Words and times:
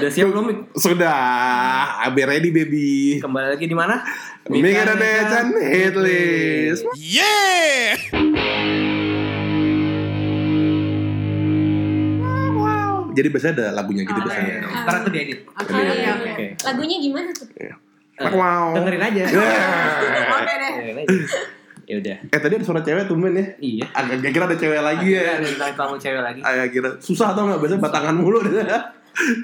Udah 0.00 0.10
siap 0.10 0.32
belum? 0.32 0.44
Mik? 0.48 0.58
Sudah, 0.74 1.20
be 2.10 2.22
ready 2.24 2.48
baby. 2.48 3.20
Kembali 3.20 3.52
lagi 3.52 3.68
di 3.68 3.76
mana? 3.76 4.00
Mika 4.48 4.88
dan 4.88 4.96
Nechan 4.96 5.46
Hitlist. 5.54 6.88
Yeah! 6.96 8.00
Jadi 13.10 13.26
biasanya 13.28 13.54
ada 13.58 13.66
lagunya 13.74 14.02
gitu 14.06 14.16
Oh, 14.16 14.24
biasanya. 14.24 14.54
iya. 14.62 14.82
Ntar 14.86 14.96
tuh 15.02 15.12
diedit. 15.12 15.38
Oke, 15.50 15.72
Iya, 15.74 16.10
oke. 16.14 16.30
Oke. 16.30 16.46
Lagunya 16.64 16.96
gimana 17.02 17.28
tuh? 17.34 17.46
Eh, 17.58 17.74
Wow. 18.20 18.76
Dengerin 18.76 19.02
aja. 19.02 19.22
Yeah. 19.26 20.32
Oke 20.36 20.54
deh. 20.54 20.72
Dengerin 20.76 20.96
aja. 21.04 21.16
Ya 21.90 21.94
udah. 21.98 22.16
Eh 22.22 22.38
tadi 22.38 22.52
ada 22.54 22.64
suara 22.64 22.80
cewek 22.80 23.04
tumben 23.10 23.34
ya. 23.34 23.44
Iya. 23.58 23.86
Agak 23.90 24.16
gak 24.22 24.30
kira 24.30 24.44
ada 24.46 24.56
cewek 24.56 24.78
lagi 24.78 25.08
ya. 25.10 25.42
Ada 25.42 25.74
tamu 25.74 25.96
cewek 25.98 26.22
lagi. 26.22 26.40
Agak 26.40 26.68
kira 26.70 26.88
susah 27.02 27.34
atau 27.34 27.50
nggak 27.50 27.58
biasanya 27.58 27.82
batangan 27.82 28.14
mulu. 28.14 28.38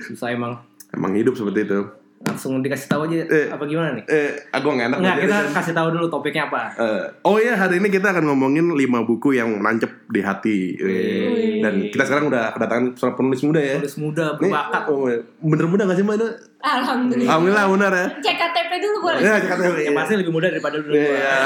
Susah 0.03 0.31
emang. 0.31 0.55
Emang 0.89 1.13
hidup 1.13 1.33
seperti 1.33 1.65
itu. 1.65 1.81
Langsung 2.19 2.59
dikasih 2.59 2.89
tahu 2.89 3.07
aja 3.07 3.23
Eh. 3.23 3.47
apa 3.47 3.63
gimana 3.63 3.93
nih? 3.93 4.03
Eh, 4.05 4.31
aku 4.51 4.67
nggak 4.69 4.89
enak. 4.89 4.99
Enggak, 4.99 5.17
kita 5.21 5.37
kasih 5.53 5.73
tahu 5.73 5.89
dulu 5.91 6.07
topiknya 6.09 6.43
apa. 6.45 6.75
Eh, 6.75 7.05
oh 7.23 7.37
iya 7.37 7.55
hari 7.55 7.77
ini 7.77 7.87
kita 7.87 8.09
akan 8.09 8.25
ngomongin 8.27 8.67
5 8.69 8.83
buku 9.05 9.37
yang 9.37 9.61
nancep 9.61 9.87
di 10.09 10.21
hati. 10.21 10.75
Eh, 10.75 11.61
Dan 11.61 11.87
kita 11.87 12.03
sekarang 12.03 12.27
udah 12.27 12.51
kedatangan 12.51 12.85
seorang 12.95 13.17
penulis 13.17 13.41
muda 13.43 13.61
ya. 13.61 13.77
Tulis 13.79 13.99
muda, 14.01 14.25
Nih, 14.35 14.49
berbakat. 14.49 14.83
oh, 14.89 15.07
bener 15.45 15.67
muda 15.67 15.83
gak 15.85 15.95
sih 15.95 16.03
mbak? 16.03 16.17
itu? 16.17 16.29
Alhamdulillah. 16.59 17.29
Alhamdulillah 17.29 17.65
benar 17.71 17.93
ya. 17.93 18.07
Cek 18.19 18.37
KTP 18.37 18.73
dulu 18.81 18.97
boleh. 19.05 19.21
Ya, 19.21 19.35
cakap 19.39 19.57
ya. 19.61 19.71
Yang 19.85 19.95
pasti 19.95 20.15
lebih 20.17 20.33
muda 20.33 20.47
daripada 20.49 20.77
dulu. 20.77 20.93
Iya. 20.93 21.37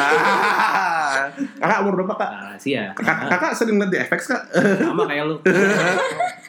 Kakak 1.61 1.79
umur 1.83 1.93
berapa 1.99 2.15
kak? 2.17 2.31
Rahasia. 2.31 2.83
Kak- 2.95 3.29
Kakak 3.29 3.53
sering 3.53 3.77
lihat 3.77 3.91
di 3.91 3.99
FX 4.01 4.21
kak? 4.29 4.43
Sama 4.81 5.05
kayak 5.05 5.25
lu. 5.27 5.37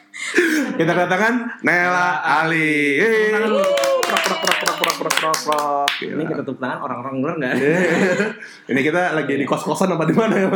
Kita 0.72 0.90
kedatangan 0.90 1.34
Nela 1.60 2.08
Ali. 2.20 2.96
Yeay. 2.96 3.30
Tangan 3.30 3.48
lu. 3.48 3.60
Prok, 4.02 4.22
prok, 4.22 4.38
prok, 4.40 4.56
prok, 4.56 4.76
prok, 4.76 4.96
prok, 4.96 5.14
prok, 5.14 5.38
prok. 5.44 5.90
Ini 6.00 6.22
kita 6.24 6.42
tepuk 6.42 6.58
tangan 6.58 6.78
orang-orang 6.80 7.14
luar 7.18 7.34
enggak? 7.36 7.54
Ini 8.66 8.80
kita 8.80 9.02
lagi 9.12 9.34
di 9.34 9.44
kos-kosan 9.44 9.90
apa 9.90 10.04
di 10.04 10.14
mana 10.14 10.34
ya? 10.36 10.48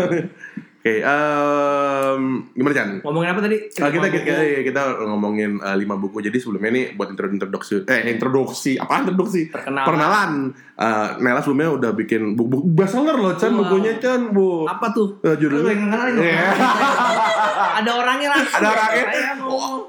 Oke, 0.86 1.02
em, 1.02 2.22
gimana 2.52 2.70
Chan? 2.72 2.88
Ngomongin 3.02 3.28
apa 3.28 3.42
tadi? 3.42 3.58
Ah, 3.76 3.90
kita, 3.90 4.06
Buku. 4.06 4.22
kita, 4.22 4.34
kita 4.62 4.82
ngomongin 5.02 5.58
eh, 5.58 5.76
lima 5.76 5.98
buku. 5.98 6.22
Jadi 6.22 6.38
sebelumnya 6.38 6.70
ini 6.70 6.94
buat 6.94 7.10
intro 7.10 7.26
introduksi, 7.26 7.82
eh 7.82 8.06
introduksi, 8.06 8.78
apa 8.78 9.02
introduksi? 9.02 9.50
Perkenalan. 9.50 9.82
Perkenalan. 9.82 10.30
Eh, 10.76 11.08
Nela 11.18 11.42
sebelumnya 11.42 11.74
udah 11.74 11.90
bikin 11.90 12.38
buku, 12.38 12.46
buku 12.52 12.66
bestseller 12.70 13.18
loh 13.18 13.34
Chan, 13.34 13.50
Wow. 13.50 13.66
bukunya 13.66 13.98
Chan, 13.98 14.30
bu. 14.30 14.62
Apa 14.64 14.94
tuh? 14.94 15.18
Lu 15.18 15.34
judulnya. 15.34 15.74
yang 15.74 15.82
kenalin 15.90 16.12
dong. 16.14 16.22
Iya. 17.66 17.78
Ada 17.82 17.90
orangnya 17.98 18.28
lah. 18.30 18.40
Ada 18.46 18.68
orangnya. 18.70 19.04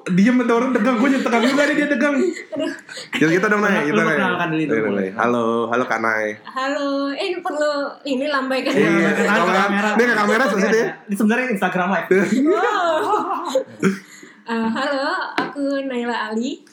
Diem 0.07 0.37
ada 0.41 0.53
orang 0.57 0.71
tegang, 0.73 0.95
gue 0.97 1.09
tegang 1.19 1.43
juga 1.45 1.61
nih 1.67 1.75
dia 1.77 1.87
tegang. 1.91 2.15
Jadi 3.13 3.31
kita 3.37 3.47
dong 3.47 3.61
nanya, 3.61 3.81
kita 3.85 4.01
Iya, 4.01 4.81
boleh. 4.81 5.09
Halo, 5.13 5.45
halo 5.69 5.83
Kanai. 5.85 6.33
Halo, 6.41 7.11
eh 7.13 7.25
ini 7.29 7.39
perlu 7.43 7.71
ini 8.03 8.25
lambaikan. 8.25 8.71
Iya, 8.73 8.89
Iya, 8.89 9.11
kamera. 9.13 9.61
kamera. 9.67 9.89
Ini 9.93 10.03
ke 10.03 10.15
kamera. 10.15 10.43
Ini 11.05 11.15
sebenarnya 11.15 11.45
Instagram 11.53 11.87
live. 11.93 12.09
Wow. 12.49 12.99
Eh, 14.47 14.55
halo, 14.71 15.11
aku 15.35 15.83
Naila 15.91 16.31
Ali. 16.31 16.63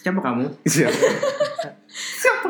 Siapa 0.00 0.16
kamu? 0.16 0.48
Siap. 0.64 0.88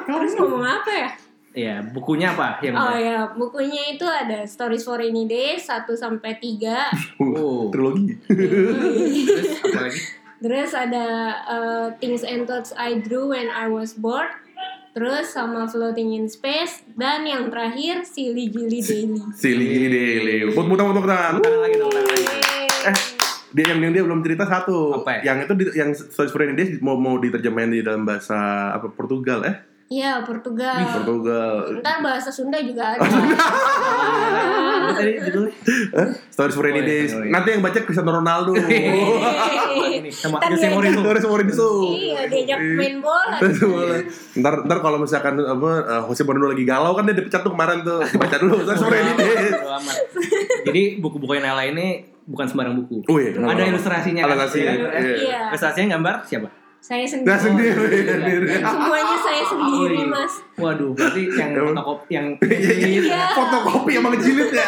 Harus 0.07 0.33
ngomong 0.39 0.63
apa 0.63 0.87
ya? 0.87 1.11
Iya, 1.51 1.83
bukunya 1.83 2.31
apa? 2.31 2.63
Yang 2.63 2.75
Oh 2.79 2.95
ya, 2.95 3.19
bukunya 3.35 3.83
itu 3.91 4.07
ada 4.07 4.47
Stories 4.47 4.87
for 4.87 5.03
Rainy 5.03 5.27
Days 5.27 5.67
1 5.67 5.83
sampai 5.93 6.39
3. 6.39 6.95
Oh. 7.21 7.67
Trilogi. 7.75 8.15
Terus 8.25 9.59
apa 9.61 9.81
lagi? 9.83 10.01
Terus 10.41 10.71
ada 10.73 11.07
uh, 11.45 11.87
Things 11.99 12.23
and 12.23 12.47
Thoughts 12.47 12.71
I 12.73 13.03
Drew 13.03 13.35
When 13.35 13.51
I 13.51 13.67
Was 13.67 13.93
Bored. 13.93 14.31
Terus 14.91 15.31
sama 15.31 15.71
Floating 15.71 16.15
in 16.15 16.27
Space 16.27 16.83
dan 16.95 17.23
yang 17.23 17.47
terakhir 17.47 18.03
Silly 18.03 18.51
Gilly 18.51 18.83
Daily. 18.83 19.23
Silly 19.43 19.67
gini 19.67 19.87
deh. 19.87 20.51
Tepuk 20.51 20.67
tangan, 20.73 20.95
tepuk 20.95 21.07
tangan. 21.07 21.33
Tangan 21.39 21.61
lagi 21.61 21.77
dong, 21.79 21.91
tangan 21.91 22.11
lagi. 22.11 22.27
Eh, 22.81 22.97
dia 23.51 23.65
yang, 23.71 23.79
yang 23.83 23.93
dia 23.93 24.03
belum 24.03 24.23
cerita 24.23 24.47
satu. 24.47 25.03
Apa 25.03 25.19
ya? 25.19 25.35
Yang 25.35 25.39
itu 25.43 25.53
di- 25.59 25.75
yang 25.75 25.91
Stories 25.95 26.31
for 26.31 26.43
Rainy 26.43 26.55
Days 26.55 26.71
mau 26.79 26.95
mau 26.95 27.19
diterjemahin 27.19 27.71
di 27.71 27.83
dalam 27.83 28.03
bahasa 28.03 28.39
apa 28.71 28.87
Portugal 28.89 29.43
eh? 29.47 29.70
Iya, 29.91 30.23
Portugal. 30.23 30.87
Portugal. 31.03 31.83
Ntar 31.83 31.99
bahasa 31.99 32.31
Sunda 32.31 32.63
juga 32.63 32.95
ada. 32.95 33.03
Tadi 34.95 35.13
judulnya? 35.21 35.55
Stories 36.31 36.55
for 36.55 36.63
Rainy 36.63 36.79
Oh, 36.79 36.81
iya, 36.81 36.91
Days. 36.95 37.11
oh, 37.11 37.21
iya. 37.21 37.33
Nanti 37.35 37.49
yang 37.51 37.59
baca 37.59 37.79
Cristiano 37.81 38.15
Ronaldo. 38.15 38.55
Ini 38.55 40.07
sama 40.09 40.39
Jose 40.47 40.71
Mourinho. 40.71 41.03
Stories 41.03 41.27
for 41.27 41.35
Rainy 41.35 41.51
Days. 41.51 41.59
Iya, 41.59 42.21
diajak 42.25 42.59
main 42.79 43.03
bola. 43.03 43.37
ntar 44.33 44.55
ntar 44.63 44.79
kalau 44.79 45.03
misalkan 45.03 45.35
apa 45.37 45.71
eh, 45.83 46.03
Jose 46.07 46.23
Mourinho 46.23 46.47
lagi 46.49 46.63
galau 46.63 46.95
kan 46.95 47.03
dia 47.03 47.19
dipecat 47.19 47.43
tuh 47.43 47.51
kemarin 47.51 47.83
tuh 47.83 47.99
dibaca 48.05 48.37
dulu 48.39 48.63
Stories 48.63 48.79
for 48.81 48.95
Rainy 48.95 49.13
Days. 49.17 49.51
Jadi 50.65 50.83
buku-buku 50.99 51.35
yang 51.35 51.51
Nela 51.51 51.67
ini 51.67 51.87
bukan 52.25 52.47
sembarang 52.47 52.79
buku. 52.79 53.03
Oh 53.11 53.19
iya? 53.19 53.35
Ada 53.35 53.67
ilustrasinya 53.67 54.23
kan? 54.23 54.39
Ilustrasi, 54.39 54.59
Iya. 54.61 54.71
iya. 54.71 54.89
Iya. 55.19 55.41
Ilustrasinya 55.51 55.99
gambar 55.99 56.15
siapa? 56.23 56.60
Saya 56.81 57.05
sendiri. 57.05 57.29
Nah 57.29 57.39
sendiri 57.39 57.87
sendiri. 58.03 58.47
Semuanya 58.59 59.17
saya 59.17 59.43
sendiri, 59.45 59.95
Oh, 59.95 60.03
iya. 60.03 60.07
Mas. 60.07 60.33
Waduh, 60.57 60.91
berarti 60.91 61.23
yang 61.31 61.51
Emang? 61.53 61.67
fotokop 61.71 62.01
yang 62.09 62.27
Iya. 62.41 63.21
Fotokopi 63.33 63.91
emang 63.95 64.13
jilid 64.25 64.51
ya. 64.51 64.67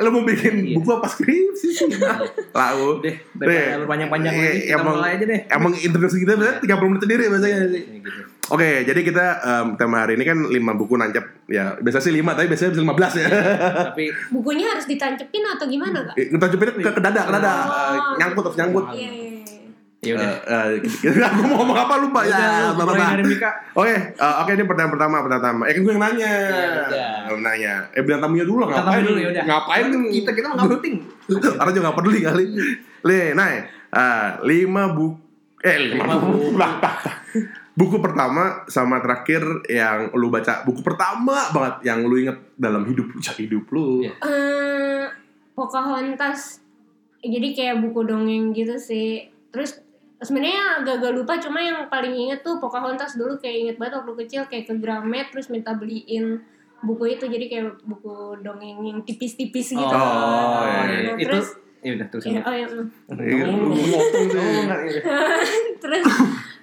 Lo 0.00 0.08
mau 0.08 0.24
bikin 0.24 0.64
Iya. 0.64 0.74
buku 0.74 0.88
apa 0.90 1.04
skripsi 1.06 1.68
sih? 1.68 1.84
Lalu 2.50 2.88
Deh, 3.02 3.14
daripada 3.34 3.76
lu 3.76 3.84
panjang-panjang 3.84 4.32
Iya, 4.32 4.40
lagi, 4.42 4.60
kita 4.62 4.74
emang, 4.74 4.94
mulai 4.94 5.10
aja 5.12 5.24
deh. 5.26 5.40
Emang 5.46 5.72
introduksi 5.74 6.16
kita 6.18 6.32
berarti 6.34 6.58
30 6.64 6.88
menit 6.88 7.02
sendiri 7.02 7.22
bahasanya 7.28 7.58
sih. 7.66 7.82
Ini 7.84 7.98
gitu. 8.00 8.20
Oke, 8.46 8.68
jadi 8.82 9.00
kita 9.02 9.24
em, 9.40 9.66
tema 9.74 9.96
hari 9.98 10.16
ini 10.16 10.24
kan 10.24 10.38
5 10.38 10.52
buku 10.74 10.94
nancap 10.94 11.24
ya. 11.46 11.76
Biasa 11.78 11.98
sih 11.98 12.12
5 12.12 12.32
tapi 12.32 12.48
biasanya 12.48 12.70
bisa 12.72 12.82
15 12.82 13.12
ya. 13.14 13.26
Tapi 13.86 14.04
Bukunya 14.30 14.66
harus 14.66 14.84
ditancepin 14.84 15.44
atau 15.46 15.64
gimana, 15.64 15.98
Kak? 16.02 16.16
Kita 16.16 16.46
cepet 16.50 16.66
ke, 16.74 16.90
ke 16.90 17.00
dada, 17.02 17.22
ke 17.22 17.32
dada. 17.34 17.52
Oh. 17.62 18.16
Nyangkut 18.16 18.42
terus 18.42 18.56
nyangkut. 18.58 18.84
Iya, 18.90 19.00
iya, 19.04 19.10
iya. 19.12 19.43
Ya 20.04 20.14
udah. 20.20 20.32
Eh, 20.44 20.68
eh, 21.08 21.24
aku 21.32 21.40
mau 21.48 21.56
ngomong 21.64 21.78
apa 21.80 21.94
lupa 21.98 22.20
ya. 22.28 22.70
Mika. 23.24 23.50
Oke, 23.72 23.90
eh, 23.90 24.34
oke 24.44 24.50
ini 24.52 24.64
pertanyaan 24.68 24.92
pertama, 24.92 25.16
pertanyaan 25.24 25.42
pertama. 25.42 25.62
Eh 25.64 25.72
kan 25.72 25.80
gue 25.80 25.92
yang 25.92 26.02
nanya. 26.04 26.32
Ya, 26.44 26.68
udah. 26.86 27.38
Nanya. 27.40 27.74
Eh 27.96 28.02
bilang 28.04 28.20
tamunya 28.20 28.44
dulu 28.44 28.58
lah, 28.62 28.68
Kita 28.68 28.80
ngapain? 28.80 29.00
tamu 29.00 29.08
dulu 29.08 29.18
ya 29.18 29.28
udah. 29.32 29.44
Ngapain 29.48 29.84
Kita 30.12 30.30
kita 30.30 30.46
nggak 30.52 30.70
penting. 30.78 30.94
Orang 31.60 31.72
juga 31.72 31.84
gak 31.88 31.96
peduli 31.96 32.18
kali. 32.20 32.44
Le, 33.04 33.20
nah, 33.32 33.48
eh, 33.50 34.28
lima 34.44 34.92
buku, 34.92 35.16
eh 35.60 35.76
lima 35.92 36.04
Lima 36.04 36.14
buku, 36.20 36.36
buku. 36.36 36.56
Lah, 36.56 36.72
lah, 36.80 36.94
lah. 37.04 37.16
buku 37.74 37.96
pertama 37.98 38.42
sama 38.64 39.02
terakhir 39.02 39.42
yang 39.66 40.08
lu 40.14 40.28
baca, 40.28 40.64
buku 40.64 40.80
pertama 40.80 41.50
banget 41.52 41.74
yang 41.84 42.00
lu 42.04 42.16
inget 42.16 42.38
dalam 42.54 42.84
hidup 42.84 43.08
lu, 43.08 43.18
cak 43.20 43.36
hidup 43.44 43.64
lu. 43.68 44.04
Iya. 44.04 44.12
Eh, 44.24 45.04
Pocahontas. 45.54 46.58
Jadi 47.20 47.54
kayak 47.54 47.80
buku 47.80 48.04
dongeng 48.04 48.52
gitu 48.52 48.76
sih. 48.76 49.30
Terus 49.48 49.83
sebenarnya 50.22 50.82
agak-agak 50.82 51.12
lupa 51.14 51.34
cuma 51.42 51.58
yang 51.58 51.90
paling 51.90 52.14
inget 52.14 52.40
tuh 52.46 52.62
Pocahontas 52.62 53.18
dulu 53.18 53.34
kayak 53.38 53.56
inget 53.56 53.76
banget 53.80 54.02
waktu 54.02 54.12
kecil 54.24 54.42
kayak 54.46 54.64
ke 54.70 54.74
Gramet 54.78 55.26
terus 55.34 55.50
minta 55.50 55.74
beliin 55.74 56.38
buku 56.84 57.16
itu 57.16 57.24
jadi 57.26 57.44
kayak 57.48 57.66
buku 57.88 58.44
dongeng 58.44 58.84
yang 58.84 59.00
tipis-tipis 59.02 59.72
gitu. 59.72 59.80
Oh, 59.80 60.60
iya, 60.68 60.82
iya. 60.84 61.12
Nah, 61.12 61.16
Itu 61.16 61.28
terus 61.32 61.48
ya 61.84 61.90
udah 62.00 62.08
terus. 62.08 62.24
ya, 62.24 62.40
oh 62.40 62.54
ya, 62.56 62.66
mm. 62.68 62.86
Iya. 63.12 63.44
Oh, 63.44 64.60
enggak, 64.64 64.80
iya. 64.88 65.00
terus 65.82 66.04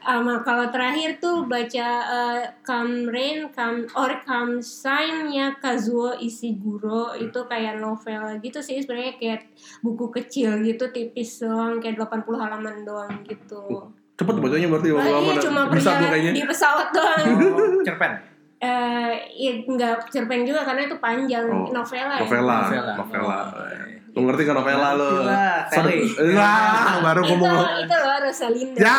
sama 0.01 0.41
kalau 0.41 0.65
terakhir 0.67 1.17
tuh 1.17 1.45
baca 1.45 1.87
eh, 2.01 2.41
Come 2.61 3.05
Rain 3.07 3.49
Come 3.49 3.85
or 3.93 4.11
Come 4.21 4.57
Shine 4.57 5.27
nya 5.27 5.53
Kazuo 5.55 6.13
Ishiguro 6.15 7.13
itu 7.13 7.37
kayak 7.45 7.77
novel 7.77 8.37
gitu 8.39 8.59
sih 8.59 8.81
sebenarnya 8.81 9.13
kayak 9.15 9.41
buku 9.79 10.09
kecil 10.11 10.61
gitu 10.61 10.89
tipis 10.89 11.39
doang 11.39 11.77
kayak 11.77 11.97
80 11.97 12.25
halaman 12.33 12.81
doang 12.81 13.13
gitu. 13.23 13.93
Cepet 14.13 14.35
bacanya 14.37 14.67
berarti 14.67 14.89
Oh, 14.89 14.97
lama 14.97 15.31
iya, 15.31 15.41
cuma 15.41 15.61
bisa 15.67 15.91
kayaknya. 15.93 16.31
di 16.31 16.43
pesawat 16.43 16.87
doang. 16.89 17.25
Oh, 17.53 17.81
cerpen. 17.87 18.30
Eh, 18.61 19.11
iya 19.33 19.51
nggak 19.59 20.05
cerpen 20.07 20.45
juga 20.45 20.61
karena 20.61 20.85
itu 20.85 20.93
panjang 20.95 21.49
Oh, 21.49 21.65
novela 21.67 22.13
ya. 22.13 22.21
Novela, 22.21 22.57
Novela. 22.61 22.93
novela. 22.95 23.39
Oh, 23.49 23.89
Lu 24.11 24.27
ngerti 24.27 24.43
kan 24.43 24.53
novela 24.53 24.89
lu? 24.93 25.23
Lah, 25.23 25.65
Sally. 25.65 26.03
Wah, 26.35 26.99
baru 27.01 27.21
Itu 27.23 27.31
ngomong. 27.33 27.63
itu 27.79 27.95
loh 27.95 28.17
Rosalinda. 28.21 28.77
Ya, 28.77 28.97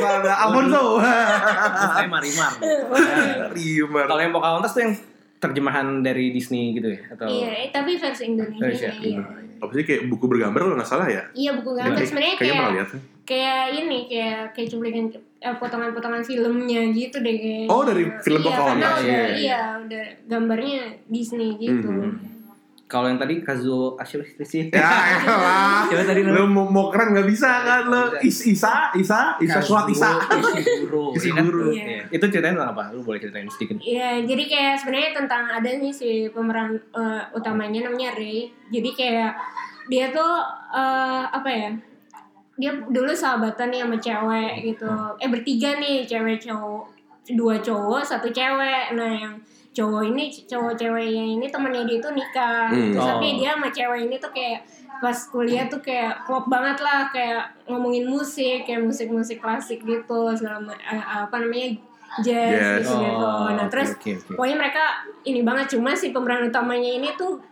ada 0.00 0.32
Alfonso. 0.40 0.82
Saya 1.90 2.06
Marimar. 2.06 2.52
Rimar. 3.50 4.04
Kalau 4.06 4.20
yang 4.22 4.32
Pocahontas 4.32 4.70
tuh 4.72 4.80
yang 4.80 4.92
terjemahan 5.44 5.86
dari 6.00 6.30
Disney 6.30 6.72
gitu 6.72 6.88
ya 6.88 7.00
atau 7.10 7.26
Iya, 7.26 7.50
eh, 7.58 7.68
tapi 7.68 7.94
versi 7.94 8.22
Indonesia. 8.24 8.56
Indonesia. 8.58 8.90
Iya. 8.96 9.22
Apa 9.56 9.70
sih 9.70 9.84
kayak 9.84 10.02
buku 10.06 10.24
bergambar 10.26 10.60
kalau 10.62 10.76
nggak 10.76 10.88
salah 10.88 11.06
ya? 11.06 11.22
Iya 11.30 11.50
buku 11.54 11.70
gambar 11.72 11.94
Kayak- 11.94 12.08
sebenarnya 12.08 12.36
kayak 12.36 12.72
lihat. 12.72 12.88
kayak 13.24 13.62
ini 13.74 13.98
kayak 14.06 14.40
kayak 14.52 14.68
cuplikan 14.68 15.04
eh, 15.38 15.56
potongan-potongan 15.56 16.22
filmnya 16.22 16.80
gitu 16.90 17.16
deh 17.18 17.36
kayak. 17.36 17.68
Oh, 17.68 17.82
dari 17.82 18.04
film 18.18 18.40
iya, 18.40 18.48
karena 18.50 18.72
udah 18.74 18.92
Iya, 18.98 19.12
iya, 19.12 19.24
iya. 19.36 19.60
udah 19.78 20.02
gambarnya 20.26 20.80
Disney 21.06 21.56
gitu. 21.58 21.84
Mhm. 21.84 22.33
Kalau 22.84 23.08
yang 23.08 23.16
tadi 23.16 23.40
Kazuo 23.40 23.96
Ashiro 23.96 24.20
sih. 24.44 24.68
Ya 24.68 24.84
elah. 25.24 25.88
Coba 25.88 26.04
tadi 26.04 26.20
Lu 26.20 26.44
mau, 26.44 26.68
mau 26.68 26.86
keren 26.92 27.16
nggak 27.16 27.24
bisa 27.24 27.64
kan 27.64 27.88
lo. 27.88 28.12
Nggak 28.12 28.20
Is, 28.20 28.44
Isa, 28.44 28.92
Isa, 28.92 29.40
Isa 29.40 29.58
Suat 29.64 29.88
Isa. 29.88 30.20
Ishiguro. 30.20 31.16
Ishiguro. 31.16 31.62
Iya. 31.74 32.06
Itu 32.12 32.28
ceritain 32.28 32.54
tentang 32.54 32.76
apa? 32.76 32.92
Lu 32.92 33.00
boleh 33.00 33.16
ceritain 33.18 33.48
sedikit. 33.48 33.80
Iya, 33.80 34.20
jadi 34.22 34.44
kayak 34.46 34.74
sebenarnya 34.84 35.10
tentang 35.16 35.44
ada 35.48 35.66
nih 35.66 35.90
si 35.90 36.28
pemeran 36.28 36.76
eh, 36.76 37.22
utamanya 37.32 37.88
namanya 37.88 38.12
Ray. 38.14 38.52
Jadi 38.68 38.90
kayak 38.92 39.32
dia 39.88 40.12
tuh 40.12 40.44
eh, 40.76 41.24
apa 41.32 41.48
ya? 41.48 41.70
Dia 42.60 42.70
dulu 42.84 43.10
sahabatan 43.10 43.72
nih 43.72 43.80
sama 43.82 43.96
cewek 43.98 44.52
gitu. 44.60 44.92
Eh 45.18 45.28
bertiga 45.32 45.80
nih, 45.80 46.04
cewek 46.04 46.36
cowok. 46.36 46.84
Dua 47.32 47.56
cowok, 47.58 48.04
satu 48.04 48.28
cewek. 48.28 48.92
Nah, 48.92 49.10
yang 49.10 49.34
cowok 49.74 50.02
ini 50.06 50.24
cowok 50.30 50.72
ceweknya 50.74 51.24
ini 51.34 51.46
temennya 51.46 51.82
dia 51.82 51.98
tuh 51.98 52.12
nikah. 52.12 52.70
Hmm. 52.70 52.94
Terus 52.94 53.02
Oh. 53.02 53.08
tapi 53.10 53.26
dia 53.36 53.50
sama 53.52 53.68
cewek 53.68 54.00
ini 54.02 54.16
tuh 54.16 54.30
kayak 54.30 54.60
pas 54.94 55.18
kuliah 55.26 55.66
tuh 55.66 55.80
kayak 55.80 56.22
klop 56.22 56.46
banget 56.46 56.78
lah 56.78 57.10
kayak 57.10 57.42
ngomongin 57.66 58.06
musik 58.06 58.62
kayak 58.62 58.80
musik-musik 58.80 59.36
klasik 59.36 59.82
gitu 59.82 60.20
segala 60.32 60.62
eh, 60.72 60.96
apa 60.96 61.34
namanya 61.36 61.74
jazz, 62.16 62.78
Jazz. 62.78 62.86
gitu 62.86 62.94
gitu. 62.94 63.26
Oh, 63.26 63.50
Nah, 63.50 63.66
terus 63.66 63.90
oke, 63.92 64.10
oke. 64.14 64.32
pokoknya 64.32 64.56
mereka 64.56 64.84
ini 65.22 65.42
banget 65.42 65.66
cuma 65.68 65.92
si 65.92 66.08
pemeran 66.08 66.46
utamanya 66.46 66.90
ini 66.94 67.10
tuh 67.12 67.42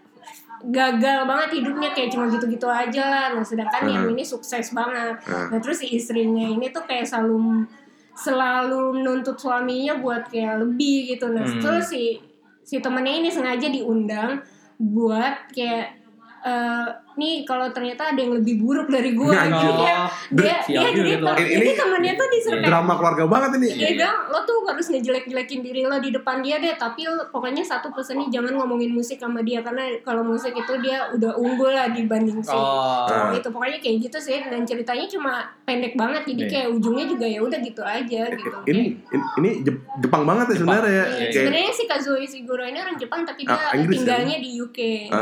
gagal 0.62 1.26
banget 1.26 1.58
hidupnya 1.58 1.90
kayak 1.90 2.08
cuma 2.08 2.30
gitu-gitu 2.30 2.64
aja 2.64 3.02
lah 3.02 3.26
nah 3.34 3.42
sedangkan 3.42 3.82
yang 3.84 4.06
Hmm. 4.06 4.14
ini 4.14 4.22
sukses 4.22 4.70
banget 4.70 5.18
Hmm. 5.20 5.50
nah 5.50 5.58
terus 5.58 5.82
si 5.82 5.90
istrinya 5.90 6.46
ini 6.46 6.70
tuh 6.70 6.86
kayak 6.86 7.02
selalu 7.02 7.66
selalu 8.12 9.00
menuntut 9.00 9.36
suaminya 9.40 9.98
buat 9.98 10.28
kayak 10.28 10.60
lebih 10.60 11.16
gitu 11.16 11.32
nah 11.32 11.44
Hmm. 11.44 11.60
terus 11.60 11.88
si 11.90 12.20
si 12.62 12.78
temennya 12.78 13.24
ini 13.24 13.30
sengaja 13.32 13.66
diundang 13.68 14.40
buat 14.78 15.50
kayak 15.50 15.98
eh 16.42 16.86
nih 17.14 17.42
kalau 17.42 17.68
ternyata 17.68 18.08
ada 18.08 18.18
yang 18.18 18.32
lebih 18.32 18.56
buruk 18.56 18.86
dari 18.86 19.12
gue 19.12 19.28
Nah, 19.28 19.44
oh. 19.46 19.76
kayak 19.78 20.00
dia 20.32 20.56
dia 20.62 20.80
jadi 20.88 21.12
tuh. 21.16 21.34
jadi 21.34 21.64
Ini- 21.64 21.76
temennya 21.76 22.12
tuh 22.14 22.26
disuruh 22.28 22.58
kayak 22.58 22.68
Drama 22.68 22.92
keluarga 22.94 23.24
banget 23.26 23.50
ini. 23.56 23.68
Dia 23.74 23.90
bilang 23.94 24.18
lo 24.26 24.38
tuh 24.42 24.58
harus 24.64 24.86
ngejelek-jelekin 24.88 25.60
diri 25.60 25.82
lo 25.82 25.96
di 25.96 26.10
depan 26.10 26.38
dia 26.38 26.56
deh 26.56 26.72
Tapi 26.74 27.04
lo, 27.04 27.28
pokoknya 27.28 27.60
satu 27.60 27.90
pesannya 27.90 28.28
jangan 28.28 28.54
ngomongin 28.54 28.90
musik 28.90 29.16
sama 29.16 29.40
dia 29.40 29.60
Karena 29.60 29.84
kalau 30.00 30.22
musik 30.22 30.52
itu 30.52 30.72
dia 30.78 31.10
udah 31.10 31.34
unggul 31.34 31.68
lah 31.68 31.88
dibanding 31.88 32.38
si 32.38 32.50
Oh. 32.50 33.04
cowok 33.04 33.34
itu 33.34 33.48
Pokoknya 33.50 33.78
kayak 33.78 33.96
gitu 34.00 34.18
sih 34.18 34.38
Dan 34.42 34.62
ceritanya 34.62 35.04
cuma 35.06 35.32
pendek 35.62 35.92
banget 35.92 36.22
Jadi 36.24 36.40
Iya. 36.40 36.50
kayak 36.50 36.68
ujungnya 36.72 37.04
juga 37.06 37.26
ya 37.26 37.40
udah 37.40 37.58
gitu 37.60 37.82
aja 37.82 38.22
gitu 38.30 38.58
Ini 38.64 38.82
ini, 39.04 39.24
ini 39.36 39.50
Jep- 39.62 39.84
Jepang 39.98 40.22
banget 40.22 40.46
ya 40.48 40.56
sebenarnya 40.56 40.88
ya. 40.88 41.04
Iya, 41.04 41.04
Kayak- 41.04 41.32
Sebenarnya 41.34 41.72
si 41.72 41.84
Kazuo 41.84 42.16
Ishiguro 42.16 42.62
ini 42.62 42.78
orang 42.78 42.96
Jepang 42.96 43.20
Tapi 43.22 43.42
dia 43.42 43.52
Ah, 43.54 43.74
Inggris 43.74 43.98
tinggalnya 43.98 44.36
di 44.38 44.50
UK 44.56 44.78
Ah, 45.10 45.20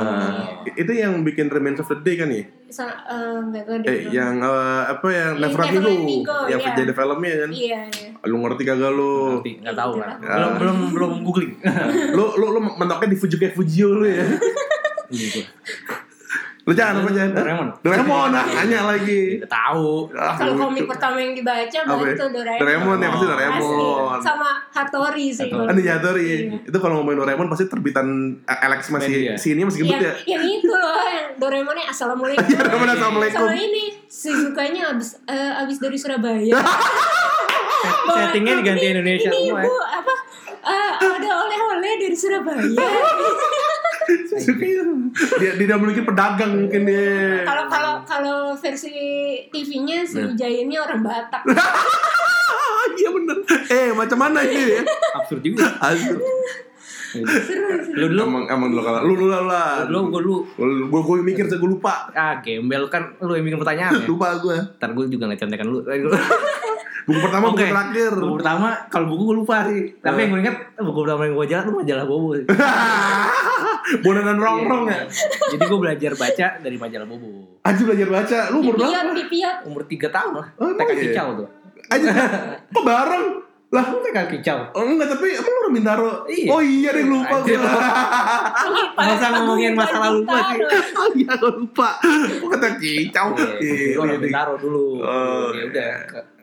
Iya. 0.62 0.72
itu 0.76 0.92
yang 0.94 1.12
bikin 1.20 1.48
Remains 1.48 1.79
of 1.80 1.88
the 1.88 1.98
Day 2.00 2.14
kan 2.14 2.28
ya? 2.28 2.44
Sa- 2.70 3.02
eh, 3.02 3.38
nggak 3.42 3.64
tahu 3.66 3.76
deh 3.82 3.90
Eh, 3.90 4.00
yang 4.14 4.38
eh, 4.38 4.82
apa 4.86 5.06
yang 5.10 5.32
Iya, 5.34 5.42
Never 5.42 5.60
Let 5.66 6.00
Me 6.00 6.16
Go, 6.22 6.36
yang 6.46 6.60
iya. 6.62 6.72
jadi 6.72 6.92
filmnya 6.94 7.34
kan? 7.42 7.50
Iya, 7.50 7.80
iya 7.90 8.10
Lu 8.22 8.36
ngerti 8.38 8.62
kagak 8.62 8.92
lu? 8.92 9.40
Ngerti, 9.42 9.52
nggak 9.58 9.76
tahu 9.76 9.92
kan. 9.98 10.08
Ya. 10.22 10.30
Belum 10.38 10.52
belum 10.60 10.78
belum 10.94 11.12
googling. 11.24 11.52
lu 12.16 12.24
lu 12.38 12.46
lu 12.54 12.60
mentoknya 12.62 13.08
di 13.08 13.18
Fujio 13.18 13.36
kayak 13.36 13.54
Fujio 13.56 13.88
lu 13.90 14.06
ya. 14.06 14.22
Gitu. 15.10 15.42
Lu 16.60 16.76
jangan 16.76 17.02
apa 17.02 17.10
jangan? 17.10 17.32
Doraemon. 17.34 17.68
Doraemon 17.82 18.28
nah, 18.30 18.44
nanya 18.46 18.86
lagi. 18.86 19.40
Tahu. 19.42 20.12
Ah, 20.12 20.36
Kalau 20.36 20.54
komik 20.54 20.86
pertama 20.86 21.18
yang 21.18 21.34
dibaca 21.34 21.66
baru 21.82 22.04
ya? 22.04 22.14
itu 22.14 22.24
Doraemon. 22.30 22.60
Doraemon 22.60 22.96
ya 23.00 23.08
pasti 23.10 23.26
Doraemon. 23.26 24.18
Sama 24.20 24.48
Hattori 24.70 25.26
sih. 25.32 25.48
Hattori. 25.48 25.66
Kan 25.66 25.74
di 25.74 25.82
Jatori. 25.82 26.28
Iya. 26.46 26.68
Itu 26.70 26.78
kalau 26.78 27.02
ngomongin 27.02 27.24
Doraemon 27.24 27.48
pasti 27.48 27.66
terbitan 27.66 28.06
eh, 28.44 28.58
Alex 28.62 28.86
masih 28.92 29.34
sini 29.34 29.66
masih 29.66 29.82
gendut 29.82 29.98
ya. 29.98 30.12
yang 30.30 30.44
itu 30.44 30.70
loh, 30.70 30.94
yang 31.00 31.29
Doraemonnya 31.40 31.86
Assalamualaikum. 31.88 32.44
Iya, 32.44 32.60
Doraemon 32.60 32.90
Assalamualaikum. 32.90 33.40
Sama 33.40 33.54
ini, 33.56 33.84
Shizukanya 34.04 34.82
abis, 34.92 35.16
eh, 35.24 35.52
abis 35.56 35.76
dari 35.78 35.96
Surabaya. 35.96 36.56
Settingnya 38.12 38.60
diganti 38.60 38.84
Ini- 38.84 38.92
Indonesia 38.94 39.30
ini 39.30 39.48
semua. 39.48 39.62
ibu, 39.64 39.72
ya. 39.72 39.88
apa, 39.96 40.14
eh, 40.62 40.92
ada 41.00 41.30
oleh-oleh 41.40 41.92
dari 41.98 42.12
Surabaya. 42.14 42.84
dia 45.40 45.52
dia 45.54 45.74
memiliki 45.74 46.02
pedagang 46.02 46.52
mungkin 46.58 46.82
dia. 46.82 47.46
Kalau 47.46 47.64
kalau 47.66 47.92
kalau 48.04 48.38
versi 48.54 48.92
TV-nya 49.48 50.02
si 50.02 50.18
Nah. 50.18 50.34
Jayannya 50.34 50.78
orang 50.78 51.00
Batak. 51.00 51.42
Iya 52.90 53.12
bener. 53.12 53.36
Eh 53.70 53.92
macam 53.94 54.18
mana 54.18 54.40
ini? 54.42 54.76
ya? 54.76 54.82
Absurd 55.14 55.40
juga. 55.40 55.68
Aduh. 55.78 56.20
Lu 57.90 58.06
dulu 58.06 58.22
Emang 58.22 58.44
emang 58.46 58.68
dulu 58.70 58.82
kalau 58.82 59.00
lu 59.02 59.14
lu 59.14 59.26
lah 59.26 59.42
lah. 59.42 59.70
lu 59.84 60.08
gue 60.08 60.20
lu 60.20 60.36
Gue 60.86 61.00
gue 61.00 61.16
mikir 61.24 61.44
gue 61.46 61.58
lupa. 61.68 62.08
ah 62.10 62.38
gembel 62.38 62.86
kan 62.86 63.14
lu 63.18 63.32
yang 63.32 63.44
bikin 63.44 63.58
pertanyaan 63.58 63.92
ya. 63.96 64.06
Lupa 64.06 64.36
gue. 64.36 64.56
Ntar 64.76 64.90
gue 64.90 65.04
juga 65.08 65.24
ngecontekan 65.26 65.66
lu. 65.66 65.80
Buku 67.00 67.16
pertama 67.18 67.50
Oke. 67.50 67.58
buku 67.58 67.64
terakhir. 67.66 68.12
Buku 68.14 68.34
pertama 68.36 68.66
kalau 68.86 69.06
buku 69.08 69.22
gue 69.24 69.36
lupa 69.36 69.56
sih. 69.66 69.82
Tapi 69.98 70.18
yang 70.20 70.30
gue 70.30 70.40
ingat 70.40 70.56
buku 70.78 70.98
pertama 71.00 71.22
yang 71.24 71.34
gue 71.34 71.46
jalan 71.48 71.62
tuh 71.64 71.74
majalah 71.76 72.04
Bobo. 72.06 72.28
sih. 72.36 72.46
Bonenan 74.04 74.38
rongrong 74.38 74.84
ya. 74.86 75.00
Jadi 75.50 75.64
gue 75.64 75.78
belajar 75.80 76.12
baca 76.14 76.46
dari 76.60 76.76
majalah 76.76 77.08
Bobo. 77.08 77.58
Aji 77.60 77.82
belajar 77.82 78.08
baca. 78.08 78.38
Lu 78.52 78.62
umur 78.62 78.74
berapa? 78.76 78.92
Pipiot, 78.92 79.16
pipiot. 79.16 79.56
Umur 79.66 79.82
3 79.84 80.06
tahun 80.08 80.32
lah. 80.36 80.46
Oh, 80.56 80.70
TK 80.70 80.90
iya? 80.92 81.02
kicau 81.02 81.28
tuh. 81.34 81.48
Aji 81.90 82.06
kok 82.76 82.84
bareng? 82.84 83.26
Lah, 83.70 83.86
Lu 83.86 84.02
TK 84.02 84.18
kicau. 84.28 84.58
oh, 84.68 84.82
enggak 84.82 85.08
tapi 85.08 85.30
emang 85.30 85.46
lu 85.46 85.58
orang 85.60 85.72
Bintaro? 85.72 86.10
Iya. 86.26 86.48
Oh 86.50 86.58
iya 86.58 86.90
deh 86.90 87.06
lupa 87.06 87.38
gue. 87.38 87.54
Anjir. 87.54 87.60
Nggak 88.92 89.14
usah 89.14 89.28
ngomongin 89.32 89.72
masa 89.72 89.96
lalu 90.00 90.20
gue 90.24 90.40
sih. 90.42 90.58
Oh 90.92 91.08
iya 91.14 91.32
gue 91.32 91.52
lupa. 91.56 91.88
Gue 92.34 92.48
kata 92.50 92.68
kicau. 92.76 93.26
Iya, 93.32 93.46
Iya, 93.56 93.86
gue 93.94 94.00
orang 94.00 94.10
iya, 94.12 94.18
Bintaro 94.20 94.54
dulu. 94.56 94.98
Oh, 95.00 95.48
ya 95.52 95.64
udah. 95.66 95.92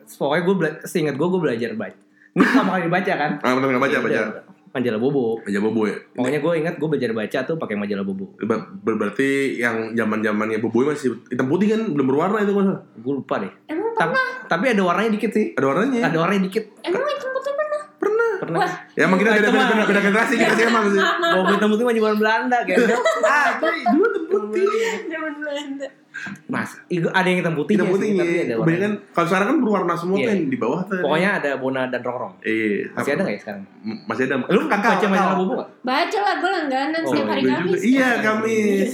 Pokoknya 0.08 0.42
gue 0.42 0.54
bela- 0.56 0.80
seingat 0.82 1.14
gue 1.14 1.28
gue 1.28 1.40
belajar 1.42 1.70
baca. 1.74 1.98
Ini 2.30 2.42
pertama 2.42 2.70
kali 2.70 2.82
dibaca 2.86 3.12
kan? 3.14 3.30
Ah, 3.38 3.50
bener 3.52 3.66
nggak 3.68 3.82
baca 3.82 3.92
Ya 3.92 4.00
baca. 4.00 4.20
Majalah 4.68 4.98
Bobo. 4.98 5.40
Baca 5.40 5.58
bobo 5.58 5.80
ya. 5.84 5.96
Pokoknya 6.12 6.38
gue 6.38 6.52
ingat 6.58 6.74
gue 6.76 6.88
belajar 6.88 7.10
baca 7.10 7.38
tuh 7.42 7.56
pakai 7.56 7.74
majalah 7.74 8.02
Bobo. 8.02 8.36
Ber- 8.38 8.68
ber- 8.74 8.96
berarti 8.96 9.28
yang 9.56 9.92
zaman 9.92 10.20
zamannya 10.20 10.58
boboy 10.58 10.84
masih 10.86 11.16
hitam 11.26 11.46
putih 11.46 11.72
kan 11.72 11.88
belum 11.88 12.06
berwarna 12.06 12.40
itu 12.40 12.52
kan? 12.52 12.66
Gue 12.96 13.14
lupa 13.14 13.38
deh. 13.38 13.52
Emang 13.66 13.90
Ta- 13.92 14.12
tapi 14.46 14.68
ada 14.68 14.82
warnanya 14.82 15.10
dikit 15.10 15.30
sih. 15.30 15.52
Ada 15.52 15.66
warnanya? 15.66 16.00
Ada 16.04 16.16
warnanya 16.16 16.42
dikit. 16.44 16.64
Emang 16.80 17.02
itu 17.06 17.26
putih 17.26 17.52
pernah? 17.52 17.80
Pernah. 17.98 18.30
Pernah. 18.38 18.58
Wah. 18.60 18.72
Ya 18.92 19.02
emang 19.04 19.18
kita 19.18 19.30
beda 19.32 19.48
beda 19.48 19.64
beda, 19.66 19.84
beda 19.84 20.00
generasi 20.02 20.34
kita 20.36 20.52
sih 20.52 20.64
emang 20.64 20.84
sih. 20.88 21.00
Bobo 21.32 21.50
hitam 21.50 21.68
putih 21.68 21.84
mah 21.84 21.94
zaman 21.94 22.14
Belanda 22.16 22.58
kayaknya. 22.62 22.96
Ah, 23.26 23.46
itu 23.50 23.66
dulu 23.88 24.06
hitam 24.06 24.24
putih. 24.28 24.68
Zaman 25.06 25.32
Belanda. 25.34 25.86
Mas, 26.46 26.70
ada 26.88 27.24
yang 27.24 27.38
hitam 27.38 27.54
putihnya 27.54 27.80
Hitam 27.80 27.88
sih, 27.88 27.94
putihnya. 27.94 28.20
tapi 28.20 28.34
ada 28.40 28.54
Kebanyakan 28.54 28.60
warnanya. 28.88 28.88
kalau 29.08 29.26
sekarang 29.26 29.46
kan 29.46 29.56
berwarna 29.58 29.94
semua 29.94 30.16
Iya. 30.16 30.24
tuh 30.24 30.30
yang 30.30 30.42
di 30.44 30.58
bawah 30.58 30.80
tuh. 30.84 30.98
Pokoknya 31.00 31.30
ada 31.34 31.50
Bona 31.56 31.82
dan 31.86 32.00
Rongrong. 32.00 32.34
Iya. 32.40 32.76
Masih 32.92 33.10
ada 33.10 33.20
nggak 33.20 33.34
ya 33.34 33.40
sekarang? 33.40 33.62
Masih 34.04 34.22
ada. 34.24 34.34
Lu 34.46 34.60
kakak 34.66 34.90
baca 34.92 35.06
majalah 35.08 35.36
Bobo 35.36 35.52
nggak? 35.54 35.68
Baca 35.80 36.18
lah, 36.18 36.34
gue 36.36 36.50
langganan 36.52 37.00
Oh, 37.00 37.08
setiap 37.08 37.26
hari 37.28 37.40
Gue 37.40 37.50
Kamis. 37.50 37.70
juga. 37.70 37.78
Iya, 37.84 38.08
Kamis. 38.20 38.90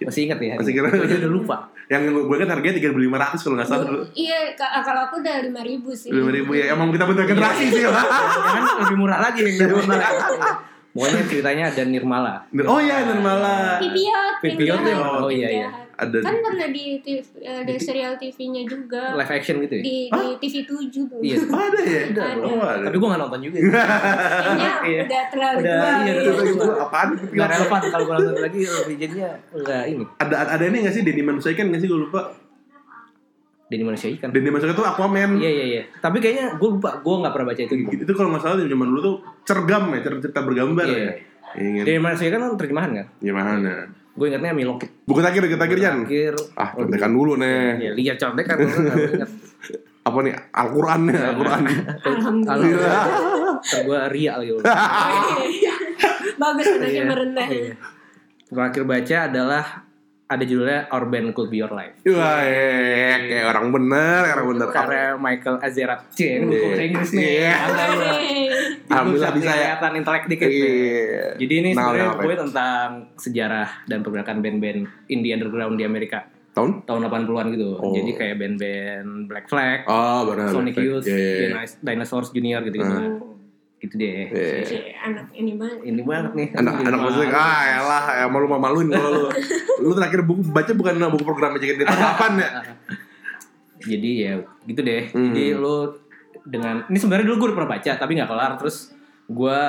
Masih 0.00 0.20
ingat 0.24 0.38
ya? 0.40 0.54
Masih 0.56 0.72
kira. 0.72 0.88
Gue 0.88 1.04
udah 1.06 1.28
lupa. 1.30 1.56
Yang 1.86 2.02
gue 2.22 2.36
kan 2.38 2.48
harganya 2.48 2.74
tiga 2.76 2.88
ribu 2.88 3.02
lima 3.02 3.18
ratus 3.18 3.40
kalau 3.42 3.56
nggak 3.56 3.66
salah 3.66 3.84
dulu. 3.84 4.02
Iya, 4.12 4.38
ka- 4.54 4.80
kalau 4.80 5.00
aku 5.04 5.20
udah 5.20 5.36
lima 5.42 5.60
ribu 5.60 5.90
sih. 5.90 6.08
Lima 6.08 6.30
ribu 6.30 6.54
ya. 6.54 6.72
Emang 6.72 6.88
kita 6.88 7.04
bentuk 7.04 7.26
generasi 7.26 7.66
sih. 7.68 7.82
Jangan 7.82 8.78
lebih 8.80 8.96
murah 8.96 9.18
lagi 9.18 9.42
yang 9.42 9.56
dari 9.58 9.72
Bona. 9.74 9.96
Pokoknya 10.90 11.22
ceritanya 11.24 11.64
ada 11.68 11.82
Nirmala. 11.84 12.34
Oh 12.64 12.78
iya, 12.78 13.04
Nirmala. 13.04 13.78
Pipiot, 13.78 14.34
Pipiot 14.40 14.78
tuh 14.78 14.90
yang- 14.90 15.22
oh 15.22 15.30
iya, 15.30 15.48
iya. 15.48 15.68
Ada. 15.94 16.16
Kan 16.18 16.40
pernah 16.40 16.64
di 16.66 16.96
TV, 16.98 17.20
eh, 17.38 17.60
di 17.60 17.76
serial 17.76 18.16
TV-nya 18.16 18.64
juga. 18.64 19.12
Live 19.14 19.30
action 19.30 19.60
gitu 19.60 19.74
ya? 19.76 19.82
Di, 19.84 19.96
di 20.08 20.24
TV 20.40 20.54
7 20.64 20.88
tuh. 21.06 21.20
Iya. 21.20 21.36
Oh, 21.46 21.60
ada 21.60 21.76
ya? 21.78 22.00
Ada. 22.08 22.22
Oh, 22.40 22.56
ada. 22.58 22.84
Tapi 22.88 22.96
gue 22.96 23.04
gak 23.06 23.20
nonton 23.20 23.40
juga. 23.44 23.56
Kayaknya 23.60 24.72
Iya. 24.90 25.02
udah 25.04 25.22
terlalu 25.28 25.58
Udah, 25.60 25.76
tua. 25.76 25.90
iya, 26.00 26.10
ya. 26.10 26.20
udah 26.24 26.32
Itu 26.42 26.56
tua. 26.56 26.74
apaan? 26.80 27.08
Gak 27.20 27.48
relevan 27.52 27.80
kalau 27.86 28.04
gue 28.06 28.14
nonton 28.16 28.34
lagi 28.40 28.60
jadinya 28.96 29.28
enggak 29.52 29.82
ini. 29.86 30.04
Ada 30.16 30.34
ada 30.48 30.64
ini 30.64 30.76
nggak 30.80 30.94
sih 30.96 31.02
Denny 31.04 31.22
Manusia 31.22 31.52
kan 31.52 31.66
nggak 31.68 31.80
sih 31.80 31.88
gue 31.88 32.00
lupa. 32.00 32.20
Denny 33.70 33.86
manusia 33.86 34.10
ikan. 34.10 34.34
Denny 34.34 34.50
Manusia 34.50 34.68
itu 34.68 34.82
Aquaman. 34.82 35.38
Iya 35.38 35.46
iya 35.48 35.64
iya. 35.64 35.82
Tapi 35.96 36.18
kayaknya 36.18 36.58
gue 36.58 36.68
lupa, 36.68 36.98
gue 36.98 37.14
gak 37.16 37.30
pernah 37.30 37.46
baca 37.48 37.62
itu 37.62 37.74
gitu. 37.78 38.02
Itu 38.02 38.12
kalau 38.12 38.28
nggak 38.28 38.42
salah 38.42 38.58
di 38.58 38.66
zaman 38.66 38.86
dulu 38.90 39.00
tuh 39.00 39.16
cergam 39.42 39.94
ya, 39.94 40.00
cer- 40.02 40.18
cerita 40.18 40.40
bergambar 40.42 40.84
Iya. 40.84 40.98
ya. 41.00 41.12
Ingin 41.56 41.82
Denny 41.82 42.00
manusia 42.00 42.26
ikan 42.26 42.40
kan 42.40 42.58
terjemahan 42.58 42.90
kan? 42.92 43.06
gimana? 43.16 43.86
Gue 44.10 44.26
ingatnya 44.26 44.50
Milokit. 44.50 44.90
Buku 45.06 45.22
terakhir, 45.22 45.46
buku 45.46 45.54
terakhir 45.54 45.78
Jan. 45.78 45.96
Terakhir. 46.02 46.34
Ah, 46.52 46.74
contekan 46.74 47.10
dulu 47.10 47.32
nih. 47.36 47.62
Ya 47.80 47.90
lihat 47.94 48.16
contekan. 48.18 48.56
nggak. 48.58 49.30
Apa 50.10 50.18
nih? 50.20 50.32
Al-Qur'an 50.50 51.00
nih, 51.06 51.14
Al-Qur'an. 51.14 51.62
Alhamdulillah. 52.10 53.04
Gue 53.86 54.00
ria 54.10 54.32
lagi. 54.34 54.50
Bagus 56.40 56.66
anaknya 56.66 56.90
Iya, 56.90 57.02
merendah. 57.06 57.46
iya. 57.46 57.74
Terakhir 58.48 58.82
baca 58.82 59.16
adalah 59.30 59.64
ada 60.30 60.44
judulnya 60.44 60.86
Our 60.88 61.04
Band 61.04 61.28
Could 61.32 61.50
Be 61.50 61.58
Your 61.58 61.70
Life. 61.70 61.98
Wah, 62.06 62.38
eh, 62.40 63.18
kayak 63.26 63.50
orang 63.50 63.66
bener, 63.68 64.20
orang 64.30 64.46
bener. 64.48 64.66
Karena 64.70 65.02
Michael 65.16 65.58
Azerat 65.58 66.06
C 66.08 66.38
ini 66.38 66.46
buku 66.46 66.66
bahasa 66.68 66.82
Inggris 66.84 67.10
nih. 67.10 67.26
Iya. 67.36 67.54
Alhamdulillah 68.88 69.32
bisa 69.32 69.46
ya. 69.46 69.54
Kelihatan 69.74 69.92
intelek 69.96 70.24
dikit. 70.26 70.46
Iya. 70.46 71.24
Jadi 71.36 71.54
ini 71.56 71.68
Nah, 71.70 71.82
sebenarnya 71.82 72.04
nah, 72.04 72.14
apa 72.14 72.22
gue 72.22 72.30
ya? 72.30 72.40
tentang 72.40 72.86
sejarah 73.16 73.68
dan 73.84 73.98
pergerakan 74.00 74.36
band-band 74.38 74.80
indie 75.06 75.32
underground 75.32 75.74
di 75.74 75.84
Amerika 75.84 76.26
Tahun? 76.50 76.82
tahun 76.82 77.00
80-an 77.04 77.46
gitu. 77.50 77.68
Oh. 77.74 77.90
Jadi 77.90 78.10
kayak 78.12 78.36
band-band 78.36 79.08
Black 79.26 79.46
Flag, 79.46 79.86
Oh, 79.86 80.26
benar. 80.26 80.50
Sonic 80.50 80.74
Youth. 80.76 81.06
Dinos- 81.06 81.78
Dinosaurs 81.80 82.30
Junior 82.30 82.62
gitu-gitu. 82.62 83.29
Gitu 83.80 83.94
deh. 83.96 84.28
Cie, 84.68 84.92
anak 85.00 85.32
ini 85.32 85.56
banget. 85.56 85.80
Ini 85.88 86.02
banget 86.04 86.32
nih. 86.36 86.48
anak 86.52 86.74
anak 86.84 87.00
musik 87.00 87.32
ah 87.32 87.60
elah 87.80 88.04
ya 88.12 88.24
malu 88.28 88.44
maluin 88.44 88.92
kalau 88.92 89.08
lu 89.08 89.28
lu 89.88 89.92
terakhir 89.96 90.20
buku 90.28 90.44
baca 90.52 90.72
bukan 90.76 91.00
buku 91.08 91.24
program 91.24 91.56
aja 91.56 91.64
di 91.64 91.84
kapan 91.88 92.32
ya 92.44 92.50
Jadi 93.96 94.10
ya 94.20 94.32
gitu 94.68 94.80
deh. 94.84 95.08
Hmm. 95.08 95.32
Jadi 95.32 95.56
lu 95.56 95.96
dengan 96.44 96.84
ini 96.92 96.98
sebenarnya 97.00 97.24
dulu 97.24 97.36
gue 97.36 97.46
udah 97.52 97.56
pernah 97.56 97.72
baca 97.76 97.92
tapi 97.96 98.12
nggak 98.16 98.28
kelar 98.28 98.52
terus 98.60 98.92
gue 99.28 99.60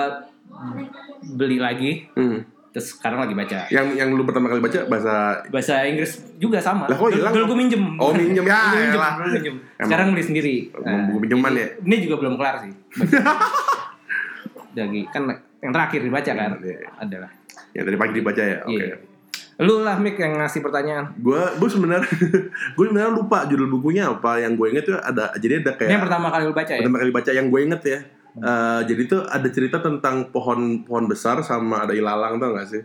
beli 1.36 1.60
lagi 1.60 2.08
hmm. 2.16 2.40
terus 2.72 2.96
sekarang 2.96 3.20
lagi 3.24 3.36
baca. 3.36 3.68
yang 3.68 3.92
yang 3.96 4.10
lu 4.16 4.24
pertama 4.24 4.48
kali 4.48 4.64
baca 4.64 4.88
bahasa 4.88 5.44
Bahasa 5.52 5.84
Inggris 5.88 6.20
juga 6.40 6.60
sama. 6.64 6.88
Lah, 6.88 6.96
kok 6.96 7.08
Dulu- 7.08 7.20
hilang? 7.20 7.34
Dulu 7.36 7.46
gue 7.52 7.58
minjem. 7.60 7.84
Oh, 8.00 8.12
minjem. 8.12 8.44
Ya, 8.52 8.60
minjem, 8.76 9.00
minjem. 9.32 9.56
Sekarang 9.80 10.16
beli 10.16 10.24
sendiri. 10.24 10.56
Emang 10.76 11.12
buku 11.12 11.28
pinjaman 11.28 11.52
ya? 11.56 11.68
Ini 11.84 11.96
juga 12.04 12.16
belum 12.20 12.34
kelar 12.36 12.56
sih. 12.64 12.72
Lagi 14.76 15.02
kan 15.12 15.24
yang 15.62 15.72
terakhir 15.72 16.00
dibaca 16.02 16.32
kan? 16.34 16.52
Iya. 16.62 16.90
adalah. 16.98 17.32
yang 17.72 17.84
tadi 17.88 17.98
pagi 18.00 18.14
dibaca 18.18 18.44
ya? 18.44 18.60
Oke. 18.68 18.84
Iya. 18.84 18.96
Lu 19.62 19.86
lah 19.86 19.96
Mik 20.02 20.18
yang 20.18 20.42
ngasih 20.42 20.60
pertanyaan. 20.66 21.14
gue 21.22 21.42
gue 21.62 21.70
sebenarnya 21.70 22.10
gue 22.76 22.86
sebenarnya 22.90 23.12
lupa 23.14 23.46
judul 23.46 23.70
bukunya 23.70 24.10
apa. 24.10 24.42
Yang 24.42 24.54
gue 24.58 24.68
inget 24.74 24.84
tuh 24.90 24.98
ada 24.98 25.32
jadi 25.38 25.62
ada 25.62 25.78
Ini 25.78 25.86
yang 25.86 26.02
kayak 26.02 26.04
pertama 26.10 26.28
kali 26.34 26.44
lu 26.50 26.56
baca 26.56 26.72
ya? 26.74 26.80
pertama 26.82 26.98
kali 27.00 27.12
baca 27.14 27.32
yang 27.32 27.48
gue 27.54 27.60
inget 27.62 27.82
ya. 27.86 28.00
Eh, 28.32 28.82
jadi 28.88 29.02
tuh 29.12 29.22
ada 29.28 29.48
cerita 29.52 29.78
tentang 29.84 30.32
pohon 30.32 30.88
pohon 30.88 31.06
besar 31.06 31.44
sama 31.44 31.84
ada 31.84 31.92
ilalang 31.92 32.40
tau 32.40 32.56
gak 32.56 32.68
sih? 32.72 32.84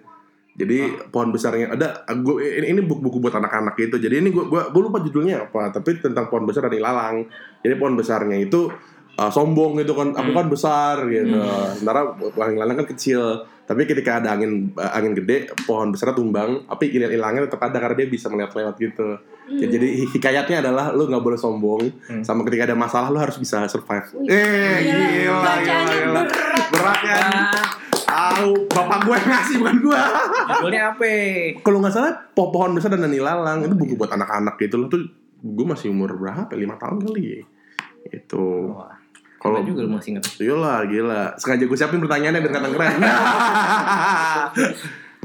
Jadi 0.56 1.08
pohon 1.12 1.30
besarnya 1.30 1.70
ada 1.70 2.02
gue 2.10 2.40
ini, 2.40 2.76
ini 2.76 2.80
buku-buku 2.82 3.22
buat 3.22 3.36
anak-anak 3.38 3.76
gitu. 3.78 3.96
Jadi 4.02 4.26
ini 4.26 4.28
gue 4.34 4.44
gua, 4.48 4.72
gua 4.72 4.82
lupa 4.90 4.98
judulnya 5.04 5.46
apa 5.46 5.70
tapi 5.70 6.02
tentang 6.02 6.26
pohon 6.28 6.44
besar 6.44 6.66
dan 6.66 6.76
ilalang. 6.76 7.16
Jadi 7.62 7.74
pohon 7.78 7.94
besarnya 7.94 8.36
itu 8.42 8.68
uh, 9.16 9.28
sombong 9.28 9.76
gitu 9.76 9.92
kan. 9.92 10.12
Aku 10.12 10.30
kan 10.30 10.46
besar 10.46 11.04
gitu. 11.06 11.36
Sementara 11.74 12.00
pohon 12.12 12.52
ilalang 12.52 12.78
kan 12.78 12.88
kecil. 12.88 13.20
Tapi 13.62 13.82
ketika 13.82 14.20
ada 14.20 14.30
angin 14.30 14.70
uh, 14.72 14.92
angin 14.92 15.10
gede 15.12 15.50
pohon 15.62 15.90
besar 15.90 16.12
tumbang 16.12 16.62
tapi 16.64 16.86
ilang 16.88 17.10
ilangnya 17.10 17.42
tetap 17.44 17.58
ada 17.60 17.76
karena 17.76 17.96
dia 17.96 18.06
bisa 18.06 18.28
melihat 18.28 18.54
lewat 18.54 18.76
gitu 18.76 19.18
Ya, 19.46 19.62
jadi 19.64 19.86
hikayatnya 20.10 20.58
adalah 20.58 20.90
lu 20.90 21.06
nggak 21.06 21.22
boleh 21.22 21.38
sombong 21.38 21.86
sama 22.20 22.42
ketika 22.42 22.66
ada 22.66 22.74
masalah 22.74 23.08
lu 23.08 23.18
harus 23.20 23.34
bisa 23.36 23.62
survive. 23.66 24.02
Eh 24.24 24.82
Gila, 24.82 25.22
gila 25.22 25.54
gila, 25.62 25.82
gila. 25.86 26.22
berat. 26.26 26.64
berat 26.68 26.98
kan 27.00 27.30
Ah, 28.06 28.34
tahu 28.34 28.66
bapak 28.66 28.98
gue 29.02 29.16
ngasih 29.20 29.54
bukan 29.56 29.76
gue 29.80 29.98
judulnya 30.50 30.82
apa? 30.88 31.10
kalau 31.60 31.78
nggak 31.78 31.90
salah 31.92 32.10
po- 32.28 32.50
pohon 32.50 32.74
besar 32.74 32.90
dan 32.90 33.06
nilalang 33.06 33.62
itu 33.62 33.74
buku 33.76 33.94
buat 33.94 34.10
anak-anak 34.10 34.58
gitu 34.58 34.76
loh. 34.76 34.88
Tuh 34.88 35.06
gue 35.38 35.66
masih 35.68 35.90
umur 35.90 36.10
berapa? 36.12 36.50
Lima 36.52 36.74
tahun 36.74 37.02
kali 37.02 37.46
itu 38.08 38.44
Wah, 38.68 38.95
kalau 39.46 39.60
juga 39.62 39.80
lu 39.86 39.90
masih 39.94 40.10
inget. 40.18 40.24
Iyalah 40.42 40.78
gila. 40.90 41.22
Sengaja 41.38 41.64
gue 41.64 41.78
siapin 41.78 42.00
pertanyaannya 42.02 42.40
biar 42.42 42.52
kata 42.52 42.68
keren. 42.74 42.98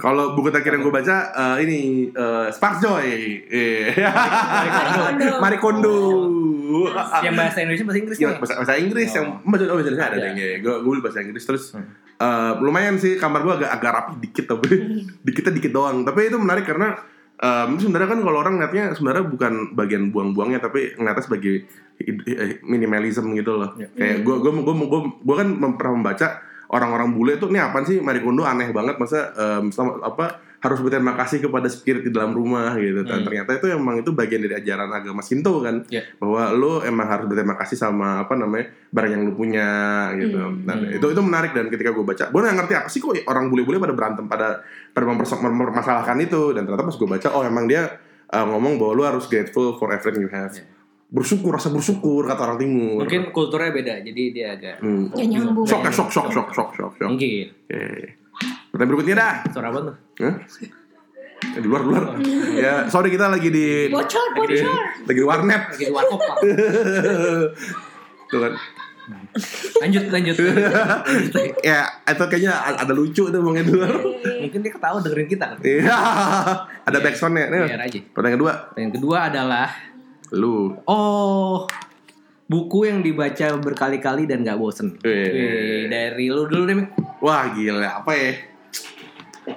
Kalau 0.01 0.34
buku 0.34 0.50
terakhir 0.50 0.74
yang 0.74 0.84
gue 0.90 0.94
baca 0.98 1.18
eh, 1.30 1.56
Ini 1.62 1.80
eh, 2.10 2.48
Sparks 2.50 2.82
Joy. 2.82 3.06
Eh. 3.54 3.94
Kondo. 4.98 5.28
Marie 5.38 5.62
Kondo 5.62 5.98
yang 7.22 7.36
bahasa 7.36 7.60
Indonesia 7.62 7.86
bahasa 7.86 8.00
Inggris 8.00 8.18
Ya, 8.18 8.30
nih. 8.32 8.38
bahasa, 8.40 8.54
bahasa 8.63 8.74
Inggris 8.80 9.10
yang 9.12 9.28
bahasa 9.44 9.63
oh, 9.68 9.75
bahasa 9.75 9.90
Indonesia 9.92 10.08
ada 10.08 10.18
yang 10.32 10.36
gue 10.63 10.75
gue 10.82 10.94
bahasa 11.04 11.20
Inggris. 11.22 11.44
Terus 11.46 11.63
eh, 12.18 12.51
lumayan 12.63 12.96
sih 12.98 13.20
kamar 13.20 13.46
gue 13.46 13.54
agak 13.62 13.70
agak 13.78 13.92
rapi 13.92 14.13
dikit 14.24 14.46
tapi 14.58 14.70
dikitnya 15.25 15.51
dikit 15.54 15.72
doang. 15.75 16.01
Tapi 16.08 16.20
itu 16.32 16.38
menarik 16.40 16.66
karena 16.66 16.98
em, 17.41 17.69
sebenarnya 17.75 18.10
kan 18.13 18.19
kalau 18.21 18.38
orang 18.38 18.53
ngeliatnya 18.55 18.93
sebenarnya 18.93 19.25
bukan 19.25 19.53
bagian 19.74 20.13
buang-buangnya 20.13 20.62
tapi 20.62 20.93
ngeliatnya 20.93 21.25
sebagai 21.25 21.53
eh, 21.98 22.62
minimalism 22.62 23.33
gitu 23.33 23.57
loh 23.57 23.74
Ya. 23.75 23.89
kayak 23.91 24.17
gue 24.21 24.36
gue 24.38 24.51
gue 24.53 24.75
gue 24.77 25.01
gue 25.19 25.36
kan 25.36 25.48
pernah 25.75 25.93
membaca 25.98 26.27
orang-orang 26.71 27.10
bule 27.12 27.36
tuh 27.36 27.50
ini 27.50 27.60
apa 27.60 27.83
sih 27.83 28.00
Marie 28.00 28.21
Kondo 28.21 28.45
aneh 28.45 28.69
banget 28.71 28.95
masa 28.95 29.33
em, 29.33 29.74
sama, 29.74 30.00
apa 30.00 30.39
harus 30.62 30.77
berterima 30.77 31.18
kasih 31.18 31.41
kepada 31.41 31.65
spirit 31.65 32.06
di 32.06 32.13
dalam 32.13 32.32
rumah 32.32 32.77
gitu 32.77 33.01
dan 33.01 33.22
Hmm. 33.22 33.25
ternyata 33.25 33.58
itu 33.58 33.65
emang 33.68 33.98
itu 33.98 34.13
bagian 34.13 34.46
dari 34.46 34.53
ajaran 34.56 34.88
agama 34.88 35.20
Shinto 35.20 35.58
kan 35.58 35.82
Ya. 35.89 36.06
bahwa 36.15 36.53
lo 36.53 36.74
emang 36.82 37.10
harus 37.10 37.25
berterima 37.25 37.58
kasih 37.58 37.75
sama 37.75 38.22
apa 38.22 38.38
namanya 38.38 38.70
barang 38.88 39.10
yang 39.10 39.22
lo 39.25 39.34
punya 39.34 39.68
gitu. 40.15 40.38
Hmm. 40.38 40.62
Nah, 40.62 40.77
itu 40.86 41.01
itu 41.01 41.18
menarik 41.20 41.58
dan 41.58 41.65
ketika 41.68 41.89
gue 41.89 42.06
baca, 42.06 42.30
gue 42.30 42.39
nggak 42.39 42.56
ngerti 42.56 42.74
apa 42.77 42.88
sih 42.88 43.01
kok 43.01 43.18
orang 43.25 43.50
bule-bule 43.50 43.82
pada 43.82 43.91
berantem 43.91 44.25
pada 44.25 44.62
pada 44.94 45.06
mempermasalahkan 45.10 46.18
itu 46.22 46.53
dan 46.53 46.63
ternyata 46.63 46.86
pas 46.86 46.94
gue 46.94 47.10
baca 47.10 47.27
oh 47.32 47.41
emang 47.41 47.65
dia 47.65 47.98
uh, 48.30 48.46
ngomong 48.46 48.77
bahwa 48.77 48.94
lo 48.94 49.03
harus 49.03 49.25
grateful 49.25 49.75
for 49.75 49.89
everything 49.89 50.22
you 50.22 50.30
have. 50.30 50.53
Ya. 50.53 50.62
Bersyukur, 51.10 51.58
rasa 51.58 51.68
bersyukur 51.68 52.24
kata 52.24 52.39
orang 52.39 52.56
timur. 52.56 53.03
Mungkin 53.03 53.34
kulturnya 53.34 53.74
beda, 53.74 54.00
jadi 54.00 54.24
dia 54.30 54.48
agak 54.56 54.75
Hmm. 54.80 55.10
Gak 55.10 55.25
nyambung. 55.27 55.65
Shock, 55.65 55.89
shock, 55.89 56.08
shock, 56.08 56.30
shock, 56.30 56.50
shock, 56.53 56.70
shock, 56.72 56.91
shock. 56.96 57.10
mungkin. 57.10 57.50
Oke. 57.65 58.21
Pertanyaan 58.72 58.90
berikutnya 58.90 59.16
dah. 59.16 59.34
Suara 59.51 59.68
apa 59.68 59.80
tuh? 59.84 59.96
Hah? 60.22 60.36
Eh, 61.42 61.60
di 61.60 61.66
luar, 61.66 61.82
luar. 61.82 62.04
ya, 62.54 62.86
sorry 62.86 63.10
kita 63.10 63.25
lagi 63.25 63.50
di 63.50 63.90
Bocor, 63.90 64.38
lagi, 64.38 64.62
bocor. 64.62 64.78
lagi 65.04 65.18
di 65.18 65.25
warnet. 65.25 65.62
Lagi 65.70 65.84
di 65.84 65.92
warkop 65.92 66.20
Pak. 66.22 66.38
Tuh 68.28 68.40
kan. 68.40 68.54
Lanjut, 69.82 70.04
lanjut. 70.08 70.36
ya 71.68 71.80
itu 72.06 72.24
kayaknya 72.24 72.54
ada 72.78 72.94
lucu 72.94 73.28
tuh 73.28 73.42
bang 73.42 73.58
Edward 73.60 74.00
Mungkin 74.40 74.60
dia 74.62 74.72
ketawa 74.72 75.01
dengerin 75.01 75.28
kita 75.28 75.46
kan. 75.51 75.58
iya 75.62 75.98
ada 76.80 76.98
backsoundnya 77.01 77.50
nih 77.50 77.60
Biar 77.66 77.82
aja. 77.82 78.00
pertanyaan 78.08 78.38
kedua 78.38 78.54
Yang 78.78 78.92
kedua 78.96 79.18
adalah 79.28 79.68
lu 80.32 80.78
oh 80.86 81.68
buku 82.46 82.86
yang 82.86 83.01
dibaca 83.01 83.58
berkali-kali 83.58 84.28
dan 84.28 84.44
gak 84.44 84.56
bosen. 84.56 84.96
Wih. 84.98 85.12
Wih, 85.28 85.82
dari 85.88 86.28
lu 86.28 86.46
dulu 86.46 86.63
deh, 86.63 86.75
Mik. 86.78 86.88
wah 87.20 87.51
gila 87.51 87.82
apa 87.98 88.12
ya 88.13 88.32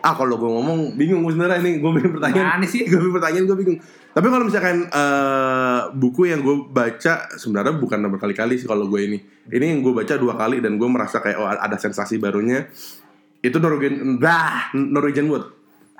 ah 0.00 0.14
kalau 0.14 0.34
gue 0.34 0.46
ngomong 0.46 0.78
bingung 0.94 1.20
gue 1.20 1.32
sebenarnya 1.32 1.60
ini 1.60 1.78
gue 1.78 1.90
bikin 1.92 2.10
pertanyaan 2.12 2.46
Mana 2.54 2.66
sih? 2.66 2.82
gue 2.82 2.96
bikin 2.96 3.12
pertanyaan 3.12 3.44
gue 3.44 3.56
bingung 3.56 3.78
tapi 4.10 4.26
kalau 4.26 4.44
misalkan 4.44 4.76
eh, 4.86 5.80
buku 5.92 6.22
yang 6.26 6.40
gue 6.40 6.56
baca 6.66 7.14
sebenarnya 7.32 7.74
bukan 7.74 7.98
berkali-kali 8.08 8.54
sih 8.54 8.64
kalau 8.64 8.86
gue 8.86 9.00
ini 9.02 9.18
ini 9.48 9.64
yang 9.68 9.80
gue 9.80 9.92
baca 9.92 10.14
dua 10.14 10.34
kali 10.34 10.58
dan 10.58 10.74
gue 10.74 10.86
merasa 10.86 11.18
kayak 11.18 11.36
oh 11.36 11.46
ada 11.46 11.76
sensasi 11.76 12.16
barunya 12.16 12.66
itu 13.38 13.54
Norwegian 13.54 14.16
bah 14.16 14.72
Norwegian 14.72 15.28
Wood 15.28 15.44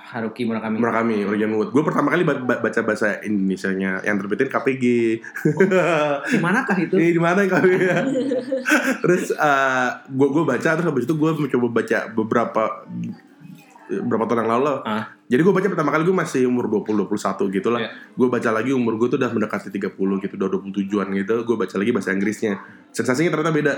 Haruki 0.05 0.45
Murakami. 0.45 0.77
Murakami 0.77 1.15
Norwegian 1.25 1.53
Wood 1.53 1.69
gue 1.71 1.81
pertama 1.81 2.09
kali 2.09 2.23
ba- 2.23 2.37
ba- 2.37 2.61
baca 2.61 2.81
bahasa 2.81 3.19
Indonesia-nya 3.21 4.05
yang 4.05 4.17
terbitin 4.17 4.47
KPG 4.47 4.85
Di 6.29 6.39
manakah 6.39 6.77
itu? 6.77 6.95
Ini 6.95 7.11
di 7.11 7.19
mana 7.19 7.41
kami? 7.45 7.73
terus 9.01 9.33
gue 10.07 10.29
gue 10.31 10.45
baca 10.45 10.69
terus 10.71 10.87
habis 10.87 11.05
itu 11.05 11.15
gue 11.15 11.31
mencoba 11.35 11.69
baca 11.75 11.99
beberapa 12.11 12.63
beberapa 13.89 14.25
tahun 14.25 14.45
yang 14.45 14.51
lalu. 14.57 14.65
lah. 14.65 14.77
Ah. 14.85 15.05
Jadi 15.25 15.41
gue 15.41 15.53
baca 15.57 15.67
pertama 15.73 15.91
kali 15.93 16.03
gue 16.05 16.17
masih 16.17 16.43
umur 16.49 16.69
20 16.69 17.05
21 17.09 17.57
gitu 17.57 17.69
lah. 17.73 17.81
Iya. 17.85 17.91
Gue 18.17 18.29
baca 18.29 18.51
lagi 18.53 18.71
umur 18.73 18.97
gue 19.01 19.09
tuh 19.13 19.19
udah 19.21 19.31
mendekati 19.33 19.69
30 19.73 19.93
gitu, 20.25 20.35
udah 20.37 20.49
27-an 20.49 21.09
gitu. 21.17 21.35
Gue 21.45 21.57
baca 21.57 21.75
lagi 21.77 21.91
bahasa 21.93 22.11
Inggrisnya. 22.13 22.61
Sensasinya 22.93 23.31
ternyata 23.35 23.53
beda. 23.53 23.75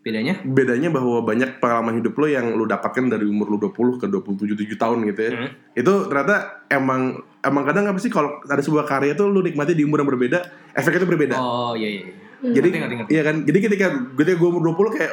Bedanya? 0.00 0.40
Bedanya 0.40 0.88
bahwa 0.88 1.20
banyak 1.20 1.60
pengalaman 1.60 2.00
hidup 2.00 2.16
lo 2.16 2.24
yang 2.24 2.56
lo 2.56 2.64
dapatkan 2.64 3.04
dari 3.12 3.28
umur 3.28 3.52
lo 3.52 3.60
20 3.60 4.00
ke 4.00 4.06
27 4.08 4.56
7 4.56 4.80
tahun 4.80 4.98
gitu 5.12 5.20
ya. 5.20 5.30
Hmm. 5.36 5.50
Itu 5.76 5.92
ternyata 6.08 6.64
emang 6.72 7.20
emang 7.44 7.62
kadang 7.68 7.84
apa 7.92 8.00
sih 8.00 8.08
kalau 8.08 8.40
ada 8.40 8.64
sebuah 8.64 8.88
karya 8.88 9.12
tuh 9.12 9.28
lo 9.28 9.44
nikmati 9.44 9.76
di 9.76 9.84
umur 9.84 10.00
yang 10.00 10.08
berbeda, 10.08 10.38
efeknya 10.72 11.04
tuh 11.04 11.10
berbeda. 11.12 11.36
Oh 11.36 11.76
iya 11.76 12.00
iya. 12.00 12.02
Jadi 12.40 12.72
Ngerti, 12.72 12.80
ngerti, 12.80 12.94
ngerti. 12.96 13.10
iya 13.12 13.22
kan. 13.28 13.36
Jadi 13.44 13.58
ketika 13.60 13.86
ketika 14.16 14.36
gue 14.40 14.48
umur 14.48 14.62
20 14.72 14.96
kayak 14.96 15.12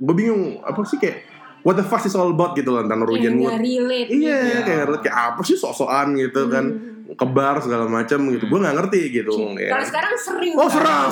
gue 0.00 0.14
bingung 0.16 0.42
apa 0.64 0.80
sih 0.88 0.96
kayak 0.96 1.35
what 1.66 1.74
the 1.74 1.82
fuck 1.82 2.06
is 2.06 2.14
all 2.14 2.30
about 2.30 2.54
gitu 2.54 2.70
loh 2.70 2.86
tentang 2.86 3.02
Norwegian 3.02 3.34
Kayak 3.34 3.42
Wood. 3.42 3.58
relate. 3.60 4.08
Iya, 4.08 4.38
gitu. 4.38 4.60
kayak 4.62 4.84
kayak 5.02 5.16
apa 5.34 5.40
sih 5.42 5.56
sok-sokan 5.58 6.14
gitu 6.14 6.46
kan. 6.46 6.66
Kebar 7.06 7.62
segala 7.62 7.86
macam 7.86 8.18
gitu. 8.28 8.44
Gue 8.46 8.58
nggak 8.58 8.76
ngerti 8.76 9.00
gitu. 9.14 9.30
ya. 9.56 9.70
Kalau 9.72 9.86
sekarang 9.86 10.14
sering. 10.18 10.52
Oh 10.58 10.66
serang, 10.66 11.06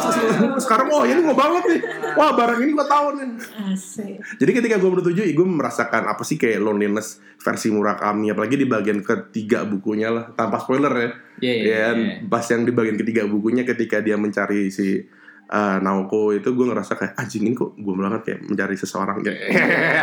sekarang 0.58 0.86
oh 0.90 1.02
ini 1.02 1.22
gue 1.22 1.32
banget 1.32 1.62
nih. 1.70 1.80
Wah 2.14 2.34
barang 2.34 2.58
ini 2.60 2.70
gue 2.70 2.86
tahu 2.86 3.06
nih. 3.14 3.28
Asik. 3.72 4.14
Jadi 4.36 4.50
ketika 4.52 4.76
gue 4.76 4.90
bertujuh, 4.90 5.22
gue 5.24 5.46
merasakan 5.46 6.06
apa 6.06 6.22
sih 6.22 6.34
kayak 6.34 6.58
loneliness 6.58 7.22
versi 7.38 7.70
Murakami, 7.70 8.30
apalagi 8.30 8.58
di 8.58 8.66
bagian 8.66 9.00
ketiga 9.00 9.62
bukunya 9.62 10.10
lah, 10.10 10.34
tanpa 10.34 10.58
spoiler 10.58 10.92
ya. 10.92 11.10
Iya, 11.40 11.54
iya, 11.54 11.62
Ya, 11.64 11.86
iya. 11.94 12.14
pas 12.26 12.42
yang 12.46 12.62
di 12.62 12.70
bagian 12.70 12.94
ketiga 12.94 13.22
bukunya 13.24 13.62
ketika 13.62 13.98
dia 13.98 14.14
mencari 14.14 14.70
si 14.70 14.98
eh, 15.46 15.76
Naoko 15.78 16.32
itu 16.32 16.48
gue 16.48 16.66
ngerasa 16.66 16.92
kayak 16.94 17.12
anjing 17.14 17.42
ini 17.42 17.52
kok 17.52 17.74
gue 17.74 17.94
banget 17.94 18.22
kayak 18.22 18.40
mencari 18.44 18.74
seseorang 18.74 19.20
kayak 19.20 19.38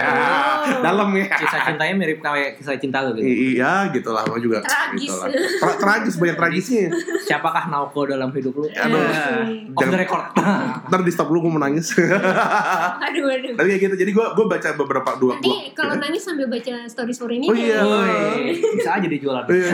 dalam 0.85 1.09
ya 1.11 1.25
Kisah 1.27 1.61
cintanya 1.65 1.93
mirip 1.95 2.19
kayak 2.19 2.55
kisah 2.55 2.77
cinta 2.77 3.01
lu 3.01 3.13
gitu. 3.13 3.23
I- 3.23 3.57
iya 3.57 3.89
gitu 3.89 4.09
lah 4.09 4.21
gue 4.23 4.39
juga 4.39 4.61
Tragis. 4.61 5.03
gitu 5.03 5.13
lah. 5.15 5.27
Tra- 5.57 5.77
tragis 5.77 6.15
banyak 6.15 6.35
tragisnya 6.35 6.87
Siapakah 7.27 7.67
Naoko 7.67 8.05
dalam 8.05 8.29
hidup 8.29 8.53
lu? 8.55 8.67
Aduh. 8.67 9.01
Eh, 9.01 9.71
Off 9.71 9.83
the 9.83 9.97
record. 9.97 10.25
ntar 10.87 11.01
di 11.01 11.11
stop 11.11 11.27
lu 11.27 11.39
gue 11.39 11.49
mau 11.49 11.59
nangis 11.59 11.91
Aduh 11.95 13.25
aduh. 13.27 13.53
tapi 13.55 13.67
kayak 13.69 13.81
gitu 13.83 13.95
jadi 13.97 14.11
gue 14.11 14.25
gue 14.31 14.45
baca 14.45 14.69
beberapa 14.75 15.09
dua 15.17 15.33
Nanti 15.33 15.73
kalau 15.73 15.95
nangis 15.95 16.21
sambil 16.21 16.45
baca 16.45 16.85
story 16.85 17.11
story 17.11 17.35
ini 17.37 17.47
Oh 17.47 17.55
iya. 17.55 17.79
Woi, 17.81 18.53
bisa 18.75 18.91
aja 18.93 19.07
dijualan. 19.07 19.43
Iya. 19.45 19.73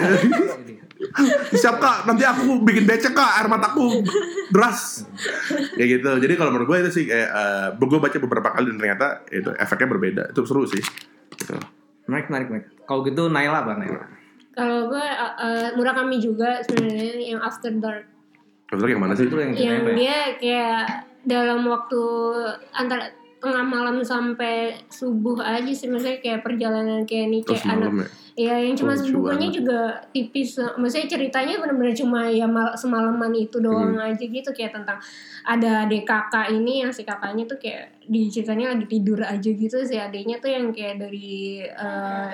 Siap 1.54 1.78
kak 1.78 2.10
nanti 2.10 2.24
aku 2.26 2.62
bikin 2.66 2.90
becek 2.90 3.14
kak 3.14 3.42
air 3.42 3.48
mataku 3.50 4.02
deras 4.50 5.06
kayak 5.78 6.02
gitu 6.02 6.10
jadi 6.22 6.34
kalau 6.36 6.52
menurut 6.54 6.68
gue 6.70 6.78
itu 6.88 6.92
sih 7.02 7.06
kayak 7.06 7.30
uh, 7.32 7.68
gue 7.78 8.00
baca 8.02 8.18
beberapa 8.18 8.50
kali 8.54 8.74
dan 8.74 8.78
ternyata 8.82 9.08
itu 9.30 9.50
efeknya 9.58 9.88
berbeda 9.94 10.24
itu 10.34 10.42
seru 10.46 10.66
sih 10.66 10.82
gitu. 11.38 11.56
Menarik, 12.08 12.28
menarik, 12.32 12.48
menarik. 12.50 12.68
Kalau 12.88 13.02
gitu 13.04 13.24
Naila 13.28 13.68
apa 13.68 13.72
Naila? 13.76 14.04
Kalau 14.58 14.90
gue 14.90 15.06
uh, 15.06 15.36
uh, 15.38 15.68
Murakami 15.76 16.18
juga 16.18 16.64
sebenarnya 16.66 17.36
yang 17.36 17.42
After 17.44 17.70
Dark. 17.78 18.08
Betul 18.68 18.96
yang 18.96 19.04
mana 19.04 19.14
sih 19.16 19.28
Itu 19.28 19.38
yang 19.40 19.54
yang 19.56 19.84
ya? 19.86 19.96
dia 19.96 20.18
kayak 20.40 20.84
dalam 21.28 21.68
waktu 21.68 22.02
antara 22.72 23.12
tengah 23.38 23.62
malam 23.62 24.02
sampai 24.02 24.74
subuh 24.90 25.38
aja 25.38 25.70
sih 25.70 25.86
maksudnya 25.86 26.18
kayak 26.18 26.42
perjalanan 26.42 27.06
kayak 27.06 27.30
nih 27.30 27.42
terus 27.46 27.62
kayak 27.62 27.78
anak 27.78 27.92
ya 27.94 28.08
ya 28.38 28.56
yang 28.70 28.78
cuma 28.78 28.94
Oh, 28.94 29.02
bukunya 29.02 29.50
juga 29.50 29.80
tipis 30.10 30.58
maksudnya 30.78 31.10
ceritanya 31.10 31.58
benar-benar 31.58 31.94
cuma 31.94 32.30
ya 32.30 32.46
mal- 32.46 32.74
semalaman 32.74 33.34
itu 33.34 33.58
doang 33.58 33.94
Hmm. 33.94 34.10
aja 34.10 34.22
gitu 34.22 34.50
kayak 34.54 34.78
tentang 34.78 34.98
ada 35.42 35.86
adik 35.86 36.06
kakak 36.06 36.50
ini 36.50 36.82
yang 36.82 36.90
si 36.90 37.02
kakaknya 37.02 37.46
tuh 37.46 37.58
kayak 37.58 37.98
di 38.06 38.30
ceritanya 38.30 38.74
lagi 38.74 38.86
tidur 38.86 39.22
aja 39.22 39.50
gitu 39.50 39.78
si 39.82 39.96
adiknya 39.98 40.38
tuh 40.38 40.50
yang 40.50 40.70
kayak 40.70 40.98
dari 40.98 41.62
eh, 41.62 42.30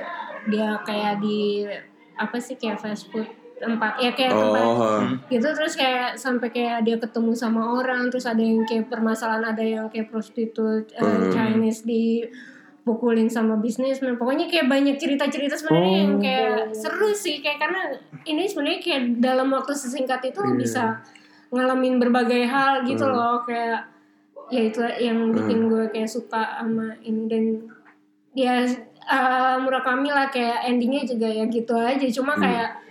dia 0.48 0.80
kayak 0.84 1.20
di 1.20 1.68
apa 2.16 2.38
sih 2.38 2.56
kayak 2.56 2.80
fast 2.80 3.08
food 3.08 3.28
tempat 3.64 3.94
ya 3.98 4.12
kayak 4.12 4.32
tempat 4.32 4.62
oh 4.62 5.02
gitu 5.28 5.48
terus 5.50 5.74
kayak 5.74 6.14
sampai 6.16 6.48
kayak 6.48 6.84
dia 6.84 7.00
ketemu 7.00 7.32
sama 7.32 7.62
orang 7.74 8.12
terus 8.12 8.24
ada 8.24 8.40
yang 8.40 8.62
kayak 8.64 8.86
permasalahan 8.86 9.46
ada 9.48 9.64
yang 9.64 9.88
kayak 9.88 10.08
prostitut 10.08 10.92
eh, 10.92 11.00
Hmm. 11.00 11.32
Chinese 11.32 11.82
di 11.82 12.28
pukulin 12.84 13.32
sama 13.32 13.56
bisnismen 13.56 14.20
pokoknya 14.20 14.46
kayak 14.46 14.68
banyak 14.68 15.00
cerita-cerita 15.00 15.56
sebenarnya 15.56 15.96
yang 15.98 16.14
Oh. 16.14 16.20
kayak 16.20 16.56
seru 16.76 17.10
sih 17.10 17.40
kayak 17.40 17.56
karena 17.58 17.82
ini 18.24 18.44
sebenarnya 18.44 18.80
kayak 18.80 19.02
dalam 19.18 19.48
waktu 19.50 19.72
sesingkat 19.72 20.20
itu 20.22 20.44
Iya. 20.44 20.54
bisa 20.54 20.84
ngalamin 21.48 21.96
berbagai 21.96 22.44
hal 22.44 22.84
gitu 22.84 23.08
Hmm. 23.08 23.16
loh 23.16 23.38
kayak 23.42 23.88
ya 24.52 24.62
itu 24.62 24.84
yang 25.00 25.32
bikin 25.32 25.66
gue 25.66 25.88
kayak 25.90 26.12
suka 26.12 26.60
sama 26.60 26.92
ini 27.00 27.24
dan 27.32 27.44
ya 28.36 28.68
eh, 29.04 29.56
Murakami 29.60 30.10
lah 30.10 30.28
kayak 30.28 30.64
endingnya 30.66 31.04
juga 31.04 31.28
ya 31.28 31.44
gitu 31.46 31.72
aja 31.74 32.08
cuma 32.12 32.36
Hmm. 32.36 32.44
kayak 32.44 32.70
Hmm. 32.70 32.83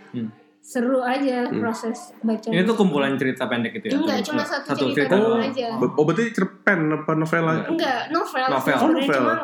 Seru 0.63 1.03
aja 1.03 1.51
proses 1.51 2.15
baca 2.21 2.47
Ini 2.47 2.63
tuh 2.63 2.75
kumpulan 2.75 3.13
cerita 3.15 3.45
pendek 3.45 3.75
gitu 3.77 3.87
ya? 3.89 3.93
Enggak, 3.93 4.19
cuma 4.23 4.43
satu 4.43 4.89
cerita 4.89 5.11
doang. 5.13 5.37
doang 5.37 5.43
aja. 5.45 5.67
oh 5.75 6.05
berarti 6.07 6.25
cerpen 6.31 6.81
apa 6.93 7.11
novela 7.13 7.67
Enggak, 7.67 8.01
novel, 8.09 8.47
Novel. 8.49 8.71
sih 8.73 8.81
Oh, 8.81 8.91
novel. 8.93 9.11
cuma 9.13 9.35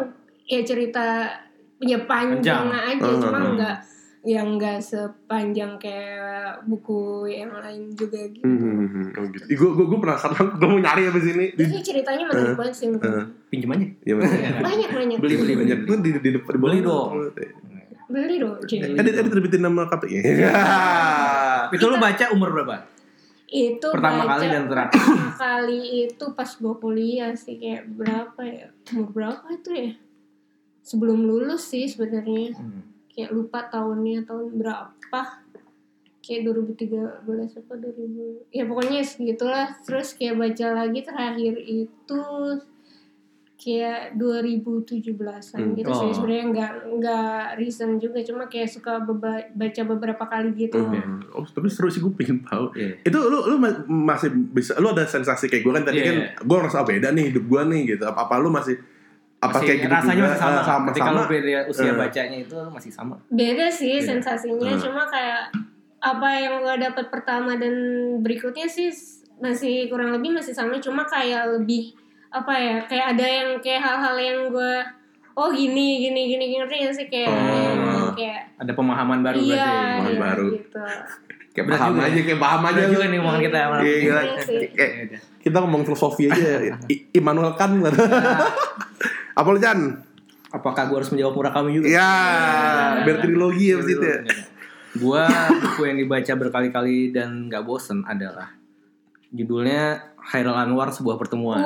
ya 0.46 0.60
cerita 0.62 1.04
ya 1.78 1.98
panjang 2.00 2.64
Panjang. 2.64 2.88
aja, 2.88 3.02
Hmm. 3.04 3.20
cuma 3.20 3.38
enggak 3.44 3.76
yang 4.20 4.48
enggak 4.50 4.78
sepanjang 4.78 5.78
kayak 5.78 6.62
buku 6.64 6.98
yang 7.28 7.54
lain 7.54 7.90
juga 7.92 8.18
gitu. 8.24 8.42
Hmm, 8.42 9.14
oh 9.14 9.24
gitu. 9.28 9.46
Gue 9.48 9.70
gue 9.72 9.86
gue 9.86 9.98
penasaran, 9.98 10.54
gue 10.54 10.68
mau 10.68 10.76
nyari 10.76 11.06
abis 11.06 11.24
ini. 11.28 11.46
Di, 11.50 11.64
Jadi 11.64 11.80
ceritanya 11.82 12.24
menarik 12.26 12.54
banget 12.54 12.74
sih. 12.74 12.86
eh, 12.90 13.24
Pinjem 13.46 13.70
aja. 13.70 13.86
iya 14.02 14.14
mana? 14.14 14.26
Banyak 14.60 14.90
banyak. 14.92 15.16
Beli, 15.18 15.34
beli. 15.36 15.54
Banyak 15.56 15.78
tuh 15.82 15.96
di 15.98 16.10
di 16.14 16.30
depan 16.34 16.50
di 16.50 16.60
Beli 16.60 16.78
bawah. 16.80 16.94
dong. 17.14 17.30
Beli 18.08 18.40
dong. 18.40 18.56
Dia 18.64 18.88
dia 18.88 19.24
terbitin 19.24 19.62
nama 19.62 19.84
KPI. 19.86 20.18
Itu 21.76 21.84
lu 21.86 21.96
baca 22.00 22.24
umur 22.32 22.48
berapa? 22.56 22.88
Itu 23.48 23.88
Pertama 23.92 24.24
baca 24.24 24.36
kali 24.36 24.46
dan 24.52 24.64
terakhir. 24.68 24.92
pertama 24.92 25.28
kali 25.36 25.80
itu 26.04 26.24
pas 26.36 26.50
gue 26.52 26.74
kuliah 26.76 27.32
sih 27.32 27.56
kayak 27.56 27.88
berapa 27.92 28.40
ya? 28.44 28.68
Umur 28.92 29.08
berapa 29.12 29.44
itu 29.52 29.70
ya? 29.72 29.90
Sebelum 30.84 31.24
lulus 31.24 31.68
sih 31.68 31.84
sebenarnya. 31.88 32.56
Hmm. 32.56 32.82
kayak 33.08 33.34
lupa 33.34 33.66
tahunnya 33.66 34.30
tahun 34.30 34.62
berapa 34.62 35.20
kayak 36.22 36.40
2013 36.54 37.26
apa 37.58 37.72
2000 37.74 38.54
ya 38.54 38.62
pokoknya 38.62 39.02
segitulah 39.02 39.74
terus 39.82 40.14
kayak 40.14 40.38
baca 40.38 40.66
lagi 40.70 41.00
terakhir 41.02 41.58
itu 41.66 42.22
kayak 43.58 44.14
2017an 44.14 45.18
Hmm. 45.52 45.74
gitu 45.74 45.90
sih 45.90 46.06
Oh. 46.06 46.14
sebenarnya 46.14 46.44
nggak 46.48 46.72
nggak 46.94 47.30
recent 47.56 47.98
juga 47.98 48.22
cuma 48.22 48.46
kayak 48.46 48.68
suka 48.68 49.02
beba- 49.02 49.50
baca 49.50 49.82
beberapa 49.84 50.24
kali 50.24 50.50
gitu 50.56 50.78
Hmm. 50.78 51.18
Oh, 51.28 51.42
tapi 51.44 51.66
seru 51.66 51.86
sih 51.86 51.98
gue 51.98 52.10
pengen 52.12 52.38
tahu. 52.40 52.70
Iya. 52.72 53.02
Itu 53.02 53.18
lu 53.20 53.38
lu 53.44 53.56
ma- 53.56 53.82
masih 53.84 54.30
bisa 54.30 54.74
lu 54.76 54.88
ada 54.88 55.02
sensasi 55.04 55.46
kayak 55.46 55.60
gue 55.60 55.72
kan 55.72 55.84
tadi 55.84 55.98
Iya, 55.98 56.06
kan 56.06 56.16
iya. 56.16 56.28
gue 56.36 56.56
ngerasa 56.56 56.78
oh, 56.78 56.86
beda 56.86 57.08
nih 57.10 57.24
hidup 57.28 57.44
gue 57.44 57.62
nih 57.64 57.82
gitu. 57.88 58.04
Apa 58.04 58.20
apa 58.22 58.34
lu 58.36 58.48
masih 58.48 58.78
apa 59.36 59.50
Masih- 59.52 59.62
kayak 59.64 59.78
gitu 59.80 59.92
rasanya 59.92 60.14
juga? 60.16 60.26
masih 60.28 60.38
sama. 60.40 60.50
Eh, 60.52 60.64
sama 60.64 60.86
Ketika 60.88 61.02
sama. 61.04 61.14
lu 61.16 61.26
beda 61.28 61.58
usia 61.64 61.82
Eh. 61.84 61.94
bacanya 61.96 62.38
itu 62.40 62.56
masih 62.68 62.92
sama. 62.92 63.14
beda 63.28 63.66
sih 63.68 63.94
Beda. 63.96 64.06
sensasinya 64.08 64.68
Hmm. 64.68 64.80
cuma 64.80 65.02
kayak 65.04 65.42
apa 66.00 66.28
yang 66.32 66.54
gue 66.60 66.76
dapat 66.80 67.06
pertama 67.08 67.52
dan 67.54 67.74
berikutnya 68.20 68.66
sih 68.66 68.90
masih 69.36 69.86
kurang 69.86 70.10
lebih 70.12 70.30
masih 70.32 70.50
sama 70.52 70.74
cuma 70.76 71.02
kayak 71.04 71.46
lebih 71.52 71.94
apa 72.28 72.52
ya 72.54 72.76
kayak 72.84 73.06
ada 73.12 73.24
yang 73.24 73.48
kayak 73.58 73.80
hal-hal 73.80 74.16
yang 74.16 74.38
gue 74.48 74.74
oh 75.32 75.48
gini 75.48 76.02
gini 76.02 76.20
gini 76.28 76.44
ngerti 76.56 76.74
gak 76.82 76.94
sih 76.94 77.06
kayak 77.06 77.30
Oh. 77.88 78.12
kayak 78.12 78.50
Ada 78.56 78.72
pemahaman 78.74 79.20
baru 79.20 79.38
iya, 79.38 79.54
berarti. 79.54 79.68
Pemahaman 79.70 80.08
iya, 80.08 80.18
baru. 80.20 80.46
gitu 80.50 80.80
Kayak 81.48 81.64
Berat 81.64 81.78
paham 81.78 81.90
juga 81.90 82.04
aja, 82.04 82.14
ya. 82.14 82.22
kayak 82.22 82.40
paham 82.40 82.62
aja. 82.62 82.80
Juga 82.86 83.04
nih 83.04 83.18
omongan 83.18 83.40
kita 83.40 83.58
malam 83.58 83.78
Iya, 83.78 83.90
ini. 83.90 83.98
gila. 84.00 84.20
Iya. 84.20 84.36
Kayak 84.38 84.70
Iya, 84.78 84.86
iya. 85.04 85.18
kita 85.38 85.56
ngomong 85.58 85.82
filosofi 85.84 86.22
aja. 86.26 86.50
Immanuel 87.12 87.52
Kant. 87.54 87.76
Apa 89.38 89.48
lu 89.48 89.58
Chan? 89.58 89.78
Apakah 90.48 90.82
gue 90.86 90.96
harus 90.96 91.10
menjawab 91.10 91.34
Murakami 91.34 91.70
juga? 91.72 91.86
Ya, 91.88 92.10
biar 93.02 93.16
trilogi 93.20 93.66
ya 93.68 93.76
begitu 93.78 94.02
ya. 94.02 94.18
Gua 94.96 95.24
buku 95.52 95.80
yang 95.84 95.98
dibaca 95.98 96.32
berkali-kali 96.34 97.12
dan 97.12 97.46
nggak 97.46 97.62
bosen 97.62 98.02
adalah 98.02 98.50
judulnya 99.28 100.07
Hairul 100.24 100.52
Anwar 100.52 100.90
sebuah 100.90 101.16
pertemuan. 101.16 101.62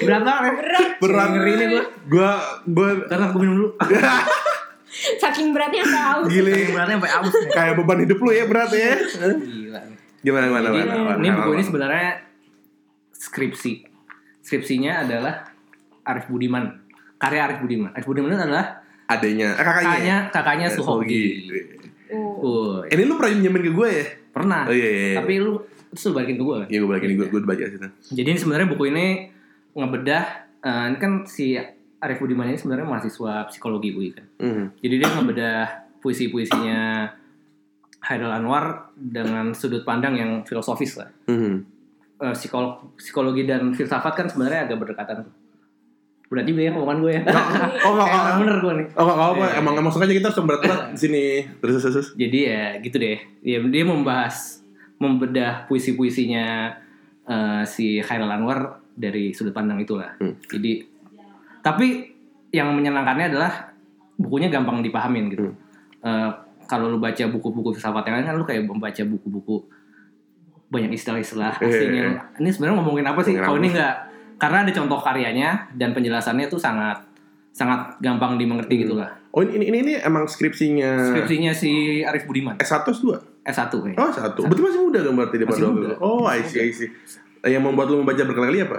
Berat 0.00 0.22
banget. 0.22 0.52
ya? 0.56 0.88
Berat. 0.98 1.28
Ngeri 1.30 1.52
nih 1.54 1.66
gue. 1.68 1.82
Gua 2.08 2.30
gua 2.64 2.88
Karena 3.04 3.24
aku 3.28 3.36
minum 3.38 3.54
dulu. 3.56 3.68
saking 4.90 5.54
beratnya 5.54 5.86
tahu 5.86 6.26
gile 6.26 6.74
Beratnya 6.74 6.98
sampai 6.98 7.12
aus 7.14 7.30
kayak 7.54 7.78
beban 7.78 8.02
hidup 8.02 8.18
lu 8.18 8.30
ya 8.30 8.44
berat 8.44 8.70
ya. 8.70 8.98
Gila. 8.98 9.80
Gimana 10.20 10.44
gimana 10.46 10.66
Jadi, 10.68 10.78
gimana? 10.82 11.16
ini 11.16 11.28
buku 11.30 11.50
ini 11.54 11.62
sebenarnya 11.62 12.08
skripsi. 13.10 13.72
Skripsinya 14.42 14.92
adalah 15.00 15.46
Arif 16.02 16.26
Budiman. 16.26 16.80
Karya 17.16 17.40
Arif 17.46 17.58
Budiman. 17.60 17.94
Arif 17.94 18.04
Budiman 18.04 18.28
itu 18.30 18.40
adalah 18.40 18.82
adanya 19.06 19.48
eh, 19.52 19.62
kakaknya. 19.62 19.86
kakaknya 19.86 20.16
kakaknya 20.28 20.66
Eh, 20.66 20.74
Suhogi. 20.74 21.24
oh. 22.10 22.34
Uh, 22.40 22.74
Ini 22.84 23.02
lu 23.04 23.14
pernah 23.14 23.32
nyemin 23.36 23.62
ke 23.62 23.72
gue 23.72 23.88
ya? 23.88 24.04
pernah. 24.30 24.62
Oh 24.64 24.74
iya 24.74 24.88
iya. 24.88 25.02
iya. 25.06 25.16
Tapi 25.18 25.34
lu 25.38 25.52
terus 25.90 26.06
lu 26.06 26.14
balikin 26.14 26.36
ke 26.36 26.42
gue 26.42 26.56
kan? 26.56 26.68
Iya 26.68 26.78
gue 26.78 26.88
balikin 26.88 27.10
gue 27.14 27.26
gue 27.28 27.40
baca 27.42 27.64
situ. 27.64 27.88
Jadi 28.14 28.28
ini 28.28 28.38
sebenarnya 28.38 28.66
buku 28.66 28.84
ini 28.88 29.06
ngebedah 29.72 30.24
eh, 30.60 30.84
ini 30.88 30.96
kan 30.96 31.12
si 31.24 31.58
Arif 32.00 32.18
Budiman 32.18 32.46
ini 32.46 32.56
sebenarnya 32.56 32.86
mahasiswa 32.86 33.44
psikologi 33.46 33.90
UI 33.90 34.08
kan. 34.10 34.26
Hmm. 34.38 34.64
Jadi 34.78 34.94
dia 34.96 35.08
ngebedah 35.10 35.58
puisi-puisinya 36.00 37.10
Hairul 38.00 38.32
Anwar 38.32 38.88
dengan 38.96 39.52
sudut 39.52 39.84
pandang 39.84 40.16
yang 40.16 40.30
filosofis 40.42 40.96
lah. 40.96 41.12
Hmm. 41.28 41.60
Eh, 42.16 42.32
psikolog, 42.32 42.96
psikologi 42.96 43.44
dan 43.44 43.72
filsafat 43.72 44.12
kan 44.14 44.26
sebenarnya 44.26 44.64
agak 44.64 44.80
berdekatan 44.80 45.28
tuh. 45.28 45.34
Berat 46.30 46.46
juga 46.46 46.62
ya 46.62 46.70
omongan 46.70 46.98
gue 47.02 47.12
ya. 47.12 47.22
Oh 47.82 47.90
enggak 47.90 48.06
Emang 48.06 48.22
enggak. 48.22 48.38
bener 48.38 48.56
gue 48.56 48.72
nih. 48.78 48.86
Oh 48.94 49.02
enggak 49.02 49.18
apa 49.18 49.34
Iya. 49.42 49.58
emang 49.58 49.74
emang 49.76 49.90
sengaja 49.90 50.12
kita 50.14 50.26
harus 50.30 50.38
berat-berat 50.40 50.80
di 50.94 50.98
sini. 51.00 51.24
Terus 51.58 51.72
terus 51.76 51.90
terus. 51.90 52.08
Jadi 52.14 52.38
ya 52.46 52.64
gitu 52.78 52.96
deh. 52.96 53.18
Dia 53.42 53.58
dia 53.66 53.82
membahas 53.82 54.59
membedah 55.00 55.64
puisi-puisinya 55.66 56.76
eh, 57.24 57.62
si 57.64 57.98
Khairul 57.98 58.28
Anwar 58.28 58.84
dari 58.92 59.32
sudut 59.32 59.50
pandang 59.50 59.80
itulah. 59.80 60.12
Hmm. 60.20 60.36
Jadi 60.44 60.84
tapi 61.60 62.12
yang 62.52 62.72
menyenangkannya 62.72 63.32
adalah 63.32 63.72
bukunya 64.14 64.52
gampang 64.52 64.84
dipahamin 64.84 65.24
gitu. 65.32 65.48
Hmm. 65.48 65.56
Eh, 66.04 66.30
kalau 66.68 66.86
lu 66.86 67.02
baca 67.02 67.24
buku-buku 67.26 67.74
filsafat 67.74 68.06
yang 68.06 68.14
lain 68.20 68.26
kan 68.30 68.36
lu 68.38 68.46
kayak 68.46 68.62
membaca 68.62 69.02
buku-buku 69.02 69.66
banyak 70.70 70.94
istilah-istilah 70.94 71.58
Iya, 71.58 71.66
asing 71.66 71.90
yang 71.90 72.12
ini 72.38 72.48
sebenarnya 72.54 72.78
ngomongin 72.78 73.06
apa 73.10 73.20
sih? 73.26 73.34
Kalau 73.34 73.58
ini 73.58 73.74
enggak 73.74 74.06
karena 74.38 74.62
ada 74.62 74.72
contoh 74.72 74.98
karyanya 75.02 75.66
dan 75.74 75.90
penjelasannya 75.90 76.46
tuh 76.46 76.62
sangat 76.62 77.02
sangat 77.50 77.98
gampang 77.98 78.38
dimengerti 78.38 78.78
Hmm. 78.78 78.82
gitu 78.86 78.94
lah. 78.94 79.10
Oh 79.34 79.42
ini, 79.42 79.58
ini 79.58 79.64
ini 79.70 79.78
ini 79.82 79.94
emang 79.98 80.30
skripsinya 80.30 81.10
Skripsinya 81.10 81.50
si 81.50 82.02
Arif 82.02 82.26
Budiman. 82.26 82.58
S1 82.58 82.86
S2. 82.86 83.18
S1 83.50 83.68
kayaknya. 83.68 83.98
Oh 83.98 84.10
satu. 84.10 84.40
Betul 84.44 84.62
masih 84.64 84.80
muda 84.80 84.98
dong 85.00 85.14
berarti 85.14 85.36
daripada 85.36 85.56
Masih 85.56 85.66
muda. 85.68 85.88
itu. 85.88 85.96
Oh 85.98 86.22
I 86.24 86.40
see 86.42 86.60
I 86.60 86.70
see. 86.70 86.88
Yang 87.42 87.62
membuat 87.62 87.86
lu 87.88 88.00
membaca 88.00 88.22
berkali-kali 88.22 88.60
apa? 88.62 88.78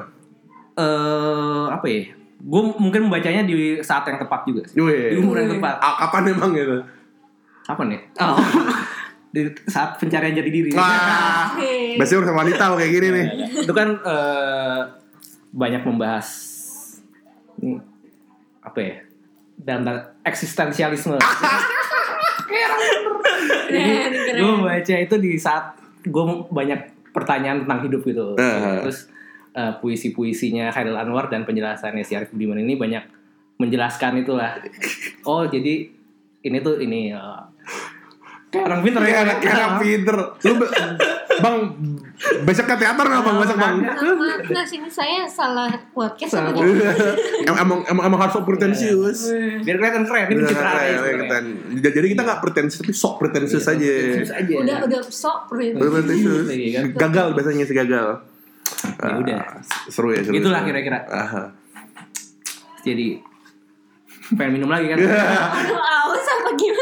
Eh 0.74 1.66
apa 1.70 1.86
ya? 1.86 2.02
Gue 2.40 2.62
mungkin 2.74 3.06
membacanya 3.06 3.44
di 3.44 3.54
saat 3.80 4.02
yang 4.04 4.18
tepat 4.18 4.42
juga. 4.44 4.62
sih. 4.66 4.74
Di 4.74 4.82
Wih. 4.82 5.20
umur 5.20 5.38
yang 5.38 5.52
tepat. 5.52 5.76
A- 5.78 5.98
Kapan 6.02 6.32
emang 6.32 6.52
gitu? 6.52 6.78
Kapan 7.62 7.88
ya? 7.92 8.00
Oh. 8.20 8.38
di 9.36 9.42
saat 9.64 9.96
pencarian 9.96 10.34
jati 10.34 10.50
diri. 10.50 10.70
Wah. 10.74 11.54
Oke. 11.54 11.96
Biasanya 11.96 12.20
urusan 12.20 12.36
wanita 12.36 12.64
kalau 12.66 12.76
kayak 12.76 12.92
gini 12.92 13.08
nih. 13.12 13.26
Itu 13.62 13.72
kan 13.72 13.94
eh, 13.96 14.80
banyak 15.52 15.82
membahas 15.82 16.28
ini 17.58 17.78
apa 18.60 18.80
ya? 18.80 18.96
Dalam 19.56 19.86
eksistensialisme. 20.24 21.16
Keren, 22.52 24.12
keren. 24.12 24.40
gue 24.40 24.54
baca 24.60 24.96
itu 25.00 25.16
di 25.18 25.32
saat 25.40 25.80
gue 26.04 26.24
banyak 26.52 27.12
pertanyaan 27.16 27.64
tentang 27.64 27.80
hidup 27.88 28.02
gitu. 28.04 28.36
Eh. 28.36 28.84
Terus 28.84 29.08
eh, 29.56 29.74
puisi-puisinya 29.80 30.72
Khairil 30.72 30.98
Anwar 31.00 31.32
dan 31.32 31.48
penjelasannya 31.48 32.04
si 32.04 32.16
Arif 32.16 32.32
Budiman 32.36 32.60
ini 32.60 32.76
banyak 32.76 33.04
menjelaskan 33.62 34.26
itulah. 34.26 34.60
Oh 35.24 35.46
jadi 35.46 35.88
ini 36.42 36.58
tuh 36.60 36.82
ini 36.82 37.14
eh, 37.14 37.42
kayak 38.52 38.66
orang 38.68 38.82
pinter 38.84 39.02
ya. 39.06 39.22
Kayak 39.40 39.56
anak 39.56 39.72
pinter. 39.80 40.18
Lu 40.44 40.54
Bang 41.40 41.58
besok 42.44 42.66
ke 42.68 42.76
teater 42.76 43.06
nggak 43.08 43.24
bang 43.24 43.38
besok 43.40 43.58
bang? 43.58 43.78
Nah 44.52 44.66
sini 44.68 44.90
saya 44.92 45.24
salah 45.26 45.72
podcast 45.96 46.32
Salah 46.36 46.52
emang 47.48 47.82
emang 47.88 48.04
emang 48.12 48.20
harus 48.20 48.34
sok 48.36 48.46
pretensius. 48.46 49.32
Biar 49.64 49.80
kelihatan 49.80 50.04
keren. 50.04 50.28
Sebenarnya. 50.28 51.24
keren. 51.24 51.46
Jadi 51.80 52.08
kita 52.12 52.22
nggak 52.28 52.40
pretensius 52.44 52.80
tapi 52.84 52.94
sok 52.94 53.14
pretensius 53.24 53.66
aja. 53.72 53.80
Pretensius 53.80 54.32
aja. 54.36 54.56
Udah 54.60 54.78
udah 54.84 55.00
sok 55.08 55.40
pretensius. 55.48 56.48
Iya, 56.52 56.70
kan? 56.92 57.08
Gagal 57.08 57.28
biasanya 57.40 57.64
sih 57.64 57.76
gagal. 57.78 58.08
Ya 59.02 59.16
udah. 59.16 59.40
Ah, 59.40 59.62
seru 59.90 60.10
ya 60.12 60.22
seru. 60.26 60.36
Itulah 60.36 60.62
seru. 60.62 60.70
kira-kira. 60.74 61.00
Jadi 62.82 63.08
pengen 64.36 64.52
minum 64.58 64.70
lagi 64.72 64.90
kan. 64.90 64.98
Aduh, 65.02 65.80
aus 65.80 66.28
apa 66.28 66.50
gimana? 66.56 66.81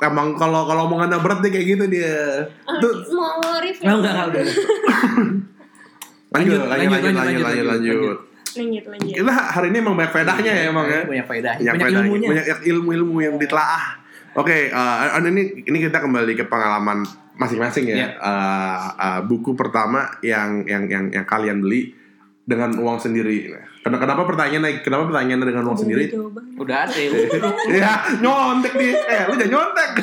Emang 0.00 0.32
kalau 0.40 0.64
kalau 0.64 0.88
omongannya 0.88 1.20
berat 1.20 1.44
deh 1.44 1.52
kayak 1.52 1.66
gitu 1.76 1.84
dia. 1.92 2.48
Tuh 2.80 2.92
Mau 3.12 3.36
review? 3.60 3.84
Enggak 3.84 3.96
enggak 4.00 4.12
enggak 4.12 4.26
udah. 4.32 4.44
lanjut 6.34 6.58
Lanjut, 6.60 6.60
lanjut 6.64 6.90
lanjut 6.90 6.90
lanjut 6.90 7.14
lanjut, 7.14 7.44
lanjut 7.44 7.44
lanjut, 7.44 7.66
lanjut. 7.68 8.18
Lanjut 8.50 8.84
lanjut. 8.90 9.14
Kita 9.14 9.32
hari 9.54 9.66
ini 9.70 9.78
emang 9.78 9.94
banyak 9.94 10.12
faedahnya 10.14 10.52
ya 10.52 10.64
emang 10.70 10.86
ya. 10.90 11.00
Banyak 11.06 11.26
faedah. 11.26 11.54
Banyak, 11.58 11.70
Banyak 11.70 11.86
faedahnya. 11.86 12.06
ilmunya. 12.06 12.28
banyak 12.28 12.58
ilmu-ilmu 12.66 13.16
yang 13.22 13.34
ditelaah. 13.38 13.84
Oke, 14.38 14.70
eh, 14.70 15.20
ini 15.26 15.42
ini 15.66 15.78
kita 15.82 15.98
kembali 16.02 16.32
ke 16.38 16.44
pengalaman 16.46 17.02
masing-masing 17.34 17.90
ya. 17.90 17.96
Iya. 17.96 18.08
Eh, 18.18 18.78
eh, 18.94 19.20
buku 19.26 19.54
pertama 19.58 20.06
yang 20.22 20.66
yang 20.66 20.86
yang 20.86 21.04
yang 21.10 21.26
kalian 21.26 21.62
beli 21.62 21.94
dengan 22.46 22.74
uang 22.78 22.98
sendiri. 22.98 23.54
Nah, 23.54 23.66
Kenapa, 23.80 24.00
kenapa 24.04 24.22
pertanyaan 24.28 24.62
naik? 24.68 24.78
Kenapa 24.84 25.08
pertanyaannya 25.08 25.46
dengan 25.48 25.64
uang 25.72 25.78
sendiri? 25.80 26.04
Jawaban. 26.12 26.44
Udah 26.60 26.76
ada. 26.84 26.92
ya. 26.92 27.08
ya 27.80 27.92
nyontek 28.20 28.72
nih 28.76 28.92
eh 28.92 29.22
lu 29.24 29.34
jangan 29.40 29.50
nyontek 29.56 29.90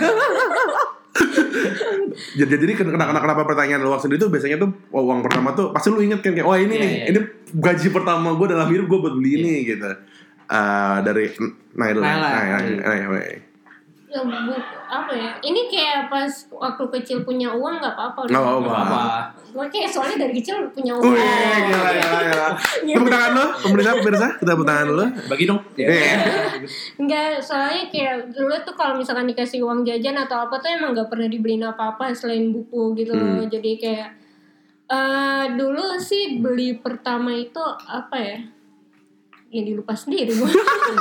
jadi 2.37 2.53
jadi 2.57 2.73
kenapa, 2.77 3.09
kenapa 3.09 3.21
kenapa 3.21 3.41
pertanyaan 3.45 3.81
uang 3.85 4.01
sendiri 4.01 4.17
tuh 4.21 4.29
biasanya 4.33 4.57
tuh 4.61 4.69
oh, 4.93 5.01
uang 5.05 5.21
pertama 5.25 5.53
tuh 5.53 5.69
pasti 5.73 5.89
lu 5.93 6.01
inget 6.01 6.21
kan 6.21 6.33
kayak 6.33 6.45
wah 6.45 6.57
ini 6.57 6.73
Iya, 6.73 6.81
nih 6.81 6.91
iya. 6.93 7.05
ini 7.13 7.19
gaji 7.57 7.87
pertama 7.93 8.33
gue 8.33 8.47
dalam 8.49 8.67
hidup 8.69 8.85
gue 8.89 8.99
buat 9.01 9.13
beli 9.17 9.31
ini 9.41 9.53
gitu 9.65 9.89
Eh 10.47 10.97
dari 11.03 11.27
Nail 11.75 11.99
Naila. 11.99 12.29
Nail, 12.31 12.79
Nail, 12.79 13.07
Nail. 13.11 13.46
Ya, 14.17 14.41
bu, 14.49 14.53
apa 14.89 15.11
ya? 15.13 15.31
Ini 15.45 15.61
kayak 15.69 16.09
pas 16.09 16.31
waktu 16.49 16.83
kecil 16.97 17.21
punya 17.21 17.53
uang 17.53 17.77
nggak 17.77 17.93
apa-apa. 17.93 18.25
Oh, 18.33 18.57
Gak 18.65 18.77
apa. 18.81 19.01
Gue 19.53 19.65
kayak 19.69 19.89
soalnya 19.93 20.25
dari 20.25 20.33
kecil 20.41 20.69
punya 20.73 20.97
uang. 20.97 21.13
Wih, 21.13 21.57
gila, 21.69 21.89
gila, 21.93 22.19
gila. 22.25 22.49
Tepuk 22.81 23.09
tangan 23.13 23.31
lo, 23.37 23.45
pemirsa, 23.61 23.89
pemirsa, 24.01 24.27
kita 24.41 24.51
tepuk 24.57 24.67
tangan 24.67 24.87
lo. 24.89 25.05
Bagi 25.29 25.45
dong. 25.45 25.61
Iya. 25.77 25.93
Enggak, 26.97 27.29
soalnya 27.45 27.83
kayak 27.93 28.15
dulu 28.33 28.55
tuh 28.65 28.73
kalau 28.73 28.93
misalkan 28.97 29.29
dikasih 29.29 29.61
uang 29.61 29.85
jajan 29.85 30.17
atau 30.17 30.49
apa 30.49 30.57
tuh 30.57 30.69
emang 30.73 30.97
nggak 30.97 31.09
pernah 31.09 31.29
dibeliin 31.29 31.65
apa-apa 31.65 32.09
selain 32.17 32.49
buku 32.49 32.97
gitu 32.97 33.13
loh. 33.13 33.45
Hmm. 33.45 33.49
Jadi 33.49 33.71
kayak 33.77 34.09
eh 34.87 35.45
dulu 35.59 35.99
sih 35.99 36.39
beli 36.39 36.79
pertama 36.79 37.35
itu 37.35 37.59
apa 37.85 38.17
ya? 38.17 38.39
Ya 39.47 39.61
dilupa 39.63 39.93
sendiri 39.93 40.27
gue. 40.29 40.51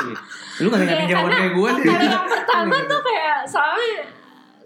Lu 0.63 0.69
gak 0.69 0.81
ngasih 0.81 1.07
jawaban 1.09 1.33
kayak 1.33 1.53
gue 1.53 1.71
sih. 1.73 1.85
Kalau 1.85 2.07
yang 2.07 2.27
pertama 2.27 2.77
tuh 2.85 3.01
kayak 3.03 3.39
soalnya 3.45 3.95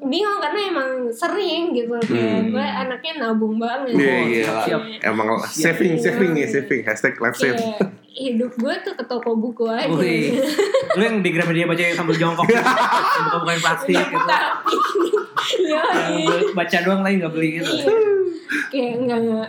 bingung 0.00 0.36
karena 0.38 0.60
emang 0.66 0.90
sering 1.10 1.62
gitu 1.70 1.92
kayak 1.98 2.08
Hmm. 2.40 2.50
gue 2.50 2.66
anaknya 2.66 3.12
nabung 3.18 3.56
banget. 3.56 3.92
Iya, 3.92 4.04
Oh, 4.10 4.22
iya. 4.26 4.44
siap. 4.64 4.82
Emang 5.02 5.28
saving, 5.42 5.96
saving 5.96 6.32
nih, 6.32 6.44
saving. 6.46 6.80
Hashtag 6.82 7.16
life 7.16 7.34
save. 7.34 7.56
Kayak 7.56 7.88
hidup 8.10 8.52
gue 8.54 8.74
tuh 8.82 8.94
ke 8.94 9.04
toko 9.06 9.32
buku 9.34 9.64
aja. 9.66 9.88
Wih. 9.88 10.40
Lu 10.96 11.02
yang 11.02 11.20
di 11.20 11.30
Gramedia 11.30 11.64
baca 11.64 11.80
sambil 11.90 12.16
jongkok. 12.16 12.44
Buka-bukain 12.44 13.60
plastik 13.60 13.96
gitu. 13.96 14.24
Tapi 14.24 14.76
Iya, 15.50 15.82
Yang 16.20 16.52
baca 16.52 16.76
doang 16.80 17.00
lain 17.00 17.16
gak 17.18 17.32
beli 17.32 17.48
gitu. 17.58 17.72
iya. 17.72 17.92
Kayak 18.68 18.92
enggak 19.00 19.48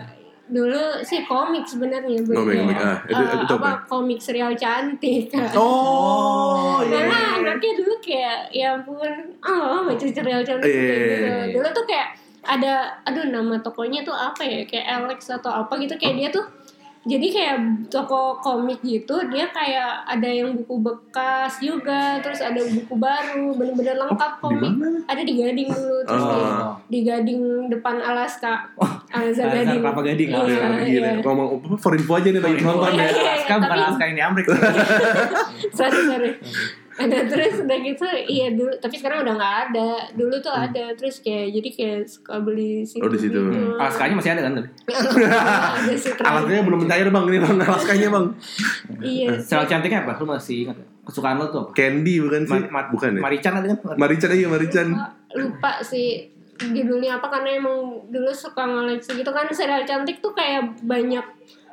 dulu 0.52 0.78
sih 1.00 1.24
komik 1.24 1.64
sebenarnya 1.64 2.20
Komik, 2.20 2.36
komik. 2.60 2.76
kayak, 2.76 2.84
Ah, 2.84 2.98
itu- 3.08 3.24
eh, 3.26 3.40
itu 3.42 3.54
apa 3.56 3.64
apa? 3.64 3.88
komik 3.88 4.20
serial 4.20 4.52
cantik 4.52 5.26
kan. 5.26 5.48
Oh, 5.56 6.84
iya. 6.84 6.92
Karena 7.00 7.18
anaknya 7.40 7.72
dulu 7.74 7.94
kayak 7.98 8.52
ya 8.52 8.76
ampun, 8.76 9.12
oh 9.40 9.80
baca 9.82 10.04
serial 10.04 10.44
cantik 10.44 10.68
Iya, 10.68 10.76
iya, 10.76 10.96
gitu. 11.02 11.24
iya. 11.24 11.44
Dulu 11.50 11.68
tuh 11.72 11.84
kayak 11.84 12.08
ada 12.42 12.72
aduh 13.02 13.24
nama 13.24 13.54
tokonya 13.58 14.02
tuh 14.02 14.12
apa 14.12 14.42
ya 14.42 14.60
kayak 14.62 14.84
Alex 14.84 15.30
atau 15.30 15.48
apa 15.56 15.72
gitu 15.78 15.94
kayak 15.94 16.14
dia 16.16 16.28
tuh 16.28 16.44
jadi 17.02 17.26
kayak 17.28 17.56
toko 17.88 18.38
komik 18.38 18.78
gitu 18.80 19.10
dia 19.26 19.50
kayak 19.50 20.06
ada 20.06 20.22
yang 20.24 20.54
buku 20.54 20.78
bekas 20.78 21.58
juga 21.58 22.22
terus 22.22 22.38
ada 22.38 22.62
buku 22.62 22.94
baru 22.94 23.50
bener-bener 23.52 23.98
lengkap 23.98 24.32
Oh, 24.38 24.48
di 24.48 24.54
komik 24.54 24.72
mana? 24.72 24.98
ada 25.04 25.18
di 25.20 25.34
Gading 25.34 25.68
dulu 25.68 25.98
terus 26.02 26.22
Oh. 26.22 26.30
di, 26.30 26.46
di 26.88 26.98
Gading 27.02 27.40
depan 27.68 27.98
Alaska 27.98 28.70
Alaska 29.10 29.10
Alaska 29.12 29.44
Gading 29.44 29.80
Kelapa 29.82 30.02
Gading. 30.04 30.28
Iya, 30.30 30.38
Oh, 30.38 30.46
gila. 30.46 30.86
iya. 30.86 31.12
Ngomong 31.20 31.46
apa, 31.58 31.76
for 31.76 31.92
info 31.92 32.12
aja 32.14 32.28
nih 32.28 32.38
bagi 32.38 32.54
Info. 32.54 32.70
penonton 32.70 32.92
Iya, 32.92 33.02
ya. 33.02 33.10
iya. 33.10 33.22
Alaska 33.34 33.52
bukan 33.52 33.62
tapi- 33.64 33.82
Alaska 33.82 34.04
ini 34.06 34.20
Amrik. 34.20 34.46
sorry 35.78 36.00
sorry 36.06 36.30
ada 37.02 37.18
terus 37.24 37.54
udah 37.60 37.78
gitu 37.80 38.04
iya 38.24 38.46
dulu 38.50 38.70
tapi 38.76 38.94
sekarang 38.94 39.20
udah 39.20 39.34
nggak 39.34 39.56
ada 39.66 39.88
dulu 40.12 40.34
tuh 40.38 40.50
ada 40.50 40.90
terus 40.92 41.18
kayak 41.18 41.50
jadi 41.52 41.68
kayak 41.70 41.98
suka 42.06 42.38
beli 42.38 42.82
situ 42.82 42.98
Hmm. 42.98 43.06
Oh, 43.06 43.10
di 43.10 43.18
situ. 43.18 43.40
gitu. 43.42 43.74
Alaskanya 43.74 44.14
masih 44.14 44.30
ada 44.30 44.42
kan. 44.42 44.52
Alatnya 46.22 46.62
belum 46.62 46.78
mencair 46.80 47.08
bang, 47.08 47.24
ini 47.26 47.38
bang, 47.38 47.56
alaskanya 47.58 48.08
bang. 48.08 48.26
iya 49.00 49.28
sih. 49.34 49.48
Serial 49.48 49.66
cantiknya 49.66 50.00
apa? 50.02 50.12
Lu 50.16 50.26
masih 50.26 50.56
ingat? 50.64 50.76
Kesukaan 51.02 51.36
lu 51.36 51.46
tuh 51.48 51.60
apa? 51.60 51.70
Candy 51.72 52.14
bukan 52.18 52.42
sih? 52.44 52.60
Ma- 52.60 52.70
ma- 52.72 52.88
bukan 52.88 53.10
ya? 53.12 53.20
Marican 53.20 53.52
ada 53.56 53.66
kan? 53.68 53.78
Marican 53.96 54.28
aja, 54.30 54.46
Marican. 54.48 54.88
lupa 55.32 55.80
sih 55.80 56.28
judulnya 56.54 57.16
apa 57.16 57.26
karena 57.26 57.56
emang 57.56 57.80
dulu 58.06 58.30
suka 58.30 58.62
ngoleksi 58.62 59.16
gitu 59.16 59.30
kan 59.30 59.48
serial 59.50 59.82
cantik 59.82 60.20
tuh 60.20 60.30
kayak 60.30 60.62
banyak 60.78 61.24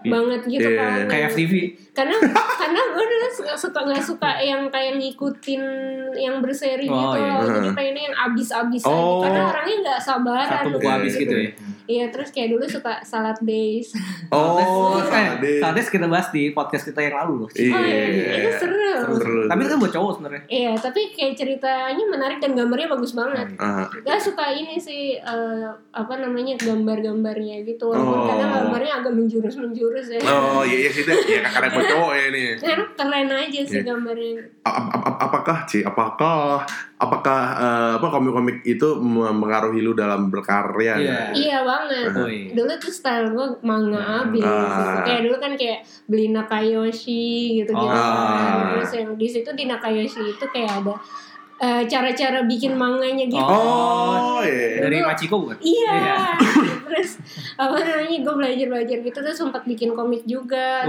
banget 0.02 0.42
gitu 0.48 0.64
Iya. 0.66 0.80
kan 0.80 1.00
Kayak 1.06 1.26
FTV. 1.30 1.54
Karena 2.00 2.16
karena 2.56 2.82
gue 2.90 3.06
dulu 3.06 3.28
suka 3.30 3.54
suka 3.54 3.80
nggak 3.84 4.00
suka 4.02 4.30
yang 4.40 4.62
kayak 4.68 4.96
ngikutin 4.96 5.62
yang 6.16 6.40
berseri 6.40 6.88
Oh, 6.88 6.96
gitu 6.96 7.18
iya. 7.18 7.34
loh. 7.36 7.48
jadi 7.54 7.70
pengennya 7.72 8.04
yang 8.06 8.18
abis-abis 8.22 8.82
Oh. 8.84 9.20
aja 9.20 9.28
karena 9.28 9.42
orangnya 9.46 9.76
nggak 9.82 10.00
sabaran 10.00 10.48
Satu 10.50 10.70
buku 10.72 10.82
Iya, 10.82 10.94
habis 10.96 11.12
iya, 11.12 11.22
gitu 11.22 11.36
iya. 11.36 11.44
ya. 11.44 11.52
iya 11.86 12.06
terus 12.08 12.30
kayak 12.30 12.50
dulu 12.50 12.64
suka 12.66 12.94
salad 13.02 13.40
days 13.42 13.92
Oh, 14.30 14.96
eh, 14.96 15.06
Sade. 15.06 15.52
Sades 15.60 15.88
kita 15.88 16.06
bahas 16.06 16.30
di 16.30 16.50
podcast 16.50 16.86
kita 16.86 17.02
yang 17.02 17.16
lalu 17.18 17.34
loh. 17.42 17.50
Iya. 17.52 17.74
oh 17.74 17.82
iya 17.82 18.32
itu 18.38 18.52
seru 18.58 18.78
Seru. 19.12 19.42
Tapi 19.48 19.60
itu 19.60 19.70
kan 19.70 19.80
buat 19.80 19.94
cowok 19.94 20.12
sebenarnya. 20.14 20.42
iya 20.48 20.72
tapi 20.76 21.02
kayak 21.12 21.34
ceritanya 21.36 22.04
menarik 22.06 22.38
dan 22.38 22.54
gambarnya 22.54 22.88
bagus 22.90 23.12
banget 23.12 23.48
Gak 24.00 24.20
suka 24.20 24.46
ini 24.50 24.78
sih 24.78 25.16
eh, 25.16 25.68
apa 25.92 26.14
namanya 26.16 26.56
gambar-gambarnya 26.56 27.64
gitu 27.64 27.86
walaupun 27.86 28.08
Oh. 28.16 28.28
kadang 28.28 28.50
gambarnya 28.56 28.94
agak 28.96 29.14
menjurus-menjurus 29.14 30.08
ya 30.10 30.20
Oh 30.26 30.62
iya 30.62 30.78
iya 30.80 30.92
sih 30.92 31.04
deh, 31.04 31.18
ya 31.18 31.42
buat 31.46 31.89
cowok 31.90 32.12
ya 32.14 32.24
ini. 32.30 32.44
Karena 32.58 32.86
keren 32.94 33.30
aja 33.34 33.60
sih 33.66 33.78
Iya. 33.80 33.84
gambarnya 33.90 34.34
apakah 35.20 35.68
sih 35.68 35.82
apakah 35.84 36.64
apakah 37.00 37.40
eh, 37.60 37.92
apa 38.00 38.08
komik-komik 38.08 38.60
itu 38.64 38.88
mempengaruhi 39.00 39.80
lu 39.80 39.96
dalam 39.96 40.28
berkarya 40.32 41.00
Iya. 41.00 41.18
Iya 41.32 41.58
banget. 41.64 42.12
Oh, 42.16 42.28
iya. 42.28 42.52
Dulu 42.56 42.72
tuh 42.78 42.92
style 42.92 43.32
gue 43.32 43.46
manga 43.64 44.28
abis. 44.28 44.44
Ah. 44.44 45.04
Kayak 45.04 45.28
dulu 45.28 45.38
kan 45.40 45.52
kayak 45.56 45.84
beli 46.06 46.32
Nakayoshi 46.32 47.64
gitu-gitu. 47.64 47.96
Ah. 47.96 48.76
Terus 48.76 48.92
yang 48.96 49.10
di 49.16 49.28
situ 49.28 49.50
di 49.56 49.66
Nakayoshi 49.66 50.36
itu 50.36 50.46
kayak 50.52 50.84
ada 50.84 50.96
eh, 51.60 51.84
cara-cara 51.86 52.48
bikin 52.48 52.74
manganya 52.80 53.28
gitu. 53.28 53.44
Oh, 53.44 54.40
iya. 54.42 54.88
Dari 54.88 55.04
Machiko 55.04 55.44
bukan? 55.44 55.58
Iya. 55.60 56.00
terus 56.90 57.22
apa 57.60 57.78
namanya 57.86 58.18
gue 58.26 58.34
belajar-belajar 58.34 58.98
gitu 59.06 59.18
terus 59.22 59.38
sempat 59.38 59.68
bikin 59.68 59.94
komik 59.94 60.24
juga. 60.26 60.88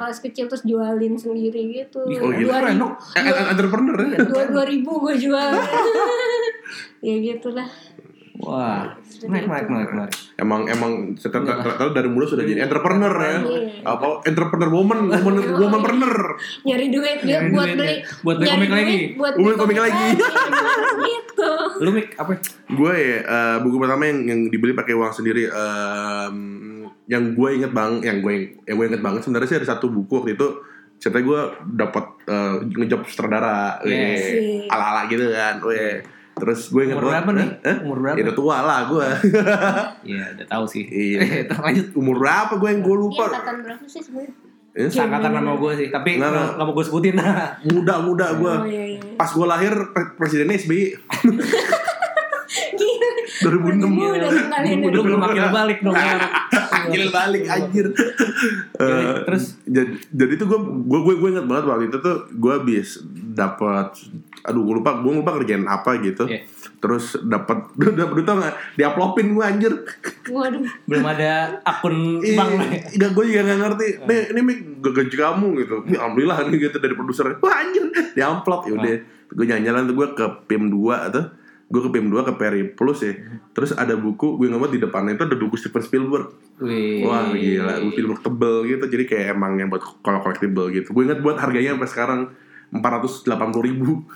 Pas 0.00 0.16
kecil 0.18 0.48
terus 0.48 0.64
jualin 0.64 1.14
sendiri 1.20 1.84
gitu. 1.84 2.02
Oh, 2.02 2.32
gila. 2.32 2.40
Dua 2.40 2.56
Keren 2.58 2.68
ribu, 2.72 2.82
dong. 2.82 2.94
Eh, 3.14 3.44
entrepreneur 3.52 3.98
ya? 4.02 4.18
dua 4.26 4.42
dua 4.50 4.64
ribu 4.64 4.90
gue 5.04 5.14
jual. 5.20 5.52
ya 7.06 7.14
gitulah. 7.20 7.68
Wah, 8.36 8.92
menarik, 9.24 9.48
menarik, 9.48 9.68
menarik, 9.72 9.90
menarik. 9.96 10.14
Emang 10.36 10.68
emang 10.68 10.92
ternyata 11.16 11.88
dari 11.96 12.08
mulut 12.12 12.28
sudah 12.28 12.44
jadi 12.44 12.68
entrepreneur 12.68 13.08
ya. 13.16 13.36
Iya. 13.40 13.80
Apa 13.80 14.20
entrepreneur 14.28 14.68
woman, 14.68 15.08
woman 15.08 15.34
womanpreneur. 15.56 16.36
nyari 16.68 16.92
duit 16.92 17.24
dia 17.24 17.40
Nyari 17.40 17.52
buat 17.56 17.68
beli 17.72 17.88
ya. 17.88 17.96
Buat 18.20 18.36
beli 18.36 18.48
komik 18.52 18.70
lagi. 18.70 18.98
buat 19.16 19.34
beli 19.40 19.56
komik 19.56 19.78
lagi. 19.80 20.06
gitu 21.08 21.52
Lu 21.80 21.90
mik 21.96 22.08
apa? 22.20 22.32
Gue 22.68 22.92
ya 22.92 23.18
eh, 23.24 23.56
buku 23.64 23.76
pertama 23.80 24.02
yang 24.04 24.18
yang 24.28 24.40
dibeli 24.52 24.76
pakai 24.76 24.92
uang 24.92 25.12
sendiri 25.16 25.48
yang 27.06 27.24
gue 27.38 27.48
inget 27.54 27.70
bang, 27.70 28.02
yang 28.02 28.18
gue 28.18 28.58
yang 28.66 28.76
gue 28.76 28.86
inget 28.90 29.02
banget 29.02 29.20
sebenarnya 29.24 29.48
sih 29.48 29.58
ada 29.62 29.68
satu 29.70 29.86
buku 29.88 30.12
waktu 30.22 30.34
itu 30.34 30.48
ceritanya 30.98 31.24
gue 31.24 31.40
dapat 31.76 32.04
eh, 32.26 32.54
ngejob 32.72 33.00
sutradara, 33.06 33.78
Yes. 33.84 34.66
ala 34.68 34.84
ala 34.92 35.00
gitu 35.08 35.28
kan, 35.30 35.60
weh. 35.62 36.00
Terus 36.36 36.68
gue 36.68 36.82
inget 36.84 36.94
Umur 36.94 37.08
berapa 37.10 37.30
nih? 37.32 37.48
Hah? 37.58 37.76
Umur 37.80 37.98
berapa? 37.98 38.14
Ya 38.14 38.22
udah 38.22 38.36
tua 38.36 38.56
lah 38.60 38.80
gue. 38.86 39.06
Iya, 40.12 40.24
udah 40.32 40.46
tahu 40.46 40.64
sih. 40.66 40.84
Iya. 40.84 41.20
Terus 41.48 41.58
lanjut. 41.58 41.86
Umur 41.94 42.16
berapa 42.18 42.52
gue 42.54 42.68
yang 42.68 42.82
gue 42.82 42.92
Ini 42.92 43.02
lupa. 43.02 43.24
angkatan 43.26 43.56
berapa 43.62 43.84
sih 43.86 44.00
sebenarnya 44.00 44.44
Ya, 44.76 44.84
Seangkatan 44.86 45.32
nama 45.32 45.56
gue 45.56 45.72
sih, 45.74 45.88
tapi 45.88 46.10
Nggak, 46.14 46.28
nggak 46.28 46.36
nggak. 46.36 46.52
nggak 46.52 46.66
mau 46.66 46.74
gue 46.74 46.84
sebutin. 46.84 47.14
muda 47.72 47.94
muda 47.98 48.26
gue. 48.34 48.52
oh 48.54 48.66
iya 48.66 48.84
iya 48.92 49.00
Pas 49.14 49.30
gue 49.30 49.46
lahir 49.46 49.72
pre- 49.90 50.12
presidennya 50.14 50.56
SBY 50.58 50.82
gila 52.72 53.08
2006. 53.42 54.86
udah 54.86 55.02
belum 55.02 55.20
akil 55.22 55.46
balik 55.50 55.78
dong. 55.80 55.96
Anjir 56.86 57.10
balik 57.18 57.42
anjir. 57.50 57.86
Eh, 58.76 59.14
terus? 59.26 59.58
jadi, 59.66 59.92
jadi 60.12 60.32
tuh 60.38 60.46
gue 60.46 60.60
gue 60.86 61.00
gue 61.02 61.14
gue 61.18 61.28
inget 61.34 61.46
banget 61.48 61.64
waktu 61.66 61.84
itu 61.90 61.98
tuh 61.98 62.16
gue 62.30 62.52
habis 62.52 62.88
dapat 63.36 63.88
aduh 64.46 64.62
gue 64.62 64.74
lupa 64.78 65.02
gue 65.02 65.12
lupa 65.12 65.32
kerjaan 65.42 65.66
apa 65.66 65.98
gitu. 66.00 66.24
Iya. 66.30 66.46
Terus 66.78 67.18
dapat 67.26 67.74
dapat 67.76 68.12
duit 68.14 68.26
tau 68.26 68.36
nggak 68.38 68.54
diaplopin 68.78 69.26
gue 69.34 69.44
anjir. 69.44 69.72
waduh 70.30 70.66
Belum 70.86 71.06
ada 71.06 71.62
akun 71.62 72.22
lah. 72.22 72.48
Enggak 72.94 73.10
gue 73.14 73.24
juga 73.26 73.40
gak 73.46 73.58
ngerti. 73.62 73.88
Nih 74.06 74.20
ini 74.34 74.40
mik 74.42 74.58
gue 74.82 74.92
gaji 74.92 75.16
kamu 75.16 75.48
gitu. 75.66 75.76
Ya, 75.90 75.98
alhamdulillah 76.04 76.38
nih 76.46 76.58
gitu 76.70 76.76
dari 76.78 76.94
produser. 76.94 77.36
Wah 77.42 77.54
anjir 77.62 77.84
di 78.14 78.20
amplop 78.22 78.70
ya 78.70 78.74
udah. 78.78 78.96
Gue 79.34 79.44
jalan-jalan 79.48 79.82
tuh 79.90 79.94
gue 79.98 80.08
ke 80.14 80.26
PIM 80.46 80.70
2 80.70 81.14
tuh. 81.14 81.26
Gue 81.66 81.80
ke 81.82 81.90
PIM 81.98 82.06
2 82.14 82.22
ke 82.22 82.32
Peri 82.38 82.62
Plus 82.70 83.02
ya. 83.02 83.14
Terus 83.50 83.74
ada 83.74 83.98
buku 83.98 84.38
gue 84.38 84.46
nggak 84.46 84.70
di 84.70 84.78
depannya 84.78 85.18
itu 85.18 85.26
ada 85.26 85.34
buku 85.34 85.58
Steven 85.58 85.82
Spielberg. 85.82 86.26
Wih. 86.62 87.02
Wah 87.02 87.34
gila, 87.34 87.82
gue 87.82 87.90
Spielberg 87.90 88.20
tebel 88.22 88.56
gitu. 88.70 88.84
Jadi 88.86 89.04
kayak 89.04 89.26
emang 89.34 89.58
yang 89.58 89.68
buat 89.68 89.82
kalau 90.06 90.22
collectible 90.22 90.70
gitu. 90.70 90.94
Gue 90.94 91.10
inget 91.10 91.18
buat 91.18 91.42
harganya 91.42 91.74
sampai 91.74 91.90
sekarang 91.90 92.20
480 92.70 93.66
ribu. 93.66 94.06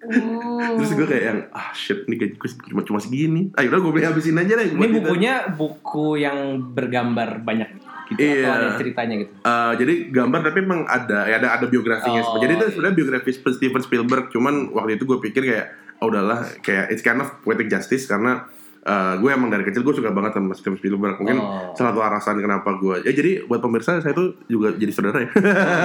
oh 0.00 0.74
Terus 0.80 0.90
gue 0.94 1.06
kayak 1.10 1.24
yang 1.26 1.38
ah 1.50 1.74
shit 1.74 2.06
nih 2.06 2.16
gaji 2.16 2.34
gue 2.38 2.48
cuma 2.70 2.82
cuma 2.86 2.98
segini. 3.02 3.50
Ayo 3.58 3.74
udah 3.74 3.80
gue 3.82 3.92
beli 3.98 4.06
habisin 4.06 4.38
aja 4.38 4.54
deh. 4.54 4.70
Ini 4.70 4.78
buat 4.78 4.90
itu. 4.90 4.98
bukunya 5.02 5.34
buku 5.50 6.06
yang 6.22 6.38
bergambar 6.70 7.42
banyak 7.42 7.68
gitu 8.10 8.18
Iya. 8.18 8.42
atau 8.42 8.52
ada 8.54 8.68
ceritanya 8.78 9.14
gitu. 9.22 9.32
Eh, 9.38 9.72
jadi 9.78 9.94
gambar 10.10 10.40
tapi 10.50 10.58
emang 10.66 10.82
ada 10.86 11.30
ya 11.30 11.38
ada 11.38 11.48
ada 11.58 11.66
biografinya. 11.70 12.22
Oh, 12.26 12.38
jadi 12.42 12.58
itu 12.58 12.64
iya. 12.66 12.72
sebenarnya 12.74 12.96
biografi 12.98 13.30
Steven 13.34 13.82
Spielberg. 13.82 14.24
Cuman 14.34 14.74
waktu 14.74 14.98
itu 14.98 15.04
gue 15.06 15.18
pikir 15.22 15.42
kayak 15.46 15.66
oh 16.00 16.06
udahlah 16.06 16.40
kayak 16.58 16.88
it's 16.88 17.00
kind 17.00 17.18
of 17.18 17.30
poetic 17.40 17.68
justice 17.68 18.04
karena 18.04 18.48
eh, 18.80 19.14
gue 19.14 19.28
emang 19.28 19.46
dari 19.46 19.60
kecil 19.62 19.80
gue 19.80 19.92
suka 19.92 20.08
banget 20.08 20.32
sama 20.32 20.50
Steven 20.50 20.74
Spielberg. 20.74 21.14
Mungkin 21.14 21.36
Oh. 21.36 21.72
salah 21.74 21.92
satu 21.92 22.00
alasan 22.00 22.36
kenapa 22.38 22.72
gue 22.74 23.04
ya 23.04 23.12
jadi 23.12 23.44
buat 23.44 23.60
pemirsa 23.60 23.98
saya 23.98 24.10
tuh 24.10 24.40
juga 24.46 24.72
jadi 24.72 24.88
saudara 24.88 25.20
ya. 25.20 25.30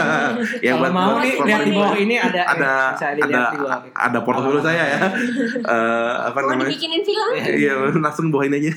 ya 0.65 0.71
Kalau 0.73 0.89
mau 0.89 1.19
nih 1.19 1.33
buat- 1.33 1.43
lihat 1.45 1.61
di 1.61 1.71
bawah 1.73 1.97
ini 1.97 2.15
ada 2.15 2.41
ada 2.45 2.71
ada 2.95 3.41
ada 3.91 4.17
portofolio 4.21 4.59
saya 4.59 4.83
ya. 4.89 4.99
Eh, 5.65 6.13
apa 6.23 6.37
mau 6.37 6.53
namanya? 6.53 6.69
dibikinin 6.69 7.01
film 7.01 7.29
Iya, 7.35 7.73
langsung 7.95 8.29
bawain 8.29 8.53
aja. 8.53 8.71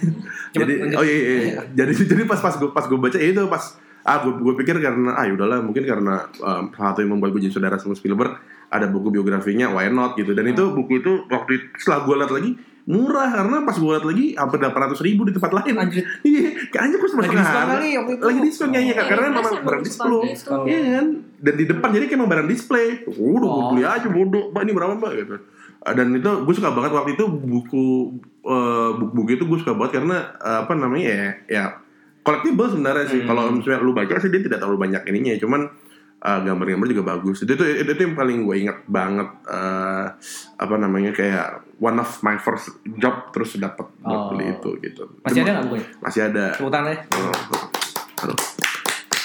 jadi, 0.51 0.73
oh 0.91 1.03
iya, 1.03 1.15
iya, 1.15 1.31
iya. 1.45 1.61
Jadi, 1.77 1.93
jadi 2.05 2.23
pas 2.25 2.41
pas 2.41 2.55
gue 2.55 2.69
pas 2.69 2.83
gue 2.83 2.97
baca 2.97 3.15
ya 3.15 3.29
itu 3.29 3.43
pas 3.47 3.65
ah 4.09 4.19
gue 4.19 4.33
gue 4.35 4.55
pikir 4.57 4.81
karena 4.81 5.13
ah 5.13 5.23
yaudahlah 5.23 5.61
mungkin 5.61 5.85
karena 5.85 6.25
um, 6.41 6.73
salah 6.73 6.91
satu 6.91 7.05
yang 7.05 7.13
membuat 7.13 7.37
gue 7.37 7.45
jadi 7.45 7.53
saudara 7.53 7.77
sama 7.77 7.93
Spielberg 7.93 8.41
ada 8.69 8.87
buku 8.87 9.09
biografinya 9.11 9.69
why 9.69 9.89
not 9.89 10.17
gitu 10.17 10.33
dan 10.33 10.45
itu 10.45 10.65
buku 10.73 10.99
itu 10.99 11.29
waktu 11.29 11.51
itu- 11.55 11.69
setelah 11.77 12.01
gue 12.03 12.15
lihat 12.17 12.33
lagi 12.33 12.51
murah 12.85 13.29
karena 13.31 13.57
pas 13.63 13.77
gue 13.77 13.85
lihat 13.87 14.01
lagi 14.03 14.27
hampir 14.33 14.59
delapan 14.59 14.81
ratus 14.83 15.01
ribu 15.03 15.23
di 15.23 15.33
tempat 15.33 15.53
lain 15.53 15.77
Anjir. 15.77 16.05
iya 16.25 16.57
kayaknya 16.67 16.97
gue 16.97 17.09
sama 17.11 17.21
Lagi 17.21 17.37
setengah 17.37 17.79
itu. 17.85 18.25
lagi 18.25 18.41
diskon 18.41 18.69
kayaknya 18.73 18.95
Kak. 18.95 19.05
Oh. 19.05 19.09
karena 19.09 19.21
Iya, 19.21 19.29
memang 19.31 19.45
emang 19.45 19.65
barang 19.69 19.83
display 19.85 20.21
iya 20.65 20.81
kan 20.91 21.07
dan 21.39 21.55
di 21.55 21.65
depan 21.65 21.89
jadi 21.93 22.05
kayak 22.09 22.25
barang 22.27 22.49
display 22.49 22.87
gue 23.05 23.37
Oh. 23.39 23.69
beli 23.71 23.85
aja 23.85 24.09
bodoh 24.09 24.49
mbak 24.49 24.63
ini 24.65 24.73
berapa 24.73 24.95
mbak 24.97 25.13
gitu 25.17 25.37
Uh, 25.79 25.95
dan 25.95 26.11
itu 26.11 26.27
gue 26.43 26.55
suka 26.59 26.75
banget 26.75 26.91
waktu 26.91 27.15
itu 27.15 27.23
buku 27.31 28.11
uh, 28.43 28.99
buku-buku 28.99 29.31
itu 29.33 29.45
gue 29.47 29.59
suka 29.63 29.79
banget 29.79 30.03
karena 30.03 30.35
uh, 30.37 30.67
apa 30.67 30.75
namanya 30.75 31.07
ya 31.07 31.29
ya 31.47 31.65
collectible 32.29 32.69
sebenarnya 32.69 33.07
sih 33.07 33.21
Hmm. 33.21 33.29
kalau 33.31 33.43
misalnya 33.51 33.81
lu 33.81 33.91
baca 33.91 34.13
sih 34.15 34.29
dia 34.29 34.43
tidak 34.43 34.59
terlalu 34.59 34.79
banyak 34.81 35.01
ininya 35.07 35.33
cuman 35.39 35.61
uh, 36.19 36.41
gambar-gambar 36.41 36.87
juga 36.89 37.05
bagus 37.09 37.41
itu, 37.41 37.51
itu 37.51 37.65
itu 37.79 37.89
itu 37.89 38.03
yang 38.03 38.13
paling 38.15 38.39
gue 38.43 38.57
ingat 38.61 38.79
banget 38.85 39.29
uh, 39.47 40.05
apa 40.55 40.75
namanya 40.77 41.11
kayak 41.11 41.47
one 41.77 41.97
of 41.97 42.11
my 42.21 42.37
first 42.37 42.69
job 42.95 43.31
terus 43.31 43.57
dapat 43.57 43.89
Oh. 44.01 44.29
beli 44.31 44.53
itu 44.53 44.71
gitu 44.79 45.09
Masih 45.21 45.41
ada 45.41 45.43
Itu- 45.43 45.53
nggak 45.53 45.65
bukunya? 45.65 45.87
masih 45.99 46.21
ada 46.23 46.45
Tepuk 46.53 46.69
tangan 46.69 46.91
ya. 46.91 46.99
Oh, 47.11 47.33
aduh. 48.21 48.39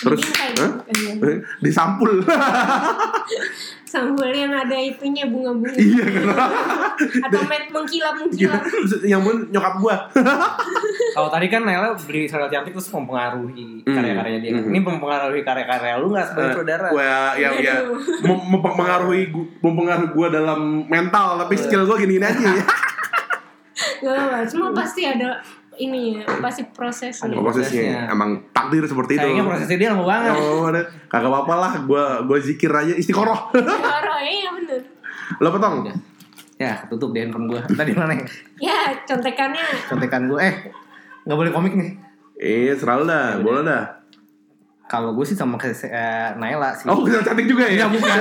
Terus 0.03 0.21
kayak 0.27 0.53
Hah? 0.55 0.71
gitu. 0.85 1.25
disampul 1.59 2.11
sambal 3.85 4.27
yang 4.27 4.49
ada 4.49 4.73
itunya 4.73 5.23
bunga-bunga 5.23 5.73
iya 5.75 6.01
kan 6.03 6.25
atau 7.23 7.41
met 7.45 7.69
mengkilap 7.69 8.17
Gila, 8.25 8.57
mengkilap 8.57 8.61
yang 9.03 9.21
pun 9.21 9.35
nyokap 9.47 9.73
gua 9.77 9.95
Kalau 11.13 11.29
tadi 11.29 11.45
kan 11.45 11.61
Nela 11.61 11.93
beli 11.95 12.25
serial 12.25 12.49
cantik 12.49 12.73
terus 12.73 12.89
mempengaruhi 12.89 13.85
Hmm. 13.85 13.93
karya-karyanya 13.93 14.39
dia. 14.39 14.51
Hmm. 14.55 14.65
Ini 14.65 14.79
mempengaruhi 14.81 15.41
karya-karya 15.41 15.93
lu 15.99 16.09
nggak 16.09 16.25
sebagai 16.25 16.49
Eh, 16.49 16.55
saudara? 16.55 16.87
gua 16.89 17.13
ya 17.35 17.49
ya 17.53 17.73
Aduh. 17.77 17.99
mem- 18.23 18.47
mempengaruhi 18.51 19.23
gua, 19.29 19.45
mempengaruhi 19.61 20.09
gua 20.09 20.27
dalam 20.31 20.59
mental 20.83 21.37
tapi 21.37 21.53
skill 21.55 21.85
gua 21.85 21.95
gini 21.95 22.17
aja 22.17 22.33
ya 22.33 22.65
Gak 23.99 24.15
apa 24.17 24.37
semua 24.43 24.69
pasti 24.71 25.01
ada 25.03 25.37
ini 25.75 26.01
ya 26.15 26.27
pasti 26.37 26.63
prosesnya 26.67 27.25
Ada 27.25 27.35
prosesnya 27.35 27.81
Prosesnya. 27.83 27.99
emang 28.09 28.29
takdir 28.49 28.83
seperti 28.83 29.11
itu 29.13 29.23
Sayangnya 29.23 29.45
prosesnya 29.45 29.77
dia 29.77 29.89
lama 29.89 30.03
banget. 30.03 30.33
Oh, 30.35 30.63
ada. 30.65 30.81
kagak 31.05 31.27
apa-apa 31.27 31.53
lah 31.55 31.73
gua 31.81 32.03
gua 32.21 32.37
zikir 32.37 32.69
aja 32.69 32.93
istiqoroh 32.93 33.51
Orang 33.51 34.21
ya 34.21 34.51
bener 34.51 34.81
lo 35.35 35.49
potong. 35.49 35.87
Ya, 36.55 36.85
tutup 36.85 37.09
deh 37.09 37.21
handphone 37.21 37.47
gua. 37.47 37.61
Tadi 37.65 37.91
mana 37.91 38.13
ya? 38.13 38.23
ya 38.61 38.77
contekannya 39.03 39.65
Contekan 39.85 40.27
gua. 40.27 40.39
Eh, 40.41 40.53
nggak 41.23 41.37
boleh 41.37 41.51
komik 41.51 41.73
nih. 41.73 41.91
eh 42.35 42.71
selalu 42.71 43.03
dah 43.03 43.39
boleh 43.39 43.61
dah 43.61 43.83
Kalau 44.83 45.09
gue 45.11 45.23
sih 45.23 45.33
sama 45.33 45.55
kayak 45.55 45.73
eh, 45.85 46.29
Naila 46.35 46.69
sih. 46.71 46.85
oh 46.85 47.01
bisa 47.01 47.19
cantik 47.21 47.45
juga 47.45 47.65
ya 47.65 47.87
bukan. 47.87 48.13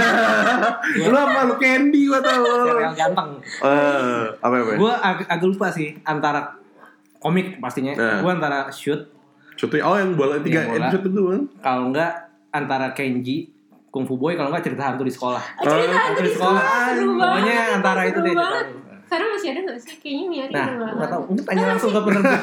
lu 1.05 1.19
apa 1.19 1.45
lu 1.45 1.55
candy 1.57 2.07
gua 2.07 2.19
tau 2.19 2.39
serial 2.65 2.95
ganteng. 2.95 3.31
Eh, 3.61 4.23
apa 4.33 4.55
apa 4.57 4.73
Gue 4.75 4.93
ag 4.95 5.19
agak 5.29 5.45
lupa 5.45 5.69
sih 5.69 5.93
antara 6.03 6.55
komik 7.23 7.57
pastinya. 7.57 7.93
Eh. 7.93 8.19
Gue 8.19 8.31
antara 8.31 8.67
shoot 8.69 9.07
Contohnya 9.55 9.85
oh 9.85 9.95
yang 9.95 10.11
bola 10.13 10.41
tiga 10.41 10.59
Yang 10.59 10.69
bola. 10.69 10.87
episode 10.89 11.05
itu 11.07 11.23
kan 11.23 11.41
kalau 11.63 11.83
enggak 11.89 12.13
antara 12.51 12.87
Kenji 12.91 13.53
Kung 13.89 14.03
Fu 14.03 14.17
Boy 14.17 14.35
kalau 14.35 14.49
enggak 14.49 14.65
cerita 14.65 14.83
hantu 14.85 15.05
di 15.05 15.13
sekolah. 15.13 15.43
Oh, 15.61 15.65
cerita 15.69 15.93
Oh, 15.93 16.03
hantu 16.03 16.21
di 16.21 16.33
sekolah. 16.33 16.65
sekolah 16.93 17.29
Pokoknya 17.31 17.57
antara 17.73 18.01
itu 18.05 18.19
deh. 18.19 18.35
Sekarang 19.13 19.29
masih 19.31 19.49
ada 19.53 19.61
gak 19.63 19.77
sih 19.77 19.97
kayaknya 19.99 20.25
nyari 20.27 20.53
Nah, 20.53 20.65
udah 20.73 20.95
nggak 20.95 21.11
tahu. 21.11 21.23
Mungkin 21.29 21.45
tanya 21.45 21.65
langsung 21.69 21.91
ke 21.93 22.01
penerbit. 22.01 22.41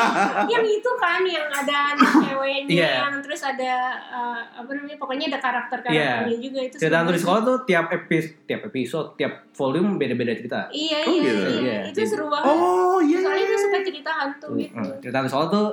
yang 0.52 0.64
itu 0.66 0.90
kan 0.94 1.22
yang 1.24 1.48
ada 1.48 1.76
anak 1.90 2.10
ceweknya 2.20 2.68
Iya. 2.70 2.90
yang 3.00 3.14
terus 3.20 3.40
ada 3.42 3.72
uh, 4.06 4.40
apa 4.54 4.70
namanya 4.70 4.96
pokoknya 4.96 5.26
ada 5.26 5.38
karakter 5.38 5.78
karakternya 5.80 6.36
juga 6.36 6.58
itu 6.62 6.74
Cerita 6.76 6.96
hantu 6.98 7.12
di 7.12 7.20
sekolah 7.20 7.40
tuh 7.40 7.56
tiap 7.64 7.86
episode, 7.88 8.36
tiap 8.44 8.60
episode, 8.62 9.08
tiap 9.16 9.32
volume 9.50 9.96
beda-beda 9.96 10.32
cerita. 10.34 10.60
iya 10.70 10.98
Oh, 11.00 11.10
iya, 11.10 11.24
gitu. 11.24 11.40
iya, 11.40 11.56
Iya, 11.56 11.76
itu 11.88 11.98
seru 12.04 12.28
banget 12.28 12.52
oh 12.52 12.98
iya 13.00 13.18
soalnya 13.18 13.46
dia 13.46 13.58
suka 13.58 13.78
cerita 13.80 14.10
hantu 14.12 14.48
gitu 14.54 14.76
Cerita 15.00 15.16
hantu 15.16 15.24
di 15.24 15.32
sekolah 15.32 15.48
tuh 15.48 15.66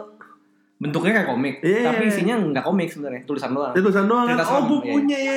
bentuknya 0.77 1.11
kayak 1.15 1.25
komik, 1.27 1.55
Iya. 1.59 1.81
tapi 1.83 2.05
isinya 2.05 2.35
nggak 2.39 2.61
komik 2.61 2.85
sebenarnya, 2.85 3.21
tulisan 3.23 3.49
doang. 3.49 3.73
itu 3.73 3.81
tulisan 3.81 4.05
doang 4.05 4.25
Cerita 4.27 4.43
oh 4.43 4.49
sama, 4.53 4.69
bukunya 4.69 5.17
ya 5.17 5.33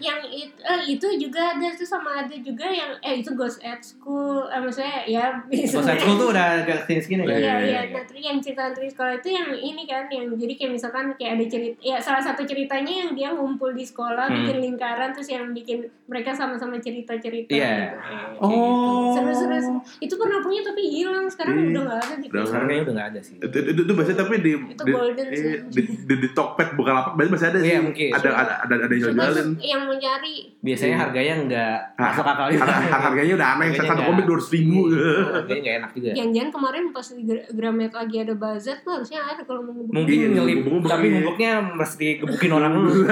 yang 0.00 0.20
itu 0.24 0.54
eh, 0.56 0.80
itu 0.88 1.06
juga 1.18 1.40
ada 1.50 1.66
tuh 1.68 1.82
sama 1.84 2.10
ada 2.16 2.36
juga 2.36 2.62
yang 2.64 2.94
eh 3.00 3.14
itu 3.16 3.30
Ghost 3.32 3.58
at 3.60 3.80
School 3.80 4.46
eh, 4.46 4.56
maksudnya 4.56 5.02
ya 5.04 5.24
Ghost 5.44 5.82
at 5.84 5.98
School 5.98 6.14
tuh 6.16 6.28
udah 6.30 6.46
agak 6.60 6.86
sini-sini 6.86 7.20
kan? 7.20 7.26
Iya 7.28 7.34
Iya, 7.34 7.54
iya, 7.58 7.58
iya. 7.66 7.80
nah 7.90 8.02
terus 8.02 8.22
yang 8.22 8.38
cerita 8.38 8.62
hantu 8.64 8.80
di 8.80 8.88
sekolah 8.88 9.12
itu 9.14 9.28
yang 9.28 9.48
ini 9.52 9.82
kan 9.82 10.06
yang 10.08 10.26
jadi 10.30 10.54
kayak 10.54 10.72
misalkan 10.72 11.04
kayak 11.14 11.32
ada 11.32 11.44
cerita 11.48 11.76
ya 11.80 11.96
salah 11.98 12.22
satu 12.22 12.42
ceritanya 12.44 12.94
yang 12.96 13.10
dia 13.12 13.28
ngumpul 13.30 13.70
di 13.70 13.82
sekolah 13.82 14.24
Hmm. 14.24 14.36
bikin 14.40 14.56
lingkaran 14.62 15.10
terus 15.10 15.26
yang 15.28 15.50
bikin 15.50 15.78
mereka 16.04 16.30
sama-sama 16.30 16.78
cerita-cerita 16.78 17.50
Iya. 17.50 17.66
gitu. 17.74 17.96
Eh, 17.98 18.46
oh 18.46 19.10
Seru-seru 19.12 19.58
seru. 19.58 19.78
Itu 19.98 20.14
pernah 20.14 20.38
punya 20.38 20.62
tapi 20.62 20.82
hilang 20.84 21.26
sekarang 21.26 21.54
Iya. 21.56 21.66
udah 21.68 21.82
nggak 21.84 21.98
ada 22.00 22.14
di 22.14 22.26
Udah 22.28 22.44
Sekarang 22.44 22.66
kayaknya 22.68 22.84
udah 22.84 22.94
nggak 22.94 23.08
ada 23.08 23.20
sih. 23.20 23.34
itu, 23.36 23.46
itu, 23.50 23.68
itu, 23.68 23.80
itu 23.82 23.92
biasanya 23.92 24.18
tapi 24.20 24.34
di 24.38 24.52
Itu 24.54 24.82
di, 24.84 24.92
golden 24.92 25.26
iya, 25.26 25.36
sih. 25.36 25.52
di, 25.66 25.82
di, 26.04 26.14
di 26.16 26.28
Tokped 26.30 26.68
bukan 26.74 26.94
apa 26.94 27.08
berarti 27.12 27.30
masih 27.30 27.48
ada 27.48 27.58
sih 27.58 27.66
Iya, 27.66 27.80
mungkin. 27.80 28.08
ada 28.10 28.28
ada 28.30 28.52
ada 28.60 28.74
ada 28.80 28.94
yang 28.94 29.12
tuh 29.12 29.46
yang 29.58 29.80
mau 29.82 29.94
nyari 29.94 30.34
Biasanya 30.60 30.96
harganya 30.98 31.34
nggak 31.42 31.76
Ah, 31.94 32.02
masuk 32.06 32.24
akal 32.24 32.46
juga. 32.48 32.62
Har- 32.62 32.84
har- 32.86 33.04
harganya 33.04 33.32
udah 33.34 33.48
aneh 33.50 33.66
Harganya 33.66 33.90
satu 33.90 34.02
komik 34.04 34.24
dua 34.24 34.38
ribu 34.40 34.80
Harganya 35.26 35.60
nggak 35.60 35.76
enak 35.76 35.90
juga. 35.92 36.08
Jangan-jangan 36.14 36.50
kemarin 36.50 36.82
pas 36.90 37.06
di 37.06 37.22
Gra- 37.22 37.48
Gramet 37.50 37.92
lagi 37.92 38.16
ada 38.18 38.34
bazar 38.34 38.76
tuh 38.80 38.92
harusnya 38.92 39.20
ada 39.22 39.42
kalau 39.42 39.60
mau 39.60 39.72
ngebuk. 39.74 39.92
Mungkin 39.92 40.16
Iya, 40.16 40.28
ngelip, 40.30 40.58
tapi 40.84 41.04
iya. 41.04 41.14
ngubuknya 41.14 41.50
mesti 41.74 42.06
gebukin 42.18 42.50
orang 42.50 42.72
dulu. 42.72 42.90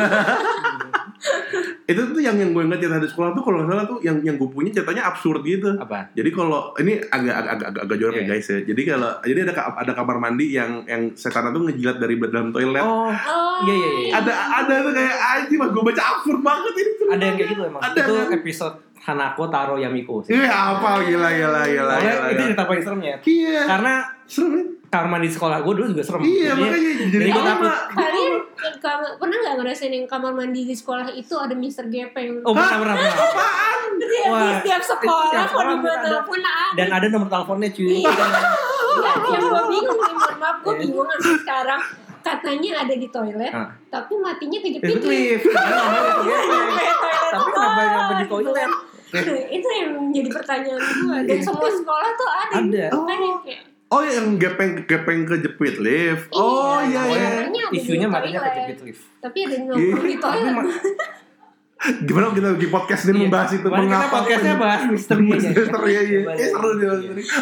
itu 1.90 2.00
tuh 2.04 2.18
yang 2.18 2.34
yang 2.34 2.50
gue 2.50 2.62
ingat 2.62 2.78
cerita 2.78 2.98
di 2.98 3.06
sekolah 3.06 3.30
tuh 3.32 3.42
kalau 3.42 3.56
nggak 3.58 3.70
salah 3.70 3.84
tuh 3.84 3.98
yang 4.00 4.18
yang 4.20 4.34
gue 4.34 4.46
punya 4.46 4.70
ceritanya 4.70 5.02
absurd 5.06 5.42
gitu 5.42 5.70
Apa? 5.76 6.10
jadi 6.12 6.30
kalau 6.30 6.74
ini 6.76 6.98
agak 7.04 7.34
agak 7.36 7.52
agak, 7.62 7.80
agak 7.80 7.96
jorok 7.96 8.14
ya 8.14 8.20
Iya. 8.20 8.30
guys 8.32 8.46
ya 8.46 8.58
jadi 8.64 8.82
kalau 8.88 9.10
jadi 9.20 9.38
ada 9.44 9.52
ada 9.76 9.92
kamar 9.92 10.16
mandi 10.18 10.46
yang 10.50 10.70
yang 10.84 11.02
setan 11.12 11.48
tuh 11.48 11.62
ngejilat 11.62 11.96
dari 11.96 12.14
dalam 12.18 12.50
toilet 12.50 12.82
Oh, 12.82 13.06
Oh, 13.08 13.56
Iya, 13.62 13.74
iya, 13.74 13.88
iya. 14.00 14.12
ada 14.16 14.32
ada 14.58 14.74
tuh 14.80 14.92
kayak 14.92 15.14
anjing 15.14 15.58
mah 15.58 15.68
gue 15.68 15.82
baca 15.84 16.02
absurd 16.10 16.40
banget 16.40 16.72
ini 16.74 16.90
ada 17.04 17.22
yang 17.22 17.36
kayak 17.36 17.50
gitu 17.50 17.62
emang. 17.62 17.82
Ada, 17.82 17.98
itu 18.00 18.12
kan? 18.14 18.28
episode 18.32 18.76
Hanako 19.02 19.44
Taro 19.46 19.74
Yamiko 19.76 20.22
sih. 20.22 20.32
Iya 20.32 20.48
apa 20.48 21.02
gila 21.02 21.28
gila 21.28 21.62
gila 21.66 21.94
gila, 21.94 21.94
itu 21.98 22.22
gila. 22.24 22.40
cerita 22.40 22.62
paling 22.64 22.82
seremnya. 22.82 23.14
Iya 23.20 23.60
Karena 23.66 23.94
serem 24.24 24.52
ya? 24.54 24.64
Kamar 24.92 25.08
mandi 25.08 25.26
sekolah 25.26 25.58
gue 25.58 25.72
dulu 25.72 25.86
juga 25.88 26.04
serem. 26.04 26.20
Iya 26.20 26.52
makanya 26.52 26.90
jadi 27.08 27.26
gue 27.26 27.42
takut. 27.42 27.72
Kalian 27.90 28.32
kamar- 28.76 29.16
pernah 29.16 29.36
nggak 29.40 29.54
ngerasain 29.56 29.90
yang 29.90 30.04
kamar 30.04 30.30
mandi 30.30 30.60
di 30.62 30.72
sekolah 30.72 31.08
itu 31.10 31.34
ada 31.34 31.56
Mister 31.56 31.88
Gepeng? 31.88 32.44
Oh, 32.44 32.52
pernah, 32.52 32.76
pernah. 32.76 32.94
Jadi 33.94 34.16
di 34.20 34.52
setiap 34.60 34.82
sekolah 34.84 35.48
sekolah 35.48 35.72
di 35.72 35.76
mana 35.80 36.20
pun 36.20 36.38
ada. 36.38 36.76
Dan 36.76 36.88
ada 36.92 37.06
nomor 37.08 37.26
teleponnya 37.26 37.70
cuy. 37.70 38.04
Iya, 38.04 38.10
yang 39.32 39.42
gue 39.42 39.62
bingung 39.66 39.98
nih, 39.98 40.12
mohon 40.12 40.36
maaf 40.36 40.56
gue 40.60 40.70
Iya. 40.70 40.80
bingung 40.84 41.08
sampai 41.08 41.34
sekarang. 41.40 41.82
Katanya 42.22 42.70
ada 42.78 42.94
di 42.94 43.08
toilet, 43.08 43.50
Ah. 43.50 43.66
tapi 43.88 44.14
matinya 44.14 44.56
kejepit 44.56 44.94
toilet 44.94 45.42
Tapi 45.42 45.50
kenapa 47.50 47.80
kenapa 47.82 48.12
di 48.14 48.26
toilet? 48.28 48.70
itu 49.50 49.66
yang 49.68 49.90
menjadi 49.98 50.30
pertanyaan 50.30 50.78
gue 50.78 51.18
dan 51.26 51.38
semua 51.42 51.66
sekolah 51.66 52.14
tuh 52.14 52.30
ada, 52.30 52.54
Ada. 52.54 52.86
Kayak 53.42 53.71
Oh 53.92 54.00
yang 54.00 54.34
gepeng 54.34 54.82
gepeng 54.82 55.22
kejepit 55.22 55.76
lift. 55.76 56.32
Oh 56.32 56.80
iya 56.80 57.02
Iya. 57.02 57.12
iya. 57.12 57.28
Ada 57.44 57.60
di 57.68 57.76
Isunya 57.76 58.06
matanya 58.06 58.40
toilet. 58.40 58.56
kejepit 58.58 58.78
lift. 58.82 59.02
tapi 59.18 59.38
ada 59.42 59.54
yang 59.54 59.66
Tapi 59.68 60.12
toilet 60.16 60.48
mah- 60.50 60.80
Gimana 62.00 62.30
kita 62.30 62.48
di 62.54 62.68
podcast 62.68 63.02
ini 63.04 63.26
membahas 63.26 63.50
itu 63.52 63.66
Kemarin 63.66 63.82
kita 63.82 63.90
mengapa 63.92 64.14
podcastnya 64.16 64.54
bahas 64.56 64.82
misterinya. 64.86 65.34
Mister 65.34 65.82
iya 65.84 66.00
iya. 66.00 66.20
Coba 66.22 66.32
Eh, 66.32 66.48
seru 66.48 66.70
dia. 66.72 66.92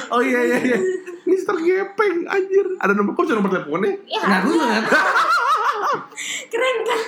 Oh 0.08 0.20
iya 0.20 0.40
iya 0.42 0.58
iya. 0.60 0.78
Mister 1.22 1.54
Gepeng 1.54 2.16
anjir. 2.26 2.66
Ada 2.76 2.92
nomor 2.92 3.12
kok 3.12 3.28
nomor 3.30 3.46
teleponnya? 3.48 3.92
ya 4.02 4.20
Nah, 4.22 4.38
gue 4.40 4.50
juga 4.50 4.66
nggak 4.66 4.84
tahu. 4.86 5.94
keren 6.48 6.76
kan 6.82 7.00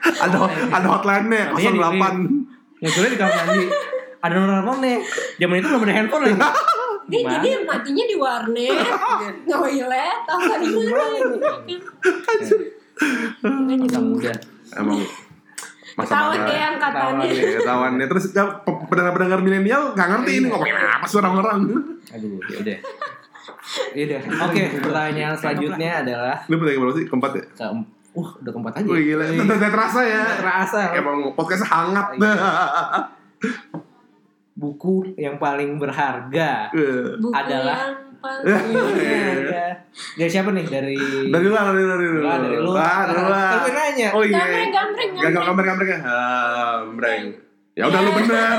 Ada 0.00 0.36
ada 0.70 0.86
hotline-nya 0.88 1.42
Namanya 1.50 1.70
di- 1.70 1.80
08. 1.82 2.80
Ngeculnya 2.80 3.10
di 3.10 3.18
kamar 3.18 3.34
mandi. 3.36 3.64
Ada 4.16 4.32
nomor 4.32 4.48
teleponnya. 4.54 4.94
Zaman 5.36 5.54
itu 5.56 5.66
belum 5.68 5.82
ada 5.82 5.92
handphone 5.92 6.22
lagi. 6.24 6.38
dia 7.10 7.20
Gimana? 7.20 7.34
jadi 7.36 7.48
matinya 7.62 8.04
di 8.06 8.16
warnet 8.16 8.86
toilet 9.50 10.22
apa 10.24 10.54
di 10.56 10.68
mana 10.70 11.08
Kita 13.80 13.98
muda. 13.98 14.32
Emang 14.72 15.00
masa 15.90 16.06
ketahuan 16.06 16.40
deh 16.46 16.60
angkatannya 16.62 17.24
Ketahuan. 17.26 17.34
Iya, 17.34 17.58
ketahuannya 17.58 18.06
terus 18.06 18.24
ya, 18.30 18.44
pe- 18.62 18.84
pendengar-pendengar 18.86 19.40
milenial 19.40 19.82
nggak 19.92 20.08
ngerti 20.08 20.32
ini 20.38 20.46
ngomong 20.48 20.70
apa 20.70 21.04
sih 21.04 21.18
orang-orang. 21.18 21.58
Aduh, 22.14 22.38
ya 22.46 22.56
udah. 22.60 22.78
Ya. 23.92 24.18
Oke, 24.46 24.62
pertanyaan 24.78 25.34
selanjutnya 25.34 25.90
adalah 26.02 26.36
Ini 26.44 26.54
pertanyaan 26.54 26.80
berapa 26.80 26.94
sih? 26.94 27.04
Keempat 27.06 27.30
ya? 27.34 27.44
ke 27.50 27.66
Wah, 28.10 28.30
udah 28.36 28.52
keempat 28.52 28.72
aja. 28.74 28.86
Wih 28.86 29.02
gila, 29.06 29.24
tidak 29.30 29.70
terasa 29.70 30.00
ya. 30.02 30.22
Terasa. 30.38 30.80
Emang 30.94 31.18
podcast 31.32 31.62
hangat. 31.64 32.06
Buku 34.60 35.16
yang 35.16 35.40
paling 35.40 35.80
berharga. 35.80 36.68
buku 37.16 37.32
Adalah- 37.32 37.88
yang 37.88 37.96
paling 38.20 38.44
Iya. 39.48 39.66
Dari 40.14 40.28
siapa 40.28 40.52
nih? 40.52 40.62
Dari 40.62 40.94
dari 41.26 41.40
lu, 41.42 41.56
dari 41.56 41.80
lu, 41.80 41.88
dari 41.88 42.06
lu. 42.06 42.20
Enggak, 42.20 42.38
dari 42.38 42.56
lu. 42.58 42.70
Ah, 42.76 43.02
dari 43.08 43.16
lu. 43.16 43.32
Gue 43.56 43.72
nanya. 43.72 44.08
Oh 44.12 44.22
iya. 44.22 44.36
gambreng 44.36 44.70
gambreng 44.70 45.10
Gak 45.16 45.30
gak 45.30 45.44
gambar 45.46 45.64
gambar 45.64 45.84
gak? 45.86 46.00
Gambreng. 46.04 47.24
Ya 47.72 47.82
udah 47.86 47.98
lu 47.98 48.10
bener. 48.12 48.58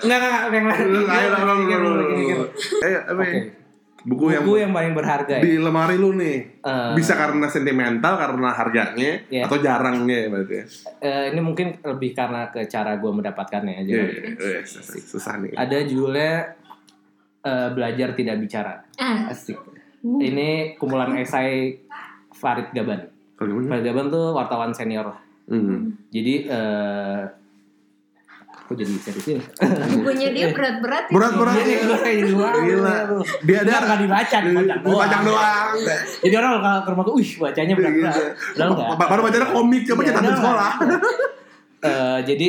Enggak, 0.00 0.16
enggak, 0.16 0.32
enggak, 0.40 0.42
yang 0.50 0.66
lain. 0.66 0.86
Lu 0.88 1.00
ayo 1.04 1.28
lah 1.28 1.40
lu 1.44 1.52
Gini, 1.54 1.74
lu. 1.74 1.90
gini, 1.92 2.04
gini, 2.08 2.22
gini. 2.24 2.44
Ayo 2.80 2.98
apa 3.04 3.12
Oke. 3.14 3.28
ya? 3.28 3.36
Buku 3.36 3.44
yang 3.44 3.63
Buku 4.04 4.36
yang 4.54 4.68
paling 4.68 4.92
berharga 4.92 5.40
ya. 5.40 5.42
di 5.42 5.56
lemari 5.56 5.96
lu 5.96 6.12
nih. 6.12 6.60
Eh, 6.60 6.92
Bisa 6.92 7.16
karena 7.16 7.48
sentimental, 7.48 8.20
karena 8.20 8.52
harganya, 8.52 9.24
Iya. 9.26 9.48
atau 9.48 9.56
jarangnya 9.58 10.28
berarti 10.28 10.54
ya. 10.54 10.64
eh, 11.00 11.24
ini 11.32 11.40
mungkin 11.40 11.80
lebih 11.80 12.12
karena 12.12 12.52
ke 12.52 12.68
cara 12.68 13.00
gue 13.00 13.08
mendapatkannya 13.08 13.80
aja. 13.80 13.92
Kali. 13.96 14.12
iya, 14.12 14.28
iya, 14.36 14.60
susah, 14.60 15.00
susah 15.00 15.34
nih. 15.40 15.56
Ada 15.56 15.88
judulnya 15.88 16.32
eh, 17.40 17.68
belajar 17.72 18.12
tidak 18.12 18.36
bicara. 18.38 18.84
ah 18.94 19.32
Asik. 19.32 19.56
Ini 20.04 20.76
kumpulan 20.76 21.16
esai 21.16 21.80
Farid 22.30 22.76
Gaban. 22.76 23.08
Farid 23.40 23.82
Gaban 23.82 24.12
tuh 24.12 24.36
wartawan 24.36 24.76
senior 24.76 25.08
lah. 25.08 25.20
Hmm. 25.44 25.96
Jadi 26.08 26.44
eh 26.44 27.20
kok 28.74 28.82
jadi 28.82 28.92
serius 28.98 29.44
bukunya 29.94 30.28
dia 30.34 30.46
berat 30.50 30.76
berat 30.82 31.04
Berat-berat. 31.06 31.54
Iya 31.54 31.62
nih, 31.62 31.76
gue 31.78 31.98
kayak 32.02 32.18
banget. 32.34 32.62
Gila. 32.66 32.94
Dia 33.46 33.56
ada 33.62 33.70
Dia 33.70 33.78
nggak 33.78 34.00
dibaca, 34.02 34.36
dipajang 34.42 34.80
doang. 34.82 35.22
Doang. 35.24 35.66
Jadi 36.18 36.34
orang 36.34 36.50
kalau 36.58 36.80
ke 36.82 36.90
rumah 36.90 37.04
gue, 37.06 37.14
wih 37.14 37.30
bacanya 37.38 37.74
berat-berat. 37.78 38.14
Baru 38.98 39.20
bacanya 39.22 39.48
komik, 39.48 39.82
coba 39.86 40.00
Iya, 40.02 40.08
cetak 40.10 40.18
di 40.18 40.26
enggak. 40.26 40.40
sekolah. 40.42 40.72
Eh, 41.84 42.18
jadi 42.24 42.48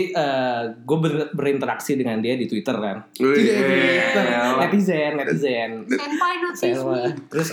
gue 0.82 0.98
berinteraksi 1.30 1.92
dengan 1.94 2.18
dia 2.24 2.34
di 2.34 2.48
Twitter 2.48 2.74
kan. 2.74 2.98
Wih, 3.20 3.36
Di 3.36 3.44
Twitter. 3.52 4.26
netizen, 4.64 5.12
netizen. 5.20 5.72
senpai 5.86 6.34
notice 6.40 6.80
terus 7.28 7.50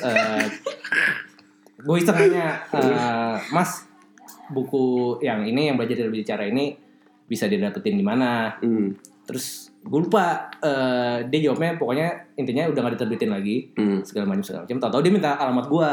gue 1.83 1.97
iseng 1.99 2.15
nanya, 2.15 2.63
eh, 2.79 3.37
Mas, 3.51 3.83
buku 4.49 5.19
yang 5.19 5.43
ini 5.43 5.67
yang 5.67 5.75
belajar 5.75 5.99
dari 5.99 6.13
bicara 6.15 6.47
ini 6.47 6.79
bisa 7.33 7.49
didapetin 7.49 7.97
di 7.97 8.05
mana? 8.05 8.53
Hmm. 8.61 8.92
Terus 9.25 9.73
gue 9.81 9.99
lupa 9.99 10.53
eh, 10.61 11.25
dia 11.27 11.49
jawabnya 11.49 11.75
pokoknya 11.75 12.37
intinya 12.37 12.68
udah 12.68 12.81
gak 12.85 12.95
diterbitin 13.01 13.33
lagi 13.33 13.57
Hmm. 13.73 14.05
segala 14.05 14.29
macam 14.29 14.45
segala 14.45 14.68
macam. 14.68 14.77
Tahu-tahu 14.79 15.01
dia 15.01 15.12
minta 15.12 15.33
alamat 15.35 15.66
gue. 15.66 15.90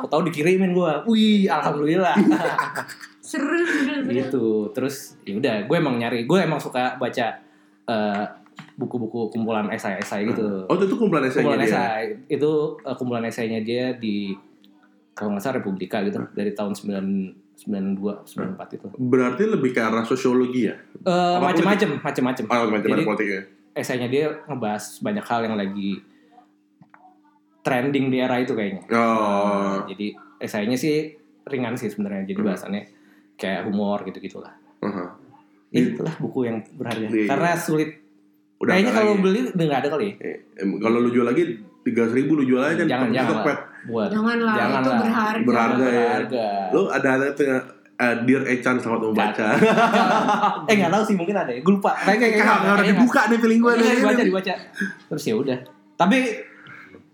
Tahu-tahu 0.00 0.20
dikirimin 0.30 0.70
gue. 0.72 0.92
Wih, 1.10 1.50
alhamdulillah. 1.50 2.14
seru 3.30 3.62
gitu. 4.06 4.70
Terus 4.74 5.18
ya 5.22 5.36
udah, 5.36 5.56
gue 5.66 5.76
emang 5.76 5.98
nyari. 5.98 6.24
Gue 6.24 6.42
emang 6.42 6.58
suka 6.58 6.96
baca 6.96 7.26
eh, 7.86 8.24
buku-buku 8.76 9.28
kumpulan 9.30 9.68
esai-esai 9.70 10.24
gitu. 10.26 10.64
Oh 10.66 10.74
itu 10.76 10.88
tuh 10.88 10.96
kumpulan 10.96 11.24
esainya 11.24 11.44
kumpulan 11.46 11.60
dia. 11.64 11.70
esai 11.72 12.04
itu 12.28 12.50
eh, 12.80 12.96
kumpulan 12.96 13.24
esainya 13.26 13.60
dia 13.60 13.92
di 13.94 14.32
kalau 15.12 15.36
nggak 15.36 15.42
salah 15.44 15.60
Republika 15.60 16.00
gitu 16.00 16.16
dari 16.32 16.56
tahun 16.56 16.72
9 16.72 17.49
92 17.60 18.24
94 18.24 18.76
itu. 18.80 18.86
Berarti 18.96 19.42
lebih 19.44 19.70
ke 19.70 19.80
arah 19.80 20.02
sosiologi 20.02 20.64
ya? 20.64 20.76
Eh 20.98 21.34
Apa 21.36 21.52
macem-macem, 21.52 22.00
macem-macem. 22.00 22.44
Oh, 22.46 22.66
macam 22.66 22.88
Jadi 22.88 23.04
politiknya. 23.04 23.42
esainya 23.70 24.08
dia 24.08 24.24
ngebahas 24.44 24.98
banyak 24.98 25.22
hal 25.22 25.40
yang 25.44 25.54
lagi 25.54 26.00
trending 27.60 28.08
di 28.08 28.18
era 28.18 28.40
itu 28.40 28.52
kayaknya. 28.52 28.82
Oh. 28.90 29.84
Jadi 29.84 30.16
esainya 30.38 30.74
sih 30.74 31.12
ringan 31.44 31.76
sih 31.76 31.92
sebenarnya. 31.92 32.24
Jadi 32.24 32.40
Hmm. 32.40 32.48
bahasannya 32.48 32.82
kayak 33.36 33.68
humor 33.68 34.00
gitu-gitulah. 34.02 34.52
Aha. 34.80 35.04
Itulah 35.70 36.14
buku 36.18 36.48
yang 36.48 36.64
berharga. 36.74 37.06
Iya. 37.06 37.28
Karena 37.28 37.50
sulit. 37.54 38.00
Udah 38.56 38.72
kayaknya 38.74 38.92
kalau 38.92 39.12
beli 39.16 39.40
udah 39.46 39.64
nggak 39.66 39.80
ada 39.80 39.90
kali. 39.90 40.08
Eh, 40.18 40.36
em, 40.56 40.76
kalau 40.76 40.98
lu 40.98 41.08
jual 41.10 41.24
lagi 41.24 41.44
tiga 41.80 42.04
ribu 42.06 42.36
lu 42.36 42.44
jual 42.44 42.60
aja 42.60 42.84
jangan 42.84 43.08
pakai 43.08 43.14
jangan 43.14 43.30
Tokped. 43.34 43.58
Buat 43.88 44.08
jangan 44.12 44.38
lah 44.44 44.54
Jangan 44.56 44.80
itu 44.80 44.90
berharga 44.92 45.46
Berharga 45.46 45.84
ya. 45.84 45.88
berharga. 45.88 46.46
Lu 46.74 46.82
ada 46.90 47.08
ada 47.16 47.26
tengah 47.32 47.60
uh, 47.96 48.14
Dear 48.24 48.42
Echan 48.48 48.76
selamat 48.76 49.00
membaca. 49.08 49.48
eh 50.70 50.74
nggak 50.76 50.92
tahu 50.92 51.02
sih 51.06 51.16
mungkin 51.16 51.36
ada 51.36 51.50
ya. 51.52 51.60
Gue 51.60 51.72
lupa. 51.80 51.92
Kayak 52.04 52.18
kayak 52.40 52.76
udah 52.76 52.86
dibuka 52.86 53.20
nih 53.28 53.38
feeling 53.40 53.60
gue 53.60 53.72
nih. 53.76 53.86
Dibaca 54.00 54.22
dibaca. 54.24 54.54
Terus 55.08 55.24
ya 55.24 55.34
udah. 55.36 55.58
Tapi 55.96 56.18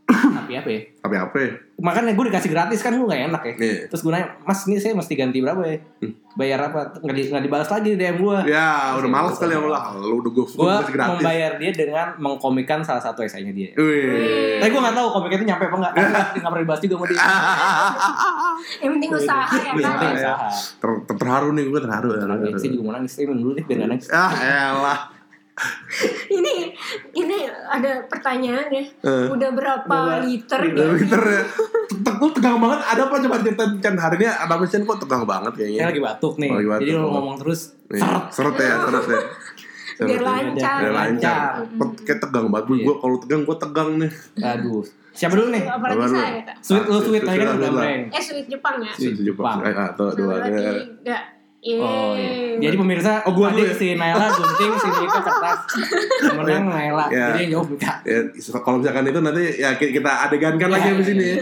tapi 0.07 0.55
apa 0.55 0.69
ya? 0.71 0.81
Tapi 1.03 1.16
apa? 1.19 1.37
ya? 1.37 1.51
Makanya 1.77 2.14
gue 2.14 2.25
dikasih 2.31 2.49
gratis 2.49 2.79
kan 2.79 2.95
gue 2.95 3.05
gak 3.05 3.27
enak 3.27 3.42
ya. 3.42 3.55
Iya. 3.59 3.75
Terus 3.90 4.01
gue 4.01 4.12
nanya, 4.14 4.38
Mas 4.42 4.62
ini 4.64 4.79
saya 4.79 4.95
mesti 4.95 5.12
ganti 5.12 5.42
berapa 5.42 5.61
ya? 5.61 5.77
Hmm. 5.99 6.14
Bayar 6.33 6.61
apa? 6.62 6.95
Nggak, 6.97 7.14
di, 7.16 7.23
nggak 7.27 7.42
dibalas 7.42 7.66
lagi 7.66 7.88
di 7.90 7.99
DM 7.99 8.16
gue. 8.21 8.38
Ya, 8.47 8.95
udah 8.95 9.11
males 9.11 9.35
kali 9.35 9.53
ya 9.53 9.61
lah. 9.61 9.97
Lu 9.97 10.23
udah 10.23 10.31
gue 10.31 10.47
kasih 10.47 10.92
gratis. 10.92 11.11
membayar 11.19 11.51
dia 11.57 11.71
dengan 11.73 12.07
mengkomikan 12.16 12.81
salah 12.81 13.03
satu 13.03 13.21
esainya 13.21 13.51
dia. 13.51 13.75
Wih. 13.75 14.62
Tapi 14.62 14.71
gue 14.71 14.81
gak 14.81 14.95
tahu 14.95 15.07
komiknya 15.11 15.37
itu 15.37 15.47
nyampe 15.49 15.64
apa 15.66 15.77
enggak. 15.77 15.92
Nggak 15.97 16.45
pernah 16.47 16.62
dibahas 16.62 16.81
juga 16.81 16.95
sama 16.95 17.07
dia. 17.07 17.19
yang 18.87 18.90
penting 18.97 19.11
usaha 19.12 19.45
ya 19.45 19.59
Yang 19.59 19.66
kan 19.66 19.75
penting 19.75 20.07
Iya. 20.07 20.19
usaha. 20.23 20.49
Ter- 20.79 21.01
ter- 21.03 21.19
terharu 21.19 21.49
nih 21.51 21.64
gue 21.66 21.81
terharu. 21.83 22.09
terharu. 22.14 22.42
Saya 22.55 22.71
juga 22.71 22.83
mau 22.85 22.95
nangis. 22.95 23.12
Tapi 23.12 23.27
dulu 23.33 23.51
deh 23.53 23.64
biar 23.64 23.77
gak 23.83 23.88
nangis. 23.90 24.07
Ah, 24.09 24.31
elah. 24.38 25.01
Ini 26.28 26.70
ini 27.12 27.39
ada 27.49 28.05
pertanyaan 28.05 28.68
ya. 28.68 28.85
Eh. 29.03 29.26
Udah 29.26 29.51
berapa 29.51 29.89
Udah- 29.89 30.20
liter 30.22 30.61
udah 30.62 30.85
nih? 30.87 30.99
Twitter 31.01 31.22
ya. 31.24 31.43
Tegang 32.37 32.59
banget. 32.59 32.80
Ada 32.85 33.01
apa 33.09 33.14
coba 33.18 33.37
cerita 33.41 33.64
Chan 33.78 33.97
hari 33.97 34.16
ini 34.18 34.26
ada 34.26 34.55
Chan 34.62 34.83
kok 34.83 34.99
tegang 35.01 35.24
banget 35.24 35.53
kayaknya. 35.55 35.80
Saya 35.80 35.89
lagi 35.91 36.03
batuk 36.03 36.35
nih. 36.37 36.51
Lagi 36.53 36.68
batuk. 36.68 36.85
Jadi 36.85 36.93
lo 36.93 37.09
ngomong 37.11 37.37
terus 37.39 37.61
Nih, 37.87 38.01
seret. 38.01 38.24
seret 38.30 38.57
ya, 38.59 38.74
seret 38.83 39.07
ya. 39.07 39.20
Seret 39.97 40.07
Biar 40.07 40.20
ya. 40.20 40.26
lancar. 40.26 40.78
Biar 40.78 40.93
lancar. 40.93 41.51
Lancar. 41.64 41.95
Kayak 42.05 42.20
tegang 42.20 42.47
banget. 42.53 42.64
Gue 42.66 42.76
Iya. 42.76 42.85
Gua 42.85 42.95
kalau 42.99 43.16
tegang 43.16 43.43
gue 43.43 43.57
tegang 43.57 43.89
nih. 43.97 44.11
Aduh. 44.39 44.83
Siapa 45.11 45.33
dulu 45.33 45.49
nih? 45.49 45.64
Apalagi 45.64 45.97
Apa 45.97 46.05
lu? 46.05 46.12
saya. 46.12 46.41
Sweet 46.61 46.85
lo 46.85 46.99
sweet 46.99 47.05
sweet, 47.09 47.22
tadi 47.24 47.37
kan 47.39 47.47
sweet 47.47 47.57
udah 47.57 47.70
lah. 47.72 47.80
breng. 47.80 48.03
Eh 48.12 48.20
sweet 48.20 48.47
Jepang 48.47 48.76
ya. 48.85 48.93
Sweet 48.93 49.16
Jepang. 49.24 49.57
Ah, 49.64 49.89
tuh, 49.97 50.11
dua. 50.12 50.35
Sama 50.37 50.53
ya. 50.53 50.72
tiga. 50.76 51.18
Yeay. 51.67 51.83
Oh 51.83 52.14
iya. 52.14 52.33
Jadi 52.62 52.77
pemirsa, 52.77 53.21
Oh, 53.23 53.33
gua 53.33 53.51
tadi 53.51 53.62
ya? 53.62 53.75
si 53.75 53.87
Naila 53.93 54.31
gunting, 54.31 54.73
si 54.77 54.87
Mika 54.89 55.19
kertas. 55.21 55.59
Yang 56.23 56.35
menang 56.39 56.64
Naila. 56.69 57.05
Ya. 57.09 57.27
Jadi 57.29 57.39
yang 57.43 57.51
jawab 57.53 57.69
Mika. 57.69 57.93
Ya, 58.03 58.19
kalau 58.57 58.77
misalkan 58.79 59.05
itu 59.05 59.19
nanti 59.19 59.43
ya 59.57 59.71
ki- 59.75 59.93
kita 59.93 60.11
adegankan 60.25 60.69
lagi 60.71 60.87
Ya, 60.87 60.93
habis 60.93 61.07
ya, 61.07 61.12
ini. 61.12 61.27
ya. 61.27 61.37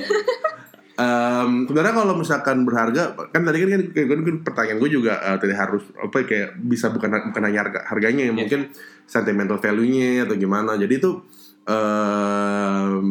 Em, 0.94 1.66
sebenarnya 1.66 1.90
kalau 1.92 2.14
misalkan 2.14 2.62
berharga 2.62 3.02
kan 3.28 3.42
tadi 3.42 3.58
kan 3.58 3.68
kan, 3.68 3.82
kan, 3.84 4.20
kan 4.22 4.36
pertanyaan 4.42 4.78
gue 4.78 4.90
juga 4.92 5.18
eh, 5.20 5.36
tadi 5.36 5.50
harus 5.52 5.82
apa 5.92 6.16
ya, 6.16 6.24
kayak 6.24 6.48
bisa 6.62 6.86
bukan 6.88 7.10
bukan 7.28 7.42
hanya 7.44 7.60
harga, 7.60 7.80
harganya 7.84 8.22
ya, 8.22 8.30
Iya. 8.30 8.32
mungkin 8.32 8.60
sentimental 9.04 9.58
value-nya 9.58 10.22
atau 10.22 10.34
gimana 10.34 10.74
jadi 10.76 10.94
itu 10.94 11.18
um, 11.66 13.06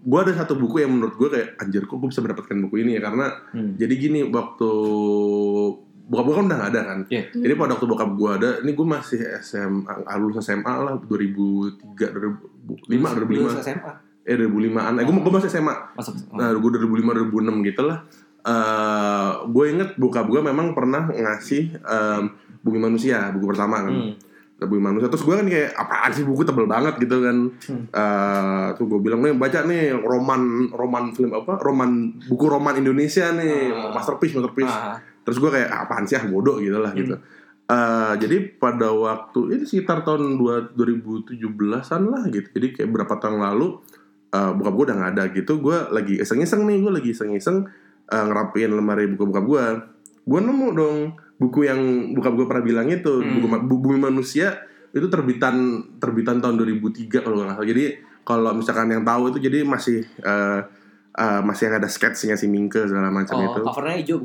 gue 0.00 0.18
ada 0.18 0.32
satu 0.34 0.56
buku 0.56 0.80
yang 0.80 0.90
menurut 0.90 1.14
gue 1.16 1.28
kayak 1.28 1.48
anjir 1.58 1.84
kok 1.84 1.96
gue 1.96 2.08
bisa 2.08 2.20
mendapatkan 2.20 2.56
buku 2.58 2.80
ini 2.80 2.96
ya 2.96 3.02
karena 3.02 3.26
Hmm. 3.50 3.76
jadi 3.76 3.94
gini 3.94 4.20
waktu 4.26 4.70
bokap 6.08 6.24
gue 6.24 6.34
kan 6.34 6.44
udah 6.46 6.58
gak 6.58 6.70
ada 6.70 6.80
kan 6.82 6.98
Iya. 7.06 7.22
jadi 7.30 7.52
pada 7.54 7.70
waktu 7.72 7.86
bokap 7.86 8.10
gue 8.10 8.30
ada 8.32 8.50
ini 8.58 8.72
gue 8.72 8.86
masih 8.88 9.20
SMA 9.38 9.92
lulus 10.16 10.40
SMA 10.40 10.74
lah 10.74 10.94
2003 10.98 11.84
2005 11.94 12.96
Lulus 13.28 13.52
2005 13.54 13.60
SMA. 13.62 13.92
eh 14.24 14.36
2005an 14.36 14.92
eh 14.94 15.04
gue 15.04 15.14
gue 15.14 15.32
masih 15.34 15.50
SMA 15.50 15.74
Masuk. 15.94 16.14
nah 16.32 16.48
gue 16.50 16.70
2005 16.74 17.28
2006 17.28 17.68
gitu 17.68 17.82
lah 17.84 18.00
Eh 18.40 19.28
gue 19.46 19.64
inget 19.68 19.90
bokap 19.94 20.24
gue 20.24 20.40
memang 20.40 20.72
pernah 20.72 21.04
ngasih 21.06 21.74
em, 21.76 22.22
bumi 22.58 22.78
manusia 22.78 23.28
buku 23.30 23.44
pertama 23.46 23.82
kan 23.82 23.92
Hmm. 23.92 24.14
bumi 24.60 24.80
manusia 24.80 25.06
terus 25.06 25.20
gue 25.20 25.30
kan 25.32 25.44
kayak 25.44 25.70
apaan 25.72 26.10
sih 26.10 26.24
buku 26.24 26.42
tebel 26.42 26.64
banget 26.64 26.96
gitu 26.98 27.20
kan 27.20 27.36
Hmm. 27.60 27.84
Eh 27.86 28.66
tuh 28.74 28.86
gue 28.86 29.00
bilang 29.00 29.20
nih 29.20 29.30
baca 29.32 29.62
nih 29.62 29.92
roman 29.92 30.40
roman 30.70 31.12
film 31.12 31.30
apa 31.32 31.58
roman 31.58 31.90
buku 32.24 32.46
roman 32.48 32.74
Indonesia 32.74 33.28
nih 33.30 33.68
Ah. 33.68 33.92
masterpiece 33.92 34.32
masterpiece 34.32 34.72
Ah. 34.72 34.96
Terus 35.28 35.36
gue 35.36 35.50
kayak 35.50 35.68
"Ah, 35.68 35.84
apaan 35.84 36.02
sih? 36.02 36.16
Ah 36.16 36.24
bodoh 36.24 36.56
gitu 36.56 36.80
lah 36.80 36.96
gitu. 36.96 37.20
Eh, 37.66 38.12
jadi 38.16 38.36
pada 38.56 38.88
waktu 38.88 39.52
ini 39.52 39.62
sekitar 39.62 40.00
tahun 40.00 40.34
dua- 40.34 40.72
2017an 40.72 41.68
lah 42.06 42.24
gitu. 42.26 42.48
Jadi 42.50 42.66
kayak 42.72 42.88
berapa 42.88 43.14
tahun 43.14 43.38
lalu 43.38 43.76
eh 44.28 44.50
bokap 44.50 44.72
gue 44.74 44.84
udah 44.86 44.96
nggak 44.96 45.12
ada 45.14 45.24
gitu. 45.30 45.52
Gue 45.58 45.76
lagi 45.86 46.16
iseng-iseng 46.16 46.64
nih 46.64 46.80
gue 46.80 46.92
lagi 46.94 47.10
iseng-iseng 47.12 47.68
eh, 48.06 48.24
ngerapiin 48.24 48.72
lemari 48.72 49.04
buku 49.06 49.24
bokap 49.26 49.44
gue 49.44 49.64
gue 50.24 50.40
nemu 50.42 50.66
dong 50.70 50.96
buku 51.36 51.60
yang 51.62 51.80
bokap 52.12 52.32
gue 52.34 52.46
pernah 52.46 52.60
bilang 52.62 52.88
itu 52.88 53.12
Hmm. 53.14 53.36
buku 53.36 53.46
Bu- 53.62 53.80
bumi 53.82 54.00
manusia 54.02 54.64
itu 54.88 55.04
terbitan 55.06 55.54
terbitan 55.94 56.40
tahun 56.40 56.56
2003 56.56 57.20
kalau 57.20 57.36
nggak 57.38 57.52
salah. 57.54 57.64
Jadi 57.66 57.84
kalau 58.22 58.52
misalkan 58.52 58.88
yang 58.88 59.04
tahu 59.04 59.28
itu 59.28 59.38
jadi 59.42 59.60
masih 59.62 60.08
eh, 60.18 60.60
eh, 61.14 61.40
masih 61.42 61.68
yang 61.68 61.76
ada 61.76 61.88
sketsnya 61.88 62.32
si 62.34 62.44
Mingke 62.46 62.80
segala 62.82 63.08
macam 63.08 63.34
Oh, 63.34 63.44
itu. 63.46 63.60
covernya 63.62 63.96
hijau 63.98 64.18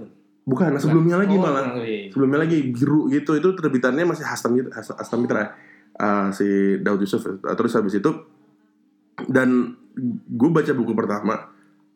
bukan? 0.43 0.69
bukan 0.69 0.77
sebelumnya 0.77 1.17
lagi 1.17 1.33
Oh, 1.33 1.41
malah 1.41 1.65
iya. 1.79 2.07
sebelumnya 2.07 2.39
lagi 2.41 2.57
biru 2.67 3.07
gitu 3.07 3.31
itu 3.33 3.49
terbitannya 3.51 4.03
masih 4.03 4.23
Hastam 4.23 4.53
Has- 4.69 4.91
Hastam 4.93 5.19
Mitra 5.19 5.55
uh, 5.95 6.27
si 6.29 6.45
Daud 6.77 6.99
Yusuf 6.99 7.23
Uh, 7.23 7.53
terus 7.53 7.71
habis 7.71 7.93
itu 7.93 8.11
dan 9.25 9.77
gue 10.27 10.49
baca 10.49 10.71
buku 10.71 10.91
pertama 10.91 11.53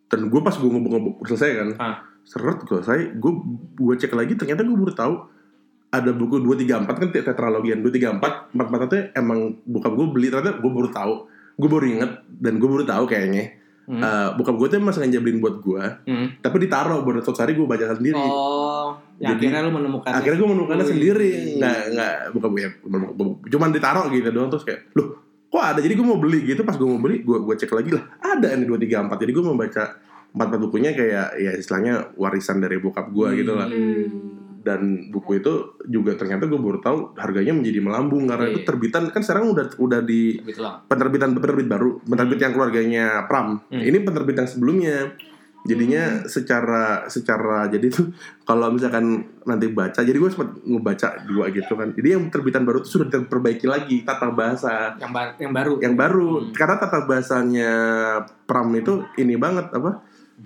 dan 0.07 0.27
gue 0.27 0.39
pas 0.39 0.53
gue 0.53 0.63
ngobok-ngobok 0.65 1.25
selesai 1.25 1.49
kan 1.55 1.69
Ah. 1.77 1.95
seret 2.23 2.59
gue 2.59 2.77
selesai 2.77 2.99
gue 3.13 3.31
gue 3.75 3.95
cek 3.97 4.13
lagi 4.13 4.33
ternyata 4.33 4.61
gue 4.61 4.77
baru 4.77 4.93
tahu 4.93 5.15
ada 5.89 6.11
buku 6.11 6.39
234 6.39 6.83
kan 6.87 7.07
tetralogian 7.11 7.79
234 7.79 8.19
empat 8.19 8.33
empat 8.53 8.81
itu 8.85 8.97
emang 9.13 9.39
bokap 9.63 9.91
gue 9.93 10.07
beli 10.09 10.27
ternyata 10.27 10.55
gue 10.55 10.67
baru 10.69 10.89
tahu 10.89 11.13
gue 11.57 11.69
baru 11.69 11.85
inget 11.89 12.11
dan 12.29 12.53
gue 12.55 12.69
baru 12.69 12.83
tahu 12.83 13.03
kayaknya 13.05 13.55
Hmm. 13.87 13.97
Uh, 13.97 14.35
bokap 14.35 14.55
gue 14.57 14.67
tuh 14.67 14.77
emang 14.77 14.91
sengaja 14.91 15.17
beliin 15.17 15.39
buat 15.39 15.57
gue 15.57 15.79
Hmm. 16.03 16.27
tapi 16.37 16.59
ditaruh 16.59 17.01
buat 17.01 17.23
suatu 17.23 17.39
hari 17.39 17.55
gue 17.55 17.63
baca 17.63 17.87
sendiri 17.89 18.13
Oh, 18.13 18.99
yang 19.17 19.33
Jadi, 19.33 19.47
akhirnya 19.47 19.63
lu 19.63 19.71
menemukan. 19.73 20.11
akhirnya 20.11 20.37
gue 20.37 20.49
menemukannya 20.49 20.83
Wih. 20.83 20.91
sendiri 20.91 21.31
nggak 21.55 21.77
nggak 21.89 22.13
bukan 22.31 22.49
ya 22.53 22.69
cuman 23.47 23.69
ditaruh 23.71 24.05
gitu 24.09 24.27
doang 24.29 24.49
terus 24.49 24.61
kayak 24.61 24.91
loh 24.91 25.07
kok 25.47 25.63
ada 25.65 25.79
jadi 25.79 25.95
gue 25.95 26.03
mau 26.05 26.19
beli 26.19 26.43
gitu 26.45 26.61
pas 26.61 26.75
gue 26.75 26.83
mau 26.85 26.99
beli 26.99 27.23
gue 27.23 27.37
gue 27.39 27.55
cek 27.55 27.71
lagi 27.71 27.95
lah 27.95 28.03
ada 28.19 28.47
nih 28.51 28.67
dua 28.67 28.75
tiga 28.75 28.99
empat 29.01 29.17
jadi 29.17 29.31
gue 29.31 29.45
membaca 29.45 29.83
empat 30.29 30.45
empat 30.45 30.59
bukunya 30.59 30.91
kayak 30.91 31.27
ya 31.33 31.51
istilahnya 31.53 31.93
warisan 32.13 32.59
dari 32.59 32.77
bokap 32.77 33.07
gue 33.07 33.27
gitu 33.37 33.55
lah 33.55 33.65
Hmm. 33.65 34.36
Dan 34.67 34.81
buku 35.07 35.39
itu 35.39 35.53
juga 35.85 36.13
ternyata 36.13 36.43
gue 36.43 36.59
baru 36.59 36.77
tahu 36.77 37.15
harganya 37.15 37.55
menjadi 37.55 37.79
melambung 37.79 38.27
karena 38.27 38.45
Iya. 38.45 38.53
itu 38.53 38.59
terbitan 38.63 39.07
kan 39.07 39.23
sekarang 39.23 39.47
udah 39.49 39.65
udah 39.77 39.99
di 40.01 40.43
penerbitan 40.85 41.31
penerbit 41.31 41.65
baru 41.65 42.03
penerbit 42.03 42.37
yang 42.37 42.51
keluarganya 42.51 43.05
Pram. 43.23 43.63
Hmm. 43.65 43.79
ini 43.79 43.97
penerbit 43.97 44.35
yang 44.35 44.45
sebelumnya. 44.45 45.15
Jadinya 45.63 46.23
secara 46.23 47.07
secara 47.07 47.67
jadi 47.67 47.87
tuh 47.87 48.15
kalau 48.45 48.71
misalkan 48.71 49.03
nanti 49.43 49.67
baca 49.67 49.99
jadi 49.99 50.15
gue 50.15 50.29
sempat 50.29 50.55
ngebaca 50.61 51.07
dua 51.23 51.51
gitu 51.51 51.73
kan. 51.73 51.91
Jadi 51.91 52.07
yang 52.09 52.23
terbitan 52.27 52.63
baru 52.63 52.79
tuh 52.79 52.91
sudah 52.93 53.07
diperbaiki 53.09 53.67
lagi 53.67 53.99
tata 54.01 54.31
bahasa. 54.31 54.95
Yang, 54.95 55.11
ba- 55.11 55.35
yang 55.35 55.51
baru. 55.51 55.73
yang 55.81 55.95
baru. 55.95 56.29
Hmm. 56.39 56.51
karena 56.51 56.75
tata 56.77 56.99
bahasanya 57.03 57.71
Pram 58.43 58.71
itu 58.73 59.03
ini 59.15 59.35
banget 59.35 59.67
apa 59.69 59.91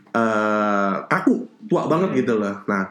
eh 0.10 0.96
kaku 1.06 1.36
tua 1.66 1.86
banget 1.86 2.18
gitu 2.18 2.36
loh. 2.36 2.64
Nah 2.66 2.84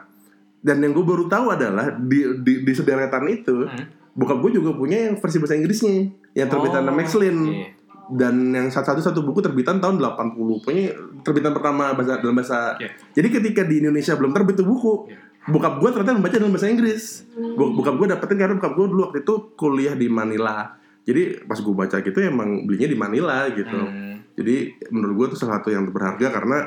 dan 0.61 0.77
yang 0.77 0.91
gue 0.91 1.01
baru 1.01 1.25
tahu 1.25 1.45
adalah 1.51 1.89
di 1.93 2.21
di, 2.39 2.53
di 2.61 2.71
sederetan 2.71 3.25
itu 3.25 3.65
Hmm. 3.65 3.85
bokap 4.11 4.37
gue 4.39 4.51
juga 4.55 4.71
punya 4.71 5.07
yang 5.07 5.15
versi 5.15 5.37
bahasa 5.37 5.53
Inggrisnya 5.53 6.05
yang 6.33 6.47
terbitan 6.47 6.83
Oh, 6.83 6.91
Max 6.91 7.13
Lin 7.13 7.37
iya. 7.47 7.67
dan 8.09 8.35
yang 8.49 8.67
satu 8.67 8.93
satu 8.93 9.01
satu 9.03 9.19
buku 9.21 9.39
terbitan 9.39 9.77
tahun 9.77 9.97
80 9.97 10.35
pokoknya 10.59 10.85
terbitan 11.21 11.51
pertama 11.51 11.91
bahasa 11.91 12.17
dalam 12.17 12.33
bahasa 12.33 12.75
Iya. 12.77 12.89
jadi 13.13 13.27
ketika 13.31 13.61
di 13.63 13.79
Indonesia 13.79 14.13
belum 14.13 14.31
terbit 14.31 14.55
tuh 14.55 14.65
buku 14.65 14.93
Iya. 15.07 15.17
bokap 15.47 15.73
gue 15.77 15.89
ternyata 15.89 16.13
membaca 16.13 16.35
dalam 16.35 16.51
bahasa 16.51 16.67
Inggris 16.67 17.03
Hmm. 17.31 17.55
Bo- 17.55 17.73
bokap 17.73 17.95
gue 17.95 18.07
dapetin 18.07 18.37
karena 18.37 18.53
bokap 18.53 18.73
gue 18.73 18.85
dulu 18.87 19.01
waktu 19.03 19.19
itu 19.21 19.33
kuliah 19.55 19.93
di 19.93 20.07
Manila 20.07 20.75
jadi 21.01 21.21
pas 21.41 21.57
gue 21.57 21.73
baca 21.73 21.97
gitu 21.97 22.17
emang 22.19 22.63
belinya 22.63 22.85
di 22.85 22.93
Manila 22.95 23.49
gitu 23.49 23.73
Hmm. 23.73 24.21
jadi 24.31 24.55
menurut 24.89 25.13
gue 25.15 25.25
itu 25.29 25.37
salah 25.37 25.57
satu 25.57 25.69
yang 25.69 25.87
berharga 25.87 26.29
karena 26.29 26.57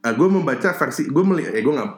gue 0.00 0.28
membaca 0.30 0.68
versi 0.72 1.04
gue 1.04 1.20
meli 1.20 1.42
ya 1.44 1.58
gue 1.58 1.68
nggak 1.70 1.90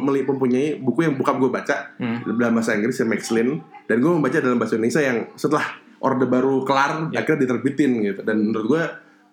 meli- 0.00 0.24
mempunyai 0.24 0.66
buku 0.76 1.00
yang 1.02 1.14
bokap 1.14 1.36
gue 1.36 1.48
baca 1.48 1.76
Hmm. 1.94 2.24
dalam 2.32 2.52
bahasa 2.52 2.72
Inggris 2.72 2.96
yang 2.96 3.08
Max 3.08 3.28
Lin 3.28 3.48
dan 3.84 3.96
gue 3.98 4.10
membaca 4.10 4.36
dalam 4.36 4.56
bahasa 4.56 4.74
Indonesia 4.74 5.00
yang 5.00 5.18
setelah 5.34 5.64
orde 5.98 6.24
baru 6.24 6.62
kelar 6.62 7.08
Ya. 7.08 7.20
akhirnya 7.20 7.44
diterbitin 7.44 7.90
gitu 8.02 8.20
dan 8.20 8.40
menurut 8.42 8.66
gue 8.68 8.82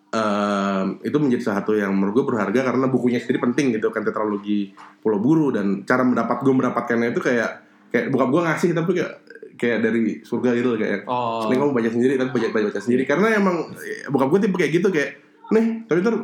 em, 0.10 0.86
itu 1.02 1.16
menjadi 1.16 1.44
satu 1.48 1.72
yang 1.74 1.92
menurut 1.92 2.14
gue 2.14 2.26
berharga 2.28 2.60
karena 2.66 2.86
bukunya 2.88 3.18
sendiri 3.18 3.40
penting 3.42 3.74
gitu 3.74 3.88
kan 3.88 4.02
tetralogi 4.02 4.74
Pulau 5.00 5.18
Buru 5.18 5.50
dan 5.50 5.82
cara 5.84 6.02
mendapat 6.02 6.40
gue 6.40 6.52
mendapatkannya 6.52 7.10
itu 7.10 7.22
kayak 7.22 7.50
kayak 7.88 8.06
bukan 8.10 8.28
gue 8.30 8.42
ngasih 8.44 8.70
tapi 8.72 8.92
kayak 8.94 9.14
kayak 9.56 9.78
dari 9.80 10.00
surga 10.20 10.50
gitu 10.54 10.76
kayak 10.76 11.06
Oh. 11.06 11.46
kamu 11.46 11.72
baca 11.72 11.90
sendiri 11.90 12.16
tapi 12.16 12.30
baca 12.32 12.48
baca, 12.50 12.66
baca 12.68 12.80
sendiri 12.80 13.04
karena 13.04 13.34
emang 13.34 13.56
eh, 13.76 14.08
bokap 14.08 14.28
gue 14.30 14.40
tipe 14.42 14.56
kayak 14.56 14.74
gitu 14.74 14.88
kayak 14.90 15.12
nih 15.50 15.86
tapi 15.86 16.00
ntar 16.00 16.16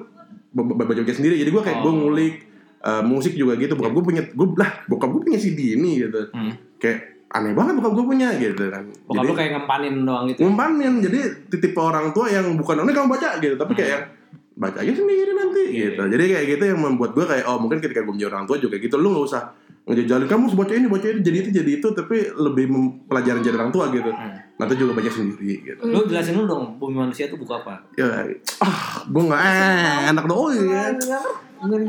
ba- 0.56 0.66
ba- 0.66 0.88
baca 0.88 0.96
baca 0.98 1.14
sendiri. 1.14 1.36
Jadi 1.36 1.52
gue 1.52 1.62
kayak 1.62 1.80
gue 1.80 1.92
Oh. 1.92 1.98
ngulik 1.98 2.36
eh, 2.82 3.04
musik 3.04 3.34
juga 3.34 3.54
gitu. 3.56 3.74
Bokap 3.74 3.92
gue 3.92 4.04
punya 4.06 4.24
gue 4.24 4.48
lah 4.56 4.72
bokap 4.86 5.10
gue 5.10 5.22
punya 5.24 5.38
CD 5.38 5.76
ini 5.76 6.00
gitu. 6.00 6.22
Hmm. 6.32 6.54
kayak 6.78 7.00
aneh 7.28 7.52
banget 7.52 7.76
bokap 7.76 7.94
gue 7.94 8.06
punya 8.08 8.30
gitu 8.36 8.64
kan. 8.66 8.84
Bokap 9.04 9.24
lu 9.24 9.34
kayak 9.34 9.52
ngempanin 9.54 9.96
doang 10.02 10.26
gitu. 10.26 10.40
ngumpanin 10.40 10.94
jadi 11.02 11.20
tipe 11.52 11.76
orang 11.76 12.10
tua 12.12 12.26
yang 12.28 12.56
bukan 12.56 12.80
ini 12.80 12.92
kamu 12.92 13.08
baca 13.10 13.30
gitu. 13.38 13.56
Tapi 13.56 13.74
kayak 13.74 13.92
yang 13.92 14.04
baca 14.56 14.78
aja 14.80 14.94
sendiri 14.94 15.32
nanti 15.34 15.62
Hmm. 15.62 15.74
Iya, 15.74 15.88
gitu. 15.90 16.02
jadi 16.08 16.24
kayak 16.30 16.46
gitu 16.50 16.64
yang 16.66 16.80
membuat 16.80 17.12
gue 17.12 17.26
kayak 17.26 17.44
oh 17.44 17.58
mungkin 17.58 17.78
ketika 17.80 18.00
gue 18.00 18.14
menjadi 18.14 18.32
orang 18.32 18.46
tua 18.46 18.58
juga 18.58 18.76
gitu. 18.78 18.96
Lu 18.96 19.12
nggak 19.12 19.26
usah 19.26 19.42
ngejajalin 19.86 20.26
kamu 20.26 20.42
harus 20.44 20.58
baca 20.58 20.74
ini 20.74 20.88
baca 20.88 21.06
ini. 21.06 21.22
Jadi 21.22 21.38
itu 21.40 21.50
jadi 21.54 21.72
itu 21.78 21.88
tapi 21.92 22.16
lebih 22.32 22.66
mem- 22.68 22.94
pelajaran 23.06 23.40
jadi 23.40 23.56
orang 23.56 23.70
tua 23.70 23.90
gitu. 23.90 24.10
Hmm. 24.10 24.42
nanti 24.56 24.74
juga 24.74 24.96
baca 24.96 25.10
sendiri 25.10 25.54
gitu. 25.64 25.82
Lu 25.84 26.08
jelasin 26.08 26.32
dulu 26.34 26.48
dong 26.48 26.64
Bumi 26.76 26.96
Manusia 26.98 27.28
itu 27.28 27.36
buku 27.36 27.52
apa? 27.52 27.84
ya 27.94 28.24
ah 28.64 29.04
gue 29.04 29.24
nggak 29.24 29.42
eh 29.42 30.00
enak 30.10 30.24
dong. 30.26 30.40
Oh 30.40 30.50
iya. 30.50 30.96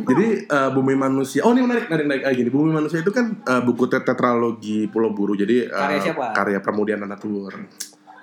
Jadi 0.02 0.26
eh, 0.44 0.70
bumi 0.70 0.94
manusia 0.94 1.42
oh 1.42 1.52
ini 1.52 1.62
menarik 1.62 1.86
menarik 1.86 2.06
menarik. 2.06 2.22
Ah, 2.24 2.32
gini 2.32 2.48
bumi 2.48 2.70
manusia 2.70 2.98
itu 2.98 3.10
kan 3.10 3.38
eh, 3.38 3.62
buku 3.62 3.86
tet- 3.86 4.02
tetralogi 4.02 4.86
Pulau 4.86 5.10
Buru. 5.10 5.32
Jadi 5.32 5.62
eh, 5.62 5.70
Karya 5.70 6.00
siapa? 6.02 6.32
karya 6.32 6.58
Pramudian 6.58 6.98
Nanatur 6.98 7.54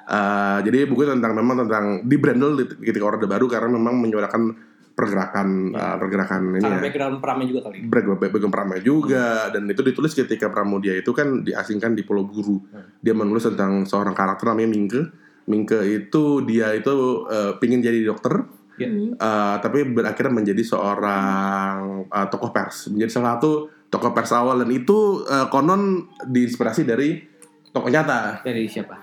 Eh, 0.03 0.59
jadi 0.61 0.83
buku 0.83 1.07
tentang 1.07 1.31
memang 1.31 1.63
tentang 1.63 2.03
di 2.03 2.19
Brandel 2.19 2.59
di- 2.59 2.83
ketika 2.83 3.07
Orde 3.07 3.23
Baru 3.23 3.47
karena 3.47 3.71
memang 3.71 3.95
menyuarakan 3.95 4.51
pergerakan 4.93 5.73
eh, 5.73 5.95
pergerakan 5.97 6.41
ini 6.61 6.69
ya 6.69 6.77
background 6.77 7.17
peramnya 7.17 7.47
juga 7.49 7.61
kali. 7.65 7.77
Break 7.89 8.05
Begum 8.29 8.53
Pramaya 8.53 8.81
juga 8.81 9.49
dan 9.49 9.65
itu 9.65 9.81
ditulis 9.81 10.13
ketika 10.13 10.53
Pramudia 10.53 10.93
itu 10.93 11.09
kan 11.11 11.41
diasingkan 11.41 11.97
di 11.97 12.05
Pulau 12.05 12.29
Buru. 12.29 12.61
Hmm. 12.69 13.01
Dia 13.01 13.17
menulis 13.17 13.41
tentang 13.43 13.89
seorang 13.89 14.13
karakter 14.13 14.53
namanya 14.53 14.69
Mingke 14.69 15.01
Mingke 15.43 15.81
itu 15.83 16.45
dia 16.47 16.71
itu 16.71 16.93
eh, 17.27 17.51
pingin 17.59 17.83
jadi 17.83 18.05
dokter, 18.07 18.47
Ya. 18.73 18.89
Hmm. 18.89 19.13
eh, 19.13 19.55
tapi 19.61 19.85
berakhirnya 19.85 20.33
menjadi 20.33 20.63
seorang 20.65 22.07
eh, 22.07 22.27
tokoh 22.31 22.49
pers, 22.49 22.89
menjadi 22.89 23.11
salah 23.19 23.37
satu 23.37 23.69
tokoh 23.91 24.13
pers 24.15 24.31
awal 24.33 24.61
dan 24.63 24.71
itu 24.71 25.21
eh, 25.25 25.45
konon 25.51 26.07
diinspirasi 26.25 26.81
dari 26.81 27.21
tokoh 27.69 27.89
nyata 27.91 28.41
Dari 28.41 28.65
siapa? 28.65 28.95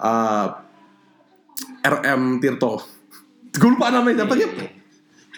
eh, 0.00 0.46
RM 1.82 2.38
Tirto. 2.38 2.78
Gue 3.52 3.68
lupa 3.68 3.90
namanya 3.90 4.24
siapa 4.24 4.34
gitu. 4.38 4.81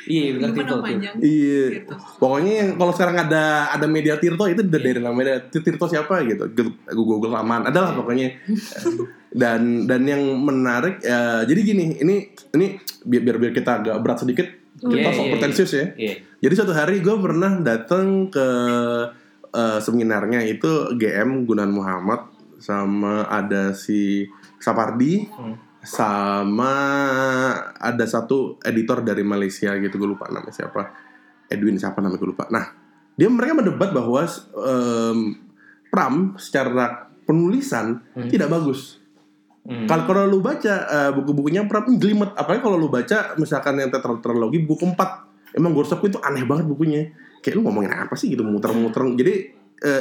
Iya, 0.05 0.37
benar 0.37 0.51
namanya. 0.53 1.11
Iya. 1.21 1.63
Tirto. 1.81 1.95
Pokoknya 2.21 2.53
yang 2.61 2.69
kalau 2.77 2.93
sekarang 2.93 3.17
ada 3.25 3.73
ada 3.73 3.87
media 3.89 4.21
Tirto 4.21 4.45
itu 4.45 4.63
dari 4.65 4.93
dari 4.95 5.01
namanya 5.01 5.41
Tirto 5.49 5.87
siapa 5.89 6.21
gitu. 6.29 6.45
Gue 6.53 6.73
Google 6.93 7.35
laman. 7.35 7.69
Adalah 7.69 7.97
pokoknya. 7.97 8.33
Dan 9.35 9.91
dan 9.91 10.07
yang 10.07 10.23
menarik 10.39 11.03
eh, 11.03 11.43
jadi 11.43 11.61
gini, 11.67 11.99
ini 11.99 12.31
ini 12.55 12.79
biar 13.03 13.23
biar, 13.27 13.37
biar 13.43 13.51
kita 13.51 13.83
agak 13.83 13.99
berat 13.99 14.23
sedikit. 14.23 14.47
Kita 14.79 14.95
Iya, 14.95 15.11
sok 15.11 15.27
iya, 15.27 15.33
pretensius 15.35 15.73
ya. 15.75 15.87
Iya. 15.99 16.15
Jadi 16.39 16.55
suatu 16.55 16.71
hari 16.71 17.03
gue 17.03 17.17
pernah 17.19 17.59
datang 17.59 18.31
ke 18.31 18.47
eh, 19.51 19.79
seminarnya 19.83 20.39
itu 20.47 20.95
GM 20.95 21.51
Gunan 21.51 21.75
Muhammad 21.75 22.31
sama 22.63 23.27
ada 23.27 23.75
si 23.75 24.31
Sapardi 24.63 25.27
Hmm. 25.29 25.59
Sama 25.85 26.73
ada 27.77 28.05
satu 28.09 28.57
editor 28.65 29.05
dari 29.05 29.21
Malaysia 29.23 29.77
gitu 29.77 30.01
gue 30.01 30.09
lupa 30.17 30.27
namanya 30.33 30.53
siapa 30.65 30.83
Edwin 31.47 31.77
siapa 31.77 32.01
namanya 32.01 32.21
gue 32.21 32.31
lupa. 32.33 32.45
Nah 32.49 32.65
dia 33.15 33.31
mereka 33.31 33.55
mendebat 33.55 33.95
bahwa 33.95 34.27
em, 34.27 35.19
Pram 35.93 36.35
secara 36.35 37.07
penulisan 37.23 38.03
Hmm. 38.19 38.27
tidak 38.27 38.51
bagus. 38.51 38.99
Hmm. 39.65 39.87
Kalau 39.89 40.05
kalau 40.05 40.29
lu 40.29 40.43
baca 40.45 40.75
eh, 40.85 41.11
buku-bukunya 41.15 41.65
Pram 41.65 41.87
jelimet, 41.97 42.35
apalagi 42.37 42.61
kalau 42.61 42.77
lu 42.77 42.91
baca 42.91 43.39
misalkan 43.39 43.81
yang 43.81 43.89
tetralogi 43.89 44.61
buku 44.61 44.85
keempat, 44.85 45.25
emang 45.57 45.73
Gorsokku 45.73 46.11
itu 46.11 46.19
aneh 46.21 46.45
banget 46.45 46.67
bukunya. 46.69 47.15
Kayak 47.41 47.61
lu 47.61 47.69
ngomongin 47.69 47.95
apa 47.95 48.13
sih 48.19 48.29
gitu 48.33 48.45
muter-muter. 48.45 49.05
Jadi 49.17 49.35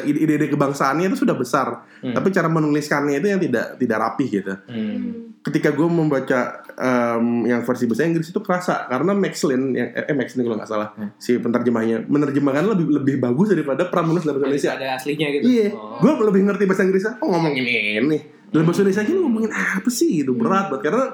ide-ide 0.04 0.48
kebangsaannya 0.48 1.08
itu 1.08 1.18
sudah 1.20 1.34
besar, 1.34 1.84
Hmm. 2.00 2.12
tapi 2.12 2.30
cara 2.30 2.48
menuliskannya 2.48 3.18
itu 3.18 3.28
yang 3.28 3.40
tidak 3.40 3.76
tidak 3.76 3.98
rapih 4.00 4.28
gitu. 4.30 4.54
Hmm. 4.66 5.36
Ketika 5.40 5.72
gue 5.72 5.84
membaca 5.84 6.40
em, 6.74 7.26
yang 7.46 7.62
versi 7.62 7.84
bahasa 7.84 8.04
Inggris 8.04 8.28
itu 8.28 8.40
kerasa 8.40 8.88
karena 8.88 9.12
Max 9.12 9.44
Lin 9.44 9.72
yang 9.72 9.92
eh, 9.92 10.08
eh, 10.08 10.16
Max 10.16 10.34
Lin 10.34 10.44
kalau 10.44 10.56
nggak 10.56 10.70
salah 10.70 10.90
Hmm. 10.94 11.12
si 11.18 11.36
penerjemahnya 11.36 12.08
menerjemahkan 12.08 12.64
lebih 12.66 12.88
lebih 12.96 13.16
bagus 13.20 13.52
daripada 13.52 13.86
Pram 13.88 14.08
menulis 14.08 14.24
dalam 14.24 14.40
bahasa 14.40 14.48
Indonesia. 14.50 14.72
Ada 14.74 14.88
aslinya 14.96 15.28
gitu. 15.32 15.44
Iya, 15.46 15.68
Oh. 15.74 16.00
gue 16.00 16.12
lebih 16.24 16.42
ngerti 16.44 16.64
bahasa 16.64 16.82
Inggrisnya. 16.84 17.14
Oh 17.20 17.28
ngomongin 17.30 17.64
ini. 17.64 18.18
Dalam 18.50 18.64
bahasa 18.64 18.82
Indonesia 18.82 19.04
ini 19.04 19.20
ngomongin 19.20 19.52
apa 19.52 19.90
sih 19.90 20.24
gitu 20.24 20.32
berat 20.32 20.72
banget 20.72 20.82
karena 20.88 21.06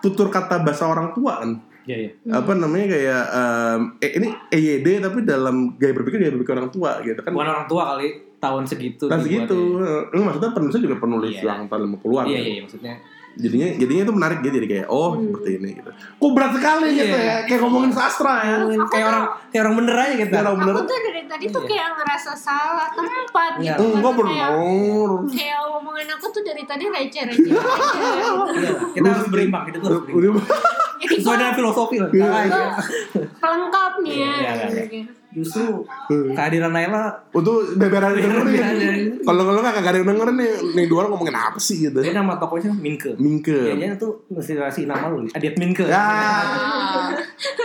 tutur 0.00 0.28
kata 0.28 0.64
bahasa 0.64 0.88
orang 0.88 1.12
tua 1.12 1.44
kan. 1.44 1.50
Iya, 1.88 1.96
iya. 1.98 2.10
Apa 2.28 2.52
namanya 2.52 2.86
kayak 2.86 3.22
em, 3.32 3.80
eh, 3.98 4.10
ini 4.20 4.28
EYD 4.50 5.00
tapi 5.00 5.24
dalam 5.24 5.72
gaya 5.74 5.96
berpikir 5.96 6.20
gaya 6.20 6.32
berpikir 6.36 6.52
orang 6.52 6.68
tua 6.68 7.00
gitu 7.00 7.16
kan. 7.18 7.32
Bukan 7.32 7.48
orang 7.48 7.64
tua 7.64 7.82
kali 7.96 8.08
tahun 8.36 8.62
segitu. 8.68 9.08
Dibuatnya. 9.08 9.24
segitu. 9.24 9.58
Eh, 10.12 10.20
maksudnya 10.20 10.52
penulisnya 10.52 10.82
juga 10.84 10.96
penulis 11.00 11.32
Iya. 11.34 11.44
yang 11.48 11.60
tahun 11.66 11.82
50-an. 11.90 12.24
Iya, 12.28 12.36
kan. 12.36 12.44
iya, 12.44 12.60
maksudnya. 12.60 12.94
Jadinya 13.38 13.68
jadinya 13.70 14.02
itu 14.02 14.14
menarik 14.18 14.38
gitu 14.42 14.54
jadi 14.58 14.66
kayak 14.68 14.86
oh 14.90 15.14
seperti 15.14 15.50
ini 15.62 15.70
gitu. 15.78 15.90
Kok 15.94 16.30
berat 16.34 16.52
sekali 16.52 16.86
gitu 16.90 17.06
Iya. 17.08 17.22
ya 17.22 17.36
kayak 17.46 17.60
ngomongin 17.62 17.92
sastra 17.94 18.34
ya. 18.42 18.56
kayak 18.90 19.06
orang 19.06 19.24
kayak 19.48 19.62
orang 19.62 19.74
bener 19.78 19.94
aja 19.96 20.14
gitu. 20.18 20.32
Orang 20.34 20.56
bener. 20.58 20.74
Aku 20.74 20.82
tuh 20.84 20.98
dari 21.00 21.22
tadi 21.24 21.44
tuh 21.48 21.62
Iya. 21.62 21.70
kayak 21.70 21.88
ngerasa 21.96 22.32
salah 22.34 22.88
tempat 22.90 23.52
Iya. 23.56 23.74
gitu. 23.78 23.84
Enggak 23.94 24.12
bener. 24.12 24.34
kayak 25.30 25.56
ngomongin 25.64 26.08
aku 26.10 26.26
tuh 26.28 26.42
dari 26.42 26.62
tadi 26.66 26.84
receh-receh. 26.84 27.48
Iya, 27.48 28.70
kita 28.92 29.06
harus 29.08 29.28
berimbang, 29.30 29.62
kita 29.70 29.76
harus 29.80 30.02
berimbang. 30.04 30.46
Sesuai 30.98 31.36
dengan 31.38 31.54
filosofi 31.54 31.96
lah. 32.02 32.10
Iya. 32.10 32.26
Tuh 32.50 32.66
pelengkap 33.38 33.92
nih 34.02 34.16
ya. 34.18 34.32
Iya, 34.34 34.50
iya, 34.52 34.66
iya. 34.66 34.84
Oke. 34.84 35.00
Justru 35.28 35.84
kehadiran 36.08 36.72
Naila 36.72 37.12
Untuk 37.36 37.76
beberan 37.76 38.16
Beberan 38.16 38.48
dengerin. 38.48 39.20
Kalau 39.22 39.42
kalau 39.44 39.60
nggak 39.60 39.74
kagak 39.78 40.00
dengerin 40.00 40.36
nih, 40.40 40.52
nih 40.72 40.84
dua 40.88 41.04
orang 41.04 41.10
ngomongin 41.14 41.36
apa 41.36 41.60
sih 41.60 41.76
gitu. 41.84 42.00
dia 42.00 42.16
nama 42.16 42.40
tokonya 42.40 42.72
Minke. 42.72 43.12
Mingke. 43.20 43.76
Kayaknya 43.76 44.00
tuh 44.00 44.24
inspirasi 44.32 44.88
nama 44.88 45.12
lu, 45.12 45.28
Adiat 45.30 45.54
Minke. 45.60 45.84
Ya, 45.84 46.08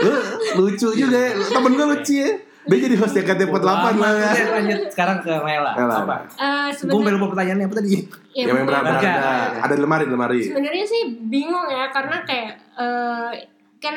lu 0.04 0.14
lucu 0.60 0.92
juga 0.92 1.18
ya. 1.18 1.32
Temen 1.40 1.72
gue 1.74 1.88
lucu 1.88 2.14
ya. 2.20 2.32
Dia 2.64 2.78
jadi 2.80 2.96
host 2.96 3.14
JKT48 3.14 3.60
lah 4.00 4.12
ya. 4.16 4.32
Lanjut 4.56 4.80
sekarang 4.88 5.18
ke 5.20 5.32
Naila. 5.32 5.72
Naila. 5.76 5.96
Apa? 6.00 6.16
Eh, 6.32 6.68
Gue 6.72 6.78
sebenarnya 6.80 7.12
lupa 7.14 7.28
pertanyaannya 7.32 7.66
apa 7.68 7.76
tadi? 7.76 7.90
ya, 8.32 8.44
Yang 8.48 8.56
main 8.56 8.66
berapa? 8.66 8.88
Ada, 8.94 9.14
ada 9.60 9.74
di 9.74 9.82
lemari, 9.84 10.04
di 10.04 10.14
lemari. 10.14 10.40
sebenarnya 10.42 10.86
sih 10.86 11.02
bingung 11.24 11.68
ya 11.68 11.92
karena 11.92 12.24
kayak 12.24 12.52
eh, 12.74 13.32
kan 13.78 13.96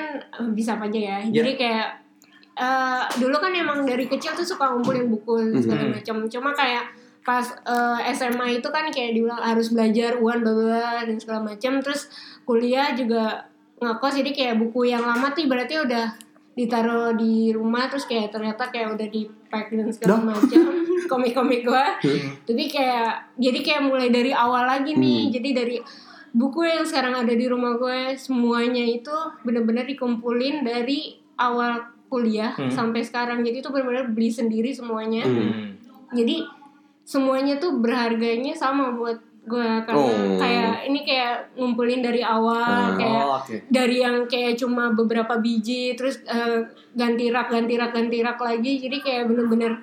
bisa 0.50 0.74
apa 0.74 0.90
aja 0.90 0.98
ya. 0.98 1.18
Jadi 1.22 1.50
kayak 1.54 1.88
eh, 2.54 3.02
dulu 3.16 3.36
kan 3.38 3.52
emang 3.54 3.86
dari 3.86 4.04
kecil 4.04 4.34
tuh 4.34 4.42
suka 4.44 4.74
ngumpulin 4.74 5.06
buku 5.06 5.46
dan 5.46 5.62
segala 5.62 5.82
macam. 5.94 6.16
Cuma 6.26 6.50
kayak 6.50 6.84
pas 7.22 7.46
eh, 7.46 7.98
SMA 8.10 8.58
itu 8.58 8.68
kan 8.68 8.90
kayak 8.90 9.14
dibilang 9.14 9.38
harus 9.38 9.70
belajar 9.70 10.18
uan 10.18 10.42
bla 10.42 11.06
dan 11.06 11.16
segala 11.16 11.54
macam. 11.54 11.78
Terus 11.78 12.10
kuliah 12.42 12.90
juga 12.98 13.46
ngekos 13.76 14.18
jadi 14.18 14.30
kayak 14.32 14.54
buku 14.58 14.88
yang 14.88 15.04
lama 15.04 15.30
tuh 15.30 15.44
berarti 15.44 15.78
udah 15.78 16.16
ditaruh 16.56 17.12
di 17.12 17.52
rumah 17.52 17.84
terus 17.86 18.08
kayak 18.08 18.32
ternyata 18.32 18.72
kayak 18.72 18.96
udah 18.96 19.04
di 19.06 19.28
pack 19.46 19.68
dan 19.70 19.92
segala 19.92 20.16
Dah. 20.16 20.20
macam 20.32 20.62
komik-komik 21.12 21.62
gua 21.62 22.00
tapi 22.42 22.64
kayak 22.66 23.36
jadi 23.36 23.58
kayak 23.60 23.82
mulai 23.84 24.08
dari 24.08 24.32
awal 24.32 24.64
lagi 24.64 24.96
nih 24.96 25.28
Hmm. 25.28 25.32
jadi 25.36 25.48
dari 25.52 25.76
buku 26.32 26.64
yang 26.64 26.82
sekarang 26.82 27.12
ada 27.14 27.32
di 27.32 27.44
rumah 27.44 27.76
gue 27.76 28.16
semuanya 28.16 28.82
itu 28.82 29.12
benar-benar 29.40 29.84
dikumpulin 29.84 30.64
dari 30.64 31.20
awal 31.36 31.92
kuliah 32.08 32.56
Hmm. 32.56 32.72
sampai 32.72 33.04
sekarang 33.04 33.44
jadi 33.44 33.60
itu 33.60 33.68
benar-benar 33.68 34.08
beli 34.08 34.32
sendiri 34.32 34.72
semuanya 34.72 35.28
Hmm. 35.28 35.76
jadi 36.10 36.40
semuanya 37.04 37.60
tuh 37.60 37.78
berharganya 37.78 38.56
sama 38.56 38.90
buat 38.90 39.20
gue 39.46 39.68
karena 39.86 40.02
Oh. 40.02 40.36
kayak 40.36 40.74
ini 40.84 41.00
kayak 41.00 41.54
ngumpulin 41.54 42.02
dari 42.02 42.18
awal 42.18 42.58
Ah. 42.58 42.98
kayak 42.98 43.22
Oh, 43.22 43.38
oke. 43.38 43.54
dari 43.70 44.02
yang 44.02 44.26
kayak 44.26 44.58
cuma 44.58 44.90
beberapa 44.90 45.38
biji 45.38 45.94
terus 45.94 46.18
eh, 46.26 46.66
ganti 46.92 47.30
rak 47.30 47.48
ganti 47.48 47.78
rak 47.78 47.94
ganti 47.94 48.20
rak 48.20 48.36
lagi 48.36 48.82
jadi 48.82 48.96
kayak 48.98 49.22
bener-bener 49.26 49.78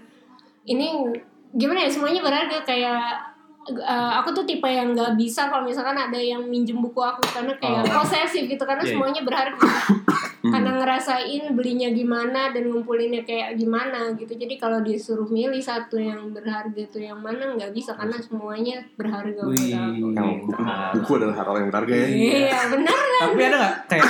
ini 0.63 1.15
gimana 1.51 1.83
ya 1.83 1.89
semuanya 1.89 2.19
berharga 2.19 2.59
kayak 2.61 3.32
eh, 3.65 4.11
aku 4.13 4.29
tuh 4.31 4.43
tipe 4.43 4.65
yang 4.65 4.91
nggak 4.91 5.13
bisa 5.13 5.47
kalau 5.47 5.61
misalkan 5.61 5.95
ada 5.95 6.15
yang 6.15 6.43
minjem 6.43 6.77
buku 6.77 6.97
aku 6.97 7.23
karena 7.29 7.53
kayak 7.55 7.85
Oh. 7.85 7.99
posesif 7.99 8.43
gitu 8.45 8.59
karena 8.59 8.79
Iya, 8.79 8.87
iya. 8.87 8.93
semuanya 8.93 9.21
berharga 9.21 9.69
karena 10.43 10.71
ngerasain 10.75 11.43
belinya 11.51 11.87
gimana 11.89 12.51
dan 12.51 12.67
ngumpulinnya 12.67 13.23
kayak 13.23 13.55
gimana 13.55 14.11
gitu 14.13 14.33
jadi 14.33 14.55
kalau 14.57 14.79
disuruh 14.79 15.25
milih 15.25 15.57
satu 15.57 15.95
yang 15.95 16.29
berharga 16.29 16.83
tuh 16.85 16.99
yang 16.99 17.15
mana 17.17 17.55
nggak 17.55 17.71
bisa 17.71 17.93
karena 17.93 18.19
semuanya 18.19 18.83
berharga 18.93 19.39
Wih. 19.41 19.71
aku 19.71 20.43
buku, 20.43 20.61
buku 20.93 21.11
adalah 21.15 21.35
hal 21.37 21.55
yang 21.57 21.69
berharga 21.69 21.93
ya. 21.95 22.07
iya 22.11 22.59
bener 22.67 22.91
Tapi 23.21 23.39
ada 23.41 23.57
gak 23.57 23.75
kayak 23.87 24.07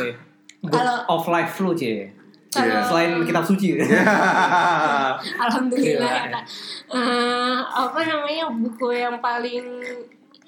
ya? 0.00 0.14
Book 0.58 0.74
Kalau- 0.74 1.02
of 1.08 1.22
life 1.24 1.54
lu, 1.56 1.70
Cie? 1.72 2.10
Kalau 2.48 2.66
Iya. 2.70 2.80
Selain 2.82 3.12
kitab 3.22 3.44
suci. 3.44 3.76
Alhamdulillah 5.44 6.12
Gila. 6.24 6.30
ya. 6.32 6.40
Eh, 6.88 7.58
apa 7.60 8.00
namanya 8.00 8.48
buku 8.50 8.88
yang 8.90 9.16
paling 9.18 9.66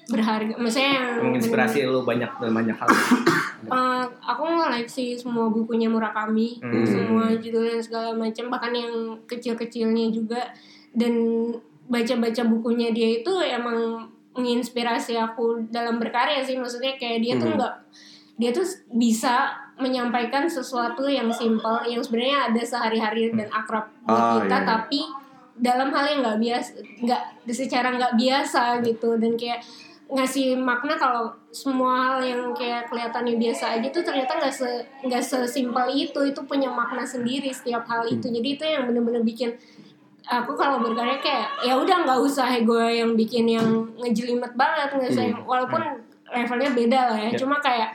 berharga 0.07 0.53
maksudnya 0.57 0.91
yang 0.97 1.07
Menginspirasi 1.23 1.85
lu 1.85 2.01
banyak 2.01 2.27
dan 2.31 2.51
banyak 2.51 2.75
hal. 2.75 2.89
Eh, 3.61 4.03
aku 4.19 4.41
ngoleksi 4.41 5.13
semua 5.13 5.45
bukunya 5.47 5.85
Murakami 5.85 6.57
Hmm. 6.57 6.81
semua 6.81 7.29
judul 7.31 7.69
dan 7.69 7.77
segala 7.77 8.09
macam 8.09 8.49
bahkan 8.49 8.73
yang 8.73 8.89
kecil-kecilnya 9.25 10.09
juga 10.09 10.41
dan 10.91 11.13
baca-baca 11.85 12.41
bukunya 12.43 12.89
dia 12.89 13.21
itu 13.21 13.29
emang 13.37 14.09
menginspirasi 14.33 15.13
aku 15.13 15.61
dalam 15.69 16.01
berkarya 16.01 16.41
sih 16.41 16.57
maksudnya 16.57 16.97
kayak 16.97 17.21
dia 17.21 17.33
tuh 17.37 17.53
Hmm. 17.53 17.57
nggak 17.61 17.73
dia 18.35 18.49
tuh 18.49 18.65
bisa 18.89 19.53
menyampaikan 19.81 20.45
sesuatu 20.45 21.05
yang 21.05 21.27
simpel 21.29 21.81
yang 21.83 21.99
sebenarnya 21.99 22.47
ada 22.47 22.61
sehari-hari 22.61 23.33
dan 23.33 23.49
akrab 23.49 23.89
buat 24.03 24.15
Ah, 24.15 24.33
kita 24.39 24.57
iya. 24.57 24.67
tapi 24.67 25.01
dalam 25.57 25.89
hal 25.89 26.05
yang 26.07 26.19
nggak 26.21 26.39
biasa 26.39 26.69
nggak 27.01 27.21
secara 27.49 27.87
nggak 27.91 28.13
biasa 28.15 28.61
gitu. 28.81 29.17
Dan 29.17 29.33
kayak 29.35 29.61
ngasih 30.11 30.55
makna 30.55 30.95
kalau 30.95 31.31
semua 31.49 32.15
hal 32.15 32.19
yang 32.19 32.41
kayak 32.51 32.87
kelihatannya 32.87 33.35
biasa 33.35 33.79
aja 33.79 33.87
tuh 33.89 34.03
ternyata 34.03 34.37
nggak 34.37 34.53
se 34.53 34.69
nggak 35.03 35.21
sesimpel 35.21 35.87
itu. 35.89 36.19
Itu 36.23 36.45
punya 36.45 36.69
makna 36.69 37.01
sendiri 37.03 37.49
setiap 37.49 37.83
hal 37.85 38.05
itu. 38.05 38.25
Jadi 38.25 38.47
itu 38.55 38.63
yang 38.63 38.87
bener-bener 38.87 39.21
bikin 39.21 39.51
aku 40.21 40.53
kalau 40.53 40.79
berkarya 40.79 41.17
kayak 41.19 41.47
ya 41.65 41.73
udah 41.75 42.05
nggak 42.05 42.19
usah 42.21 42.47
gue 42.55 42.85
yang 42.93 43.17
bikin 43.17 43.49
yang 43.49 43.67
ngejelimet 43.97 44.53
banget 44.53 44.93
nggak 44.93 45.11
usah 45.11 45.25
yang- 45.27 45.43
walaupun 45.43 45.81
levelnya 46.31 46.71
beda 46.71 46.99
lah 47.11 47.19
ya. 47.19 47.29
Ya. 47.29 47.37
cuma 47.37 47.59
kayak 47.59 47.91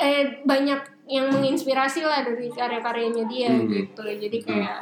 eh 0.00 0.42
banyak 0.42 0.80
yang 1.06 1.26
menginspirasi 1.28 2.00
lah 2.02 2.22
dari 2.22 2.48
karya-karyanya 2.48 3.24
dia 3.26 3.50
Hmm. 3.50 3.66
gitu 3.66 4.02
jadi 4.02 4.38
kayak 4.40 4.78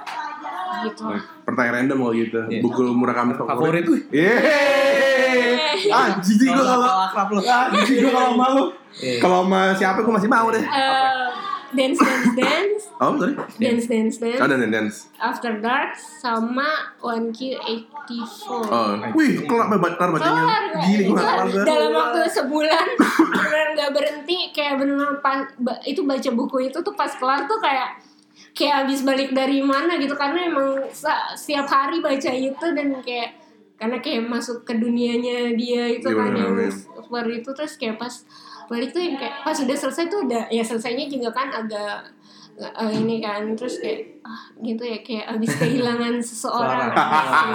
gitu 0.84 1.02
Pertanyaan 1.42 1.74
random 1.82 1.98
kalau 1.98 2.14
gitu. 2.14 2.38
Iya. 2.44 2.60
Buku 2.60 2.82
Murakami 2.92 3.32
Favorit. 3.34 3.84
Wih. 3.84 4.02
Yeay. 4.12 5.88
Eh, 5.88 5.88
ah, 5.88 6.20
jijik 6.20 6.44
gue 6.46 6.60
kalau 6.60 6.84
akrab 7.08 7.28
lu. 7.32 7.40
ah, 7.40 7.72
jijik 7.72 8.04
gue 8.04 8.12
kalau 8.12 8.36
sama 8.36 8.46
lu. 8.52 8.64
Iya. 9.00 9.18
Kalau 9.18 9.38
sama 9.42 9.60
siapa 9.72 9.98
gue 10.04 10.12
masih 10.12 10.28
mau 10.28 10.46
deh. 10.52 10.60
Eh, 10.60 11.24
dance 11.70 11.98
dance 11.98 12.30
dance. 12.34 12.82
Oh, 12.98 13.14
sorry. 13.14 13.38
dance 13.56 13.86
dance 13.86 14.18
dance. 14.18 14.40
Oh, 14.42 14.46
dan 14.46 14.58
dan 14.58 14.70
dance. 14.70 15.06
after 15.18 15.62
dark 15.62 15.94
sama 15.94 16.66
one 16.98 17.30
q 17.30 17.54
84 17.54 18.48
Oh, 18.68 18.90
wih, 19.14 19.46
kelar 19.46 19.70
banget 19.70 19.94
kelar 19.94 20.10
bacanya. 20.10 20.42
Gini 20.82 21.02
gue 21.06 21.14
kelar 21.14 21.46
dalam 21.62 21.90
waktu 21.94 22.18
sebulan. 22.26 22.86
Benar 22.98 23.66
nggak 23.72 23.90
berhenti 23.92 24.50
kayak 24.50 24.82
benar 24.82 25.22
pas 25.22 25.46
itu 25.84 26.02
baca 26.02 26.30
buku 26.32 26.66
itu 26.66 26.78
tuh 26.80 26.94
pas 26.94 27.12
kelar 27.14 27.46
tuh 27.46 27.62
kayak 27.62 28.02
kayak 28.50 28.74
habis 28.82 29.06
balik 29.06 29.30
dari 29.30 29.62
mana 29.62 29.94
gitu. 29.96 30.18
Karena 30.18 30.50
emang 30.50 30.90
setiap 31.36 31.70
hari 31.70 32.02
baca 32.02 32.30
itu 32.32 32.66
dan 32.74 32.98
kayak 32.98 33.38
karena 33.78 34.02
kayak 34.02 34.26
masuk 34.26 34.66
ke 34.66 34.74
dunianya 34.74 35.54
dia 35.54 35.86
itu 35.86 36.10
Iya, 36.10 36.18
kan 36.18 36.34
bener, 36.34 36.66
yang 36.66 36.74
super 36.74 37.24
itu 37.30 37.50
terus 37.54 37.78
kayak 37.78 37.94
pas 37.94 38.10
balik 38.68 38.92
tuh 38.92 39.00
yang 39.00 39.16
kayak 39.16 39.40
pas 39.42 39.56
udah 39.56 39.76
selesai 39.76 40.04
tuh 40.06 40.28
udah 40.28 40.44
ya 40.52 40.60
selesainya 40.60 41.08
juga 41.08 41.32
kan 41.32 41.48
agak 41.48 42.04
eh, 42.60 42.90
ini 42.92 43.18
kan 43.18 43.56
terus 43.56 43.80
kayak 43.80 44.20
ah 44.22 44.44
gitu 44.60 44.82
ya 44.84 45.00
kayak 45.00 45.24
habis 45.24 45.50
kehilangan 45.60 46.20
seseorang 46.20 46.92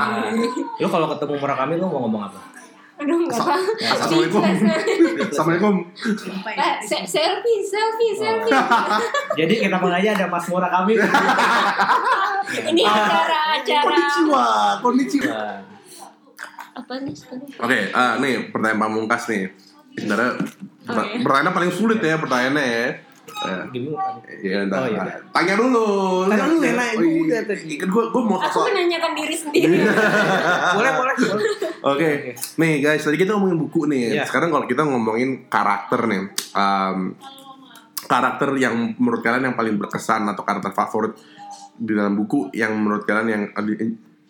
Lu 0.82 0.88
kalau 0.90 1.08
ketemu 1.14 1.34
Murakami 1.38 1.74
lu 1.78 1.86
mau 1.88 2.02
ngomong 2.04 2.24
apa? 2.28 2.42
aduh 2.94 3.20
nggak 3.26 3.36
tahu 3.36 3.64
Assalamualaikum. 3.84 4.42
Speechless. 4.46 5.34
Assalamualaikum. 5.34 5.76
Eh, 6.46 6.74
se- 6.86 7.08
selfie, 7.10 7.60
selfie, 7.66 8.14
selfie. 8.16 8.54
Jadi 9.44 9.54
kita 9.66 9.78
aja 9.82 10.10
ada 10.14 10.26
Mas 10.30 10.46
Murakami. 10.48 10.94
Ini 12.54 12.82
acara-acara 12.86 13.84
Konnichiwa, 13.84 14.46
konnichiwa. 14.80 15.42
Apa 16.74 16.94
nih? 17.02 17.16
Oke, 17.60 17.80
ah 17.92 18.14
nih 18.22 18.54
pertanyaan 18.54 18.80
pamungkas 18.88 19.26
nih. 19.26 19.52
Sebenarnya 19.94 20.32
iya. 20.90 21.22
pertanyaan 21.22 21.56
paling 21.56 21.72
sulit 21.74 22.00
ya 22.02 22.18
pertanyaannya 22.18 22.66
ya. 22.66 22.88
Gimana? 23.44 24.24
Iya, 24.40 24.58
entar. 24.68 24.80
Oh, 24.84 24.88
iya. 24.88 25.04
Tanya 25.36 25.54
dulu. 25.60 25.88
Tanya 26.32 26.46
dulu. 26.48 26.62
Nay. 26.64 26.92
Oh, 26.96 27.04
iya. 27.04 27.40
Kan 27.80 27.90
gua 27.92 28.04
gua 28.12 28.24
mau 28.24 28.38
Aku 28.40 28.60
menanyakan 28.72 29.12
diri 29.16 29.36
sendiri. 29.36 29.76
boleh, 30.78 30.92
boleh. 30.96 31.16
Oke, 31.84 32.10
nih 32.36 32.74
guys, 32.80 33.04
tadi 33.04 33.18
kita 33.20 33.36
ngomongin 33.36 33.58
buku 33.60 33.80
nih. 33.92 34.22
Iya. 34.22 34.24
Sekarang 34.24 34.50
kalau 34.52 34.66
kita 34.68 34.88
ngomongin 34.88 35.52
karakter 35.52 36.00
nih, 36.08 36.22
um, 36.56 37.16
karakter 38.08 38.50
yang 38.60 38.96
menurut 38.96 39.20
kalian 39.20 39.52
yang 39.52 39.58
paling 39.58 39.76
berkesan 39.76 40.24
atau 40.32 40.44
karakter 40.48 40.72
favorit 40.72 41.16
di 41.74 41.92
dalam 41.92 42.16
buku 42.16 42.54
yang 42.56 42.78
menurut 42.78 43.04
kalian 43.04 43.28
yang 43.28 43.44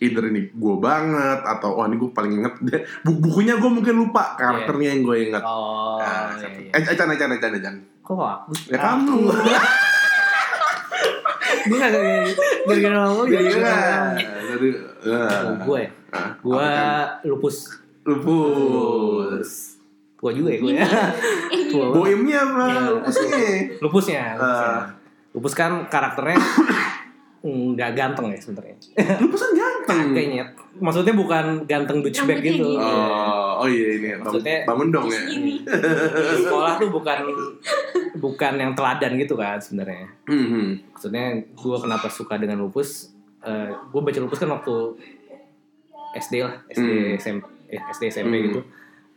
either 0.03 0.27
ini 0.27 0.51
gue 0.51 0.75
banget 0.77 1.39
atau 1.41 1.79
wah 1.79 1.87
ini 1.87 1.95
gue 1.95 2.11
paling 2.11 2.33
inget 2.37 2.53
bukunya 3.01 3.55
gue 3.55 3.71
mungkin 3.71 3.95
lupa 3.97 4.35
karakternya 4.35 4.89
yang 4.91 5.01
gue 5.01 5.17
inget. 5.31 5.43
Oh, 5.43 5.97
Nah, 5.97 6.35
iya, 6.35 6.47
iya. 6.51 6.71
Eh, 6.75 6.81
eh, 6.83 6.95
Chan, 6.95 7.07
eh, 7.07 7.15
Chan, 7.15 7.31
eh, 7.31 7.39
Chan, 7.39 7.51
eh, 7.55 7.61
Chan. 7.63 7.75
Kok 8.03 8.19
aku? 8.19 8.51
Ya 8.67 8.77
kamu. 8.77 9.15
Gue 11.63 11.77
gak 11.79 11.91
gara-gara 11.95 13.03
Iya. 13.23 13.75
jadi 14.51 14.69
eh, 15.07 15.41
Gue 15.63 15.79
ya? 15.79 15.89
Gue 16.43 16.69
lupus 17.25 17.55
lupus. 18.03 19.79
Tua 20.19 20.31
juga 20.31 20.49
ya 20.51 20.59
gue 20.59 20.73
ya. 20.75 20.87
Bohemnya 21.95 22.39
apa? 22.43 22.63
Iya. 22.67 22.81
Lupusnya. 22.91 23.39
Lupusnya 23.79 24.23
lupusnya. 24.35 24.43
Ah. 24.43 24.81
Lupus 25.33 25.53
kan 25.55 25.71
karakternya 25.87 26.37
nggak 27.43 27.91
ganteng 27.91 28.31
ya 28.31 28.39
sebenarnya 28.39 28.75
Lupus 29.19 29.41
kan 29.41 29.51
ganteng. 29.53 29.99
Kayaknya 30.15 30.43
Maksudnya 30.73 31.13
bukan 31.13 31.45
ganteng 31.63 31.99
douchebag 31.99 32.39
gitu 32.39 32.63
gini. 32.65 32.79
Oh, 32.79 33.61
oh 33.61 33.67
iya 33.67 33.87
ini 33.93 34.07
Maksudnya- 34.17 34.63
bangun 34.63 34.89
dong 34.89 35.05
ya. 35.05 35.21
Ini. 35.27 35.59
Di 35.61 36.35
sekolah 36.39 36.79
tuh 36.79 36.89
bukan 36.89 37.19
bukan 38.15 38.53
yang 38.55 38.71
teladan 38.73 39.13
gitu 39.15 39.35
kan 39.35 39.59
sebenarnya 39.59 40.07
Hmm. 40.23 40.79
maksudnya 40.89 41.23
gue 41.43 41.77
kenapa 41.77 42.07
suka 42.07 42.35
dengan 42.35 42.61
lupus 42.61 43.11
gue 43.85 44.01
baca 44.01 44.17
lupus 44.17 44.39
kan 44.39 44.49
waktu 44.49 44.75
SD 46.15 46.33
lah 46.39 46.55
SD 46.67 46.87
Hmm. 46.87 47.19
SMP 47.19 47.43
ya 47.67 47.81
SD 47.89 48.03
SMP 48.09 48.33
Hmm. 48.33 48.45
gitu 48.47 48.61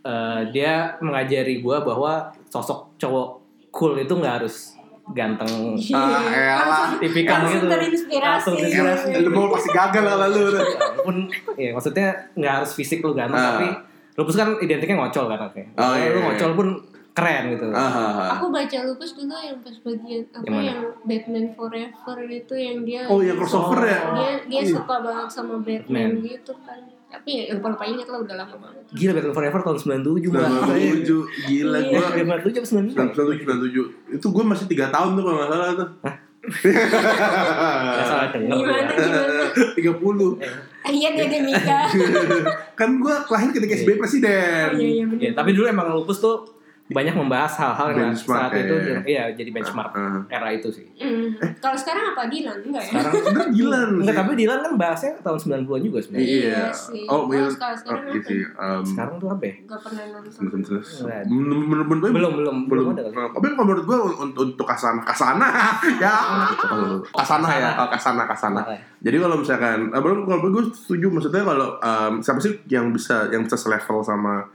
Eh, 0.03 0.43
dia 0.51 0.73
mengajari 0.99 1.59
gue 1.59 1.77
bahwa 1.81 2.31
sosok 2.47 2.95
cowok 2.97 3.29
cool 3.71 3.95
itu 3.97 4.13
nggak 4.13 4.39
harus 4.39 4.76
ganteng 5.09 5.79
Ah, 5.91 6.27
elah. 6.27 6.87
tipikal 6.97 7.41
Langsung 7.41 7.63
gitu 7.63 7.67
terinspirasi. 7.69 8.27
Langsung 8.27 8.55
terinspirasi. 8.57 9.07
Lu 9.21 9.31
mau 9.31 9.47
pasti 9.49 9.71
gagal 9.71 10.03
lah 10.03 10.27
lu. 10.27 10.41
walaupun 10.51 11.17
ya 11.55 11.71
maksudnya 11.71 12.09
nggak 12.33 12.53
harus 12.57 12.71
fisik 12.73 12.99
lu 13.01 13.13
ganteng 13.13 13.37
Ah. 13.37 13.55
tapi 13.55 13.69
lupus 14.17 14.35
kan 14.35 14.59
identiknya 14.59 14.97
ngocol 14.97 15.29
kan 15.29 15.41
oke 15.45 15.63
Oh, 15.77 15.93
iya, 15.93 16.09
lu 16.09 16.19
iya. 16.19 16.27
ngocol 16.27 16.51
pun 16.55 16.69
keren 17.13 17.43
gitu 17.51 17.67
Ah, 17.71 17.81
ah, 17.81 17.89
ah. 17.89 18.29
Aku 18.35 18.51
baca 18.51 18.79
lupus 18.83 19.13
dulu 19.13 19.33
yang 19.33 19.57
pas 19.59 19.77
bagian 19.79 20.23
apa 20.29 20.43
Yang 20.43 20.53
mana? 20.53 20.67
yang 20.67 20.81
Batman 21.03 21.47
Forever 21.53 22.19
itu 22.27 22.55
yang 22.55 22.79
dia 22.83 23.03
Oh, 23.07 23.21
yang 23.21 23.37
crossover 23.37 23.79
ya? 23.83 23.99
dia 24.13 24.33
dia 24.45 24.61
Iya. 24.61 24.73
suka 24.75 24.95
banget 24.99 25.29
sama 25.31 25.55
Batman 25.59 26.11
Man. 26.13 26.27
gitu 26.27 26.53
kan. 26.61 26.81
Tapi 27.17 27.31
ya 27.33 27.53
lupa 27.53 27.69
lupa 27.71 27.85
inget 27.87 28.07
lah 28.07 28.21
udah 28.21 28.37
lama 28.37 28.57
banget. 28.59 28.83
gila 28.93 29.11
Batman 29.15 29.33
Forever 29.33 29.61
tahun 29.63 29.77
97 29.81 30.29
Nah, 30.29 30.45
Mbak. 30.45 30.77
tujuh 30.95 31.21
gila 31.43 31.79
Iya. 31.79 31.89
gua. 31.91 32.07
97 32.13 32.53
apa 32.53 32.67
99 32.67 32.67
Sembilan 32.67 33.09
tujuh 33.11 33.35
sembilan 33.39 33.61
tujuh 33.63 33.85
itu 34.13 34.27
gue 34.29 34.45
masih 34.47 34.67
tiga 34.67 34.87
tahun 34.89 35.11
tuh 35.13 35.23
kalau 35.23 35.37
nggak 35.37 35.51
salah 35.51 35.69
tuh. 35.75 35.89
Nggak 36.47 38.07
salah 38.07 38.27
denger 38.31 38.55
Gimana 38.55 38.83
gimana? 38.87 39.45
Tiga 39.73 39.93
puluh. 39.95 40.31
Iya 40.87 41.09
dia 41.11 41.25
ada 41.25 41.39
Mika. 41.43 41.81
Kan 42.79 42.91
gue 42.97 43.15
lahir 43.27 43.51
ketika 43.51 43.75
SBY 43.77 43.97
presiden. 43.97 44.67
Oh, 44.69 44.77
iya 44.77 44.91
iya 44.93 44.95
Ya, 44.97 45.07
benar. 45.09 45.33
tapi 45.35 45.51
dulu 45.53 45.67
emang 45.67 45.89
lupus 45.91 46.19
tuh 46.19 46.37
banyak 46.87 47.13
membahas 47.13 47.51
hal-hal 47.57 47.89
yang 47.93 48.15
saat 48.15 48.55
itu 48.55 48.75
ya. 48.79 48.99
iya 49.03 49.25
jadi 49.29 49.51
benchmark 49.51 49.91
Ah. 49.91 50.23
era 50.29 50.49
itu 50.51 50.71
sih. 50.71 50.87
Hmm. 50.95 51.35
Kalau 51.59 51.75
sekarang 51.75 52.15
apa 52.15 52.31
Dilan 52.31 52.63
enggak 52.63 52.79
ya? 52.81 52.91
Sekarang 52.95 53.13
Sebenernya 53.17 53.49
gila 53.59 53.79
enggak 53.99 54.15
tapi 54.15 54.33
Dylan 54.35 54.59
kan 54.61 54.73
bahasnya 54.77 55.13
tahun 55.19 55.39
90-an 55.67 55.81
juga 55.83 55.99
sebenarnya. 55.99 56.23
Iya. 56.23 56.47
Iya 56.47 56.67
sih. 56.71 57.03
Oh, 57.05 57.17
Oh, 57.19 57.23
iya. 57.29 57.51
sekarang- 57.51 57.75
sekarang 57.77 58.03
Oh, 58.07 58.23
sih. 58.23 58.41
Um, 58.55 58.83
Sekarang 58.87 59.15
tuh 59.17 59.29
apa 59.29 59.45
ya? 59.45 59.55
Gak 59.67 59.81
pernah 59.83 60.03
nonton. 60.09 60.31
Menurut 61.27 61.67
menurut 61.67 61.99
gue 61.99 62.11
Belum, 62.13 62.33
belum, 62.35 62.57
belum 62.67 62.85
ada 62.93 63.03
kali. 63.05 63.35
Tapi 63.35 63.47
kalau 63.51 63.67
menurut 63.67 63.85
gue 63.85 63.99
untuk 64.23 64.43
untuk 64.47 64.67
kasana 64.67 65.03
kasana 65.03 65.49
ya 65.97 66.15
kasana 67.19 67.49
ya 67.53 67.71
oh, 67.77 67.89
kasana 67.89 68.23
kasana. 68.25 68.61
Kasana. 68.63 68.79
Jadi 68.99 69.17
kalau 69.17 69.37
misalkan 69.37 69.79
eh, 69.89 70.01
belum 70.01 70.23
kalau 70.23 70.39
gue 70.45 70.65
setuju 70.73 71.07
maksudnya 71.09 71.43
kalau 71.43 71.69
siapa 72.21 72.39
sih 72.39 72.63
yang 72.67 72.91
bisa 72.91 73.27
yang 73.29 73.43
bisa 73.43 73.57
selevel 73.57 74.01
sama 74.01 74.47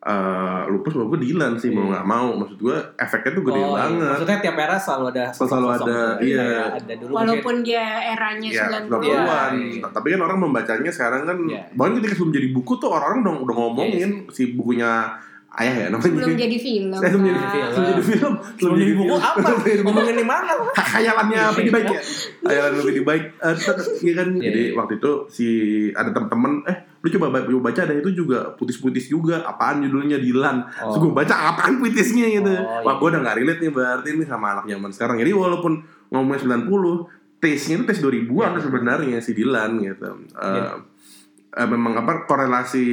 eh, 0.00 0.62
lupus 0.66 0.96
gue 0.96 1.18
Dylan 1.18 1.54
sih 1.54 1.68
mau 1.68 1.84
Iya. 1.84 1.90
nggak 1.92 2.06
mau 2.06 2.28
maksud 2.34 2.58
gue 2.58 2.76
efeknya 2.96 3.30
tuh 3.32 3.44
gede 3.44 3.60
Oh, 3.60 3.66
iya. 3.66 3.76
banget. 3.76 4.08
Maksudnya 4.10 4.38
tiap 4.40 4.56
era 4.58 4.76
selalu 4.76 5.04
ada 5.10 5.24
Selalu 5.28 5.66
ada, 5.70 6.00
iya. 6.18 6.48
Ada 6.72 6.94
dulu 6.96 7.12
Walaupun 7.12 7.54
dia 7.60 7.84
eranya 8.08 8.48
Ya, 8.48 8.64
90-an. 8.66 8.88
90-an. 8.88 9.52
Iya. 9.60 9.86
Tapi 9.92 10.06
kan 10.10 10.20
orang 10.22 10.38
membacanya 10.40 10.88
sekarang 10.88 11.22
kan 11.24 11.38
Iya. 11.44 11.62
bahkan 11.72 11.92
ketika 11.96 12.14
sebelum 12.14 12.32
jadi 12.32 12.48
buku 12.50 12.72
tuh 12.76 12.88
orang-orang 12.88 13.18
udah, 13.20 13.34
udah 13.44 13.56
ngomongin 13.58 14.10
si 14.28 14.52
bukunya 14.52 15.12
ayah 15.58 15.74
ya 15.74 15.86
namanya. 15.90 16.06
Sebelum 16.06 16.36
jadi 16.38 16.56
film. 16.56 16.88
Sebelum 16.94 17.22
jadi 17.26 17.42
film. 17.50 17.70
Sebelum 17.74 17.90
jadi 17.90 18.04
film. 18.06 18.32
Sebelum 18.54 18.76
jadi 18.78 18.92
buku 18.94 19.14
apa? 19.18 19.38
Sebelum 19.42 19.60
jadi 19.66 19.82
buku. 19.82 19.86
Ngomongin 19.90 20.16
di 20.16 20.26
mana? 20.26 20.52
Khayalannya 20.94 21.38
apa 21.42 21.58
di 21.58 21.70
baik 21.74 21.86
ya? 21.90 22.00
Khayalan 22.46 22.72
lebih 22.78 22.94
di 22.94 23.02
baik. 23.02 23.24
Iya 24.00 24.12
kan. 24.14 24.28
Iya, 24.38 24.42
Jadi 24.46 24.62
iya. 24.62 24.76
waktu 24.78 24.92
itu 24.96 25.10
si 25.26 25.46
ada 25.90 26.10
teman-teman 26.10 26.52
eh 26.70 26.76
lu 27.00 27.08
coba 27.16 27.26
baca, 27.32 27.48
coba 27.48 27.72
baca 27.72 27.82
dan 27.82 27.96
itu 27.96 28.10
juga 28.12 28.38
putih-putih 28.54 29.00
juga 29.02 29.36
apaan 29.42 29.80
judulnya 29.80 30.20
Dilan 30.20 30.56
Oh. 30.80 30.92
Terus 30.92 30.96
gue 31.00 31.12
baca 31.16 31.34
apaan 31.50 31.80
puitisnya 31.80 32.28
gitu 32.28 32.52
Oh, 32.52 32.84
wah 32.84 32.92
iya. 32.92 33.00
gue 33.00 33.08
udah 33.08 33.20
gak 33.24 33.36
relate 33.40 33.60
nih 33.64 33.72
berarti 33.72 34.08
nih 34.20 34.28
sama 34.28 34.46
anak 34.52 34.64
zaman 34.68 34.90
sekarang 34.92 35.16
jadi 35.16 35.32
walaupun 35.32 35.80
ngomongin 36.12 36.40
90 36.68 37.40
taste-nya 37.40 37.74
itu 37.80 37.84
taste 37.88 38.04
2000-an 38.04 38.52
sebenarnya 38.60 39.18
si 39.18 39.32
Dilan 39.32 39.80
gitu 39.80 40.12
Iya. 40.36 40.76
eh, 41.56 41.68
memang 41.72 41.96
apa 41.96 42.28
korelasi 42.28 42.84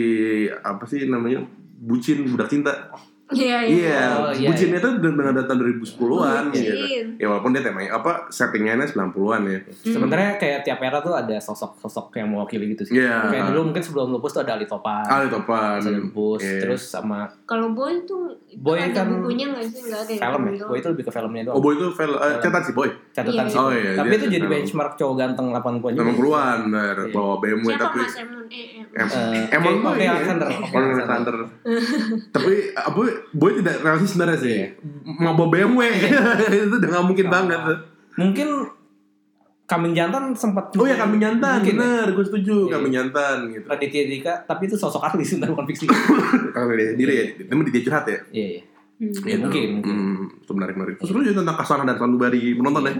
apa 0.55 0.87
sih 0.87 1.03
namanya 1.05 1.43
bucin 1.79 2.25
budak 2.27 2.47
cinta 2.47 2.73
Iya, 3.27 3.59
iya. 3.59 3.75
Iya, 3.91 4.01
Oh, 4.15 4.31
iya, 4.31 4.47
bucinnya 4.47 4.79
itu 4.79 5.03
dengan 5.03 5.35
datang 5.35 5.59
2010-an 5.59 6.47
Bucin. 6.47 6.63
gitu. 6.63 7.19
Ya 7.19 7.27
walaupun 7.27 7.51
dia 7.51 7.59
temanya 7.59 7.91
apa 7.93 8.31
settingnya 8.31 8.79
90-an 8.79 9.41
ya. 9.43 9.59
Sebenarnya 9.67 10.39
kayak 10.39 10.63
tiap 10.63 10.79
era 10.79 11.03
tuh 11.03 11.11
ada 11.11 11.35
sosok-sosok 11.35 12.15
yang 12.15 12.31
mewakili 12.31 12.71
gitu 12.71 12.87
sih. 12.87 12.95
Iya. 12.95 13.27
Kayak 13.27 13.51
dulu 13.51 13.67
mungkin 13.67 13.83
sebelum 13.83 14.15
lupus 14.15 14.31
tuh 14.31 14.47
ada 14.47 14.55
Ali 14.55 14.63
Topan. 14.63 15.03
Ali 15.03 15.27
Topan. 15.27 15.83
Lupus, 15.83 16.39
Iya. 16.39 16.59
terus 16.63 16.87
sama 16.87 17.27
Kalau 17.43 17.75
Boy 17.75 17.99
tuh 18.01 18.31
itu 18.47 18.63
Boy 18.63 18.79
ada 18.79 18.95
kan 18.95 19.11
bukunya 19.11 19.51
nggak 19.51 19.63
sih? 19.65 19.81
Nggak 19.83 19.99
ada. 19.99 20.13
film 20.23 20.41
ya. 20.47 20.51
Boy 20.55 20.63
Boy 20.63 20.77
itu 20.77 20.87
lebih 20.87 21.03
ke 21.03 21.11
filmnya 21.11 21.41
doang. 21.43 21.55
Oh 21.55 21.61
boy 21.61 21.73
itu 21.75 21.85
film 21.91 22.15
eh, 22.15 22.31
catatan 22.33 22.61
sih 22.63 22.73
boy. 22.73 22.89
Catatan 23.11 23.43
Iya. 23.43 23.51
sih. 23.51 23.59
Oh, 23.59 23.69
iya, 23.69 23.91
Tapi 23.93 24.07
dia 24.07 24.15
itu 24.15 24.27
jadi 24.29 24.39
film. 24.41 24.53
benchmark 24.55 24.91
cowok 24.95 25.15
ganteng 25.17 25.47
80-an 25.51 25.91
juga. 25.91 26.03
90-an 26.05 26.57
bener. 26.63 26.95
Iya. 26.97 27.11
bawa 27.11 27.33
BMW 27.37 27.67
Siapa 27.67 27.83
tapi 27.83 27.99
Mas 27.99 28.15
Eh, 28.47 28.79
eh. 28.79 28.83
Eh, 28.97 29.45
emang 29.53 29.73
oke, 29.77 29.83
boy 29.85 29.93
oke, 29.93 30.03
ya. 30.03 30.11
Alexander. 30.15 30.47
Oke, 30.47 30.75
Alexander. 30.75 31.35
tapi 32.31 32.53
apa 32.73 32.99
boy 33.31 33.51
tidak 33.59 33.75
realistis 33.81 34.11
sebenarnya 34.13 34.37
sih. 34.39 34.55
Mau 35.17 35.33
bawa 35.33 35.47
BMW 35.49 35.81
itu 36.65 36.75
udah 36.75 36.89
gak 36.89 37.05
mungkin 37.05 37.27
banget. 37.27 37.59
Mungkin 38.17 38.47
Kambing 39.67 39.91
jantan 39.91 40.31
sempat 40.31 40.71
Oh 40.79 40.87
ya 40.87 40.95
kambing 40.95 41.19
jantan, 41.19 41.59
ya. 41.59 41.75
bener, 41.75 42.15
gue 42.15 42.23
setuju 42.23 42.71
Iya. 42.71 42.79
kambing 42.79 42.93
jantan 42.95 43.37
gitu. 43.51 43.67
Raditya 43.67 44.03
Dika, 44.07 44.33
tapi 44.47 44.71
itu 44.71 44.79
sosok 44.79 45.03
asli 45.03 45.27
sebenarnya 45.27 45.59
bukan 45.59 45.67
fiksi. 45.67 45.85
Karena 46.55 46.71
dia 46.71 46.87
sendiri 46.95 47.11
ya, 47.11 47.23
itu 47.35 47.51
dia 47.51 47.81
curhat 47.83 48.05
ya. 48.07 48.19
Iya, 48.31 48.47
iya. 48.47 48.61
Ya, 49.27 49.35
mungkin, 49.43 49.67
mungkin. 49.77 49.93
Hmm, 49.93 50.39
itu 50.39 50.51
menarik 50.55 50.73
menarik. 50.79 50.95
Terus 51.03 51.11
lu 51.11 51.19
juga 51.19 51.43
tentang 51.43 51.59
Kasana 51.59 51.83
dan 51.83 51.99
Sanubari 51.99 52.55
menonton 52.55 52.87
ya? 52.87 52.93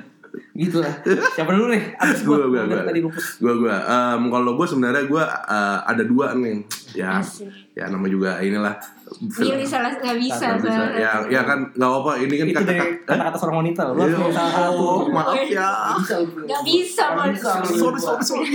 Gitu 0.52 0.82
lah. 0.82 0.90
Siapa 1.32 1.52
dulu 1.52 1.70
nih? 1.70 1.94
Abis 1.96 2.24
Gua, 2.28 2.38
gua, 2.38 2.48
gua, 2.48 2.62
gua, 2.64 2.76
gua. 2.76 2.82
tadi 2.86 3.00
lupus. 3.00 3.26
Gua 3.38 3.54
gua, 3.56 3.76
Em, 3.78 4.22
kalau 4.28 4.52
gue 4.54 4.66
sebenarnya 4.66 5.04
gue 5.06 5.24
eh, 5.24 5.80
ada 5.86 6.04
dua 6.04 6.28
nih. 6.34 6.58
Ya, 6.92 7.22
Asik. 7.22 7.46
ya 7.72 7.86
nama 7.88 8.06
juga 8.06 8.42
inilah. 8.42 8.74
Milih 9.22 9.64
salah 9.64 9.94
nggak 9.94 10.18
bisa, 10.18 10.58
bisa. 10.58 10.98
Ya, 10.98 11.14
ya 11.30 11.42
kan 11.44 11.70
nggak 11.72 11.92
apa. 11.94 12.12
Ini 12.18 12.34
kan 12.34 12.46
Itu 12.46 12.58
dari 12.60 12.80
kata-kata. 12.80 13.06
kata-kata 13.08 13.38
seorang 13.38 13.58
wanita. 13.62 13.82
Iya, 13.94 14.16
salah 14.28 14.52
satu. 14.52 14.76
oh, 14.76 15.00
maaf 15.08 15.34
ya. 15.46 15.70
Bisa, 15.96 16.16
Nggak 16.26 16.62
bisa, 16.64 17.04
Mas. 17.14 17.38
Sorry, 17.40 18.00
sorry, 18.00 18.24
sorry. 18.24 18.50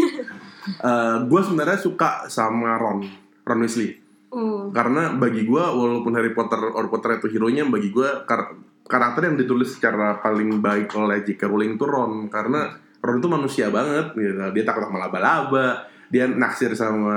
gue 1.31 1.41
sebenarnya 1.41 1.75
suka 1.77 2.27
sama 2.27 2.77
Ron, 2.77 3.03
Ron 3.43 3.61
Weasley. 3.61 3.99
Hmm. 4.33 4.73
Karena 4.73 5.13
bagi 5.13 5.45
gue, 5.45 5.61
walaupun 5.61 6.13
Harry 6.15 6.33
Potter 6.33 6.57
Harry 6.57 6.89
Potter 6.89 7.21
itu 7.21 7.29
hero 7.29 7.47
nya, 7.47 7.65
bagi 7.65 7.89
gue 7.89 8.09
kar- 8.25 8.57
karakter 8.83 9.27
yang 9.27 9.37
ditulis 9.37 9.73
secara 9.73 10.19
paling 10.19 10.59
baik 10.59 10.93
oleh 10.95 11.23
J.K. 11.23 11.45
Rowling 11.45 11.75
itu 11.75 11.85
Ron. 11.85 12.29
Karena 12.29 12.71
Ron 12.99 13.19
itu 13.19 13.29
manusia 13.29 13.67
banget, 13.69 14.13
gitu. 14.13 14.39
Dia 14.53 14.63
takut 14.63 14.87
sama 14.87 14.99
laba-laba, 15.01 15.83
dia 16.07 16.27
naksir 16.27 16.73
sama 16.73 17.17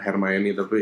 Hermione 0.00 0.52
tapi 0.52 0.80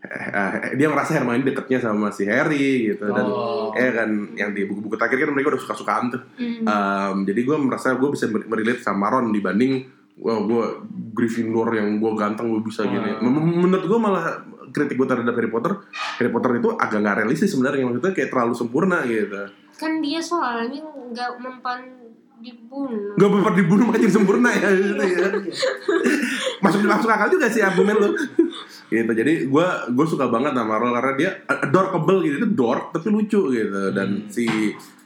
eh, 0.00 0.28
eh, 0.30 0.72
dia 0.74 0.88
ngerasa 0.88 1.16
Hermione 1.16 1.44
deketnya 1.44 1.78
sama 1.78 2.08
si 2.08 2.24
Harry 2.24 2.92
gitu 2.92 3.08
dan 3.08 3.24
Oh. 3.24 3.72
eh 3.72 3.88
kan 3.88 4.08
yang 4.32 4.52
di 4.52 4.64
buku-buku 4.64 4.96
terakhir 4.96 5.16
kan 5.22 5.32
mereka 5.32 5.52
udah 5.52 5.62
suka-sukaan 5.62 6.04
tuh 6.08 6.20
Hmm. 6.34 6.64
Um, 6.64 7.16
jadi 7.24 7.40
gue 7.40 7.56
merasa 7.58 7.92
gue 7.94 8.08
bisa 8.08 8.28
mer- 8.28 8.44
merelate 8.44 8.80
sama 8.80 9.08
Ron 9.08 9.32
dibanding 9.32 9.84
wah 10.16 10.40
gue 10.40 10.64
Gryffindor 11.12 11.72
yang 11.72 11.96
gue 11.96 12.12
ganteng 12.14 12.48
gue 12.48 12.60
bisa 12.62 12.84
gini. 12.84 13.10
Ah. 13.10 13.20
Men- 13.20 13.64
Menurut 13.64 13.84
gue 13.84 13.98
malah 13.98 14.44
kritik 14.70 14.96
gue 14.96 15.06
terhadap 15.06 15.32
Harry 15.32 15.48
Potter, 15.48 15.72
Harry 16.18 16.28
Potter 16.28 16.50
itu 16.54 16.68
agak 16.74 16.98
nggak 16.98 17.16
realistis 17.20 17.48
sebenarnya 17.48 17.84
maksudnya 17.84 18.12
kayak 18.12 18.28
terlalu 18.28 18.52
sempurna 18.52 19.04
gitu. 19.04 19.40
Kan 19.74 19.98
dia 19.98 20.20
soalnya 20.20 20.80
nggak 20.82 21.30
mempan 21.38 21.80
dibunuh. 22.38 23.16
Gak 23.16 23.30
benar 23.30 23.52
dibunuh 23.56 23.84
makanya 23.88 24.04
jadi 24.04 24.14
sempurna 24.14 24.50
ya 24.52 24.68
gitu 24.68 25.00
ya. 25.00 25.28
masuk 26.64 26.84
masuk 26.84 27.08
akal 27.08 27.28
juga 27.30 27.46
sih 27.48 27.64
argumen 27.64 27.96
lo. 27.96 28.08
gitu. 28.88 29.12
Jadi 29.16 29.48
gue 29.48 29.66
gue 29.90 30.06
suka 30.06 30.28
banget 30.28 30.52
sama 30.52 30.76
Ron 30.76 30.92
karena 30.92 31.12
dia 31.16 31.30
adorable 31.48 32.20
gitu 32.22 32.44
itu 32.44 32.48
dork 32.52 32.92
tapi 32.92 33.08
lucu 33.08 33.40
gitu 33.48 33.82
dan 33.90 34.28
si 34.28 34.44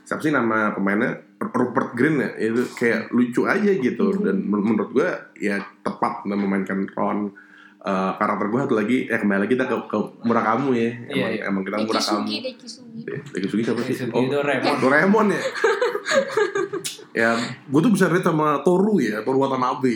siapa 0.03 0.25
sih 0.25 0.33
nama 0.33 0.73
pemainnya 0.73 1.21
Rupert 1.39 1.95
Green 1.95 2.19
ya 2.19 2.31
itu 2.41 2.65
kayak 2.75 3.13
lucu 3.13 3.45
aja 3.45 3.71
gitu 3.71 4.19
dan 4.19 4.41
men- 4.43 4.65
menurut 4.65 4.91
gue 4.91 5.09
ya 5.39 5.61
tepat 5.85 6.27
dalam 6.27 6.43
memainkan 6.43 6.89
Ron 6.91 7.31
Eh, 7.79 8.13
karakter 8.19 8.51
gue 8.51 8.59
satu 8.59 8.75
lagi 8.75 8.97
ya 9.07 9.23
kembali 9.23 9.47
lagi 9.47 9.55
kita 9.55 9.71
ke, 9.71 9.77
ke 9.87 9.99
murah 10.27 10.43
kamu 10.43 10.75
ya 10.75 10.91
emang, 10.99 11.15
Iya, 11.15 11.27
iya. 11.31 11.43
emang 11.47 11.63
kita 11.63 11.77
murah 11.79 12.03
kamu 12.03 12.27
Dekisugi, 12.27 12.37
Dekisugi. 12.43 13.01
Dekisugi 13.31 13.63
siapa 13.63 13.81
sih? 13.87 13.95
Dekisugi 13.95 14.27
Doraemon. 14.35 14.77
Doraemon 14.83 15.27
ya. 15.31 15.43
ya, 17.23 17.31
gue 17.71 17.81
tuh 17.81 17.93
bisa 17.95 18.11
relate 18.11 18.27
sama 18.27 18.67
Toru 18.67 18.99
ya, 18.99 19.23
Toru 19.23 19.39
Watanabe. 19.47 19.95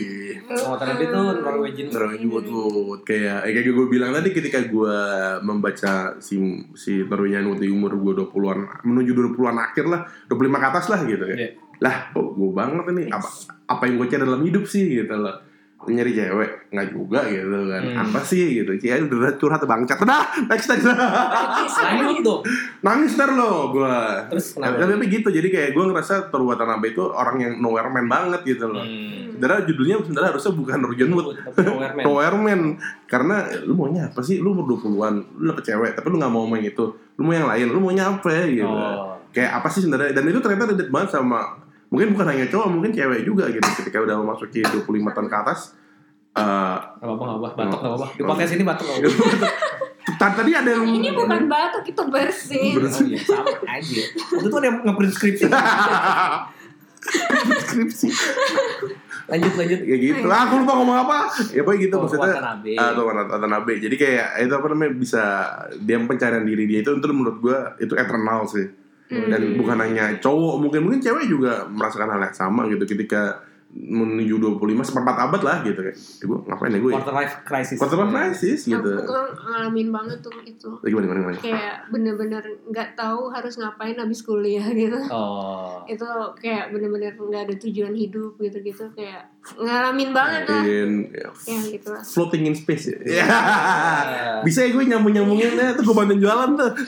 Oh, 0.63 0.79
ternyata 0.79 1.03
itu 1.03 1.21
Norwegian. 1.43 1.87
Norwegian 1.91 2.29
Wood 2.31 3.03
Kayak 3.03 3.39
eh, 3.45 3.51
kayak 3.51 3.75
gue 3.75 3.87
bilang 3.91 4.15
tadi 4.15 4.31
ketika 4.31 4.63
gue 4.63 4.97
membaca 5.43 6.15
si 6.23 6.39
si 6.79 7.03
Norwegian 7.03 7.51
Wood 7.51 7.61
di 7.61 7.67
umur 7.67 7.99
gue 7.99 8.15
20-an 8.15 8.87
menuju 8.87 9.11
20-an 9.11 9.59
akhir 9.59 9.91
lah, 9.91 10.07
25 10.31 10.39
ke 10.55 10.67
atas 10.71 10.85
lah 10.87 10.99
gitu 11.03 11.25
ya. 11.27 11.35
Iya. 11.35 11.49
Lah, 11.83 12.15
kok 12.15 12.31
gue 12.31 12.49
banget 12.55 12.85
ini 12.95 13.11
apa 13.11 13.27
apa 13.67 13.83
yang 13.91 13.99
gue 13.99 14.07
cari 14.07 14.23
dalam 14.23 14.39
hidup 14.47 14.63
sih 14.63 15.03
gitu 15.03 15.19
loh. 15.19 15.35
Nyari 15.89 16.11
cewek 16.15 16.49
nggak 16.73 16.87
juga 16.95 17.19
gitu 17.27 17.57
kan. 17.69 17.83
Hmm. 17.83 18.01
Apa 18.07 18.19
sih 18.23 18.63
gitu. 18.63 18.71
Cia 18.79 18.99
udah 19.03 19.35
curhat 19.35 19.63
bangcat. 19.63 19.97
Udah, 19.99 20.23
next 20.47 20.67
next. 20.71 20.87
Lanjut 20.87 22.19
dong. 22.23 22.41
Nangis 22.81 23.13
ntar 23.19 23.35
lo 23.35 23.75
gue. 23.75 23.97
Terus 24.31 24.57
kenapa? 24.57 24.83
tapi 24.83 25.05
gitu, 25.11 25.29
jadi 25.29 25.47
kayak 25.51 25.69
gue 25.75 25.83
ngerasa 25.91 26.31
Toru 26.31 26.49
Watanabe 26.49 26.95
itu 26.95 27.03
orang 27.03 27.37
yang 27.39 27.53
nowhere 27.59 27.91
man 27.91 28.07
banget 28.07 28.41
gitu 28.47 28.71
loh. 28.71 28.83
Hmm. 28.83 29.23
Sebenarnya 29.43 29.67
judulnya 29.67 29.95
sebenarnya 29.99 30.29
harusnya 30.31 30.53
bukan 30.55 30.77
Norwegian 30.79 31.11
Wood, 31.11 31.27
Tapi 31.35 31.57
Norwegian. 31.67 32.03
Nowhere 32.07 32.37
Man. 32.39 32.61
Karena 33.11 33.35
lu 33.67 33.73
maunya 33.75 34.07
apa 34.07 34.23
sih? 34.23 34.39
Lu 34.39 34.55
umur 34.55 34.79
20-an, 34.79 35.13
lu 35.35 35.51
dapet 35.51 35.67
cewek, 35.67 35.91
tapi 35.99 36.07
lu 36.07 36.15
gak 36.15 36.31
mau 36.31 36.47
main 36.47 36.63
itu. 36.63 36.95
Lu 37.19 37.27
mau 37.27 37.35
yang 37.35 37.51
lain, 37.51 37.67
lu 37.67 37.83
maunya 37.83 38.07
apa 38.07 38.47
gitu. 38.47 38.63
Oh. 38.63 39.19
Kayak 39.35 39.59
apa 39.59 39.67
sih 39.67 39.83
sebenarnya? 39.83 40.15
Dan 40.15 40.31
itu 40.31 40.39
ternyata 40.39 40.71
relate 40.71 40.87
banget 40.87 41.09
sama 41.19 41.59
mungkin 41.93 42.07
bukan 42.11 42.25
hanya 42.27 42.45
cowok, 42.47 42.67
mungkin 42.67 42.89
cewek 42.89 43.21
juga 43.21 43.45
gitu. 43.47 43.61
Ketika 43.77 44.01
udah 44.01 44.17
memasuki 44.17 44.59
25 44.59 44.81
tahun 45.07 45.27
ke 45.29 45.37
atas, 45.37 45.77
eh 46.33 46.41
Gak 46.41 47.05
apa-apa, 47.05 47.23
gak 47.23 47.37
apa-apa. 47.37 47.57
Batuk 47.59 47.77
gak 47.77 47.91
apa-apa. 47.93 48.07
Di 48.11 48.21
podcast 48.23 48.51
ini 48.51 48.63
batuk 48.63 48.85
gak 48.85 48.97
apa-apa. 49.05 49.47
Tadi 50.03 50.33
tadi 50.35 50.51
ada 50.51 50.69
yang 50.69 50.83
Ini 50.85 51.09
bukan 51.11 51.41
batuk, 51.45 51.83
itu 51.85 52.01
bersin. 52.05 52.73
Bersin. 52.75 53.05
Oh, 53.05 53.09
iya, 53.09 53.19
sama 53.21 53.51
aja. 53.69 54.03
Waktu 54.33 54.47
itu 54.47 54.57
ada 54.57 54.67
yang 54.67 54.77
nge-print 54.81 55.13
skripsi. 55.13 55.45
skripsi 57.61 58.07
Lanjut, 59.23 59.53
lanjut. 59.55 59.79
ya 59.81 59.95
gitu 59.97 60.23
lah 60.23 60.47
aku 60.47 60.59
lupa 60.59 60.73
ngomong 60.73 60.97
apa 60.99 61.17
ya 61.51 61.63
pokoknya 61.63 61.79
gitu 61.81 61.95
Oh, 61.95 62.01
maksudnya 62.03 62.31
Watanabe. 62.33 62.71
Ah, 62.75 62.91
tuh 62.91 63.03
Wat- 63.03 63.29
Watanabe 63.29 63.73
jadi 63.77 63.95
kayak 63.95 64.27
itu 64.41 64.53
apa 64.53 64.67
namanya 64.67 64.91
bisa 64.93 65.23
dia 65.77 65.95
pencarian 65.97 66.43
diri 66.43 66.63
dia 66.63 66.79
itu 66.79 66.91
itu 66.91 67.05
menurut 67.09 67.39
gua 67.39 67.75
itu 67.77 67.91
eternal 67.93 68.43
sih 68.45 68.67
dan 69.27 69.41
bukan 69.55 69.77
hanya 69.79 70.05
cowok 70.17 70.55
mungkin 70.57 70.79
mungkin 70.81 70.99
cewek 70.99 71.25
juga 71.25 71.65
merasakan 71.65 72.09
hal 72.09 72.21
yang 72.23 72.33
sama 72.33 72.65
gitu 72.65 72.83
ketika 72.85 73.39
menuju 73.73 74.37
25 74.37 74.61
seperempat 74.85 75.17
abad 75.19 75.41
lah 75.41 75.57
gitu 75.65 75.81
kayak 75.81 75.97
ya 75.97 76.25
gua 76.29 76.37
ngapain 76.45 76.69
ya 76.69 76.77
gue 76.77 76.91
Quarter 76.93 77.09
life 77.11 77.35
crisis. 77.41 77.77
quarter 77.81 77.97
life 77.97 78.13
crisis 78.13 78.59
gitu 78.69 78.85
Aku 78.95 79.09
kan 79.09 79.25
ngalamin 79.33 79.89
banget 79.89 80.21
tuh 80.21 80.29
itu. 80.45 80.69
Ya, 80.77 80.93
gimana 80.93 81.05
gimana 81.09 81.19
gimana 81.23 81.37
Kayak 81.41 81.75
bener-bener 81.89 82.43
nggak 82.69 82.93
tahu 82.93 83.33
harus 83.33 83.57
ngapain 83.57 83.97
habis 83.97 84.21
kuliah 84.21 84.61
gitu. 84.77 84.93
Oh. 85.09 85.81
Itu 85.85 86.05
kayak 86.37 86.69
bener-bener 86.69 87.17
nggak 87.17 87.49
ada 87.49 87.55
tujuan 87.57 87.97
hidup 87.97 88.37
gitu-gitu. 88.37 88.93
Kayak 88.93 89.33
ngalamin 89.57 90.09
banget 90.13 90.43
lah. 90.45 90.63
in 90.63 90.91
ya, 91.09 91.27
Ya 91.43 91.59
gitu 91.67 91.87
lah. 91.89 91.99
floating 91.99 92.45
in 92.45 92.53
space 92.53 92.93
ya 92.93 93.25
bisa 94.39 94.63
ya 94.63 94.69
gue 94.69 94.83
nyambung 94.85 95.11
nyambunginnya 95.11 95.75
tuh 95.75 95.83
gue 95.83 95.91
bantuin 95.93 96.21
jualan 96.21 96.49
tuh 96.53 96.71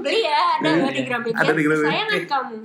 Beli 0.00 0.24
ya, 0.24 0.40
ada 0.56 0.69
di 1.00 1.04
Gramedia. 1.08 1.40
Ada 1.40 1.52
di 1.56 1.62
Gramedia. 1.64 1.88
Sayangan 1.88 2.22
kamu. 2.28 2.56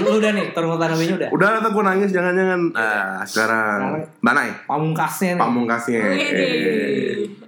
Lu 0.00 0.10
udah 0.16 0.30
nih, 0.32 0.46
Toru 0.56 0.66
Watanabe-nya 0.72 1.14
udah. 1.20 1.28
udah 1.30 1.48
ntar 1.60 1.70
gue 1.70 1.84
nangis 1.84 2.10
jangan-jangan 2.10 2.60
ah 2.72 3.20
sekarang 3.28 3.78
mana 4.24 4.40
ya 4.48 4.54
Pamungkasnya 4.64 5.30
nih. 5.36 5.42
pamungkasnya 5.44 6.00
Wede. 6.08 6.48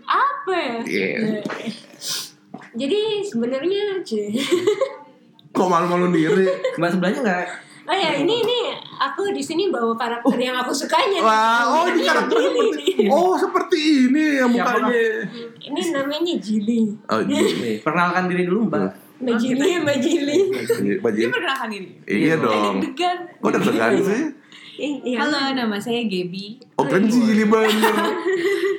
Apa 0.05 0.53
ya? 0.53 0.77
Iya. 0.85 1.17
Jadi 2.71 3.01
sebenarnya 3.25 3.83
kok 5.51 5.67
malu-malu 5.67 6.15
diri 6.15 6.47
Mbak 6.79 6.91
sebelahnya 6.95 7.21
nggak 7.25 7.47
Oh 7.91 7.97
ya 7.99 8.15
ini 8.15 8.47
ini 8.47 8.59
aku 9.03 9.35
di 9.35 9.43
sini 9.43 9.67
bawa 9.67 9.99
karakter 9.99 10.39
yang 10.39 10.55
aku 10.55 10.71
sukanya. 10.71 11.19
Wah, 11.27 11.67
oh 11.67 11.85
ini 11.91 12.07
karakter 12.07 12.39
seperti 12.39 13.11
Oh, 13.11 13.35
seperti 13.35 13.79
ini 14.07 14.39
ya 14.39 14.47
mukanya. 14.47 15.27
Ini 15.59 15.81
namanya 15.91 16.35
Jili. 16.39 16.95
Oh, 17.11 17.19
iya. 17.19 17.83
perkenalkan 17.83 18.31
diri 18.31 18.47
dulu 18.47 18.71
Mbak. 18.71 19.10
Mbak 19.21 19.37
Jili, 19.37 19.71
Mbak 19.79 19.97
Jili. 20.01 20.39
Baju. 20.99 21.17
Dia 21.17 21.29
perkenalkan 21.29 21.69
diri. 21.69 21.89
Iya 22.07 22.35
dong. 22.41 22.81
Deg-degan. 22.81 23.19
Kok 23.37 23.51
deg-degan 23.53 23.93
sih? 24.01 24.23
Eh, 24.81 24.95
iya. 25.05 25.19
Halo, 25.21 25.53
nama 25.53 25.77
saya 25.77 26.01
Gaby 26.03 26.73
Oh, 26.81 26.89
kan 26.89 27.05
jili 27.05 27.45
bener. 27.45 27.69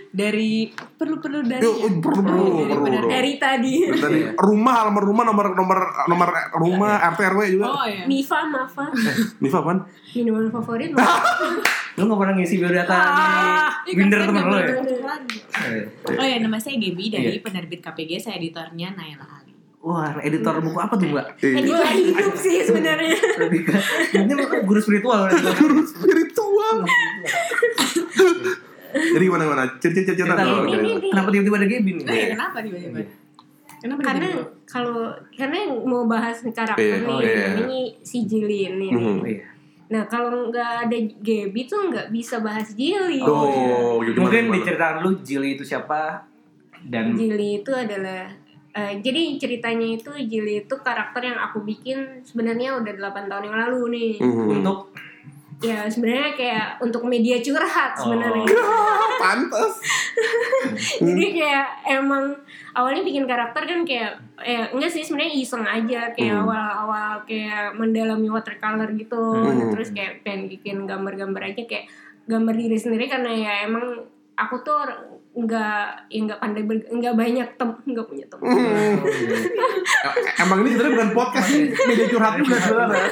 dari 0.09 0.65
perlu-perlu 0.73 1.45
dari 1.45 1.61
oh, 1.61 1.77
perlu 1.77 2.01
perlu 2.01 2.41
perlu. 2.65 2.81
perlu. 2.81 3.05
Dari 3.05 3.37
tadi. 3.37 3.85
Tadi 3.85 4.33
rumah 4.35 4.81
alamat 4.81 5.03
rumah 5.05 5.23
nomor 5.23 5.53
nomor 5.53 5.77
nomor 6.09 6.27
rumah 6.57 6.97
RT 7.05 7.19
RW 7.21 7.41
juga. 7.53 7.65
Oh 7.69 7.85
ya. 7.85 8.09
Mifa, 8.09 8.49
Mafa. 8.49 8.89
Nifa 9.37 9.57
apaan? 9.61 9.85
Minuman 10.11 10.49
favorit. 10.49 10.89
Lu 12.01 12.09
nggak 12.09 12.17
pernah 12.17 12.33
ngisi 12.33 12.55
biodata 12.57 12.97
di 13.83 13.91
Binder 13.93 14.23
temen 14.23 14.41
lu 14.41 14.57
ya? 14.57 14.67
Eh. 14.73 15.83
Oh 16.17 16.25
ya, 16.25 16.39
nama 16.39 16.57
saya 16.57 16.79
Gaby 16.79 17.11
dari 17.11 17.35
Iya. 17.35 17.43
penerbit 17.43 17.83
KPG, 17.83 18.11
saya 18.17 18.35
editornya 18.39 18.95
Naila 18.95 19.27
Ali. 19.27 19.50
Wah, 19.81 20.13
editor 20.21 20.61
buku 20.61 20.77
apa 20.77 20.93
tuh 20.93 21.09
Mbak? 21.09 21.41
Eh, 21.41 21.57
Editor 21.57 21.89
hidup 21.89 22.35
sih 22.37 22.61
sebenarnya. 22.61 23.17
Ini 24.13 24.33
guru 24.61 24.77
spiritual. 24.77 25.25
Guru 25.57 25.81
spiritual. 25.89 26.75
Jadi 28.91 29.23
gimana 29.25 29.43
gimana? 29.49 29.63
Cerita 29.81 30.13
cerita 30.13 30.37
dulu. 30.37 30.69
Ini, 30.69 30.89
ini. 31.01 31.09
Kenapa 31.09 31.29
tiba-tiba 31.33 31.57
ada 31.57 31.67
Gaby 31.67 31.91
nih? 31.97 32.03
Oh 32.05 32.13
ya, 32.13 32.27
kenapa 32.37 32.57
tiba-tiba? 32.61 32.99
Kenapa 33.81 34.01
Karena 34.05 34.27
kalau 34.69 35.09
karena 35.33 35.57
yang 35.57 35.73
mau 35.89 36.05
bahas 36.05 36.37
karakter 36.45 36.77
Iya, 36.77 36.95
nih, 37.01 37.09
oh, 37.09 37.19
iya. 37.25 37.45
ini 37.65 37.81
si 38.05 38.29
Jili 38.29 38.69
ini. 38.69 38.87
Mhm. 38.93 39.01
Oh, 39.01 39.25
iya. 39.25 39.49
Nah 39.89 40.05
kalau 40.05 40.53
nggak 40.53 40.71
ada 40.85 40.97
Gaby 41.17 41.61
tuh 41.65 41.89
nggak 41.89 42.13
bisa 42.13 42.37
bahas 42.45 42.69
Jili. 42.77 43.17
Oh, 43.25 43.97
gimana, 44.05 44.29
Mungkin 44.29 44.43
diceritakan 44.53 44.95
lu 45.01 45.17
Jili 45.25 45.57
itu 45.57 45.65
siapa 45.65 46.29
dan 46.85 47.17
Jili 47.17 47.65
itu 47.65 47.71
adalah 47.73 48.29
eh, 48.71 48.93
jadi 48.99 49.21
ceritanya 49.37 49.87
itu 49.91 50.11
Jili 50.21 50.61
itu 50.61 50.75
karakter 50.77 51.21
yang 51.21 51.39
aku 51.39 51.59
bikin 51.61 52.21
sebenarnya 52.21 52.75
udah 52.75 52.93
8 52.93 53.27
tahun 53.27 53.43
yang 53.47 53.57
lalu 53.59 53.81
nih. 53.89 54.13
Mhm. 54.17 54.47
untuk 54.53 54.79
ya 55.61 55.85
sebenarnya 55.85 56.33
kayak 56.33 56.67
untuk 56.79 57.05
media 57.05 57.37
curhat 57.37 57.93
sebenarnya. 57.93 58.49
Oh, 58.49 58.97
pantes. 59.21 59.77
Jadi 61.05 61.25
kayak 61.35 61.67
emang 61.85 62.33
awalnya 62.71 63.03
bikin 63.03 63.29
karakter 63.29 63.61
kan 63.63 63.85
kayak 63.85 64.17
ya 64.41 64.73
enggak 64.73 64.89
sih 64.89 65.05
sebenarnya 65.05 65.33
iseng 65.35 65.61
aja 65.61 66.09
kayak 66.11 66.33
Hmm. 66.33 66.43
awal-awal 66.43 67.21
kayak 67.23 67.77
mendalami 67.77 68.25
watercolor 68.27 68.89
gitu. 68.95 69.21
Hmm. 69.37 69.69
Terus 69.69 69.93
kayak 69.93 70.25
pengen 70.25 70.49
bikin 70.49 70.89
gambar-gambar 70.89 71.53
aja 71.53 71.61
kayak 71.61 71.85
gambar 72.25 72.55
diri 72.55 72.77
sendiri 72.77 73.05
karena 73.05 73.29
ya 73.29 73.53
emang 73.63 74.01
aku 74.33 74.55
tuh 74.61 74.73
orang- 74.75 75.20
nggak 75.31 76.11
ya 76.11 76.19
nggak 76.21 76.39
pandai 76.39 76.63
ber, 76.63 76.75
nggak 76.83 77.15
banyak 77.15 77.47
tem 77.55 77.69
nggak 77.85 78.03
punya 78.05 78.25
teman 78.27 78.51
Hmm. 78.51 78.99
Emang 80.37 80.59
ini 80.59 80.69
sebenarnya 80.71 80.91
bukan 80.93 81.09
podcast 81.13 81.47
sih, 81.47 81.63
media 81.81 82.05
curhat 82.07 82.33
juga 82.35 82.57
sebenarnya. 82.57 83.07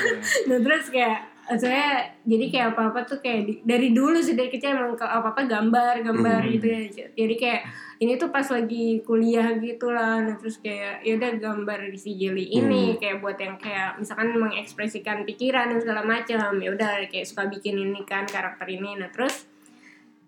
nah 0.46 0.58
terus 0.60 0.86
kayak 0.90 1.20
saya 1.50 1.86
jadi 2.24 2.46
kayak 2.48 2.68
apa 2.70 2.82
apa 2.90 3.00
tuh 3.04 3.18
kayak 3.18 3.42
di- 3.42 3.62
dari 3.64 3.90
dulu 3.90 4.20
sih 4.20 4.36
dari 4.36 4.48
kecil 4.48 4.70
emang 4.72 4.94
apa 4.94 5.34
apa 5.34 5.42
gambar 5.44 6.04
gambar 6.04 6.42
Hmm. 6.44 6.52
gitu 6.54 6.66
ya 6.68 6.82
jadi 7.16 7.34
kayak 7.36 7.62
ini 7.98 8.14
tuh 8.16 8.30
pas 8.30 8.46
lagi 8.46 9.02
kuliah 9.02 9.58
gitu 9.58 9.90
lah 9.90 10.20
nah 10.20 10.36
terus 10.36 10.60
kayak 10.60 11.02
ya 11.02 11.16
udah 11.16 11.32
gambar 11.40 11.90
di 11.90 11.98
si 11.98 12.14
Jelly 12.14 12.52
ini 12.52 12.94
Hmm. 12.94 12.98
kayak 12.98 13.18
buat 13.20 13.38
yang 13.38 13.58
kayak 13.58 13.98
misalkan 13.98 14.30
mengekspresikan 14.32 15.24
pikiran 15.24 15.72
dan 15.72 15.80
segala 15.80 16.04
macam 16.04 16.54
ya 16.56 16.70
udah 16.70 17.02
kayak 17.08 17.26
suka 17.26 17.48
bikin 17.48 17.80
ini 17.80 18.04
kan 18.04 18.28
karakter 18.28 18.68
ini 18.68 18.94
nah 18.96 19.10
terus 19.10 19.50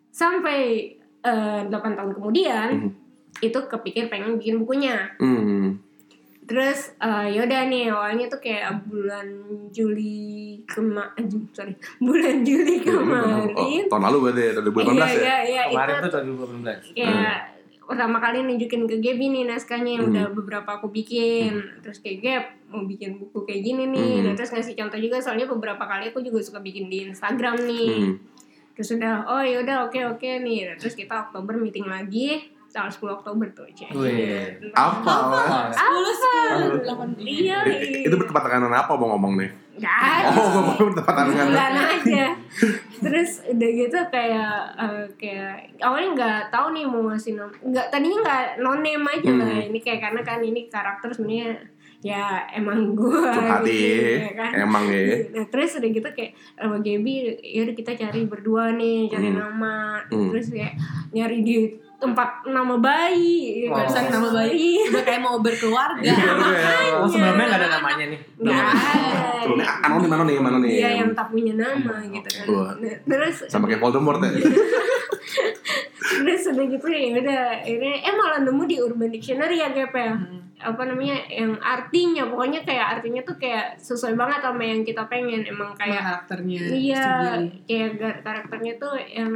sampai 0.10 0.98
eh, 1.22 1.62
8 1.64 1.72
tahun 1.72 2.12
kemudian 2.12 2.70
Hmm. 2.72 2.92
itu 3.40 3.60
kepikir 3.62 4.08
pengen 4.08 4.36
bikin 4.36 4.58
bukunya 4.58 5.10
Hmm. 5.16 5.80
Terus 6.42 6.92
eh 6.98 7.32
yaudah 7.32 7.64
nih 7.64 7.88
awalnya 7.88 8.28
tuh 8.28 8.40
kayak 8.40 8.84
bulan 8.84 9.24
Juli 9.72 10.28
kema 10.66 11.16
eh, 11.16 11.24
sorry 11.52 11.72
bulan 12.06 12.42
Juli 12.42 12.82
kemarin. 12.82 13.56
Oh, 13.56 13.88
tahun 13.88 14.04
lalu 14.04 14.18
berarti 14.26 14.42
ya, 14.42 14.52
2018 14.60 14.68
iya, 14.84 15.06
ya? 15.08 15.08
iya, 15.08 15.38
iya, 15.46 15.62
Kemarin 15.70 15.94
itu 15.94 16.02
tuh 16.02 16.12
tahun 16.12 16.26
2018. 16.28 16.98
kayak 16.98 17.38
pertama 17.82 18.18
kali 18.20 18.38
nunjukin 18.42 18.84
ke 18.86 18.96
Gaby 18.98 19.26
nih 19.30 19.44
naskahnya 19.46 19.92
yang 19.94 20.04
Hmm. 20.04 20.12
udah 20.12 20.26
beberapa 20.34 20.70
aku 20.74 20.88
bikin. 20.90 21.52
Terus 21.80 22.00
kayak 22.00 22.18
Gap 22.20 22.46
mau 22.70 22.84
bikin 22.84 23.16
buku 23.18 23.38
kayak 23.42 23.62
gini 23.62 23.84
nih. 23.86 24.12
Hmm. 24.18 24.24
Nah, 24.26 24.34
terus 24.34 24.50
ngasih 24.50 24.76
contoh 24.76 24.96
juga 24.98 25.20
soalnya 25.20 25.44
beberapa 25.46 25.84
kali 25.84 26.08
aku 26.08 26.20
juga 26.20 26.40
suka 26.40 26.60
bikin 26.60 26.88
di 26.88 27.06
Instagram 27.06 27.60
nih. 27.62 27.92
Hmm. 28.02 28.14
Terus 28.82 28.98
udah 28.98 29.14
oh 29.24 29.46
yaudah 29.46 29.86
oke 29.86 30.00
oke 30.10 30.30
nih. 30.42 30.66
Nah, 30.66 30.76
terus 30.76 30.98
kita 30.98 31.30
Oktober 31.30 31.54
meeting 31.54 31.86
lagi 31.86 32.50
tanggal 32.66 32.90
10 32.90 33.14
Oktober 33.14 33.46
tuh 33.54 33.70
cek. 33.70 33.94
Wih. 33.94 34.58
Apa? 34.74 35.14
lah? 35.30 35.70
Sepuluh 35.70 36.16
Iya, 37.20 37.62
I- 37.62 38.10
Itu 38.10 38.16
bertempat 38.16 38.42
tangan 38.42 38.74
apa 38.74 38.90
mau 38.96 39.14
ngomong 39.14 39.38
nih? 39.38 39.50
Gak. 39.78 40.34
Oh, 40.34 40.46
gue 40.48 40.62
mau 40.64 40.76
bertempat 40.90 41.14
tangan. 41.14 41.46
bulan 41.46 41.74
aja 41.78 42.24
terus 43.02 43.42
udah 43.48 43.70
gitu 43.72 43.98
kayak 44.10 44.56
eh, 44.78 45.06
kayak 45.16 45.54
awalnya 45.80 46.10
nggak 46.14 46.40
tahu 46.50 46.70
nih 46.72 46.86
mau 46.86 47.02
ngasih 47.04 47.34
nom 47.34 47.50
nggak 47.50 47.88
tadinya 47.88 48.18
nggak 48.22 48.44
no 48.60 48.78
name 48.78 49.02
aja 49.04 49.32
lah 49.32 49.50
Hmm. 49.52 49.68
ini 49.68 49.80
kayak 49.80 50.00
karena 50.04 50.22
kan 50.22 50.40
ini 50.40 50.68
karakter 50.68 51.10
sebenarnya 51.10 51.58
ya 52.02 52.26
emang 52.52 52.92
gue 52.92 53.14
Curhati, 53.32 53.82
ya 54.18 54.32
kan 54.34 54.50
emang 54.60 54.84
ya. 54.86 55.22
Nah, 55.32 55.46
terus 55.48 55.78
udah 55.78 55.86
gitu 55.88 56.08
kayak 56.08 56.32
sama 56.56 56.78
Gaby 56.78 57.14
yaudah 57.40 57.74
kita 57.74 57.92
cari 57.96 58.26
berdua 58.26 58.74
nih 58.74 59.06
cari 59.08 59.30
Hmm. 59.30 59.38
nama 59.38 60.02
Hmm. 60.04 60.30
terus 60.30 60.50
kayak 60.50 60.74
nyari 61.10 61.40
di 61.40 61.56
tempat 61.96 62.42
nama 62.44 62.74
bayi 62.76 63.70
Oh. 63.70 63.78
Website 63.78 64.10
nama 64.10 64.34
bayi 64.34 64.82
udah 64.84 65.04
kayak 65.04 65.22
mau 65.22 65.38
berkeluarga. 65.38 66.02
Oh 66.98 67.06
sebelumnya 67.06 67.46
nggak 67.48 67.62
ada 67.62 67.70
namanya 67.72 68.06
nih. 68.10 68.20
nggak 68.36 68.58
ada 68.58 69.30
Tuh, 69.42 69.54
nih, 69.56 69.68
anonim, 69.82 70.10
anonim, 70.12 70.42
anonim. 70.44 70.70
Iya 70.72 70.90
yang 70.98 71.10
tak 71.12 71.30
punya 71.30 71.54
nama 71.54 72.02
gitu 72.04 72.30
kan. 72.36 72.46
Nah, 72.76 72.98
terus 73.06 73.46
Sama 73.46 73.66
kayak 73.66 73.78
Voldemort 73.80 74.18
ya. 74.20 74.34
terus 76.02 76.44
udah 76.48 76.66
gitu 76.68 76.88
ya 76.88 77.14
udah 77.16 77.42
akhirnya 77.60 77.94
eh 78.02 78.14
malah 78.14 78.40
nemu 78.42 78.64
di 78.66 78.76
Urban 78.78 79.10
Dictionary 79.10 79.58
ya 79.58 79.70
Gap 79.70 79.94
ya. 79.94 80.12
Apa 80.64 80.82
namanya 80.84 81.18
yang 81.28 81.58
artinya 81.58 82.24
pokoknya 82.26 82.62
kayak 82.62 82.88
artinya 82.96 83.22
tuh 83.22 83.36
kayak 83.36 83.76
sesuai 83.78 84.14
banget 84.14 84.40
sama 84.40 84.62
yang 84.62 84.82
kita 84.82 85.04
pengen 85.06 85.42
emang 85.44 85.74
Kayak 85.74 86.02
karakternya. 86.22 86.62
iya 86.70 87.06
kayak 87.64 87.90
gar- 87.96 88.22
karakternya 88.22 88.74
tuh 88.78 88.94
yang 89.08 89.32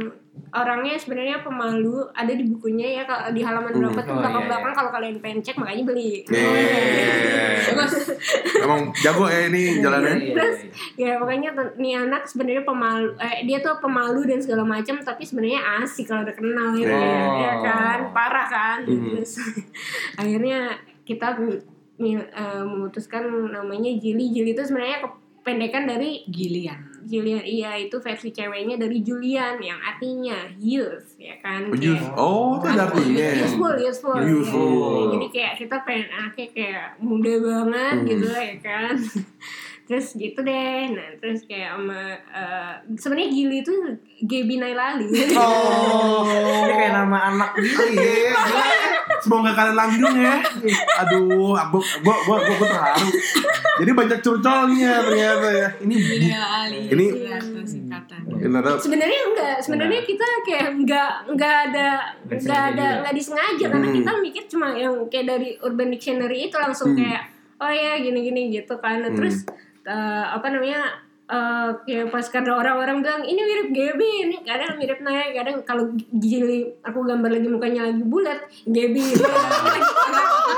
orangnya 0.48 0.94
sebenarnya 0.94 1.40
pemalu 1.40 2.06
ada 2.12 2.28
di 2.30 2.44
bukunya 2.44 2.92
ya 2.92 3.02
kalau 3.02 3.28
di 3.30 3.40
halaman 3.40 3.72
Hmm. 3.72 3.80
berapa 3.82 4.00
tuh 4.00 4.12
Oh, 4.12 4.20
belakang 4.20 4.36
iya, 4.38 4.48
belakang 4.48 4.72
kalau 4.74 4.90
kalian 4.90 5.16
pengen 5.18 5.40
cek 5.40 5.56
makanya 5.56 5.84
beli 5.84 6.12
Yeay. 6.24 7.72
Emang 8.58 8.80
jago 8.94 9.26
ya 9.26 9.48
ini 9.48 9.80
jalannya. 9.80 10.12
Iya, 10.12 10.22
iya, 10.22 10.34
Terus, 10.34 10.58
iya. 10.94 11.06
ya 11.08 11.18
makanya 11.18 11.50
tuh, 11.52 11.66
nih 11.76 11.94
anak 11.98 12.22
sebenarnya 12.24 12.62
pemalu 12.62 13.08
eh, 13.18 13.42
dia 13.44 13.58
tuh 13.58 13.74
pemalu 13.78 14.20
dan 14.24 14.38
segala 14.38 14.62
macam 14.62 14.96
tapi 14.98 15.22
sebenarnya 15.22 15.60
asik 15.80 16.06
kalau 16.06 16.22
udah 16.22 16.34
kenal 16.34 16.68
gitu 16.74 16.88
Oh. 16.88 17.36
ya 17.36 17.52
kan 17.58 17.98
parah 18.12 18.46
kan 18.46 18.78
Mhm. 18.82 19.16
terus 19.16 19.32
akhirnya 20.20 20.78
kita 21.06 21.38
eh, 21.38 22.62
memutuskan 22.62 23.24
namanya 23.48 23.88
Jili 23.94 24.28
Jili 24.28 24.50
itu 24.50 24.60
sebenarnya 24.60 25.00
kependekan 25.00 25.86
dari 25.86 26.26
Gilian. 26.26 26.82
Julian 27.02 27.38
iya 27.40 27.78
itu 27.78 27.94
versi 27.96 28.28
ceweknya 28.28 28.74
dari 28.76 28.98
Julian 28.98 29.56
yang 29.56 29.78
artinya 29.78 30.34
youth 30.52 31.14
ya 31.16 31.38
kan 31.38 31.64
Oh. 31.64 31.78
Kayak- 31.78 32.12
Oh, 32.12 32.58
itu 32.58 32.66
ada 32.66 32.82
artinya. 32.84 33.28
useful 33.38 33.74
useful 33.78 34.18
Useful. 34.18 34.74
Ya, 34.74 35.04
jadi 35.14 35.26
kayak 35.30 35.52
kita 35.56 35.76
pengen 35.80 36.08
anaknya 36.10 36.46
kayak 36.50 36.86
muda 36.98 37.32
banget 37.38 37.94
Hmm. 37.94 38.06
gitu 38.08 38.26
ya 38.28 38.56
kan 38.58 38.94
terus 39.86 40.06
gitu 40.12 40.42
deh 40.42 40.82
nah 40.90 41.08
terus 41.16 41.46
kayak 41.46 41.78
sama 41.78 42.00
eh, 42.18 42.72
sebenarnya 42.92 43.30
Gili 43.30 43.56
itu 43.62 43.74
Gaby 44.20 44.54
Nailali 44.58 45.06
Oh, 45.38 46.26
ini 46.26 46.74
kayak 46.74 46.90
nama 46.92 47.18
anak 47.30 47.54
gitu. 47.56 47.86
Gila. 47.86 48.42
Semoga 49.18 49.50
kalian 49.52 49.74
langgeng 49.74 50.16
ya. 50.18 50.36
Aduh, 51.00 51.52
aku 51.52 51.76
gua 52.00 52.14
gua 52.24 52.38
gua, 52.38 52.56
gua 52.56 52.66
terharu. 52.66 53.08
Jadi 53.76 53.90
banyak 53.92 54.18
curcolnya 54.20 54.92
ternyata 55.02 55.48
ya. 55.48 55.68
Ini 55.80 55.94
Gilian 55.96 56.42
Ali. 56.42 56.78
Ini- 56.88 57.12
singkatan. 57.66 58.20
ternyata 58.30 58.78
sebenarnya 58.78 59.20
enggak 59.26 59.56
sebenarnya 59.58 60.00
kita 60.02 60.26
kayak 60.44 60.68
enggak 60.72 61.10
enggak 61.26 61.54
ada 61.66 61.88
Nggak 62.22 62.38
enggak 62.38 62.62
ada 62.70 62.86
enggak 63.00 63.14
disengaja 63.14 63.64
karena 63.66 63.86
Hmm. 63.86 63.96
kita 63.96 64.10
mikir 64.20 64.42
cuma 64.46 64.66
yang 64.70 64.94
kayak 65.08 65.26
dari 65.26 65.48
Urban 65.58 65.88
Dictionary 65.90 66.46
itu 66.46 66.54
langsung 66.54 66.94
Hmm. 66.94 67.00
kayak 67.00 67.22
oh 67.56 67.66
ya 67.66 67.98
gini-gini 67.98 68.52
gitu 68.52 68.78
kan 68.78 69.02
Nah, 69.02 69.10
Hmm. 69.10 69.18
terus 69.18 69.42
eh, 69.82 70.24
apa 70.28 70.46
namanya 70.46 70.94
eh, 71.26 71.68
kayak 71.82 72.06
pas 72.08 72.22
karena 72.24 72.52
orang-orang 72.54 72.96
bilang 73.00 73.22
ini 73.22 73.40
mirip 73.40 73.68
Gaby 73.70 74.08
ini 74.24 74.36
kadang 74.40 74.74
mirip 74.74 74.98
Naya 75.00 75.30
kadang 75.32 75.62
kalau 75.62 75.84
gili 76.12 76.64
aku 76.80 76.98
gambar 77.00 77.30
lagi 77.32 77.48
mukanya 77.48 77.80
lagi 77.84 78.02
bulat 78.02 78.38
Gaby 78.64 79.02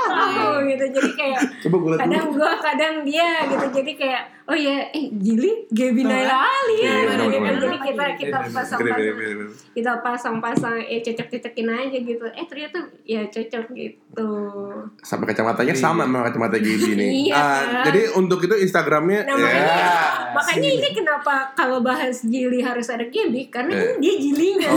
aku 0.09 0.45
gitu 0.65 0.85
jadi 0.91 1.09
kayak 1.11 1.39
coba 1.59 1.75
gue 1.77 1.93
kadang 1.97 2.25
dulu. 2.27 2.37
gua 2.37 2.51
kadang 2.59 2.93
dia 3.01 3.29
gitu 3.45 3.65
jadi 3.73 3.91
kayak 3.95 4.21
oh 4.45 4.57
ya 4.57 4.81
eh 4.89 5.05
Gili 5.11 5.69
Gaby 5.69 6.01
Naila 6.03 6.37
Ali 6.41 6.75
ya 6.75 6.81
Iya, 6.81 6.93
gitu. 6.95 7.05
benar, 7.07 7.27
benar. 7.29 7.53
jadi 7.59 7.77
kita 7.79 8.03
kita 8.15 8.37
Gini, 8.39 8.49
pasang-pasang 8.51 8.79
gini, 8.81 9.13
gini, 9.13 9.29
gini. 9.29 9.45
kita 9.71 9.91
pasang-pasang 10.01 10.75
ya 10.81 10.97
cocok-cocokin 10.99 11.67
aja 11.69 11.97
gitu 11.99 12.25
eh 12.27 12.45
ternyata 12.45 12.77
ya 13.03 13.21
cocok 13.23 13.65
gitu 13.71 14.29
Sampai 14.99 15.25
kacamatanya 15.27 15.73
sama 15.73 16.03
sama 16.03 16.25
kacamata 16.25 16.57
Gaby 16.57 16.91
nih. 16.91 17.09
Iya, 17.23 17.35
Ah, 17.35 17.61
jadi 17.85 18.09
untuk 18.15 18.41
itu 18.41 18.55
Instagramnya 18.57 19.21
Nah, 19.23 19.35
makanya, 19.37 19.61
ya. 19.61 19.93
Makanya 20.59 20.71
ini 20.75 20.89
kenapa 20.93 21.33
kalau 21.53 21.79
bahas 21.79 22.21
Gili 22.21 22.59
harus 22.59 22.87
ada 22.87 23.03
Gaby 23.03 23.47
karena 23.47 23.71
Eh. 23.71 23.83
ini 23.89 23.99
dia 23.99 24.13
Gilinya 24.15 24.69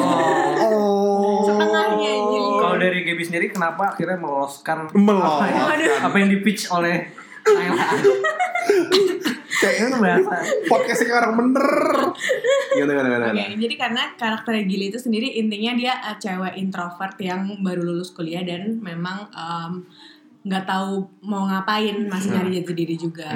Oh. 0.63 1.43
Setengahnya 1.43 2.13
Gili. 2.25 2.51
Kalau 2.57 2.77
dari 2.77 2.99
Gaby 3.03 3.23
sendiri 3.23 3.47
kenapa 3.49 3.91
akhirnya 3.91 4.17
meloloskan 4.17 4.87
Meloloskan. 4.93 5.51
apa 5.53 5.73
yang, 5.75 6.01
apa 6.01 6.17
yang 6.17 6.29
di 6.29 6.39
pitch 6.39 6.71
oleh? 6.71 7.11
Kayaknya 9.53 10.19
podcastnya 10.67 11.07
kayak 11.07 11.21
orang 11.21 11.35
bener. 11.37 11.67
Gimana 12.73 12.91
gimana 12.91 13.09
gimana. 13.09 13.27
Oke, 13.31 13.55
jadi 13.61 13.75
karena 13.77 14.03
karakter 14.17 14.53
Gili 14.65 14.87
itu 14.89 14.99
sendiri 14.99 15.29
intinya 15.33 15.73
dia 15.73 15.95
uh, 16.03 16.17
cewek 16.17 16.55
introvert 16.57 17.15
yang 17.21 17.61
baru 17.61 17.83
lulus 17.85 18.11
kuliah 18.11 18.43
dan 18.43 18.79
memang 18.79 19.31
em, 19.31 19.87
nggak 20.43 20.65
tahu 20.65 20.93
mau 21.23 21.45
ngapain 21.45 22.03
masih 22.05 22.31
nyari 22.33 22.59
jati 22.59 22.73
diri 22.73 22.97
juga. 22.97 23.31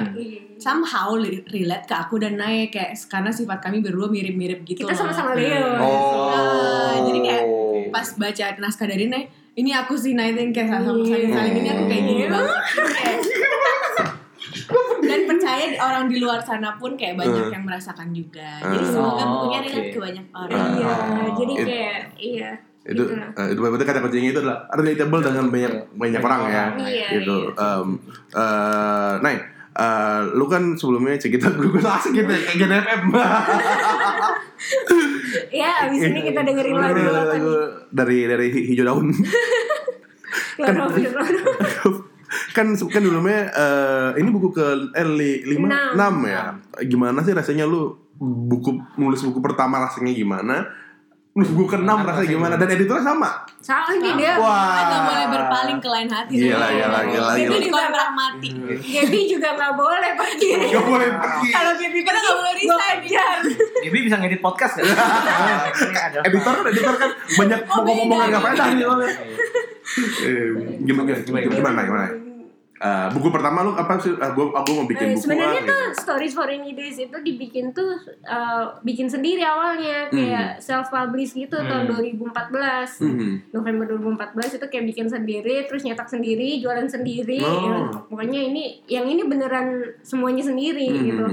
Somehow 0.57 1.15
li- 1.15 1.39
relate 1.47 1.85
ke 1.85 1.95
aku 1.95 2.17
dan 2.17 2.35
Nae 2.35 2.67
kayak 2.67 2.99
karena 3.05 3.29
sifat 3.29 3.59
kami 3.59 3.79
berdua 3.79 4.07
mirip-mirip 4.07 4.63
gitu. 4.63 4.83
kita 4.83 4.91
sama-sama 4.91 5.31
Leo 5.31 5.77
Oh. 5.77 6.27
Nah, 6.27 6.95
jadi 7.01 7.19
kayak 7.21 7.43
pas 7.87 8.07
baca 8.13 8.45
naskah 8.57 8.85
dari 8.85 9.07
Nae, 9.07 9.23
ini 9.53 9.71
aku 9.71 9.95
sih 9.95 10.11
dan 10.13 10.51
kayak 10.51 10.67
sama 10.67 10.91
saling 10.99 11.31
saling 11.31 11.55
ini 11.55 11.69
aku 11.69 11.83
kayak 11.85 12.03
gini 12.05 12.23
banget. 12.25 12.57
Kayak- 12.75 13.23
dan 14.99 15.21
percaya 15.23 15.63
di- 15.65 15.79
orang 15.79 16.05
di 16.05 16.17
luar 16.17 16.39
sana 16.41 16.75
pun 16.75 16.93
kayak 16.93 17.15
banyak 17.15 17.39
Hmm. 17.41 17.53
yang 17.53 17.63
merasakan 17.63 18.11
juga. 18.11 18.59
Jadi 18.59 18.83
Hmm. 18.83 18.91
semoga 18.91 19.21
Oh, 19.21 19.29
bukunya 19.39 19.59
relate 19.61 19.79
oke. 19.81 19.93
ke 19.93 19.99
banyak 20.01 20.25
orang. 20.29 20.67
iya 20.73 20.91
Oh. 20.91 21.27
jadi 21.37 21.53
It- 21.53 21.65
kayak 21.65 21.99
iya 22.17 22.49
itu 22.87 23.03
gitu 23.03 23.13
eh, 23.13 23.47
itu 23.51 23.59
berarti 23.59 23.83
kata 23.83 23.99
kuncinya 23.99 24.29
itu 24.31 24.39
adalah 24.39 24.63
relatable 24.71 25.19
dengan 25.19 25.45
banyak 25.47 25.73
banyak 25.93 26.21
orang 26.21 26.41
ya 26.47 26.65
Iya, 26.79 27.07
gitu 27.19 27.37
iya. 27.51 27.67
Em, 27.77 27.87
eh, 28.31 29.13
nah 29.19 29.31
eh, 29.77 30.21
lu 30.33 30.45
kan 30.45 30.63
sebelumnya 30.73 31.15
cek 31.15 31.35
kita 31.35 31.47
gue 31.51 31.77
asik 31.77 32.11
gitu 32.15 32.27
ya, 32.27 32.39
kayak 32.41 32.57
Gen 32.57 32.73
FM. 32.73 33.01
Ya, 35.47 35.85
abis 35.85 36.01
ini 36.03 36.21
kita 36.23 36.41
dengerin 36.41 36.73
lagu 36.73 36.97
lagu 36.97 37.53
dari 37.91 38.25
dari 38.25 38.47
hijau 38.49 38.85
daun. 38.85 39.07
Klorofil. 40.57 41.13
kan 42.51 42.67
kan 42.73 43.01
dulunya 43.01 43.47
eh, 43.47 44.09
ini 44.17 44.29
buku 44.29 44.49
ke 44.51 44.65
eh, 44.91 45.05
li- 45.05 45.45
lima 45.45 45.69
Enam. 45.69 45.89
enam 45.93 46.15
ya. 46.25 46.41
Gimana 46.83 47.21
sih 47.21 47.31
rasanya 47.31 47.63
lu 47.63 47.93
buku 48.17 48.73
nulis 48.97 49.21
buku 49.21 49.39
pertama 49.39 49.77
rasanya 49.79 50.11
gimana? 50.11 50.65
Buku 51.37 51.69
keenam 51.69 52.01
rasanya 52.01 52.27
gimana? 52.27 52.53
Dan 52.57 52.65
editornya 52.67 53.05
sama. 53.05 53.29
Sama 53.61 53.93
nih 53.93 54.09
dia. 54.17 54.33
Wah. 54.41 54.73
Nggak 54.81 55.01
boleh 55.05 55.25
berpaling 55.29 55.77
ke 55.77 55.85
lain 55.85 56.09
hati. 56.09 56.33
Gila, 56.33 56.65
gila, 56.67 56.99
gila, 57.05 57.31
Itu 57.37 57.69
kontrak 57.69 58.09
mati. 58.11 58.49
Gaby 58.73 59.19
juga 59.29 59.49
nggak 59.53 59.73
boleh 59.75 60.11
pergi. 60.17 60.49
Gak 60.67 60.81
boleh 60.83 61.09
pergi. 61.13 61.49
Kalau 61.53 61.71
Gaby 61.77 61.99
Kita 62.01 62.17
nggak 62.17 62.35
boleh 62.35 62.53
resign. 62.57 62.97
Gaby 63.85 63.97
bisa 64.01 64.15
ngedit 64.17 64.41
podcast 64.41 64.73
kan? 64.75 64.85
Ini 64.87 64.93
ada- 65.95 66.25
Editor 66.25 66.53
kan 66.55 66.65
editor 66.67 66.95
kan 66.97 67.11
banyak 67.13 67.59
ngomong-ngomong 67.63 68.17
beda. 68.17 68.29
nggak 68.33 68.41
faedah. 68.41 68.65
Iya. 68.67 68.87
Eh, 70.25 70.47
Gimana 70.83 71.13
gimana 71.15 71.41
gimana 71.45 71.81
gimana? 71.85 72.07
Eh, 72.77 73.07
buku 73.09 73.33
pertama 73.33 73.61
lu 73.61 73.73
apa 73.73 73.97
sih? 73.97 74.13
Eh, 74.13 74.31
gua 74.31 74.53
gua 74.53 74.73
mau 74.75 74.85
bikin 74.85 75.01
Eh, 75.03 75.11
buku 75.11 75.23
sebenarnya 75.23 75.49
ah, 75.55 75.65
tuh 75.65 75.81
gitu. 75.87 75.97
Stories 75.97 76.33
for 76.33 76.45
Rainy 76.45 76.71
Days 76.71 76.97
itu 76.99 77.17
dibikin 77.19 77.73
tuh 77.73 77.89
eh, 78.05 78.65
bikin 78.81 79.07
sendiri 79.07 79.41
awalnya 79.41 80.07
kayak 80.07 80.59
self 80.59 80.87
publish 80.87 81.33
gitu 81.33 81.57
tahun 81.57 81.89
2014 81.89 83.01
Mhm. 83.01 83.49
November 83.49 83.85
2014 83.89 84.53
itu 84.53 84.65
kayak 84.67 84.85
bikin 84.87 85.07
sendiri 85.07 85.65
terus 85.65 85.81
nyetak 85.81 86.05
sendiri 86.05 86.57
jualan 86.57 86.85
sendiri 86.85 87.41
Oh. 87.41 87.65
ya. 87.65 87.77
pokoknya 88.05 88.41
ini 88.45 88.63
yang 88.85 89.05
ini 89.05 89.25
beneran 89.25 89.67
semuanya 89.99 90.43
sendiri 90.43 90.85
Mhm. 90.87 91.01
gitu 91.03 91.25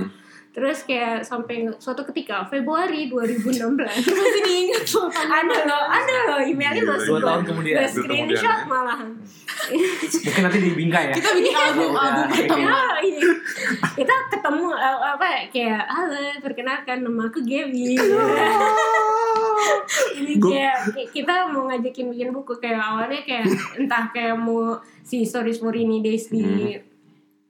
terus 0.54 0.86
kayak 0.86 1.26
sampai 1.26 1.66
suatu 1.82 2.06
ketika 2.06 2.46
Februari 2.46 3.10
2016 3.10 3.58
Masih 3.74 4.42
diingat 4.46 4.86
loh. 4.86 5.10
ada 5.10 5.56
loh 5.66 5.84
ada 5.90 6.14
loh 6.30 6.40
emailnya 6.46 6.86
Gila, 6.86 6.94
masih 6.94 7.10
dua 7.10 7.20
tahun 7.26 7.42
kemudian. 7.42 7.76
Dua 7.82 7.90
screenshot 7.90 8.06
kemudian, 8.06 8.46
ya. 8.46 8.70
malahan 8.70 9.10
Mungkin 9.64 10.42
nanti 10.44 10.58
di 10.60 10.70
bingkai 10.76 11.04
ya. 11.08 11.14
Kita 11.16 11.30
bikin 11.34 11.56
album 11.56 11.96
album 11.96 12.28
pertama. 12.30 12.60
Ya, 12.60 12.76
iya. 13.00 13.32
kita 13.96 14.14
ketemu 14.30 14.66
eh, 14.76 14.98
apa 15.14 15.26
kayak 15.50 15.82
halo 15.88 16.20
perkenalkan 16.42 16.98
nama 17.02 17.22
aku 17.26 17.40
Gaby 17.42 17.96
ini 20.20 20.38
kayak 20.38 20.94
kayak 20.94 21.10
kita 21.10 21.34
mau 21.50 21.66
ngajakin 21.66 22.06
bikin 22.14 22.30
buku 22.30 22.54
kayak 22.62 22.78
awalnya 22.78 23.20
kayak 23.26 23.46
entah 23.78 24.06
kayak 24.14 24.38
mau 24.38 24.78
si 25.02 25.26
Stories 25.26 25.58
for 25.58 25.74
Rainy 25.74 26.04
Days 26.04 26.30
di 26.30 26.78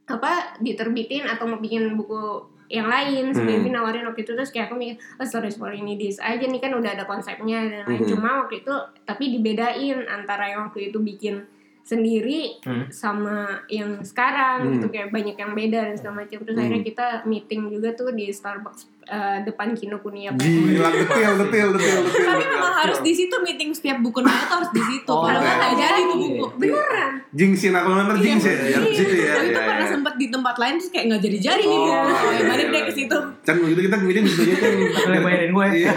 apa 0.04 0.60
diterbitin 0.60 1.24
atau 1.24 1.48
mau 1.48 1.60
bikin 1.60 1.96
buku 1.96 2.53
yang 2.66 2.86
lain 2.86 3.28
si 3.28 3.38
Hmm. 3.38 3.48
Gaby 3.50 3.68
nawarin 3.70 4.04
waktu 4.04 4.22
itu 4.22 4.32
terus 4.32 4.48
kayak 4.48 4.68
aku 4.68 4.76
mikir 4.76 4.96
oh, 5.16 5.22
Stories 5.22 5.54
for 5.54 5.68
Rainy 5.68 5.94
Days 5.94 6.16
aja 6.16 6.40
nih 6.40 6.58
kan 6.58 6.72
udah 6.72 6.90
ada 6.92 7.04
konsepnya 7.04 7.60
dan 7.62 7.82
lain 7.84 8.00
Hmm. 8.00 8.10
cuma 8.10 8.28
waktu 8.40 8.60
itu 8.60 8.72
tapi 9.02 9.30
dibedain 9.30 10.04
antara 10.06 10.48
yang 10.48 10.66
waktu 10.66 10.88
itu 10.88 10.98
bikin 10.98 11.44
sendiri 11.84 12.64
Hmm. 12.64 12.88
sama 12.88 13.60
yang 13.68 14.00
sekarang 14.00 14.64
Hmm. 14.64 14.72
gitu 14.74 14.86
kayak 14.88 15.12
banyak 15.12 15.36
yang 15.36 15.52
beda 15.52 15.80
dan 15.84 15.94
segala 15.94 16.24
macam 16.24 16.40
terus 16.40 16.56
akhirnya 16.56 16.80
kita 16.82 17.06
meeting 17.24 17.68
juga 17.68 17.92
tuh 17.92 18.08
di 18.10 18.32
Starbucks 18.32 18.88
eh, 19.06 19.38
depan 19.42 19.72
Kinokuniya 19.72 20.32
Gila, 20.34 20.88
detil, 20.90 21.32
detil, 21.38 21.68
detil, 21.70 21.98
detil. 22.02 22.24
Tapi 22.24 22.44
memang 22.46 22.74
harus 22.76 22.98
di 23.00 23.12
situ 23.12 23.34
meeting 23.38 23.70
setiap 23.70 23.98
buku 23.98 24.18
tuh 24.18 24.30
harus 24.30 24.70
di 24.70 24.82
situ. 24.82 25.08
Oh, 25.08 25.22
Kalau 25.22 25.38
nggak 25.38 25.50
iya. 25.50 25.60
nggak 25.60 25.74
jadi 25.76 26.00
tuh 26.02 26.16
buku. 26.18 26.46
beneran 26.56 27.10
Jinxin 27.30 27.72
aku 27.72 27.88
nonton 27.90 28.16
jinx 28.16 28.40
ya, 28.42 28.54
yang 28.70 28.82
di 28.82 28.94
situ 28.94 29.14
ya. 29.18 29.34
Tapi 29.34 29.46
itu 29.46 29.52
ya, 29.52 29.64
pernah 29.64 29.82
ya. 29.82 29.90
sempat 29.90 30.14
di 30.14 30.26
tempat 30.28 30.54
lain 30.54 30.74
terus 30.76 30.90
kayak 30.90 31.04
nggak 31.06 31.22
jadi-jadi 31.22 31.64
nih 31.64 31.74
Oh, 31.74 31.82
buku. 31.82 31.98
iya, 32.24 32.34
Ya, 32.34 32.44
Balik 32.46 32.62
iya, 32.62 32.70
deh 32.70 32.80
ke 32.80 32.86
iya. 32.86 32.94
situ. 32.96 33.18
Kan 33.42 33.54
begitu 33.58 33.80
kita 33.82 33.96
kemudian 33.96 34.22
gitu 34.24 34.40
aja 34.40 34.56
kan. 34.56 34.72
Boleh 35.04 35.20
bayarin 35.20 35.50
gue. 35.50 35.66
Iya. 35.76 35.92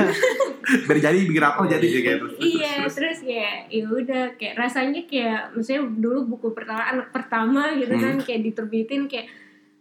Biar 0.83 0.97
jadi 0.99 1.17
bikin 1.21 1.43
apa 1.45 1.61
jadi 1.65 1.85
kayak 1.85 2.03
gitu. 2.03 2.25
iya 2.41 2.73
terus 2.85 3.17
kayak 3.21 3.55
ya 3.69 3.83
udah 3.85 4.23
kayak 4.35 4.55
rasanya 4.57 5.01
kayak 5.05 5.53
maksudnya 5.53 5.79
dulu 5.87 6.19
buku 6.27 6.47
pertama 6.51 6.83
anak 6.85 7.07
pertama 7.09 7.71
gitu 7.73 7.87
Hmm. 7.89 8.03
kan 8.03 8.15
kayak 8.19 8.41
diterbitin 8.43 9.07
kayak 9.07 9.31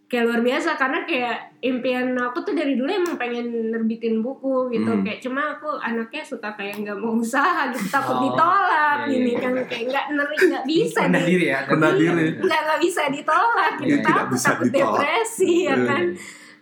kayak 0.06 0.22
luar 0.24 0.38
biasa 0.40 0.74
karena 0.74 1.02
kayak 1.02 1.36
impian 1.60 2.14
aku 2.14 2.38
tuh 2.40 2.54
dari 2.54 2.74
dulu 2.74 2.86
emang 2.86 3.16
pengen 3.16 3.46
nerbitin 3.68 4.20
buku 4.20 4.70
gitu 4.70 4.86
Hmm. 4.88 5.02
kayak 5.02 5.18
cuma 5.18 5.42
aku 5.52 5.66
anaknya 5.76 6.22
suka 6.22 6.54
kayak 6.54 6.78
nggak 6.78 6.94
mau 6.94 7.14
usaha 7.16 7.66
gitu 7.68 7.90
takut 7.92 8.14
Oh, 8.14 8.22
ditolak 8.24 8.98
iya, 9.02 9.10
gini 9.10 9.30
iya, 9.30 9.38
kan 9.40 9.52
iya. 9.52 9.64
kayak 9.64 9.84
nggak 9.88 10.06
neri 10.12 10.36
nggak 10.46 10.64
bisa 10.70 11.00
di- 11.04 11.26
diri 11.26 11.46
ya. 11.48 11.58
Rendah 11.64 11.92
diri. 11.92 12.26
nggak 12.38 12.60
nggak 12.62 12.80
bisa 12.80 13.02
ditolak 13.08 13.72
gitu 13.76 13.90
Iya, 13.90 13.98
takut 14.00 14.38
takut 14.38 14.64
ditolak. 14.64 14.94
depresi 14.94 15.52
ya 15.60 15.74
Iya. 15.74 15.84
kan 15.84 16.02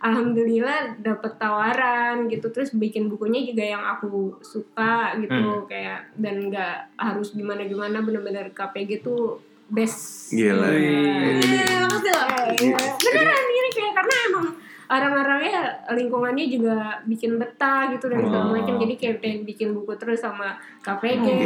alhamdulillah 0.03 0.81
dapet 0.99 1.33
tawaran 1.35 2.17
gitu 2.27 2.47
terus 2.49 2.73
bikin 2.73 3.09
bukunya 3.09 3.41
juga 3.43 3.65
yang 3.67 3.81
aku 3.83 4.37
suka 4.39 5.17
gitu 5.17 5.33
kayak 5.65 6.13
dan 6.15 6.45
nggak 6.45 6.93
harus 6.95 7.33
gimana 7.33 7.65
gimana 7.65 8.01
bener-bener 8.01 8.53
KPG 8.53 9.01
tuh 9.01 9.41
best 9.75 10.31
Gila. 10.31 10.66
Iya. 10.66 10.99
Eh, 11.37 11.79
makasih 11.81 12.11
loh. 12.11 12.27
Iya. 12.49 12.77
beneran 12.97 13.47
ini 13.47 13.70
kayak 13.70 13.93
karena 13.95 14.14
emang 14.25 14.47
orang-orangnya 14.87 15.59
lingkungannya 15.91 16.45
juga 16.47 16.77
bikin 17.05 17.35
betah 17.35 17.89
gitu 17.89 18.07
dan 18.07 18.20
segala 18.20 18.45
Oh. 18.45 18.53
macam 18.53 18.75
jadi 18.77 18.95
kayak 18.95 19.16
pengen 19.18 19.41
bikin 19.43 19.68
buku 19.72 19.93
terus 19.95 20.20
sama 20.20 20.53
KPG 20.81 21.25
Oke. 21.25 21.37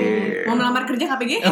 Mau 0.44 0.54
melamar 0.54 0.82
kerja 0.84 1.04
KPG? 1.08 1.32
Ya, 1.38 1.50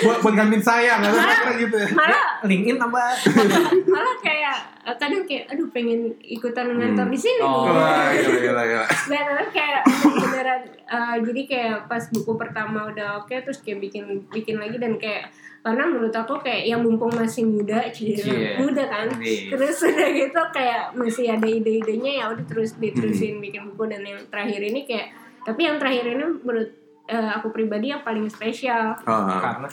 buat 0.00 0.18
buat 0.20 0.34
ngamin 0.34 0.60
saya 0.60 0.96
nggak 0.96 1.12
ada 1.12 1.52
gitu 1.56 1.76
ya. 1.76 1.88
malah 1.92 2.24
LinkedIn 2.42 2.76
tambah. 2.76 3.08
malah 3.92 4.14
kayak 4.18 4.56
kadang 4.82 5.22
kayak 5.22 5.44
aduh 5.46 5.68
pengen 5.68 6.00
ikutan 6.20 6.72
ngantor 6.72 7.06
di 7.06 7.18
sini 7.18 7.40
Oh. 7.40 7.64
nih 7.64 7.72
Wah, 7.74 8.08
gila, 8.10 8.38
gila, 8.40 8.62
gila. 8.64 8.86
beneran 9.06 9.46
kayak 9.56 9.82
beneran 10.16 10.60
eh, 10.66 11.16
jadi 11.20 11.42
kayak 11.46 11.76
pas 11.84 12.04
buku 12.08 12.32
pertama 12.34 12.86
udah 12.86 13.08
oke 13.18 13.34
terus 13.36 13.58
kayak 13.58 13.78
bikin 13.78 14.04
bikin 14.26 14.56
lagi 14.56 14.76
dan 14.76 14.96
kayak 14.96 15.28
karena 15.60 15.84
menurut 15.84 16.10
aku 16.10 16.40
kayak 16.40 16.64
yang 16.64 16.80
mumpung 16.80 17.12
masih 17.12 17.44
muda 17.44 17.84
cie 17.90 18.16
Iya. 18.16 18.56
muda 18.56 18.80
kan 18.82 19.12
Iya. 19.14 19.52
terus 19.52 19.76
udah 19.86 20.08
gitu 20.10 20.40
kayak 20.50 20.82
masih 20.92 21.26
ada 21.28 21.44
ide-idenya 21.44 22.12
ya 22.16 22.24
udah 22.28 22.44
terus 22.44 22.74
diterusin 22.74 23.36
Hmm. 23.36 23.42
bikin 23.42 23.62
buku 23.66 23.84
dan 23.86 24.00
yang 24.00 24.20
terakhir 24.26 24.60
ini 24.62 24.82
kayak 24.82 25.12
tapi 25.40 25.60
yang 25.62 25.76
terakhir 25.76 26.08
ini 26.08 26.24
menurut 26.40 26.70
eh, 27.04 27.30
aku 27.30 27.50
pribadi 27.50 27.88
yang 27.88 28.00
paling 28.00 28.24
spesial 28.26 28.96
Ah, 29.02 29.40
Karena 29.42 29.68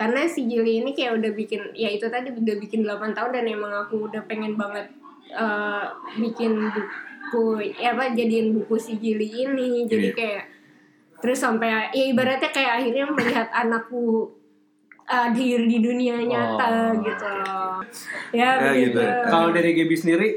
karena 0.00 0.24
si 0.24 0.48
Jili 0.48 0.80
ini 0.80 0.96
kayak 0.96 1.20
udah 1.20 1.30
bikin 1.30 1.60
ya 1.76 1.92
itu 1.92 2.08
tadi 2.08 2.32
udah 2.32 2.56
bikin 2.56 2.80
8 2.82 3.12
tahun 3.12 3.30
dan 3.36 3.44
emang 3.44 3.68
aku 3.84 4.08
udah 4.08 4.24
pengen 4.24 4.56
banget 4.56 4.88
eh, 5.28 5.84
bikin 6.16 6.56
buku 6.56 7.44
ya 7.76 7.92
apa 7.92 8.16
jadiin 8.16 8.56
buku 8.56 8.80
si 8.80 8.96
Jili 8.96 9.28
ini 9.28 9.84
jadi 9.84 10.08
Iya. 10.08 10.16
kayak 10.16 10.44
terus 11.20 11.36
sampai 11.36 11.92
ya 11.92 12.02
ibaratnya 12.08 12.48
kayak 12.48 12.80
akhirnya 12.80 13.04
melihat 13.06 13.48
anakku 13.52 14.32
eh, 15.04 15.28
hadir 15.28 15.68
di 15.68 15.78
dunia 15.78 16.16
nyata 16.16 16.96
Oh, 16.96 17.04
gitu 17.04 17.28
ya, 18.32 18.56
Ya, 18.56 18.72
begitu 18.72 18.96
gitu. 18.96 19.28
kalau 19.28 19.52
dari 19.52 19.76
Gaby 19.76 19.94
sendiri 19.94 20.28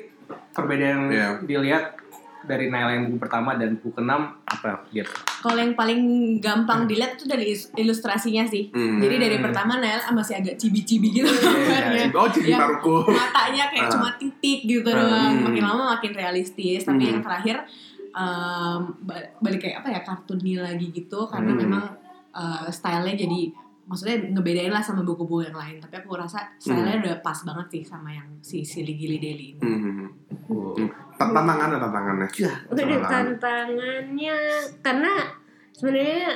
perbedaan 0.51 0.91
yang 0.91 1.03
Iya. 1.07 1.29
dilihat 1.41 2.02
dari 2.43 2.67
Naila 2.67 2.91
yang 2.93 3.05
buku 3.07 3.19
pertama 3.19 3.55
dan 3.55 3.79
buku 3.79 3.95
keenam 3.95 4.35
apa 4.43 4.83
gitu? 4.89 5.09
Kalau 5.39 5.55
yang 5.55 5.73
paling 5.73 5.99
gampang 6.37 6.83
dilihat 6.83 7.15
itu 7.15 7.25
dari 7.25 7.51
ilustrasinya 7.75 8.43
sih. 8.43 8.67
Hmm. 8.69 8.99
Jadi 8.99 9.15
dari 9.17 9.37
pertama 9.37 9.77
Nael 9.77 10.03
masih 10.09 10.37
agak 10.37 10.55
cibi-cibi 10.55 11.11
gitu 11.13 11.27
gambarnya. 11.29 12.11
Oh, 12.11 12.27
Cibi 12.27 12.51
Maruko. 12.51 13.07
Matanya 13.07 13.67
kayak 13.67 13.87
Ah. 13.87 13.91
cuma 13.91 14.09
titik 14.15 14.59
gitu 14.63 14.87
Ah. 14.87 14.95
doang. 14.97 15.31
Hmm. 15.33 15.43
Makin 15.49 15.63
lama 15.63 15.83
makin 15.93 16.11
realistis. 16.11 16.83
Tapi 16.83 16.99
Hmm. 16.99 17.09
yang 17.09 17.21
terakhir 17.21 17.57
ba- 18.99 19.29
balik 19.39 19.59
kayak 19.59 19.81
apa 19.81 19.87
ya 19.89 19.99
kartuni 20.01 20.53
lagi 20.55 20.87
gitu 20.89 21.25
karena 21.25 21.51
Hmm. 21.51 21.61
memang 21.61 21.85
eh, 22.33 22.65
stylenya 22.67 23.13
jadi 23.15 23.41
maksudnya 23.83 24.15
ngebedain 24.31 24.71
lah 24.71 24.79
sama 24.79 25.03
buku-buku 25.03 25.47
yang 25.47 25.57
lain. 25.57 25.77
Tapi 25.79 25.99
aku 25.99 26.15
rasa 26.15 26.39
stylenya 26.57 27.03
udah 27.03 27.15
pas 27.19 27.35
banget 27.43 27.67
sih 27.79 27.83
sama 27.83 28.09
yang 28.11 28.27
si 28.39 28.63
Silly 28.63 28.95
Gilly 28.95 29.19
Daily 29.19 29.47
ini. 29.55 29.61
Hmm. 29.61 30.07
Hmm. 30.47 30.87
Tantangannya 31.19 31.77
tantangannya. 31.79 32.27
Udah 32.71 32.85
tantangannya 33.05 34.35
karena 34.81 35.13
sebenarnya 35.73 36.27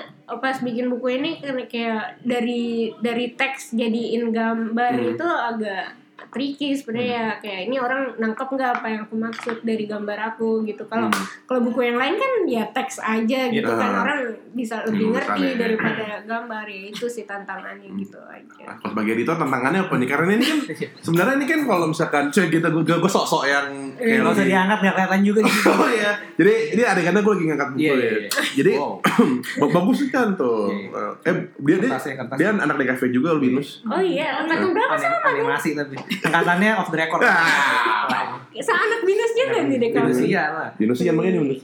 pas 0.41 0.58
bikin 0.60 0.89
buku 0.89 1.08
ini 1.22 1.39
karena 1.39 1.64
kayak 1.70 2.26
dari 2.26 2.91
dari 3.00 3.38
teks 3.38 3.78
jadiin 3.78 4.34
gambar 4.34 4.93
Hmm. 4.98 5.12
itu 5.14 5.28
agak 5.28 5.86
tricky 6.28 6.74
sebenarnya 6.74 7.07
ya 7.07 7.28
kayak 7.38 7.61
ini 7.63 7.76
orang 7.78 8.01
nangkep 8.15 8.49
nggak 8.49 8.72
apa 8.74 8.88
yang 8.88 9.01
aku 9.03 9.15
maksud 9.15 9.57
dari 9.61 9.86
gambar 9.86 10.18
aku 10.28 10.61
gitu 10.63 10.84
kalau 10.84 11.07
Hmm. 11.07 11.24
kalau 11.45 11.61
buku 11.63 11.80
yang 11.84 11.95
lain 11.95 12.13
kan 12.13 12.32
ya 12.45 12.63
teks 12.68 12.97
aja 12.97 13.47
gitu 13.47 13.61
Gitu. 13.61 13.70
kan 13.72 13.91
orang 13.95 14.20
bisa 14.51 14.82
lebih 14.84 15.07
Hmm, 15.07 15.13
ngerti 15.15 15.39
misalnya. 15.45 15.59
daripada 15.59 16.05
gambar 16.24 16.65
ya 16.65 16.82
itu 16.88 17.05
sih 17.05 17.24
tantangannya 17.24 17.89
gitu 17.95 18.18
Nah, 18.18 18.34
aja 18.34 18.65
pas 18.76 18.91
bagi 18.91 19.11
editor 19.13 19.36
tantangannya 19.36 19.80
apa 19.82 19.93
nih? 19.95 20.07
Karena 20.07 20.32
ini 20.34 20.45
kan 20.45 20.59
sebenarnya 21.05 21.36
ini 21.36 21.45
kan 21.45 21.59
kalau 21.63 21.86
misalkan 21.88 22.24
cuy 22.28 22.47
kita 22.47 22.68
gue 22.68 22.82
gue 22.84 22.97
sok-sok 23.07 23.43
yang 23.45 23.68
kayak 23.93 24.20
Nggak 24.20 24.34
usah 24.34 24.45
diangkat 24.47 24.78
nggak 24.80 24.93
kelihatan 24.95 25.20
juga 25.24 25.39
nih. 25.41 25.53
Oh 25.78 25.88
iya. 25.88 26.11
Jadi 26.36 26.53
ini 26.74 26.82
adegannya 26.84 27.22
gue 27.22 27.34
lagi 27.34 27.45
ngangkat 27.45 27.70
buku 27.72 27.82
Iya, 27.84 27.93
ya. 27.93 28.01
iya, 28.01 28.18
iya. 28.18 28.30
Jadi 28.53 28.72
Wow. 28.76 28.93
ba- 29.59 29.72
bagus 29.72 29.97
sih 29.99 30.09
kan 30.09 30.28
tuh. 30.34 30.70
Iya, 30.70 31.05
Eh 31.24 31.34
dia 31.59 31.76
dia, 31.78 31.89
Kertasnya, 31.89 32.15
kertasnya. 32.18 32.39
dia 32.39 32.49
anak 32.57 32.76
DKV 32.76 33.01
juga 33.11 33.28
Albinus. 33.32 33.70
oh 33.86 33.99
iya 33.99 34.28
angkatan 34.39 34.70
berapa 34.72 34.93
Anim- 34.93 35.24
animasi 35.24 35.70
tapi 35.74 35.95
Angkatannya 36.08 36.72
off 36.80 36.89
the 36.91 36.97
record. 36.97 37.22
Ah. 37.28 38.39
Sama 38.58 38.82
anak 38.89 39.05
binusnya 39.05 39.45
kan 39.53 39.64
nih 39.70 39.78
deh 39.78 39.89
kamu. 39.93 40.10
Indonesia 40.10 40.43
lah. 40.49 40.70
Yunusian 40.82 41.14
makanya 41.14 41.41
nih. 41.45 41.58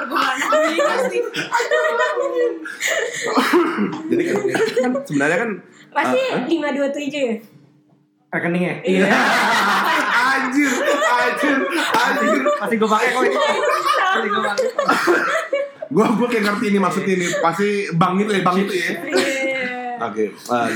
Perguruan 0.00 0.38
komunikasi. 0.44 1.18
Jadi 4.10 4.22
kan, 4.26 4.34
kan 4.82 4.90
sebenarnya 5.06 5.38
kan 5.40 5.50
Pasti 5.90 6.20
Ah, 6.30 6.46
ah. 6.46 6.46
527 6.46 7.18
ya? 7.18 7.34
Rekeningnya. 8.30 8.74
Iya. 8.86 9.06
anjir, 10.30 10.70
anjir, 11.02 11.56
anjir. 11.98 12.42
Pasti 12.62 12.74
gue 12.78 12.88
pakai 12.88 13.08
kok 13.10 13.22
itu. 13.26 13.38
Pasti 13.42 14.28
gue 14.30 14.42
pakai. 14.46 14.66
Gua 15.90 16.06
gua 16.14 16.30
kayak 16.30 16.46
ngerti 16.46 16.70
ini 16.70 16.78
maksudnya 16.78 17.18
ini 17.18 17.26
pasti 17.42 17.90
bang 17.98 18.14
itu 18.22 18.30
ya, 18.30 18.42
bang 18.46 18.56
itu 18.62 18.74
ya. 18.78 18.90
Oke. 20.00 20.24
eh, 20.32 20.68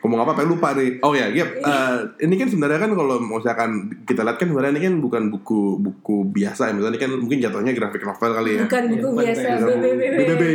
ngomong 0.00 0.20
apa? 0.20 0.36
Pengen 0.36 0.50
lupa 0.52 0.76
nih. 0.76 1.00
Oh 1.00 1.12
ya, 1.12 1.30
Gap. 1.30 1.48
eh, 1.56 1.96
ini 2.20 2.34
kan 2.36 2.48
sebenarnya 2.48 2.78
kan 2.78 2.92
kalau 2.92 3.16
misalkan 3.18 3.70
kita 4.04 4.20
lihat 4.20 4.36
kan 4.36 4.48
sebenarnya 4.50 4.72
ini 4.76 4.82
kan 4.84 4.94
bukan 5.00 5.22
buku 5.30 5.80
buku 5.80 6.16
biasa 6.28 6.68
ya. 6.68 6.72
Misalnya 6.74 6.92
ini 6.92 7.00
kan 7.00 7.10
mungkin 7.16 7.38
jatuhnya 7.40 7.72
grafik 7.72 8.04
novel 8.04 8.30
kali 8.34 8.50
ya. 8.58 8.62
Bukan 8.68 8.84
buku 8.92 9.06
Bukan 9.08 9.24
biasa 9.24 9.46
bukan. 9.58 9.78
BBB. 9.80 10.02
BBB. 10.18 10.42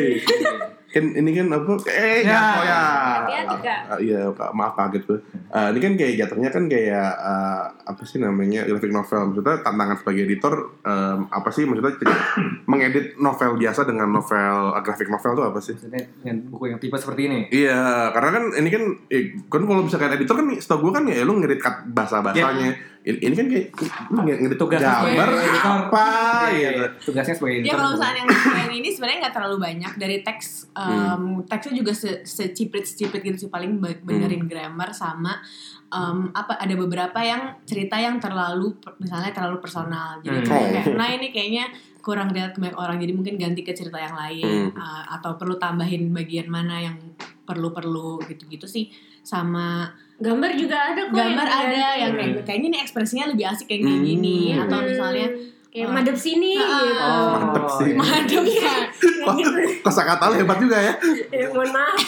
kan 0.89 1.05
ini 1.07 1.29
kan 1.31 1.47
apa? 1.49 1.73
Eh, 1.85 2.21
Ya. 2.21 2.41
ya. 2.59 2.81
Hati-hati, 3.21 3.55
Kak. 3.59 3.79
Ah, 3.87 3.99
Iya, 3.99 4.21
Kak. 4.33 4.51
maaf 4.51 4.73
kaget 4.73 5.03
gue. 5.05 5.19
Eh, 5.47 5.67
ini 5.69 5.79
kan 5.79 5.93
kayak 5.95 6.13
jatuhnya 6.17 6.49
kan 6.49 6.63
kayak 6.65 7.11
eh, 7.15 7.63
apa 7.85 8.01
sih 8.03 8.17
namanya 8.17 8.65
graphic 8.65 8.89
novel. 8.89 9.29
Maksudnya 9.29 9.61
tantangan 9.61 9.97
sebagai 9.97 10.23
editor 10.23 10.53
em, 10.81 11.19
apa 11.27 11.49
sih 11.49 11.63
maksudnya 11.63 11.93
mengedit 12.69 13.15
novel 13.15 13.55
biasa 13.55 13.81
dengan 13.83 14.09
novel 14.09 14.55
eh, 14.73 14.81
graphic 14.81 15.07
novel 15.07 15.31
itu 15.31 15.43
apa 15.45 15.59
sih? 15.59 15.73
Maksudnya 15.73 16.03
dengan 16.19 16.37
buku 16.49 16.63
yang 16.67 16.79
tipe 16.79 16.95
seperti 16.95 17.21
ini. 17.25 17.39
Iya, 17.49 18.09
karena 18.09 18.29
kan 18.31 18.43
ini 18.55 18.69
kan, 18.69 18.83
eh, 19.07 19.23
kan 19.45 19.61
kalau 19.63 19.81
misalkan 19.81 20.13
editor 20.13 20.35
kan, 20.35 20.47
setahu 20.51 20.89
gue 20.89 20.91
kan 20.91 21.03
ya 21.05 21.21
lu 21.21 21.37
ngedit 21.37 21.61
bahasa 21.87 22.19
bahasanya. 22.19 22.88
Ini, 22.99 23.15
ini 23.21 23.33
kan 23.33 23.47
kayak 23.47 23.67
lu 24.11 24.19
ngedit 24.21 24.59
Tugas 24.59 24.81
gambar 24.81 25.07
sebagai 25.23 25.47
editor. 25.47 25.71
apa 25.71 26.05
Iya, 26.51 26.69
gitu. 26.69 26.75
iya. 26.75 26.87
Tugasnya 26.99 27.33
sebagai 27.33 27.57
Ya 27.61 27.73
kalau 27.73 27.91
misalnya 27.91 28.17
yang 28.17 28.29
yang 28.59 28.71
ini 28.75 28.89
sebenarnya 28.89 29.19
nggak 29.21 29.35
terlalu 29.35 29.57
banyak 29.57 29.91
dari 29.95 30.17
teks 30.19 30.47
um, 30.73 31.23
teksnya 31.41 31.73
juga 31.75 31.91
se 31.91 32.09
seciprit 32.21 32.83
seciprit 32.83 33.23
gitu 33.23 33.37
sih 33.39 33.49
paling 33.49 33.77
be- 33.77 34.01
benerin 34.01 34.43
grammar 34.43 34.91
sama 34.91 35.39
um, 35.87 36.27
apa 36.29 36.55
ada 36.55 36.75
beberapa 36.75 37.19
yang 37.19 37.41
cerita 37.63 37.95
yang 37.95 38.17
terlalu 38.17 38.67
misalnya 38.97 39.31
terlalu 39.31 39.57
personal 39.59 40.19
jadi 40.19 40.39
Hmm. 40.39 40.49
kayak, 40.49 40.91
nah 40.91 41.07
ini 41.07 41.27
kayaknya 41.29 41.65
kurang 41.99 42.29
dilihat 42.29 42.51
ke 42.51 42.59
banyak 42.59 42.75
orang 42.75 42.97
jadi 42.97 43.11
mungkin 43.11 43.35
ganti 43.35 43.61
ke 43.61 43.71
cerita 43.71 43.95
yang 43.95 44.13
lain 44.13 44.69
Hmm. 44.69 44.75
uh, 44.75 45.03
atau 45.13 45.33
perlu 45.33 45.55
tambahin 45.55 46.11
bagian 46.11 46.47
mana 46.47 46.83
yang 46.83 46.99
perlu 47.41 47.71
perlu 47.71 48.19
gitu 48.23 48.43
gitu 48.45 48.65
sih 48.65 48.91
sama 49.21 49.87
Gambar 50.19 50.51
juga 50.53 50.77
ada 50.85 51.01
kok. 51.01 51.15
gambar 51.15 51.47
yang 51.47 51.59
ada 51.61 51.71
ganti. 51.71 51.97
yang 51.97 52.11
kayak 52.13 52.43
kayaknya 52.43 52.67
ini 52.67 52.77
ekspresinya 52.79 53.25
lebih 53.27 53.45
asik 53.47 53.65
kayak 53.65 53.81
Hmm. 53.81 54.03
gini 54.03 54.51
Hmm. 54.51 54.63
atau 54.63 54.77
misalnya 54.81 55.27
kayak 55.65 55.85
Oh. 55.85 55.93
madep 55.93 56.17
sini 56.17 56.53
Ah. 56.53 56.65
gitu. 56.81 56.99
Oh, 56.99 57.25
Mantep 57.31 57.65
sih. 57.71 57.91
madem 57.93 58.43
ya 58.43 58.75
Wah, 59.21 59.35
kosakata 59.85 60.23
lu 60.27 60.35
hebat 60.37 60.57
juga 60.57 60.75
ya. 60.77 60.93
Ya, 61.29 61.45
mohon 61.49 61.69
maaf. 61.69 61.99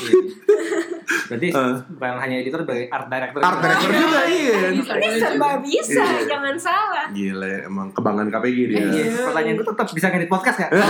Berarti 1.27 1.47
Eh. 1.47 1.75
bukan 1.89 2.17
hanya 2.17 2.35
editor, 2.37 2.59
sebagai 2.61 2.87
art 2.89 3.07
director. 3.07 3.39
Art 3.39 3.59
director 3.59 3.89
juga 3.93 4.21
iya. 4.25 4.55
Ini 4.73 5.07
serba 5.13 5.49
bisa, 5.61 6.03
Iya. 6.03 6.23
jangan 6.27 6.55
salah. 6.57 7.05
Gila 7.09 7.47
emang 7.63 7.87
kebanggaan 7.91 8.27
KPG 8.29 8.57
dia. 8.65 8.79
Iya, 8.81 9.03
pertanyaan 9.23 9.55
gue 9.55 9.67
tetap 9.69 9.87
bisa 9.89 10.05
ngedit 10.09 10.27
podcast 10.27 10.57
gak? 10.59 10.71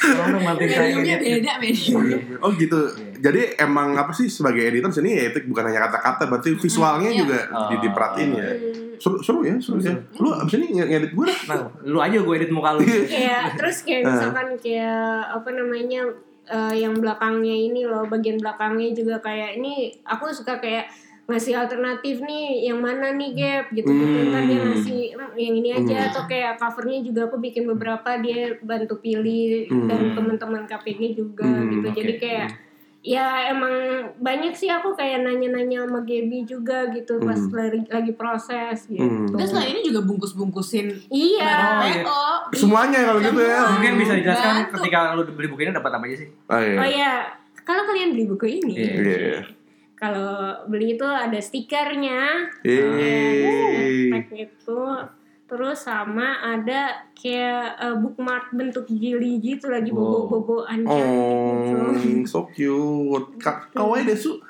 Tolong 0.00 0.28
dong 0.30 0.42
bantuin 0.44 0.68
saya 0.68 0.82
mediumnya 0.88 1.14
ngedit. 1.16 1.34
beda 1.36 1.52
mediumnya 1.58 2.16
Oh 2.40 2.50
gitu. 2.52 2.80
Jadi 3.24 3.56
emang 3.56 3.96
apa 3.96 4.12
sih 4.12 4.28
sebagai 4.28 4.60
editor 4.62 4.92
sini 4.92 5.16
ya 5.16 5.32
itu 5.32 5.40
bukan 5.44 5.64
hanya 5.64 5.80
kata-kata, 5.82 6.28
berarti 6.28 6.50
visualnya 6.54 7.08
iya. 7.08 7.18
juga 7.18 7.38
Oh. 7.48 7.72
di 7.72 7.76
diperhatiin 7.80 8.30
ya. 8.30 8.44
Hmm. 8.46 8.82
Seru, 8.94 9.16
seru 9.18 9.40
ya, 9.42 9.56
seru 9.56 9.80
ya. 9.80 9.96
Lu 10.14 10.28
abis 10.30 10.54
ini 10.54 10.66
nge- 10.74 10.86
ngedit 10.86 11.12
gue 11.12 11.24
dah. 11.24 11.38
Nah, 11.48 11.56
lu 11.82 11.98
aja 11.98 12.14
gue 12.16 12.34
edit 12.34 12.50
muka 12.50 12.70
lu. 12.72 12.84
kayak 12.84 13.56
terus 13.56 13.80
kayak 13.80 14.02
Ah. 14.02 14.08
misalkan 14.10 14.48
kayak 14.58 15.08
apa 15.32 15.48
namanya 15.50 16.02
eh, 16.44 16.74
yang 16.76 16.92
belakangnya 16.94 17.56
ini 17.56 17.82
loh 17.82 18.04
bagian 18.04 18.36
belakangnya 18.36 18.92
juga 18.92 19.16
kayak 19.18 19.56
ini 19.56 19.72
aku 20.04 20.28
suka 20.30 20.60
kayak 20.60 20.92
ngasih 21.24 21.56
alternatif 21.56 22.20
nih 22.20 22.68
yang 22.68 22.76
mana 22.78 23.08
nih 23.10 23.32
gap 23.32 23.72
gitu 23.72 23.88
gitu 23.88 24.04
Hmm. 24.14 24.28
ntar 24.28 24.44
dia 24.44 24.60
ngasih 24.60 25.00
"Hmm, 25.10 25.32
yang 25.34 25.54
ini 25.56 25.70
aja 25.72 25.96
Hmm. 25.96 26.06
atau 26.06 26.22
kayak 26.26 26.60
covernya 26.60 27.00
juga 27.00 27.20
aku 27.24 27.40
bikin 27.40 27.64
beberapa 27.66 28.20
dia 28.20 28.60
bantu 28.60 29.00
pilih 29.00 29.64
Hmm. 29.64 29.88
dan 29.88 30.12
teman-teman 30.12 30.62
KPG 30.66 31.00
juga 31.14 31.48
Hmm, 31.48 31.72
gitu 31.72 31.88
oke. 31.88 31.96
jadi 31.96 32.12
kayak 32.14 32.48
ya 33.04 33.52
emang 33.52 33.74
banyak 34.16 34.50
sih 34.50 34.66
aku 34.66 34.92
kayak 34.92 35.20
nanya-nanya 35.20 35.84
sama 35.84 36.00
Gaby 36.00 36.42
juga 36.42 36.88
gitu 36.88 37.20
pas 37.20 37.36
Hmm. 37.36 37.52
lagi, 37.52 37.84
lagi 37.86 38.12
proses 38.12 38.88
gitu 38.88 38.96
Hmm. 38.98 39.28
Terus 39.28 39.52
selain 39.52 39.70
ini 39.70 39.84
juga 39.84 40.00
bungkus-bungkusin 40.02 40.88
iya 41.06 41.52
Oh, 41.70 41.84
iya. 41.84 42.02
Semuanya 42.50 43.04
kalau 43.04 43.20
gitu 43.20 43.36
ya. 43.38 43.60
Mungkin 43.70 43.92
bisa 43.98 44.12
dijelaskan 44.14 44.52
Bantu. 44.64 44.72
ketika 44.80 44.98
lu 45.12 45.22
beli 45.28 45.46
buku 45.46 45.60
ini 45.62 45.72
dapat 45.72 45.92
apa 45.92 46.04
aja 46.06 46.16
sih? 46.16 46.28
Oh 46.46 46.56
iya. 46.56 46.76
Oh 46.76 46.88
ya, 46.88 47.12
kalau 47.60 47.84
kalian 47.84 48.10
beli 48.10 48.24
buku 48.24 48.46
ini, 48.58 48.72
Iya. 48.74 48.92
Iya. 48.96 49.40
kalau 49.94 50.32
beli 50.66 50.94
itu 50.94 51.04
ada 51.04 51.36
stikernya, 51.38 52.48
Yeay. 52.60 54.10
tag 54.10 54.26
itu, 54.32 54.80
terus 55.44 55.76
sama 55.78 56.24
ada 56.40 56.88
kayak 57.12 57.76
eh, 57.76 57.94
bookmark 57.94 58.48
bentuk 58.50 58.88
jili 58.88 59.36
gitu 59.38 59.68
lagi 59.68 59.88
Wow. 59.88 60.24
bobo-boboan 60.24 60.80
Oh, 60.82 61.92
gitu. 61.94 62.24
so 62.24 62.48
cute. 62.48 63.28
Ka 63.36 63.68
kawaii 63.70 64.02
deh, 64.02 64.14
Su. 64.14 64.40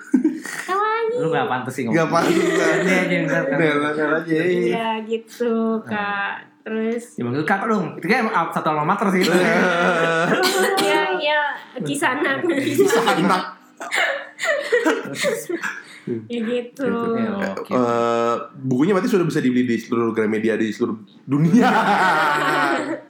Kawaii. 0.62 1.18
Lu 1.18 1.28
gak 1.28 1.46
pantas 1.46 1.72
sih 1.72 1.82
Gak 1.84 2.06
ngomong. 2.06 2.14
pantas. 2.14 2.38
Aja 2.56 2.94
yang 3.04 3.24
ngerti. 3.26 3.54
Nela, 3.54 3.88
nela 3.90 4.18
aja. 4.18 4.38
Iya 4.38 4.88
gitu 5.02 5.54
kak. 5.82 6.32
Terus 6.62 7.18
Ya 7.18 7.22
manggil 7.22 7.44
kakak 7.44 7.68
dong. 7.68 7.86
Itu 7.98 8.06
kayak 8.06 8.24
satu 8.50 8.68
alma 8.70 8.84
mater 8.86 9.10
sih. 9.10 9.20
ya 10.80 11.02
ya 11.12 11.40
kisana 11.82 12.40
Ya 16.04 16.38
gitu. 16.40 16.84
Ya. 17.16 17.56
Eh, 17.56 18.34
bukunya 18.60 18.92
berarti 18.92 19.08
sudah 19.08 19.24
bisa 19.24 19.40
dibeli 19.40 19.64
di 19.64 19.76
seluruh 19.80 20.12
Gramedia 20.12 20.54
di 20.54 20.68
seluruh 20.68 20.96
dunia. 21.24 21.64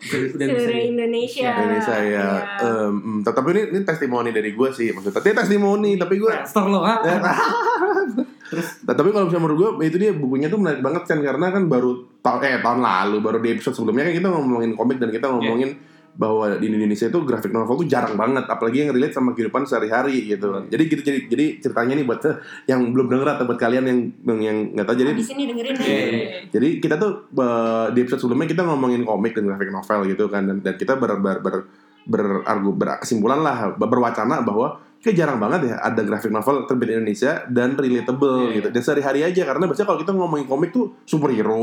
Bisa 0.04 0.36
Seluruh 0.36 0.68
di- 0.68 0.92
Indonesia. 0.92 1.48
Indonesia 1.48 1.96
ya. 1.96 2.04
Iya. 2.04 2.28
Em, 2.60 2.92
mm, 2.92 3.18
tapi 3.24 3.48
ini, 3.56 3.62
ini 3.72 3.80
testimoni 3.82 4.30
dari 4.30 4.52
gue 4.52 4.68
sih 4.70 4.92
maksudnya. 4.92 5.16
Dia 5.16 5.34
testimoni 5.34 5.96
tapi 5.96 6.20
gue 6.20 6.32
Store 6.44 6.68
lo, 6.68 6.84
ha? 6.84 7.00
Nah, 8.54 8.94
tapi 8.94 9.10
kalau 9.10 9.26
misalnya 9.26 9.42
menurut 9.42 9.58
gue 9.58 9.70
itu 9.88 9.96
dia 9.98 10.14
bukunya 10.14 10.46
tuh 10.46 10.60
menarik 10.62 10.78
banget 10.78 11.10
kan 11.10 11.18
karena 11.18 11.50
kan 11.50 11.66
baru 11.66 12.06
tahun 12.22 12.40
eh 12.44 12.60
tahun 12.62 12.80
lalu 12.86 13.16
baru 13.18 13.38
di 13.42 13.50
episode 13.50 13.74
sebelumnya 13.74 14.06
kan 14.06 14.14
kita 14.14 14.28
ngomongin 14.30 14.70
komik 14.78 15.02
dan 15.02 15.10
kita 15.10 15.26
ngomongin 15.26 15.74
bahwa 16.14 16.46
di 16.54 16.66
Indonesia 16.66 17.04
itu 17.04 17.18
graphic 17.20 17.50
novel 17.50 17.74
tuh 17.76 17.86
jarang 17.86 18.14
banget 18.14 18.46
apalagi 18.46 18.82
yang 18.82 18.94
relate 18.94 19.10
sama 19.10 19.34
kehidupan 19.34 19.66
sehari-hari 19.66 20.24
gitu 20.24 20.46
kan. 20.48 20.62
Jadi 20.66 20.82
gitu 20.86 21.02
jadi 21.02 21.18
jadi 21.26 21.44
ceritanya 21.58 21.94
nih 21.94 22.06
buat 22.06 22.22
eh, 22.22 22.36
yang 22.66 22.90
belum 22.90 23.10
denger 23.10 23.28
atau 23.34 23.44
buat 23.44 23.58
kalian 23.58 23.84
yang 23.84 23.98
yang 24.38 24.56
nggak 24.72 24.86
tahu 24.86 24.96
jadi 24.96 25.10
Di 25.10 25.26
sini 25.26 25.42
dengerin 25.44 25.74
Iya, 25.74 25.82
aja. 25.82 26.06
iya. 26.06 26.38
jadi 26.48 26.68
kita 26.78 26.94
tuh 26.96 27.12
eh, 27.34 27.86
di 27.90 27.98
episode 28.00 28.20
sebelumnya 28.22 28.46
kita 28.46 28.62
ngomongin 28.62 29.02
komik 29.02 29.34
dan 29.34 29.44
graphic 29.44 29.68
novel 29.68 30.00
gitu 30.06 30.24
kan 30.26 30.46
dan, 30.46 30.56
dan 30.60 30.74
kita 30.74 30.94
ber 30.94 31.18
ber 31.18 31.42
ber 31.42 31.54
berargu 32.04 32.70
berkesimpulan 32.70 33.40
lah 33.40 33.72
ber- 33.72 33.88
berwacana 33.88 34.40
bahwa 34.40 34.76
kayak 35.04 35.16
jarang 35.16 35.36
banget 35.36 35.68
ya 35.68 35.76
ada 35.78 36.00
graphic 36.00 36.32
novel 36.32 36.64
terbit 36.64 36.88
di 36.88 36.94
Indonesia 36.96 37.44
dan 37.46 37.76
relatable 37.76 38.48
Iya, 38.48 38.54
gitu 38.56 38.68
dan 38.72 38.80
sehari-hari 38.80 39.20
aja 39.22 39.42
karena 39.44 39.68
biasanya 39.68 39.86
kalau 39.86 40.00
kita 40.00 40.12
ngomongin 40.12 40.46
komik 40.46 40.72
tuh 40.72 40.96
superhero 41.04 41.60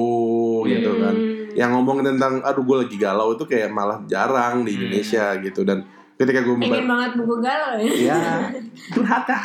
Iya. 0.63 0.77
gitu 0.77 0.91
kan 0.95 1.15
yang 1.51 1.69
ngomongin 1.73 2.15
tentang 2.15 2.39
aduh 2.39 2.61
gue 2.61 2.77
lagi 2.85 2.95
galau 2.95 3.33
itu 3.33 3.43
kayak 3.43 3.67
malah 3.69 3.99
jarang 4.05 4.61
di 4.61 4.71
Hmm. 4.71 4.77
Indonesia 4.79 5.25
gitu 5.37 5.65
dan 5.65 5.83
ketika 6.21 6.45
gue 6.45 6.53
Pengen 6.61 6.85
banget 6.85 7.11
buku 7.17 7.35
galau 7.41 7.81
ya. 7.81 8.13
ya 8.13 8.21
durhaka. 8.93 9.41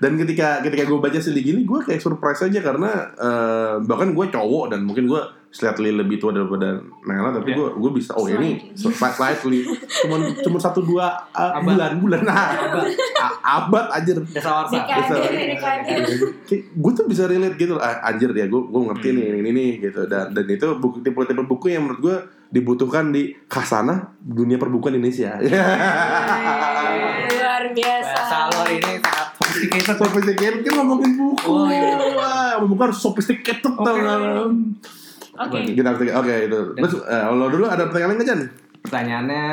Dan 0.00 0.20
ketika 0.20 0.60
ketika 0.60 0.84
gue 0.84 0.98
baca 1.00 1.16
sedih 1.16 1.40
gini 1.40 1.64
gue 1.64 1.80
kayak 1.80 2.04
surprise 2.04 2.44
aja 2.44 2.60
karena 2.60 3.08
eh, 3.16 3.74
bahkan 3.88 4.12
gue 4.12 4.26
cowok 4.28 4.76
dan 4.76 4.84
mungkin 4.84 5.08
gue 5.08 5.22
slightly 5.50 5.90
lebih 5.90 6.22
tua 6.22 6.30
daripada 6.30 6.78
Nela 7.02 7.34
tapi 7.34 7.58
gue 7.58 7.68
gue 7.74 7.90
bisa 7.90 8.14
oh 8.14 8.30
ini 8.30 8.70
slightly. 8.78 9.66
cuma 10.06 10.22
cuma 10.46 10.58
satu 10.62 10.78
dua 10.86 11.10
uh, 11.34 11.58
bulan 11.58 11.98
bulan. 11.98 12.22
Nah 12.22 12.54
abad 13.42 13.90
aja 13.98 14.14
gue 16.54 16.92
tuh 16.94 17.06
bisa 17.10 17.26
relate 17.26 17.58
gitu. 17.58 17.74
Ah, 17.82 17.98
anjir 18.06 18.30
ya 18.30 18.46
gue 18.46 18.62
gue 18.62 18.80
ngerti 18.94 19.08
nih 19.10 19.26
ini 19.42 19.50
nih 19.50 19.70
gitu. 19.90 20.06
Dan 20.06 20.30
dan 20.30 20.46
itu 20.46 20.78
buku 20.78 21.02
tipe 21.02 21.18
tipe 21.26 21.42
buku 21.42 21.66
yang 21.74 21.82
menurut 21.88 22.00
gue 22.00 22.16
dibutuhkan 22.50 23.08
di 23.08 23.32
khasana 23.46 24.10
dunia 24.18 24.56
perbukuan 24.56 24.92
Indonesia 24.92 25.38
Luar 27.30 27.64
biasa. 27.70 28.12
Bahasa 28.12 28.38
lo 28.48 28.62
ini 28.66 28.92
sangat 28.98 29.26
sophisticated. 29.32 29.96
sophisticated 29.96 30.60
kan 30.62 30.72
ngomongin 30.76 31.12
buku 31.14 31.46
Oh, 31.46 31.66
iya. 31.66 32.58
Buku 32.58 32.80
harus 32.80 32.98
sophisticated 32.98 33.62
Oke. 33.64 33.80
tau 33.80 33.94
nggak? 33.94 34.18
Oke. 35.40 35.58
kita 35.72 35.86
harus 35.88 36.00
oke 36.04 36.34
itu 36.44 36.58
terus 36.76 36.94
eh, 37.02 37.24
lo 37.26 37.48
dulu 37.48 37.64
ada 37.64 37.88
pertanyaan 37.88 38.12
nggak 38.14 38.28
Jan 38.28 38.40
Pertanyaannya 38.80 39.44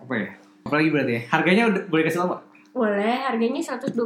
apa 0.00 0.12
ya? 0.14 0.28
Apa 0.62 0.74
lagi 0.76 0.88
berarti 0.90 1.12
ya? 1.12 1.22
Harganya 1.28 1.62
udah 1.66 1.82
boleh 1.86 2.02
kasih 2.04 2.18
tau 2.18 2.28
pak? 2.28 2.40
Boleh, 2.70 3.16
harganya 3.22 3.60
125.000 3.62 3.96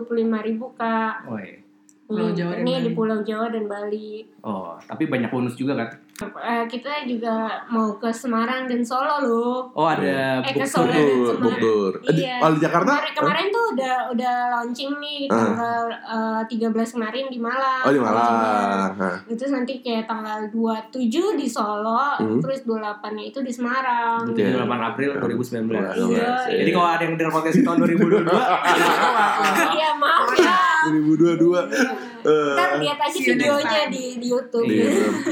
ribu 0.46 0.66
kak. 0.72 1.26
Woi. 1.26 1.58
Pulau 2.06 2.26
Hmm, 2.26 2.34
Jawa 2.34 2.52
dan 2.52 2.60
ini 2.60 2.72
Bali. 2.72 2.82
di 2.82 2.90
Pulau 2.92 3.18
Jawa 3.20 3.46
dan 3.48 3.64
Bali. 3.66 4.10
Oh, 4.40 4.74
tapi 4.80 5.06
banyak 5.06 5.26
bonus 5.28 5.54
juga 5.54 5.74
kan? 5.74 5.88
Eh, 6.20 6.64
kita 6.68 7.00
juga 7.02 7.32
mau 7.66 7.96
ke 7.96 8.12
Semarang 8.12 8.68
dan 8.68 8.84
Solo 8.84 9.16
loh. 9.20 9.56
Oh, 9.72 9.88
ada 9.88 10.44
Eh, 10.44 10.52
ke 10.52 10.62
Solo. 10.62 10.92
Semarang. 10.92 11.40
buktur. 11.40 11.92
Eh, 12.02 12.12
di- 12.12 12.20
Iya. 12.20 12.36
Kalau 12.38 12.54
di 12.54 12.60
Jakarta? 12.60 12.92
Kemarin, 12.92 13.12
kemarin 13.14 13.46
tuh 13.48 13.64
udah 13.72 13.96
udah 14.10 14.34
launching 14.50 14.92
nih 14.98 15.20
Ah. 15.26 15.36
tanggal 15.38 15.82
eh, 15.88 16.40
13 16.46 16.92
kemarin 16.92 17.24
di 17.26 17.38
Malang. 17.38 17.82
Oh 17.82 17.90
di. 17.90 17.98
Malang. 17.98 18.92
Nah, 18.92 19.16
Itu 19.26 19.44
nanti 19.48 19.80
kayak 19.80 20.04
tanggal 20.06 20.44
27 20.46 21.00
di 21.34 21.46
Solo, 21.46 22.18
Hmm. 22.18 22.36
terus 22.38 22.60
28-nya 22.62 23.24
itu 23.24 23.40
di 23.40 23.48
Semarang. 23.50 24.20
Oke. 24.26 24.44
28 24.44 24.60
April 24.86 25.10
2019. 25.16 25.96
Iya, 26.10 26.28
Jadi 26.54 26.70
kalau 26.70 26.88
ada 26.90 27.02
yang 27.02 27.16
dengar 27.16 27.32
podcast 27.32 27.56
di 27.56 27.64
tahun 27.64 27.78
2022, 27.78 28.28
Iya 29.72 29.90
maaf 29.96 30.28
ya. 30.38 30.58
2022. 30.86 32.19
Eh, 32.22 32.52
Ntar 32.52 32.70
lihat 32.78 32.98
aja 32.98 33.18
videonya 33.18 33.80
di, 33.86 34.02
di 34.16 34.26
YouTube. 34.26 34.64
di- 34.64 34.78
Iya. 34.78 34.88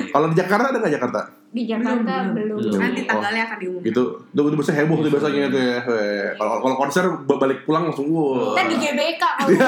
Kalau 0.08 0.26
di 0.28 0.36
Jakarta 0.36 0.66
ada 0.68 0.78
nggak 0.78 0.94
Jakarta? 0.94 1.20
Di 1.48 1.64
Jakarta 1.64 2.12
Belum, 2.28 2.34
belum. 2.34 2.58
belum. 2.60 2.76
Nanti 2.78 3.00
tanggalnya 3.02 3.42
akan 3.42 3.56
diumumkan. 3.58 3.86
Gitu. 3.86 4.02
Itu 4.28 4.40
itu 4.42 4.54
biasanya 4.54 4.78
heboh 4.78 4.96
tuh 4.98 5.10
biasanya 5.10 5.42
itu 5.46 5.58
ya. 5.58 5.78
Kalau 6.34 6.54
kalau 6.58 6.76
konser 6.76 7.04
balik 7.24 7.58
pulang 7.64 7.84
langsung 7.86 8.06
wow. 8.06 8.52
Ntar 8.52 8.66
di 8.66 8.76
GBK 8.76 9.22
kalau 9.34 9.48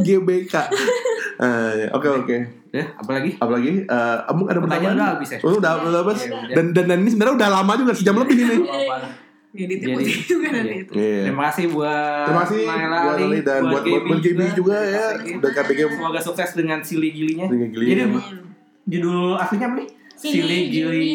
GBK. 0.00 0.54
Eh, 1.36 1.90
Oke 1.90 2.08
oke. 2.08 2.36
Ya, 2.70 2.90
apalagi? 2.92 3.38
Apalagi 3.38 3.86
eh 3.86 4.16
Abang 4.24 4.50
ada 4.50 4.58
Pertanyaan 4.58 4.94
udah 4.96 5.08
habis 5.14 5.30
ya? 5.30 5.38
Oh, 5.40 5.54
udah 5.54 5.72
udah 5.80 6.00
habis. 6.02 6.20
Iya, 6.20 6.34
udah. 6.34 6.50
Dan, 6.52 6.64
dan 6.74 6.84
dan 6.88 6.98
ini 7.00 7.10
sebenarnya 7.10 7.34
udah 7.38 7.48
lama 7.52 7.72
juga 7.76 7.92
sejam 7.94 8.18
lebih 8.18 8.36
ini. 8.36 8.56
Ngeditnya 9.54 9.86
Jadi- 9.86 9.96
putih 10.02 10.16
juga 10.26 10.48
nanti 10.50 10.66
iya. 10.68 10.82
itu. 10.82 10.92
Iya. 10.98 11.22
Terima 11.30 11.42
kasih 11.46 11.64
buat 11.70 12.24
Terima 12.26 12.42
kasih 12.42 12.60
Naila 12.66 12.98
buat 12.98 13.14
Ali, 13.16 13.38
dan 13.40 13.60
buat 13.62 13.82
buat, 13.86 14.02
buat 14.04 14.20
Gaby 14.20 14.44
juga 14.52 14.76
ya. 14.82 15.04
Udah 15.38 15.50
KPG 15.54 15.78
Semoga 15.94 16.20
sukses 16.20 16.50
dengan 16.52 16.78
Silly 16.82 17.10
Gilinya. 17.14 17.46
Silly 17.46 17.66
Gilinya. 17.70 17.90
Jadi 17.94 18.02
Amin. 18.02 18.22
judul 18.84 19.38
aslinya 19.38 19.66
apa 19.70 19.76
nih? 19.78 19.88
Silly 20.14 20.58
Gili. 20.68 21.06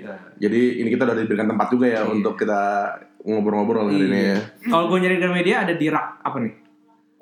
Iya. 0.00 0.12
Jadi 0.36 0.60
ini 0.80 0.88
kita 0.88 1.04
udah 1.04 1.16
diberikan 1.16 1.46
tempat 1.46 1.68
juga 1.68 1.86
ya 1.86 2.00
Iya. 2.00 2.08
untuk 2.08 2.34
kita 2.34 2.60
ngobrol-ngobrol 3.20 3.90
hari 3.90 4.06
ini 4.06 4.20
ya. 4.32 4.38
Kalau 4.64 4.88
gue 4.88 4.98
nyari 4.98 5.16
di 5.18 5.28
media 5.28 5.68
ada 5.68 5.74
di 5.76 5.86
rak 5.92 6.24
apa 6.24 6.36
nih? 6.40 6.54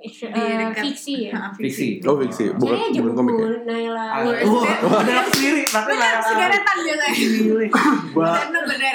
Di 0.05 0.29
dekat- 0.29 0.85
fiksi 0.85 1.15
ya. 1.25 1.33
Ah, 1.35 1.51
Fiksi. 1.51 1.87
Oh 2.03 2.17
fiksi, 2.17 2.53
bukan 2.53 2.77
aja 2.79 2.99
bukan 3.01 3.15
komik 3.17 3.35
ya. 3.35 3.49
Naila. 3.65 4.05
Ah, 4.05 4.21
Oh, 4.45 4.61
oh, 4.61 5.01
rak 5.01 5.27
sendiri. 5.31 5.63
Bener, 5.65 5.97
Naila. 5.97 6.21
segaretan 6.21 6.77
biasanya. 6.79 7.11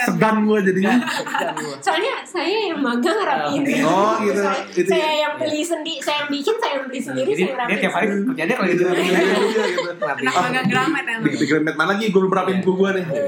Segan 0.02 0.36
gua 0.44 0.60
jadinya. 0.60 0.95
Soalnya 1.80 2.14
saya 2.23 2.60
yang 2.69 2.80
magang 2.80 3.18
rapiin. 3.19 3.64
Oh, 3.90 4.15
gitu. 4.22 4.41
Saya, 4.86 5.11
yang 5.19 5.34
beli 5.36 5.61
sendiri, 5.61 5.98
saya 5.99 6.23
yang 6.23 6.30
bikin, 6.30 6.56
saya 6.56 6.72
yang 6.76 6.86
beli 6.86 7.02
sendiri, 7.02 7.27
Jadi 7.27 7.41
saya 7.41 7.49
yang 7.49 7.57
dia 7.57 7.65
rapiin. 7.65 7.81
tiap 7.81 7.94
hari 7.94 8.06
kerjanya 8.23 8.53
kalau 8.53 8.69
gitu. 8.69 8.84
Iya, 8.86 8.95
iya, 8.95 9.36
gitu. 9.68 9.90
Anak 9.99 10.34
magang 10.36 10.68
gramet 10.68 11.06
emang. 11.10 11.31
Di 11.31 11.45
Gramet 11.45 11.76
mana 11.76 11.90
lagi? 11.90 12.06
Gue 12.10 12.19
belum 12.22 12.34
rapiin 12.34 12.60
buku 12.60 12.72
gua 12.76 12.90
nih. 12.91 13.06
Iya, 13.06 13.26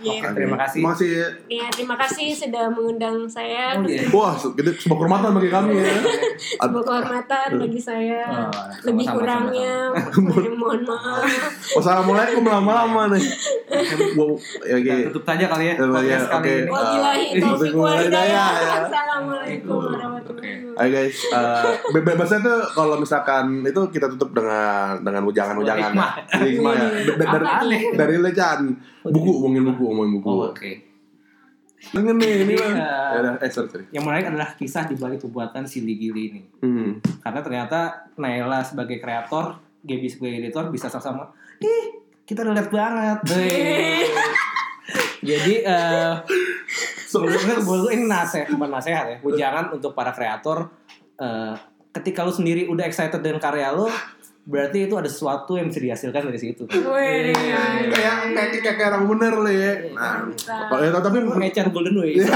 iya. 0.00 0.12
Oke, 0.14 0.28
terima 0.32 0.56
kasih. 0.58 0.80
Terima 0.80 0.92
kasih. 0.92 1.08
ya. 1.12 1.28
Terima 1.70 1.96
kasih 1.98 2.26
sudah 2.32 2.64
mengundang 2.68 3.16
saya. 3.26 3.76
Oh, 3.76 3.84
iya. 3.84 4.02
Wah, 4.10 4.32
itu 4.34 4.70
sebuah 4.78 4.96
kehormatan 4.96 5.30
bagi 5.34 5.50
kami 5.50 5.72
ya. 5.76 5.92
Sebuah 6.34 6.82
kehormatan 6.82 7.48
bagi 7.58 7.80
saya. 7.80 8.22
Oh, 8.28 8.50
Lebih 8.84 9.04
sama-sama, 9.04 9.16
kurangnya, 9.16 9.74
mohon, 10.18 10.44
mohon 10.56 10.80
maaf. 10.82 11.22
Wassalamualaikum 11.76 12.42
lama-lama 12.42 13.12
nih. 13.12 13.24
Ya, 13.68 13.94
oke. 14.74 14.82
Kita 14.82 15.08
tutup 15.08 15.24
saja 15.24 15.44
kali 15.46 15.64
ya. 15.64 15.74
Ya, 15.74 16.00
ya, 16.02 16.18
oke. 16.30 16.54
Wabillahi 16.66 17.24
taufiq 17.36 17.74
hidayah. 17.74 18.48
ya. 18.52 18.74
Assalamualaikum 18.82 19.76
warahmatullahi 19.78 20.52
wabarakatuh. 20.62 20.70
Hai 20.72 20.88
guys, 20.88 21.16
eh 21.28 21.64
be- 21.90 22.00
bebasnya 22.02 22.38
tuh 22.40 22.60
kalau 22.72 22.96
misalkan 22.96 23.44
itu 23.62 23.80
kita 23.88 24.08
tutup 24.08 24.32
dengan 24.32 24.96
dengan 24.98 25.22
ujangan-ujangan. 25.24 25.92
Hikmah. 25.92 26.12
Hikmah 26.38 26.72
ya. 26.72 26.86
Da- 27.12 27.28
da- 27.28 27.60
Dari 27.62 27.78
dari 27.92 28.16
lecan. 28.18 28.60
Buku, 29.02 29.30
ngomongin 29.36 29.64
buku, 29.66 29.82
ngomongin 29.84 30.12
buku. 30.16 30.28
Oh, 30.28 30.48
Oke. 30.48 30.91
Dengan 31.90 32.14
nih, 32.22 32.46
ini. 32.46 32.54
Iya. 32.54 32.86
Ya 33.18 33.30
eh 33.42 33.50
sorry, 33.50 33.68
sorry. 33.68 33.84
Yang 33.90 34.04
menarik 34.06 34.24
adalah 34.30 34.48
kisah 34.54 34.86
di 34.86 34.94
balik 34.94 35.26
pembuatan 35.26 35.66
Silly 35.66 35.98
Gili 35.98 36.22
ini. 36.30 36.42
Hmm. 36.62 37.02
Karena 37.18 37.40
ternyata 37.42 38.06
Naila 38.14 38.62
sebagai 38.62 39.02
kreator, 39.02 39.58
Gaby 39.82 40.06
sebagai 40.06 40.46
editor 40.46 40.70
bisa 40.70 40.86
sama-sama. 40.86 41.34
Ih, 41.58 41.98
kita 42.22 42.46
relate 42.46 42.70
banget. 42.70 43.18
Jadi 45.28 45.54
eh 45.62 46.14
gue 47.12 47.28
menurut 47.28 47.64
gue 47.66 47.92
ini 47.92 48.04
nasihat 48.08 48.48
bukan 48.54 48.70
nasihat 48.72 49.04
ya. 49.04 49.16
Jangan 49.20 49.76
untuk 49.76 49.92
para 49.92 50.14
kreator 50.14 50.72
eh, 51.20 51.54
ketika 51.92 52.24
lu 52.24 52.32
sendiri 52.32 52.66
udah 52.72 52.88
excited 52.88 53.20
dengan 53.20 53.38
karya 53.38 53.68
lu, 53.70 53.86
berarti 54.42 54.90
itu 54.90 54.94
ada 54.94 55.06
sesuatu 55.06 55.54
yang 55.54 55.70
bisa 55.70 55.78
dihasilkan 55.78 56.26
dari 56.26 56.36
situ. 56.36 56.66
Wih, 56.66 57.30
Kayak 57.30 58.16
kayak 58.32 58.48
kayak 58.58 58.76
kayak 58.76 58.90
orang 58.90 59.04
bener 59.06 59.34
lah 59.38 59.52
ya. 59.52 59.72
Nah, 59.92 60.14
Mantap. 60.26 60.78
ya, 60.78 60.98
tapi 60.98 61.16
Ngecer 61.22 61.66
Golden 61.70 61.96
Way. 61.98 62.12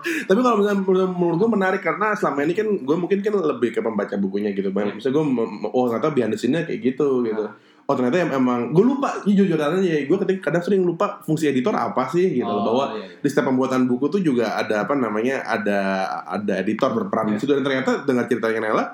tapi 0.00 0.40
kalau 0.40 0.56
misalnya 0.56 0.80
menurut, 0.80 1.12
menurut 1.12 1.36
gue 1.36 1.50
menarik 1.50 1.80
karena 1.84 2.16
selama 2.16 2.40
ini 2.42 2.56
kan 2.56 2.64
gue 2.72 2.96
mungkin 2.96 3.20
kan 3.20 3.36
lebih 3.36 3.68
ke 3.70 3.80
pembaca 3.80 4.16
bukunya 4.16 4.48
gitu 4.50 4.72
bang 4.72 4.96
misalnya 4.96 5.12
gue 5.12 5.24
oh 5.68 5.84
ternyata 5.86 6.08
behind 6.08 6.32
the 6.32 6.40
scene-nya 6.40 6.64
kayak 6.64 6.80
gitu 6.80 7.20
gitu 7.20 7.44
oh 7.84 7.94
ternyata 7.94 8.16
em- 8.18 8.32
emang 8.32 8.72
gue 8.72 8.80
lupa 8.80 9.20
jujur 9.22 9.60
aja 9.60 9.76
ya 9.76 10.08
gue 10.08 10.16
ketika 10.24 10.48
kadang 10.48 10.64
sering 10.64 10.82
lupa 10.82 11.20
fungsi 11.20 11.52
editor 11.52 11.76
apa 11.76 12.08
sih 12.08 12.32
gitu 12.32 12.48
loh 12.48 12.62
Oh, 12.62 12.64
bahwa 12.64 12.84
iya, 12.96 13.12
iya. 13.12 13.20
di 13.20 13.28
setiap 13.28 13.52
pembuatan 13.52 13.84
buku 13.84 14.08
tuh 14.08 14.24
juga 14.24 14.56
ada 14.56 14.88
apa 14.88 14.96
namanya 14.96 15.44
ada 15.44 15.78
ada 16.24 16.52
editor 16.56 16.96
berperan 16.96 17.34
di 17.34 17.38
situ 17.38 17.52
dan 17.52 17.60
ternyata 17.60 18.00
dengan 18.00 18.24
ceritanya 18.24 18.60
Nela 18.62 18.84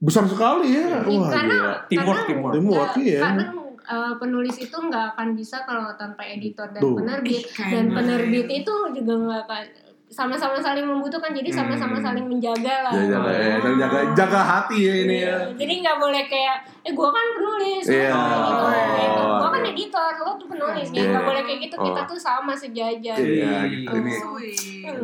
besar 0.00 0.24
sekali 0.24 0.72
ya 0.72 1.04
Iya, 1.04 1.18
wah 1.20 1.28
karena. 1.28 1.56
Teamwork, 1.88 2.20
teamwork. 2.26 2.52
Teamwork, 2.56 2.90
nggak- 2.92 3.04
iya. 3.04 3.20
karena 3.20 3.44
uh, 3.84 4.14
penulis 4.16 4.56
itu 4.56 4.76
nggak 4.76 5.04
akan 5.12 5.28
bisa 5.34 5.56
kalau 5.64 5.92
tanpa 5.94 6.22
editor 6.24 6.68
dan 6.70 6.80
Tuh. 6.80 6.96
penerbit 6.96 7.42
dan 7.56 7.84
penerbit 7.90 8.46
itu 8.48 8.74
juga 8.94 9.12
nggak 9.14 9.40
akan 9.44 9.64
sama-sama 10.10 10.58
saling 10.58 10.82
membutuhkan 10.82 11.30
jadi 11.30 11.46
sama-sama 11.48 11.94
Hmm. 11.94 12.04
saling 12.04 12.26
menjaga 12.26 12.82
lah 12.82 12.90
ya, 12.90 13.04
jaga, 13.08 13.30
ya, 13.30 13.54
dan 13.56 13.72
jaga 13.78 13.98
jaga 14.12 14.40
hati 14.42 14.78
ya 14.80 14.94
ini 15.00 15.16
ya 15.16 15.36
Iya, 15.40 15.54
jadi 15.54 15.72
nggak 15.80 15.96
boleh 15.96 16.22
kayak 16.26 16.56
eh 16.82 16.92
gua 16.92 17.08
kan 17.08 17.26
penulis 17.32 17.84
Iya. 17.86 18.10
gitu, 18.10 18.66
gitu. 18.90 19.22
Oh, 19.22 19.38
gua 19.38 19.48
kan 19.48 19.62
iya. 19.62 19.70
editor 19.70 20.12
lo 20.20 20.32
tuh 20.34 20.48
penulis 20.48 20.86
gitu 20.88 20.98
Iya. 20.98 21.10
nggak 21.10 21.24
boleh 21.24 21.42
kayak 21.44 21.58
gitu 21.62 21.74
kita 21.76 22.00
Oh. 22.00 22.06
tuh 22.06 22.18
sama 22.18 22.52
sejajar 22.52 23.16
Iya, 23.16 23.54
gitu. 23.64 23.94
Ini 23.94 24.12
Sweet. 24.12 24.94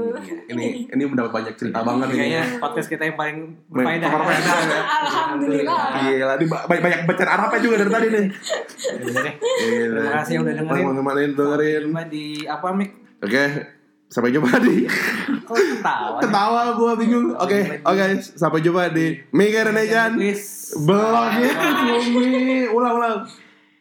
ini 0.49 0.67
ini 0.89 1.03
mendapat 1.05 1.31
banyak 1.33 1.55
cerita 1.55 1.79
banget 1.81 2.07
ini. 2.09 2.19
Kayaknya 2.19 2.43
podcast 2.59 2.89
kita 2.89 3.03
yang 3.05 3.17
paling 3.17 3.39
berfaedah. 3.69 4.11
ya. 4.11 4.81
alhamdulillah 5.07 5.83
Gila, 5.97 6.33
ini 6.35 6.47
ba- 6.47 6.65
banyak, 6.67 6.83
banyak 6.83 7.01
bacaan 7.07 7.31
Arabnya 7.31 7.61
juga 7.61 7.75
dari 7.79 7.91
tadi 7.93 8.07
nih. 8.09 8.25
Oke. 9.07 9.31
Gila. 9.39 9.97
Terima 9.97 10.13
kasih 10.17 10.33
yang 10.33 10.43
udah 10.43 10.55
dengerin. 10.57 10.83
Teman-teman 10.83 11.15
yang 11.17 11.35
dengerin. 11.35 11.83
Di 12.09 12.25
apa 12.45 12.69
Mik? 12.73 12.91
Oke, 13.17 13.45
sampai 14.07 14.31
jumpa 14.31 14.59
di 14.63 14.87
Kok 15.47 15.55
ketawa? 15.55 16.19
ketawa 16.23 16.61
gua 16.75 16.93
bingung. 16.99 17.35
Oke, 17.39 17.83
oke, 17.83 18.05
sampai 18.23 18.61
jumpa 18.63 18.91
di 18.91 19.19
Mega 19.31 19.67
Renejan. 19.67 20.19
Belum 20.83 21.27
Cumi. 21.37 22.67
Ulang, 22.71 22.95
ulang. 22.99 23.17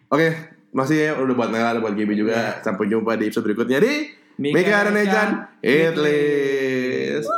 Oke, 0.10 0.28
masih 0.70 0.98
ya 1.10 1.12
udah 1.18 1.34
buat 1.34 1.50
Nela, 1.50 1.82
buat 1.82 1.98
Gibi 1.98 2.14
juga. 2.14 2.62
Sampai 2.62 2.90
jumpa 2.90 3.18
di 3.18 3.30
episode 3.30 3.46
berikutnya 3.50 3.82
di 3.82 4.14
Mega 4.38 4.86
Renejan 4.86 5.30
List. 5.64 7.30